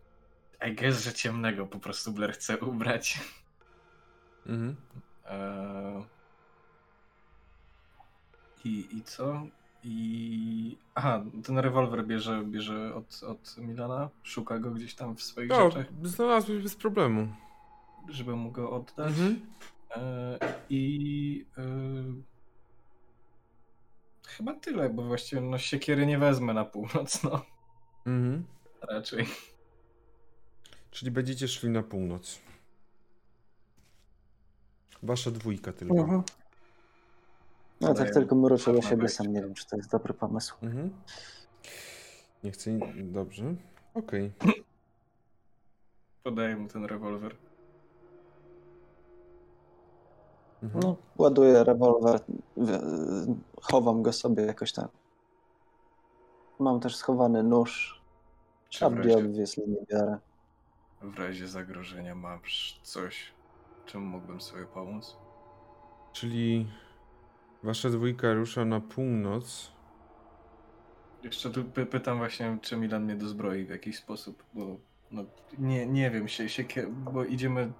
I 0.68 0.76
guess, 0.76 1.04
że 1.04 1.14
ciemnego 1.14 1.68
po 1.68 1.80
prostu 1.80 2.12
Blair 2.12 2.34
chce 2.34 2.58
ubrać. 2.58 3.20
Mhm. 4.46 4.76
Eee, 5.26 6.04
I, 8.66 8.98
I 8.98 9.04
co? 9.04 9.42
I. 9.84 10.78
Aha, 10.96 11.24
ten 11.44 11.58
rewolwer 11.60 12.06
bierze, 12.08 12.44
bierze 12.46 12.96
od, 12.96 13.24
od 13.24 13.58
Milana, 13.58 14.10
szuka 14.24 14.60
go 14.60 14.72
gdzieś 14.72 14.96
tam 14.96 15.16
w 15.16 15.24
swoich 15.24 15.50
No, 15.50 15.72
rzeczach, 15.72 15.86
znalazłeś 16.04 16.64
bez 16.64 16.76
problemu. 16.76 17.34
żeby 18.10 18.36
mu 18.36 18.52
go 18.52 18.72
oddać. 18.72 19.08
Mhm. 19.08 19.40
Eee, 19.96 20.40
I. 20.70 21.46
eee, 21.58 22.24
chyba 24.28 24.54
tyle, 24.54 24.90
bo 24.90 25.04
właściwie 25.04 25.42
no, 25.42 25.58
siekiery 25.58 26.06
nie 26.06 26.18
wezmę 26.18 26.54
na 26.54 26.66
północ, 26.66 27.24
no. 27.24 27.46
Mhm. 28.06 28.46
Raczej. 28.82 29.26
Czyli 30.92 31.12
będziecie 31.12 31.48
szli 31.48 31.70
na 31.70 31.84
północ. 31.84 32.40
Wasza 35.04 35.32
dwójka 35.32 35.74
tylko. 35.74 35.96
Mhm. 35.96 36.24
No 37.82 37.94
tak 37.94 38.14
tylko 38.14 38.36
mruczę 38.36 38.74
do 38.74 38.82
siebie, 38.82 39.10
sam 39.10 39.34
nie 39.34 39.42
wiem, 39.42 39.54
czy 39.54 39.68
to 39.68 39.78
jest 39.78 39.92
dobry 39.92 40.14
pomysł. 40.14 40.56
Mhm. 40.62 40.94
Nie 42.44 42.52
chcę. 42.52 42.80
Dobrze. 43.04 43.56
Okej. 43.94 44.32
Podaję 46.24 46.56
mu 46.56 46.68
ten 46.68 46.86
rewolwer. 46.86 47.36
Mhm. 50.64 50.84
No, 50.84 50.96
ładuję 51.18 51.64
rewolwer, 51.64 52.20
chowam 53.62 54.04
go 54.04 54.14
sobie 54.14 54.44
jakoś 54.44 54.72
tam. 54.72 54.88
Mam 56.60 56.80
też 56.80 56.96
schowany 56.96 57.44
nóż. 57.44 57.99
Czy 58.70 58.80
w 58.80 58.98
razie, 58.98 59.10
w 61.02 61.20
razie 61.20 61.48
zagrożenia 61.48 62.16
masz 62.16 62.80
coś, 62.84 63.32
czym 63.86 64.02
mógłbym 64.02 64.42
sobie 64.42 64.66
pomóc? 64.66 65.18
Czyli 66.14 66.68
wasza 67.64 67.90
dwójka 67.90 68.34
rusza 68.34 68.66
na 68.66 68.80
północ. 68.80 69.72
Jeszcze 71.24 71.50
tu 71.50 71.64
py 71.66 71.86
pytam 71.86 72.18
właśnie, 72.18 72.58
czy 72.62 72.78
Milan 72.78 73.04
mnie 73.04 73.16
dozbroi 73.16 73.66
w 73.66 73.70
jakiś 73.70 73.98
sposób, 73.98 74.44
bo 74.54 74.78
no, 75.12 75.24
nie, 75.58 75.86
nie 75.86 76.12
wiem, 76.12 76.28
się, 76.28 76.50
się, 76.50 76.64
bo 76.88 77.26
idziemy, 77.26 77.72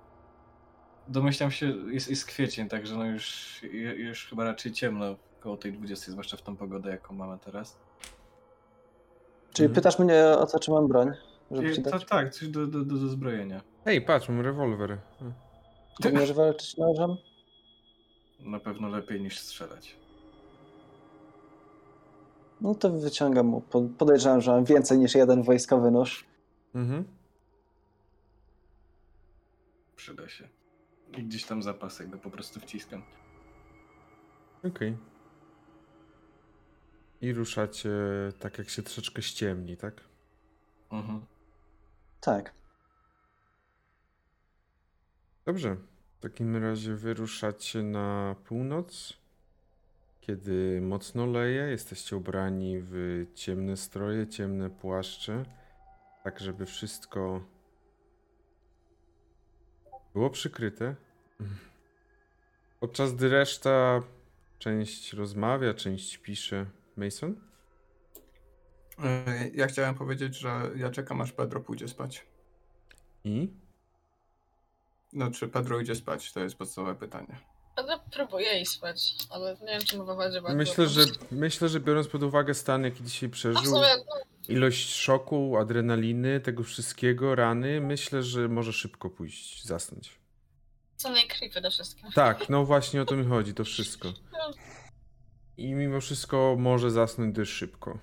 domyślam 1.08 1.52
się, 1.52 1.66
jest, 1.66 2.10
jest 2.10 2.26
kwiecień, 2.26 2.70
także 2.70 2.98
no 2.98 3.06
już, 3.06 3.60
ju- 3.64 3.98
już 3.98 4.28
chyba 4.28 4.44
raczej 4.44 4.72
ciemno 4.72 5.16
koło 5.40 5.58
tej 5.58 5.74
20, 5.74 6.12
zwłaszcza 6.12 6.38
w 6.38 6.42
tą 6.42 6.56
pogodę, 6.58 6.90
jaką 6.90 7.14
mamy 7.16 7.40
teraz. 7.40 7.80
Czyli 9.54 9.66
Mhm. 9.66 9.76
pytasz 9.76 10.00
mnie 10.00 10.26
o 10.40 10.46
to, 10.46 10.60
czy 10.60 10.72
mam 10.72 10.88
broń? 10.88 11.12
Żeby 11.52 11.76
ci 11.76 11.82
dać? 11.82 12.06
tak, 12.06 12.34
coś 12.34 12.48
do, 12.48 12.68
do, 12.68 12.86
do 12.86 12.96
dozbrojenia. 12.96 13.62
Hej, 13.86 14.02
patrz, 14.02 14.30
mam 14.30 14.42
rewolwer. 14.42 14.98
Czy 16.02 16.10
umiesz 16.10 16.34
walczyć 16.34 16.78
nożem? 16.78 17.16
Na 18.40 18.60
pewno 18.60 18.90
lepiej 18.90 19.22
niż 19.22 19.40
strzelać. 19.40 19.96
No 22.62 22.76
to 22.76 22.90
wyciągam 22.90 23.46
mu. 23.46 23.62
Po- 23.62 23.82
Podejrzewam, 23.98 24.42
że 24.42 24.52
mam 24.52 24.66
więcej 24.66 24.98
niż 24.98 25.16
jeden 25.16 25.44
wojskowy 25.44 25.92
nóż. 25.92 26.26
Mhm. 26.76 27.04
Przyda 29.96 30.30
się. 30.30 30.48
I 31.18 31.24
gdzieś 31.24 31.46
tam 31.46 31.64
zapasek 31.64 32.10
go 32.10 32.18
po 32.18 32.30
prostu 32.30 32.60
wciskam. 32.60 33.02
Okej. 34.68 34.98
I 37.22 37.34
ruszacie 37.34 37.92
tak, 38.40 38.58
jak 38.58 38.70
się 38.70 38.84
troszeczkę 38.84 39.22
ściemni, 39.22 39.78
tak? 39.78 40.02
Mhm. 40.92 41.26
Tak. 42.22 42.54
Dobrze. 45.46 45.78
W 46.20 46.22
takim 46.22 46.58
razie 46.58 46.96
wyruszacie 46.96 47.84
na 47.84 48.36
północ. 48.46 49.14
Kiedy 50.22 50.82
mocno 50.82 51.26
leje, 51.26 51.62
jesteście 51.62 52.18
ubrani 52.18 52.76
w 52.82 53.26
ciemne 53.36 53.78
stroje, 53.78 54.28
ciemne 54.28 54.70
płaszcze, 54.70 55.46
tak 56.24 56.40
żeby 56.40 56.66
wszystko 56.66 57.42
było 60.14 60.30
przykryte. 60.30 60.96
Podczas 62.80 63.16
gdy 63.16 63.30
reszta 63.30 64.04
część 64.60 65.14
rozmawia, 65.14 65.74
część 65.74 66.18
pisze. 66.18 66.66
Mason? 67.00 67.36
E, 69.04 69.50
Ja 69.54 69.68
chciałem 69.68 69.96
powiedzieć, 69.96 70.36
że 70.36 70.72
ja 70.76 70.90
czekam 70.92 71.22
aż 71.22 71.32
Pedro 71.32 71.60
pójdzie 71.60 71.88
spać. 71.88 72.26
I? 73.24 73.50
No, 75.14 75.32
czy 75.32 75.48
Pedro 75.48 75.80
idzie 75.80 75.96
spać? 75.96 76.34
To 76.34 76.40
jest 76.40 76.56
podstawowe 76.56 76.96
pytanie. 76.96 77.40
Będę 77.76 78.00
próbuję 78.12 78.46
jej 78.48 78.66
spać, 78.66 79.16
ale 79.30 79.58
nie 79.62 79.68
wiem, 79.68 79.82
czy 79.82 79.98
mu 79.98 80.06
wychodzi 80.06 80.42
bardzo. 80.42 80.58
Myślę, 80.58 80.88
że 80.88 81.02
myślę, 81.32 81.70
że 81.70 81.80
biorąc 81.80 82.08
pod 82.08 82.24
uwagę 82.24 82.54
stan, 82.54 82.84
jaki 82.84 83.04
dzisiaj 83.04 83.30
No 83.30 83.34
przeżył, 83.34 83.64
sumie, 83.64 83.88
no, 83.98 84.54
ilość 84.56 84.94
szoku, 84.96 85.58
adrenaliny, 85.58 86.40
tego 86.40 86.64
wszystkiego, 86.64 87.36
rany, 87.36 87.82
myślę, 87.82 88.24
że 88.24 88.48
może 88.48 88.74
szybko 88.74 89.10
pójść, 89.10 89.66
zasnąć. 89.66 90.20
co 90.96 91.10
najkrwi 91.10 91.50
przede 91.50 91.72
wszystkim. 91.72 92.12
Tak, 92.12 92.50
no 92.50 92.66
właśnie 92.66 93.02
o 93.02 93.06
to 93.06 93.16
mi 93.16 93.26
chodzi, 93.26 93.54
to 93.54 93.64
wszystko. 93.64 94.14
I 95.60 95.74
mimo 95.74 96.02
wszystko 96.02 96.56
może 96.60 96.92
zasnąć 96.92 97.36
dość 97.36 97.52
szybko. 97.52 98.00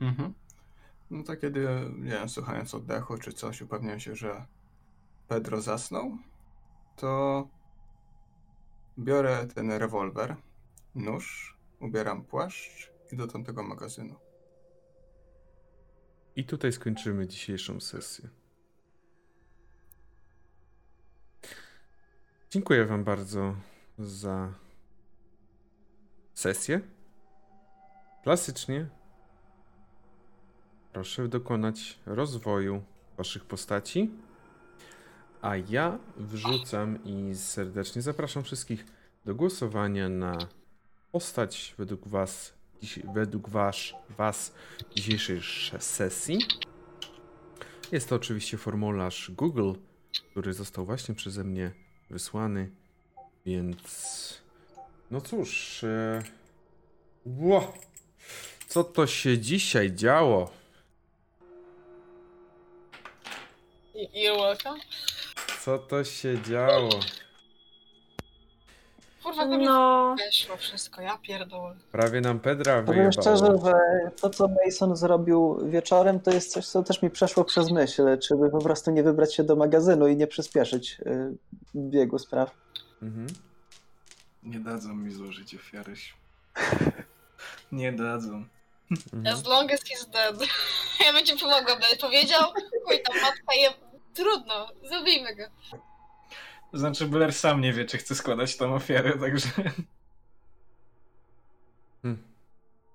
Mhm. 0.00 0.34
No 1.10 1.22
to 1.22 1.36
kiedy, 1.36 1.68
nie 1.98 2.10
wiem, 2.10 2.28
słuchając 2.28 2.74
oddechu 2.74 3.18
czy 3.18 3.32
coś, 3.32 3.62
upewniam 3.62 4.00
się, 4.00 4.16
że 4.16 4.46
Pedro 5.28 5.60
zasnął, 5.60 6.18
to 6.96 7.48
biorę 8.98 9.46
ten 9.54 9.70
rewolwer, 9.70 10.36
nóż, 10.94 11.56
ubieram 11.80 12.24
płaszcz 12.24 12.92
i 13.12 13.16
do 13.16 13.26
tamtego 13.26 13.62
magazynu. 13.62 14.14
I 16.36 16.44
tutaj 16.44 16.72
skończymy 16.72 17.26
dzisiejszą 17.26 17.80
sesję. 17.80 18.28
Dziękuję 22.50 22.86
Wam 22.86 23.04
bardzo 23.04 23.54
za 23.98 24.54
sesję. 26.38 26.80
Klasycznie 28.22 28.86
proszę 30.92 31.28
dokonać 31.28 31.98
rozwoju 32.06 32.82
Waszych 33.16 33.44
postaci. 33.44 34.10
A 35.42 35.56
ja 35.56 35.98
wrzucam 36.16 37.04
i 37.04 37.34
serdecznie 37.34 38.02
zapraszam 38.02 38.42
wszystkich 38.42 38.86
do 39.24 39.34
głosowania 39.34 40.08
na 40.08 40.38
postać 41.12 41.74
według 41.78 42.08
Was, 42.08 42.54
według 43.14 43.48
wasz, 43.48 43.94
Was 44.18 44.54
dzisiejszej 44.96 45.36
sz- 45.36 45.82
sesji. 45.84 46.38
Jest 47.92 48.08
to 48.08 48.16
oczywiście 48.16 48.58
formularz 48.58 49.30
Google, 49.30 49.72
który 50.30 50.52
został 50.52 50.84
właśnie 50.84 51.14
przeze 51.14 51.44
mnie 51.44 51.72
wysłany, 52.10 52.70
więc 53.46 54.47
no 55.10 55.20
cóż, 55.20 55.84
e... 55.84 56.22
Ło! 57.26 57.72
co 58.68 58.84
to 58.84 59.06
się 59.06 59.38
dzisiaj 59.38 59.92
działo? 59.92 60.50
You're 63.94 64.36
welcome. 64.36 64.80
Co 65.64 65.78
to 65.78 66.04
się 66.04 66.42
działo? 66.42 66.88
Kurwa, 69.22 69.44
no. 69.44 69.58
No, 69.58 70.16
weszło 70.18 70.56
wszystko, 70.56 71.02
ja 71.02 71.18
pierdolę. 71.22 71.74
Prawie 71.92 72.20
nam 72.20 72.40
Pedra 72.40 72.82
Powiem 72.82 72.86
wyjebało. 72.86 73.12
szczerze, 73.12 73.46
że 73.64 73.72
to, 74.20 74.30
co 74.30 74.48
Mason 74.64 74.96
zrobił 74.96 75.70
wieczorem, 75.70 76.20
to 76.20 76.30
jest 76.30 76.52
coś, 76.52 76.66
co 76.66 76.82
też 76.82 77.02
mi 77.02 77.10
przeszło 77.10 77.44
przez 77.44 77.70
myśl, 77.70 78.18
czy 78.18 78.36
by 78.36 78.50
po 78.50 78.58
prostu 78.58 78.90
nie 78.90 79.02
wybrać 79.02 79.34
się 79.34 79.44
do 79.44 79.56
magazynu 79.56 80.08
i 80.08 80.16
nie 80.16 80.26
przyspieszyć 80.26 81.00
y, 81.00 81.36
biegu 81.76 82.18
spraw. 82.18 82.54
Mhm. 83.02 83.26
Nie 84.42 84.60
dadzą 84.60 84.94
mi 84.94 85.10
złożyć 85.10 85.54
ofiary. 85.54 85.94
Nie 87.72 87.92
dadzą. 87.92 88.44
Mhm. 88.90 89.26
As 89.26 89.46
long 89.46 89.72
as 89.72 89.80
he's 89.80 90.10
dead. 90.10 90.48
Ja 91.06 91.12
bym 91.12 91.26
ci 91.26 91.36
pomogła, 91.36 91.76
będę 91.76 91.96
powiedział, 92.00 92.52
chuj 92.84 93.02
tam 93.02 93.20
matka 93.20 93.54
je... 93.54 93.70
Trudno, 94.14 94.68
zabijmy 94.90 95.36
go. 95.36 95.44
To 96.72 96.78
znaczy, 96.78 97.06
Blair 97.06 97.32
sam 97.32 97.60
nie 97.60 97.72
wie, 97.72 97.84
czy 97.84 97.98
chce 97.98 98.14
składać 98.14 98.56
tą 98.56 98.74
ofiarę, 98.74 99.18
także... 99.18 99.48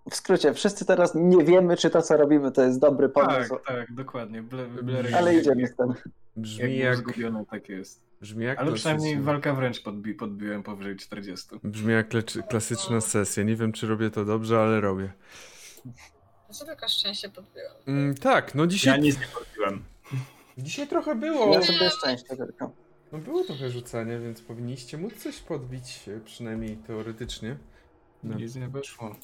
W 0.10 0.16
skrócie, 0.16 0.54
wszyscy 0.54 0.86
teraz 0.86 1.12
nie 1.16 1.44
wiemy, 1.46 1.78
czy 1.78 1.90
to, 1.90 2.02
co 2.02 2.18
robimy, 2.18 2.52
to 2.52 2.64
jest 2.64 2.80
dobry 2.80 3.10
Tak, 3.10 3.26
pomysł, 3.26 3.56
tak, 3.68 3.94
dokładnie. 3.94 4.42
Blair, 4.42 4.70
Blair 4.70 5.16
ale 5.16 5.36
idziemy 5.36 5.68
z 5.68 5.76
tym. 5.76 5.94
Brzmi 6.36 6.78
Jak 6.78 6.98
zgubiony, 6.98 7.46
tak 7.52 7.70
jest. 7.70 8.02
brzmi 8.22 8.46
jak 8.46 8.60
Ale 8.60 8.74
przynajmniej 8.74 9.14
klasyczna- 9.16 9.26
walka 9.26 9.54
wręcz 9.54 9.84
podbi 9.84 10.14
podbiłem 10.14 10.64
powyżej 10.64 10.96
40. 10.96 11.48
Brzmi 11.64 11.94
jak 11.94 12.08
klasyczna 12.50 13.02
sesja. 13.02 13.44
Nie 13.44 13.56
wiem, 13.56 13.72
czy 13.72 13.88
robię 13.88 14.10
to 14.10 14.26
dobrze, 14.26 14.60
ale 14.60 14.82
robię. 14.82 15.14
Co 16.52 16.66
tylko 16.66 16.88
szczęście 16.88 17.30
podbiłam. 17.30 17.74
Mm, 17.88 18.16
tak, 18.16 18.56
no 18.56 18.68
dzisiaj, 18.68 18.94
Ja 18.94 19.04
nic 19.04 19.20
nie 19.20 19.28
podbiłem. 19.28 19.84
dzisiaj 20.58 20.88
trochę 20.88 21.16
było. 21.16 21.54
Ja 21.54 21.62
sobie 21.62 21.90
szczęście 21.90 22.38
tylko. 22.38 22.72
No 23.12 23.20
było 23.20 23.44
trochę 23.44 23.70
rzucania, 23.70 24.20
więc 24.20 24.42
powinniście 24.42 24.98
móc 24.98 25.14
coś 25.24 25.40
podbić, 25.40 26.10
przynajmniej 26.26 26.78
teoretycznie. 26.78 27.58
No. 28.24 28.36
Nic 28.38 28.56
nie 28.56 28.68
wyszło. 28.68 29.16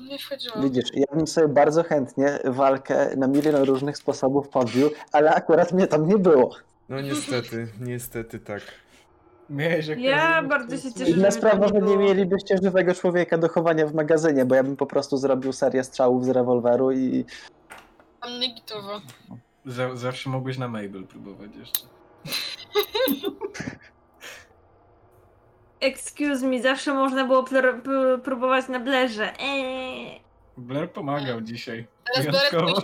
Nie 0.00 0.18
wchodziło. 0.18 0.62
Widzisz, 0.62 0.84
ja 0.94 1.04
bym 1.16 1.26
sobie 1.26 1.48
bardzo 1.48 1.82
chętnie 1.82 2.38
walkę 2.44 3.16
na 3.16 3.26
milion 3.26 3.62
różnych 3.62 3.96
sposobów 3.96 4.48
podbił, 4.48 4.90
ale 5.12 5.34
akurat 5.34 5.72
mnie 5.72 5.86
tam 5.86 6.08
nie 6.08 6.18
było. 6.18 6.56
No 6.88 7.00
niestety, 7.00 7.68
niestety 7.80 8.38
tak. 8.38 8.62
Miałeś. 9.50 9.86
Ja 9.98 10.42
bardzo 10.42 10.76
się 10.76 10.92
cieszę, 10.92 11.10
Inna 11.10 11.30
sprawa, 11.30 11.68
że 11.68 11.74
nie 11.74 11.96
mielibyście 11.96 12.58
żywego 12.62 12.94
człowieka 12.94 13.38
do 13.38 13.48
chowania 13.48 13.86
w 13.86 13.94
magazynie, 13.94 14.44
bo 14.44 14.54
ja 14.54 14.62
bym 14.62 14.76
po 14.76 14.86
prostu 14.86 15.16
zrobił 15.16 15.52
serię 15.52 15.84
strzałów 15.84 16.24
z 16.24 16.28
rewolweru 16.28 16.92
i 16.92 17.24
Tam 18.20 18.40
nie 18.40 18.54
gitowo. 18.54 19.00
Za 19.66 19.96
zawsze 19.96 20.30
mogłeś 20.30 20.58
na 20.58 20.68
Mabel 20.68 21.06
próbować 21.06 21.50
jeszcze. 21.56 21.86
excuse 25.84 26.46
me, 26.46 26.62
zawsze 26.62 26.94
można 26.94 27.24
było 27.24 27.42
pr- 27.42 27.82
pr- 27.82 28.20
próbować 28.20 28.68
na 28.68 28.80
blerze. 28.80 29.32
Eee. 29.40 30.20
Blair 30.56 30.90
pomagał 30.92 31.40
dzisiaj. 31.40 31.86
Teraz 32.14 32.26
Blair 32.26 32.64
jest. 32.68 32.82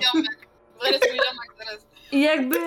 Blair 0.80 0.92
jest 0.94 1.08
mój 1.10 1.18
ziomek 1.26 1.54
teraz. 1.58 1.86
I 2.12 2.20
jakby 2.20 2.58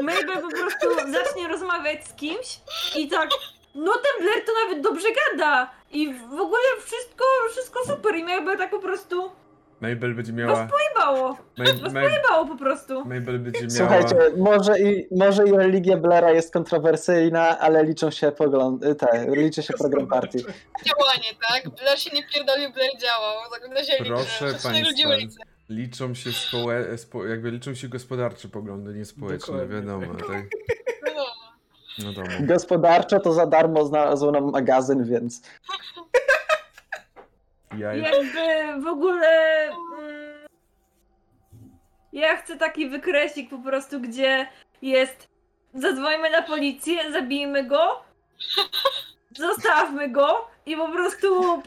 Mabel 0.00 0.42
po 0.42 0.48
prostu 0.48 1.10
zacznie 1.12 1.48
rozmawiać 1.48 2.06
z 2.06 2.14
kimś 2.14 2.60
i 2.96 3.08
tak, 3.08 3.30
no 3.74 3.92
ten 3.92 4.26
Blair 4.26 4.44
to 4.44 4.52
nawet 4.64 4.80
dobrze 4.84 5.08
gada 5.12 5.70
i 5.90 6.14
w 6.14 6.40
ogóle 6.40 6.62
wszystko, 6.84 7.24
wszystko 7.50 7.84
super 7.86 8.16
i 8.16 8.24
Mabel 8.24 8.58
tak 8.58 8.70
po 8.70 8.78
prostu 8.78 9.30
Mabel 9.80 10.14
będzie 10.14 10.32
miała... 10.32 10.68
jebało, 10.88 11.36
Ma- 11.58 11.90
Ma- 11.92 12.02
jebało 12.02 12.46
po 12.46 12.56
prostu. 12.56 13.04
Mabel 13.04 13.38
będzie 13.38 13.60
miała... 13.60 13.70
Słuchajcie, 13.70 14.16
może 14.36 14.80
i, 14.80 15.08
może 15.10 15.48
i 15.48 15.52
religia 15.52 15.96
Blaira 15.96 16.30
jest 16.30 16.52
kontrowersyjna, 16.52 17.58
ale 17.58 17.84
liczą 17.84 18.10
się 18.10 18.32
poglądy, 18.32 18.94
te, 18.94 19.26
liczy 19.30 19.62
się 19.62 19.74
program 19.74 20.06
partii. 20.06 20.38
Działanie, 20.38 21.28
tak? 21.48 21.68
Blair 21.74 21.98
się 21.98 22.10
nie 22.16 22.22
pierdolił, 22.28 22.72
Blair 22.72 22.92
działał. 23.00 23.34
Tak 23.52 23.70
na 23.70 23.84
ziemi. 23.84 24.08
Proszę 24.08 24.58
państwa. 24.62 25.44
Liczą 25.68 26.14
się 26.14 26.32
społe... 26.32 26.98
spo... 26.98 27.26
jakby 27.26 27.50
liczą 27.50 27.74
się 27.74 27.88
gospodarcze 27.88 28.48
poglądy, 28.48 28.94
nie 28.94 29.04
społeczne, 29.04 29.52
Dokładnie. 29.54 29.74
wiadomo, 29.76 30.14
tak? 30.14 30.46
Wiadomo. 31.06 31.50
No 31.98 32.12
domu. 32.12 32.28
Gospodarczo 32.40 33.20
to 33.20 33.32
za 33.32 33.46
darmo 33.46 33.84
znalazł 33.84 34.30
nam 34.30 34.50
magazyn, 34.50 35.04
więc 35.04 35.42
Ja... 37.78 37.94
Jakby 37.94 38.82
w 38.82 38.86
ogóle. 38.86 39.28
Mm, 39.68 40.48
ja 42.12 42.36
chcę 42.36 42.56
taki 42.56 42.88
wykresik 42.88 43.50
po 43.50 43.58
prostu, 43.58 44.00
gdzie 44.00 44.46
jest. 44.82 45.28
Zadzwońmy 45.74 46.30
na 46.30 46.42
policję, 46.42 47.12
zabijmy 47.12 47.64
go, 47.64 48.04
zostawmy 49.36 50.08
go 50.08 50.48
i 50.66 50.76
po 50.76 50.88
prostu 50.88 51.62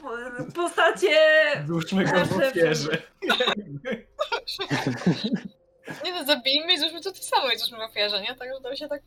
postacie. 0.55 1.17
Złóżmy 1.67 2.03
go 2.03 2.25
w 2.25 2.37
ofierze. 2.37 2.97
Nie 6.05 6.11
no, 6.11 6.23
zabijmy 6.23 6.73
i 6.73 6.79
zróbmy 6.79 7.01
to 7.01 7.11
to 7.11 7.23
samo 7.23 7.51
i 7.51 7.57
zróbmy 7.57 7.77
w 7.77 7.89
ofierze, 7.89 8.21
nie? 8.21 8.35
Tak, 8.35 8.49
że 8.53 8.61
to 8.61 8.75
się 8.75 8.87
tak... 8.87 9.01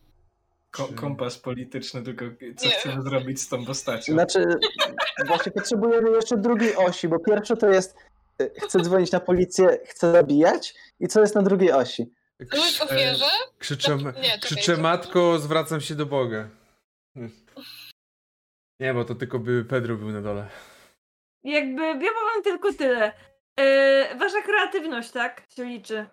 Ko 0.70 0.88
kompas 0.88 1.38
polityczny, 1.38 2.02
tylko 2.02 2.24
co 2.56 2.66
Nie. 2.66 2.72
chcemy 2.72 3.02
zrobić 3.02 3.40
z 3.40 3.48
tą 3.48 3.64
postacią. 3.66 4.12
znaczy 4.12 4.44
właśnie 5.26 5.52
potrzebujemy 5.52 6.10
jeszcze 6.10 6.36
drugiej 6.36 6.76
osi, 6.76 7.08
bo 7.08 7.18
pierwsze 7.18 7.56
to 7.56 7.68
jest 7.70 7.96
y, 8.42 8.50
chcę 8.64 8.80
dzwonić 8.80 9.12
na 9.12 9.20
policję, 9.20 9.78
chcę 9.86 10.12
zabijać 10.12 10.74
i 11.00 11.08
co 11.08 11.20
jest 11.20 11.34
na 11.34 11.42
drugiej 11.42 11.72
osi? 11.72 12.06
W 12.78 12.82
ofierze? 12.82 13.24
Krzyczę, 13.58 13.96
Nie, 13.96 14.12
czekaj, 14.12 14.40
krzyczę 14.40 14.76
matko, 14.76 15.38
zwracam 15.38 15.80
się 15.80 15.94
do 15.94 16.06
Boga. 16.06 16.48
Nie, 18.80 18.94
bo 18.94 19.04
to 19.04 19.14
tylko 19.14 19.38
by 19.38 19.64
Pedro 19.64 19.96
był 19.96 20.10
na 20.10 20.22
dole. 20.22 20.48
Jakby. 21.44 21.82
Ja 21.82 21.94
powiem 21.94 22.42
tylko 22.44 22.72
tyle. 22.72 23.12
Yy, 23.58 24.18
wasza 24.18 24.42
kreatywność, 24.42 25.10
tak? 25.10 25.42
Się 25.56 25.64
liczy. 25.64 26.06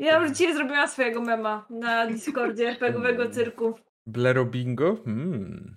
Ja 0.00 0.18
już 0.20 0.30
dzisiaj 0.30 0.54
zrobiłam 0.54 0.88
swojego 0.88 1.20
mema 1.20 1.66
na 1.70 2.06
Discordzie 2.06 2.68
RPGowego 2.68 3.30
cyrku. 3.30 3.78
Blero 4.06 4.44
bingo? 4.44 4.96
Hmm. 5.04 5.76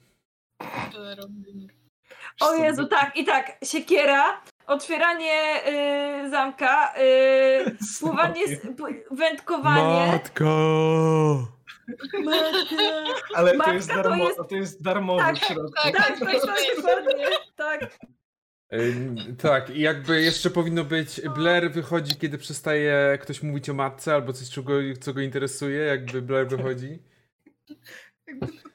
O 2.42 2.54
Jezu, 2.56 2.88
tak, 2.88 3.18
i 3.18 3.26
tak, 3.26 3.58
siekiera, 3.64 4.42
otwieranie 4.68 5.62
y, 6.26 6.30
zamka, 6.30 6.94
y, 6.98 7.78
pływanie, 8.02 8.42
wędkowanie. 9.12 10.12
Matko! 10.12 11.48
Matka. 12.24 12.78
Ale 13.36 13.52
to 13.52 13.58
Matka 13.58 13.74
jest, 13.74 13.90
to 13.90 13.96
darmo, 13.96 14.24
jest- 14.28 14.40
to 14.50 14.56
jest 14.56 14.82
darmowy 14.84 15.20
Tak, 15.22 15.36
w 15.36 15.40
środku. 15.40 15.72
tak, 15.84 15.96
Tak, 15.96 16.08
tak, 16.20 16.20
tak, 16.20 16.42
dokładnie, 16.76 17.26
tak. 17.56 17.98
Tak, 19.38 19.70
i 19.70 19.82
jakby 19.82 20.22
jeszcze 20.22 20.50
powinno 20.50 20.84
być, 20.84 21.22
Blair 21.22 21.72
wychodzi, 21.72 22.16
kiedy 22.16 22.38
przestaje 22.38 23.18
ktoś 23.22 23.44
mówić 23.44 23.70
o 23.70 23.74
matce 23.74 24.14
albo 24.14 24.34
coś, 24.34 24.50
czego, 24.50 24.74
co 25.02 25.14
go 25.14 25.22
interesuje, 25.22 25.80
jakby 25.80 26.22
Blair 26.22 26.48
wychodzi. 26.48 27.00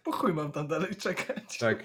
Po 0.03 0.13
chuj 0.13 0.33
mam 0.33 0.53
tam 0.53 0.69
dalej 0.69 0.97
czekać. 0.97 1.59
Tak. 1.59 1.83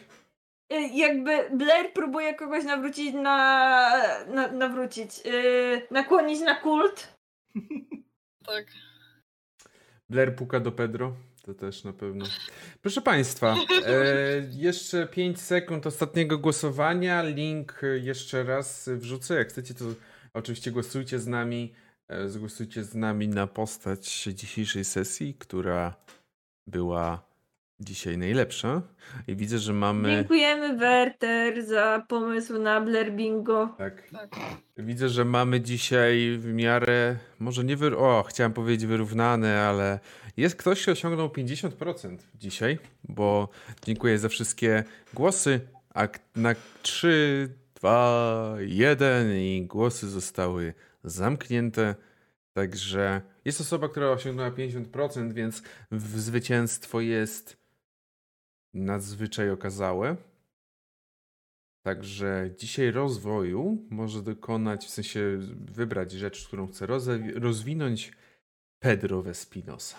y, 0.74 0.82
jakby 0.94 1.50
Blair 1.58 1.94
próbuje 1.94 2.34
kogoś 2.34 2.64
nawrócić 2.64 3.14
na, 3.14 3.90
na 4.28 4.52
nawrócić, 4.52 5.26
yy, 5.26 5.88
nakłonić 5.92 6.40
na 6.40 6.56
kult. 6.56 7.08
Tak. 8.46 8.66
Blair 10.10 10.36
puka 10.36 10.60
do 10.60 10.72
Pedro. 10.72 11.16
To 11.44 11.54
też 11.54 11.84
na 11.84 11.94
pewno. 11.94 12.26
Proszę 12.82 13.02
Państwa, 13.02 13.56
e, 13.86 13.98
jeszcze 14.52 15.08
5 15.08 15.42
sekund 15.42 15.88
ostatniego 15.88 16.38
głosowania. 16.38 17.24
Link 17.24 17.82
jeszcze 18.02 18.44
raz 18.44 18.90
wrzucę. 18.94 19.36
Jak 19.36 19.50
chcecie, 19.50 19.74
to 19.74 19.86
oczywiście 20.34 20.72
głosujcie 20.72 21.20
z 21.20 21.28
nami. 21.28 21.74
E, 22.08 22.30
zgłosujcie 22.30 22.84
z 22.84 22.96
nami 22.96 23.28
na 23.28 23.48
postać 23.48 24.24
dzisiejszej 24.24 24.86
sesji, 24.86 25.34
która 25.34 25.96
była 26.68 27.33
dzisiaj 27.80 28.18
najlepsza. 28.18 28.82
I 29.28 29.36
widzę, 29.36 29.60
że 29.60 29.74
mamy. 29.74 30.16
Dziękujemy 30.16 30.78
Werter 30.78 31.66
za 31.66 32.06
pomysł 32.08 32.60
na 32.60 32.82
Blair 32.82 33.12
Bingo. 33.12 33.76
Tak. 33.78 34.10
Tak. 34.12 34.36
Widzę, 34.78 35.10
że 35.10 35.26
mamy 35.26 35.62
dzisiaj 35.62 36.38
w 36.38 36.54
miarę, 36.54 37.18
może 37.40 37.64
nie 37.64 37.78
wyr... 37.78 37.94
O, 37.94 38.24
chciałem 38.24 38.54
powiedzieć 38.54 38.86
wyrównane, 38.86 39.62
ale 39.62 40.00
jest 40.38 40.56
ktoś, 40.56 40.82
kto 40.82 40.92
osiągnął 40.92 41.28
50% 41.28 42.18
dzisiaj, 42.36 42.80
bo 43.04 43.50
dziękuję 43.86 44.20
za 44.20 44.30
wszystkie 44.30 44.84
głosy. 45.14 45.60
A 45.94 46.08
na 46.36 46.56
3, 46.82 47.50
2, 47.76 48.56
1 48.60 49.38
i 49.38 49.66
głosy 49.68 50.10
zostały 50.10 50.74
zamknięte. 51.04 51.96
Także 52.54 53.22
jest 53.46 53.62
osoba, 53.62 53.90
która 53.90 54.10
osiągnęła 54.10 54.52
50%, 54.52 55.34
więc 55.34 55.64
w 55.92 56.20
zwycięstwo 56.20 57.02
jest 57.02 57.63
nadzwyczaj 58.74 59.50
okazałe. 59.52 60.16
Także 61.86 62.50
dzisiaj 62.58 62.92
rozwoju 62.92 63.88
może 63.90 64.22
dokonać, 64.22 64.86
w 64.86 64.90
sensie 64.90 65.38
wybrać 65.56 66.12
rzecz, 66.12 66.48
którą 66.48 66.68
chce 66.68 66.86
rozwinąć 67.36 68.12
Pedro 68.80 69.22
Vespinosa. 69.22 69.98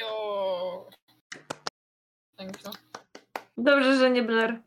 Jo. 0.00 0.88
Piękno. 2.38 2.72
Dobrze, 3.56 3.98
że 3.98 4.10
nie 4.10 4.22
Blair. 4.22 4.62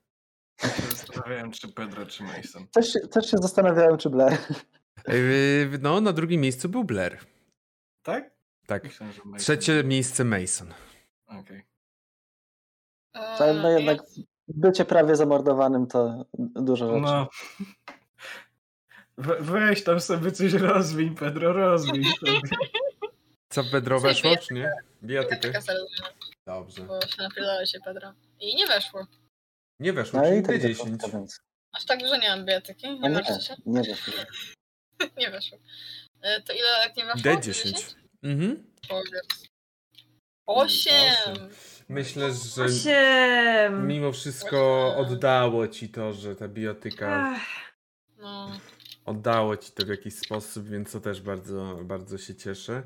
Zastanawiałem, 0.90 1.52
czy 1.52 1.74
Pedro, 1.74 2.06
czy 2.06 2.24
Mason. 2.24 2.68
Też, 2.68 2.94
się- 2.94 3.00
też 3.00 3.32
się 3.32 3.38
zastanawiałem, 3.38 3.98
czy 3.98 4.10
Blair. 4.10 4.38
Yy, 5.08 5.80
No, 5.82 6.02
na 6.02 6.14
drugim 6.14 6.42
miejscu 6.42 6.70
był 6.70 6.84
Blair. 6.84 7.18
Tak? 8.04 8.32
Tak. 8.66 8.84
Mason. 8.84 9.12
Trzecie 9.38 9.84
miejsce 9.84 10.24
Mason. 10.24 10.74
Okej. 11.28 11.64
Ale 13.14 13.54
no 13.54 13.70
Eee, 13.70 13.76
jednak 13.76 14.00
bycie 14.48 14.86
prawie 14.86 15.16
zamordowanym 15.16 15.88
to 15.88 16.26
dużo 16.40 16.88
rzeczy. 16.88 17.02
No. 17.02 17.30
We, 19.18 19.36
weź 19.42 19.84
tam 19.84 20.00
sobie 20.00 20.32
coś 20.32 20.54
rozwiń, 20.54 21.16
Pedro, 21.16 21.54
rozwiń 21.54 22.04
sobie. 22.06 22.40
Co 23.50 23.64
Pedro 23.72 24.00
weszło, 24.00 24.38
czy 24.38 24.54
nie? 24.54 24.62
Ja 24.62 24.72
Bijatykę. 25.04 25.60
Dobrze. 26.46 26.82
bo 26.82 27.02
się 27.02 27.22
napierdala 27.24 27.66
się 27.66 27.80
Pedro. 27.86 28.14
I 28.40 28.56
nie 28.56 28.68
weszło. 28.68 29.08
Nie 29.80 29.94
weszło, 29.94 30.20
No 30.20 30.26
czyli 30.26 30.40
i 30.40 30.44
tak 30.44 30.56
D10. 30.56 30.98
do 30.98 31.08
więc. 31.08 31.40
Aż 31.74 31.86
tak 31.86 32.00
dużo 32.00 32.18
nie 32.18 32.30
mam 32.30 32.46
bijatyki. 32.46 32.88
Nie 32.90 33.00
nie, 33.00 33.10
martwcie 33.10 33.42
się. 33.42 33.56
nie 33.66 33.82
wiesz. 33.82 34.00
Nie 35.18 35.32
weszło. 35.32 35.58
E, 36.22 36.42
To 36.42 36.54
ile 36.54 36.68
jak 36.84 36.98
nie 36.98 37.06
weszło? 37.06 37.22
D10. 37.32 37.96
Mhm. 38.24 38.64
Powiedz. 38.90 39.48
Osiem! 40.46 41.50
Myślę, 41.92 42.32
że 42.32 42.64
Osiem. 42.64 43.88
mimo 43.88 44.12
wszystko 44.12 44.96
oddało 44.98 45.68
ci 45.68 45.90
to, 45.90 46.14
że 46.14 46.36
ta 46.36 46.48
biotyka 46.48 47.08
Ach, 47.36 47.42
No. 48.18 48.52
oddało 49.06 49.58
ci 49.58 49.72
to 49.72 49.86
w 49.86 49.90
jakiś 49.90 50.14
sposób, 50.16 50.68
więc 50.70 50.92
to 50.92 51.00
też 51.00 51.22
bardzo, 51.22 51.78
bardzo 51.84 52.18
się 52.18 52.36
cieszę. 52.36 52.84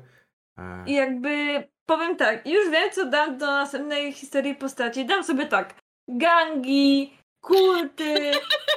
A, 0.56 0.84
I 0.86 0.92
jakby 0.94 1.64
powiem 1.86 2.16
tak, 2.16 2.46
już 2.46 2.70
wiem, 2.70 2.90
co 2.92 3.06
dam 3.06 3.38
do 3.38 3.46
następnej 3.46 4.12
historii 4.12 4.54
postaci. 4.54 5.06
Dam 5.06 5.24
sobie 5.24 5.46
tak. 5.46 5.74
Gangi, 6.08 7.16
kulty, 7.40 8.14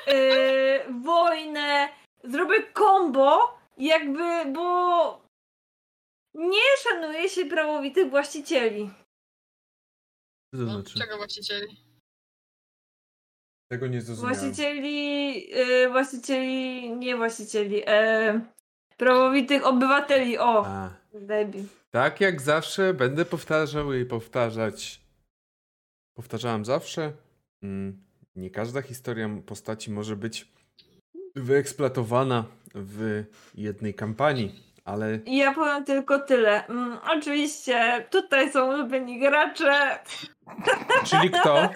yy, 0.08 0.94
wojnę. 1.04 1.90
Zrobię 2.24 2.56
combo, 2.74 3.58
jakby, 3.78 4.46
bo 4.54 5.22
nie 6.34 6.62
szanuje 6.84 7.30
się 7.30 7.46
prawowitych 7.46 8.10
właścicieli. 8.10 8.90
Co 10.52 10.58
to 10.58 10.64
no. 10.64 10.72
znaczy? 10.72 11.00
Czego 11.00 11.18
właścicieli? 11.18 11.78
Tego 13.72 13.88
nie 13.88 14.02
zrozumiałem. 14.02 14.40
Właścicieli, 14.40 15.50
yy, 15.50 15.90
właścicieli, 15.90 16.92
nie 16.96 17.16
właścicieli, 17.18 17.76
yy, 17.76 18.42
prawowitych 18.98 19.66
obywateli. 19.66 20.38
O, 20.38 20.66
A, 20.66 20.90
debil. 21.14 21.64
tak 21.92 22.22
jak 22.22 22.42
zawsze 22.42 22.94
będę 22.94 23.26
powtarzał 23.26 23.94
i 23.94 24.06
powtarzać. 24.06 25.02
Powtarzałem 26.18 26.66
zawsze. 26.66 27.14
Mm, 27.64 28.04
nie 28.36 28.50
każda 28.50 28.82
historia 28.82 29.30
postaci 29.46 29.92
może 29.92 30.16
być 30.16 30.48
wyeksploatowana 31.36 32.46
w 32.76 33.24
jednej 33.56 33.94
kampanii, 33.94 34.64
ale 34.86 35.20
Ja 35.26 35.54
powiem 35.54 35.86
tylko 35.86 36.20
tyle. 36.20 36.68
Mm, 36.68 36.98
oczywiście, 37.18 38.08
tutaj 38.12 38.52
są 38.52 38.74
ulubieni 38.74 39.20
gracze. 39.20 40.00
Czyli 41.06 41.30
kto? 41.30 41.70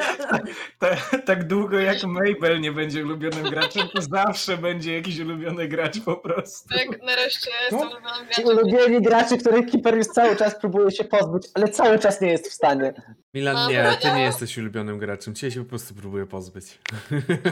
Ta, 0.80 0.90
tak 1.26 1.48
długo 1.48 1.80
jak 1.80 2.04
Mabel 2.04 2.62
nie 2.62 2.72
będzie 2.72 3.04
ulubionym 3.04 3.44
graczem, 3.50 3.88
to 3.96 4.02
zawsze 4.02 4.58
będzie 4.58 4.96
jakiś 4.96 5.20
ulubiony 5.20 5.68
gracz 5.68 6.00
po 6.00 6.16
prostu. 6.16 6.70
Tak, 6.70 7.02
nareszcie 7.04 7.52
jestem 7.62 7.80
ulubionym 7.80 8.28
Ci 8.36 8.44
graczem. 8.44 8.46
ulubieni 8.58 9.02
gracze, 9.02 9.38
których 9.38 9.72
Keeper 9.72 9.96
już 9.98 10.08
cały 10.08 10.36
czas 10.36 10.56
próbuje 10.60 10.92
się 10.92 11.04
pozbyć, 11.04 11.48
ale 11.54 11.68
cały 11.70 12.00
czas 12.00 12.22
nie 12.22 12.32
jest 12.32 12.50
w 12.50 12.54
stanie. 12.54 12.94
Milan, 13.34 13.56
No, 13.56 13.70
nie, 13.70 13.84
ty 13.84 13.90
powiedziałam. 13.90 14.18
nie 14.18 14.24
jesteś 14.24 14.58
ulubionym 14.58 15.00
graczem. 15.00 15.36
Cię 15.36 15.52
się 15.52 15.64
po 15.64 15.70
prostu 15.70 15.94
próbuję 15.96 16.26
pozbyć. 16.26 16.66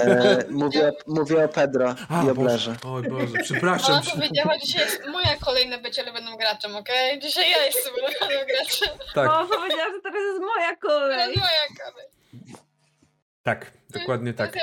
E, 0.01 0.43
mówię, 0.49 0.91
mówię 1.07 1.45
o 1.45 1.47
Pedro 1.47 1.95
A, 2.09 2.23
i 2.23 2.29
o 2.29 2.35
Boże, 2.35 2.75
oj 2.85 3.03
Boże, 3.03 3.37
przepraszam. 3.43 3.91
Ona 3.95 4.01
powiedziała, 4.15 4.57
dzisiaj 4.57 4.81
jest 4.85 5.01
moja 5.11 5.35
kolejne 5.45 5.77
bycie 5.77 6.03
ulubionym 6.03 6.37
graczem, 6.37 6.75
okej? 6.75 7.19
Dzisiaj 7.19 7.51
ja 7.51 7.65
jestem 7.65 7.93
ulubionym 7.93 8.47
graczem. 8.47 8.97
Tak, 9.15 9.29
O, 9.29 9.45
powiedziała, 9.45 9.91
że 9.95 10.01
teraz 10.03 10.21
jest 10.29 10.39
moja 10.55 10.75
kolej. 10.75 11.10
Kolej. 11.15 11.35
tak, 13.43 13.71
dokładnie 13.89 14.33
tak. 14.33 14.57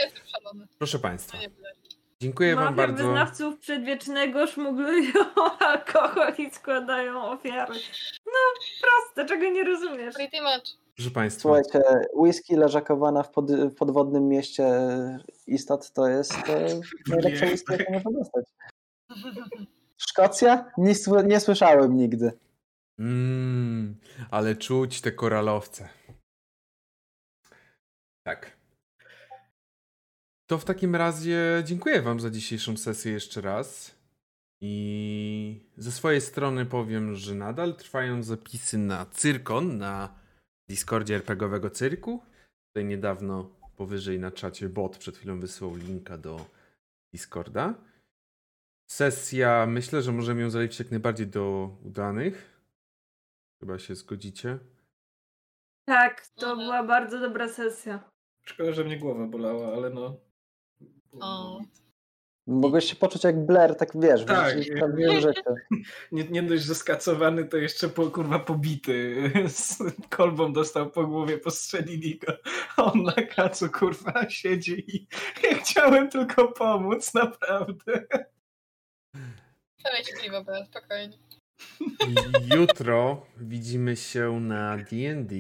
Proszę 0.79 0.99
Państwa, 0.99 1.39
dziękuję 2.21 2.55
Wam 2.55 2.65
Mafia 2.65 2.77
bardzo. 2.77 3.05
wyznawców 3.05 3.59
przedwiecznego 3.59 4.47
szmuglują 4.47 5.13
alkohol 5.61 6.35
i 6.39 6.51
składają 6.51 7.25
ofiary. 7.25 7.75
No, 8.27 8.33
proste, 8.81 9.27
czego 9.27 9.51
nie 9.51 9.65
rozumiesz. 9.65 10.15
Pretty 10.15 10.43
much. 10.43 10.89
Proszę 10.97 11.11
Państwa, 11.11 11.43
Słuchajcie, 11.43 11.83
whisky 12.17 12.57
leżakowana 12.57 13.23
w, 13.23 13.31
pod, 13.31 13.53
w 13.53 13.75
podwodnym 13.75 14.29
mieście 14.29 14.69
istot 15.47 15.93
to 15.93 16.09
jest 16.09 16.33
e, 16.49 16.81
najlepsze 17.09 17.47
whisky, 17.47 17.73
jakie 17.73 17.93
można 17.93 18.11
dostać. 18.11 18.45
Szkocja? 19.97 20.65
Nie, 20.79 20.95
nie 21.25 21.41
słyszałem 21.41 21.97
nigdy. 21.97 22.33
mm, 22.99 23.97
ale 24.31 24.57
czuć 24.57 25.01
te 25.01 25.13
koralowce. 25.13 25.89
Tak. 28.29 28.57
To 30.49 30.59
w 30.59 30.65
takim 30.65 30.97
razie 30.97 31.63
dziękuję 31.65 32.03
Wam 32.03 32.21
za 32.21 32.31
dzisiejszą 32.31 32.77
sesję 32.77 33.13
jeszcze 33.13 33.41
raz. 33.41 33.95
I 34.61 35.61
ze 35.77 35.93
swojej 35.93 36.21
strony 36.21 36.67
powiem, 36.67 37.15
że 37.15 37.35
nadal 37.35 37.75
trwają 37.77 38.23
zapisy 38.23 38.79
na 38.79 39.07
Cyrkon, 39.07 39.79
na 39.79 40.15
Discordzie 40.69 41.15
RPGowego 41.17 41.71
Cyrku. 41.71 42.23
Tutaj 42.67 42.85
niedawno 42.85 43.51
powyżej 43.77 44.19
na 44.21 44.31
czacie 44.31 44.69
bot 44.69 44.99
przed 44.99 45.17
chwilą 45.17 45.41
wysłał 45.41 45.75
linka 45.77 46.19
do 46.19 46.47
Discorda. 47.13 47.75
Sesja, 48.91 49.67
myślę, 49.67 50.03
że 50.03 50.13
możemy 50.13 50.41
ją 50.41 50.51
zaliczyć 50.51 50.79
jak 50.79 50.91
najbardziej 50.91 51.27
do 51.27 51.77
udanych. 51.85 52.61
Chyba 53.61 53.79
się 53.79 53.95
zgodzicie. 53.95 54.59
Tak, 55.87 56.27
to 56.27 56.51
Mhm. 56.51 56.59
była 56.59 56.83
bardzo 56.85 57.21
dobra 57.21 57.49
sesja. 57.49 58.18
Szkoda, 58.49 58.73
że 58.73 58.85
mnie 58.85 58.99
głowa 58.99 59.27
bolała, 59.27 59.73
ale 59.75 59.91
no. 59.91 60.17
O. 61.21 61.61
Mogłeś 62.47 62.85
się 62.85 62.97
poczuć 62.97 63.25
jak 63.25 63.47
Blair, 63.47 63.77
tak 63.77 64.01
wiesz, 64.01 64.25
Tak. 64.25 64.55
wrócić 64.55 64.73
w 64.73 64.79
prawdziwe 64.79 65.21
życie. 65.21 65.43
Nie, 66.13 66.25
nie 66.25 66.43
dość, 66.43 66.63
że 66.63 66.75
skacowany, 66.75 67.45
to 67.45 67.57
jeszcze 67.57 67.89
po, 67.89 68.11
kurwa 68.11 68.39
pobity. 68.39 69.31
Z 69.49 69.79
kolbą 70.11 70.53
dostał 70.53 70.91
po 70.91 71.07
głowie, 71.07 71.39
postrzelili 71.39 72.19
go. 72.19 72.33
A 72.77 72.83
On 72.93 73.03
na 73.03 73.13
kacu 73.13 73.71
kurwa 73.71 74.31
siedzi 74.31 74.97
i 74.97 75.07
ja 75.51 75.57
chciałem 75.57 76.11
tylko 76.11 76.49
pomóc, 76.49 77.15
naprawdę. 77.15 78.07
Piwo, 80.23 80.45
bo 80.45 80.65
spokojnie. 80.65 81.19
Jutro 82.57 83.27
widzimy 83.37 83.97
się 83.97 84.41
na 84.41 84.77
D&D. 84.77 85.35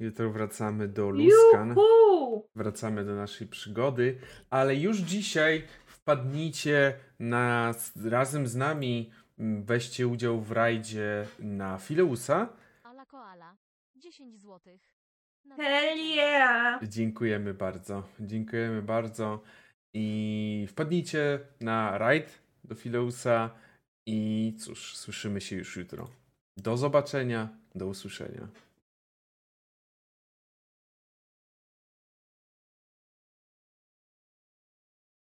Jutro 0.00 0.30
wracamy 0.30 0.88
do 0.88 1.10
Luskan. 1.10 1.68
Juhu! 1.68 2.48
Wracamy 2.56 3.04
do 3.04 3.14
naszej 3.14 3.46
przygody, 3.46 4.18
ale 4.50 4.76
już 4.76 4.98
dzisiaj 4.98 5.62
wpadnijcie 5.86 6.94
na, 7.18 7.74
razem 8.04 8.46
z 8.46 8.56
nami, 8.56 9.10
weźcie 9.38 10.08
udział 10.08 10.40
w 10.40 10.52
rajdzie 10.52 11.26
na 11.38 11.78
Fileusa. 11.78 12.48
Ala 12.82 13.06
Koala. 13.06 13.56
10 13.96 14.40
złotych. 14.40 14.94
Na 15.44 15.56
Hell 15.56 15.98
yeah! 15.98 16.88
Dziękujemy 16.88 17.54
bardzo. 17.54 18.02
Dziękujemy 18.20 18.82
bardzo. 18.82 19.42
I 19.94 20.66
wpadnijcie 20.70 21.40
na 21.60 21.98
rajd 21.98 22.38
do 22.64 22.74
Fileusa. 22.74 23.50
I 24.06 24.54
cóż, 24.58 24.96
słyszymy 24.96 25.40
się 25.40 25.56
już 25.56 25.76
jutro. 25.76 26.08
Do 26.56 26.76
zobaczenia, 26.76 27.48
do 27.74 27.86
usłyszenia. 27.86 28.48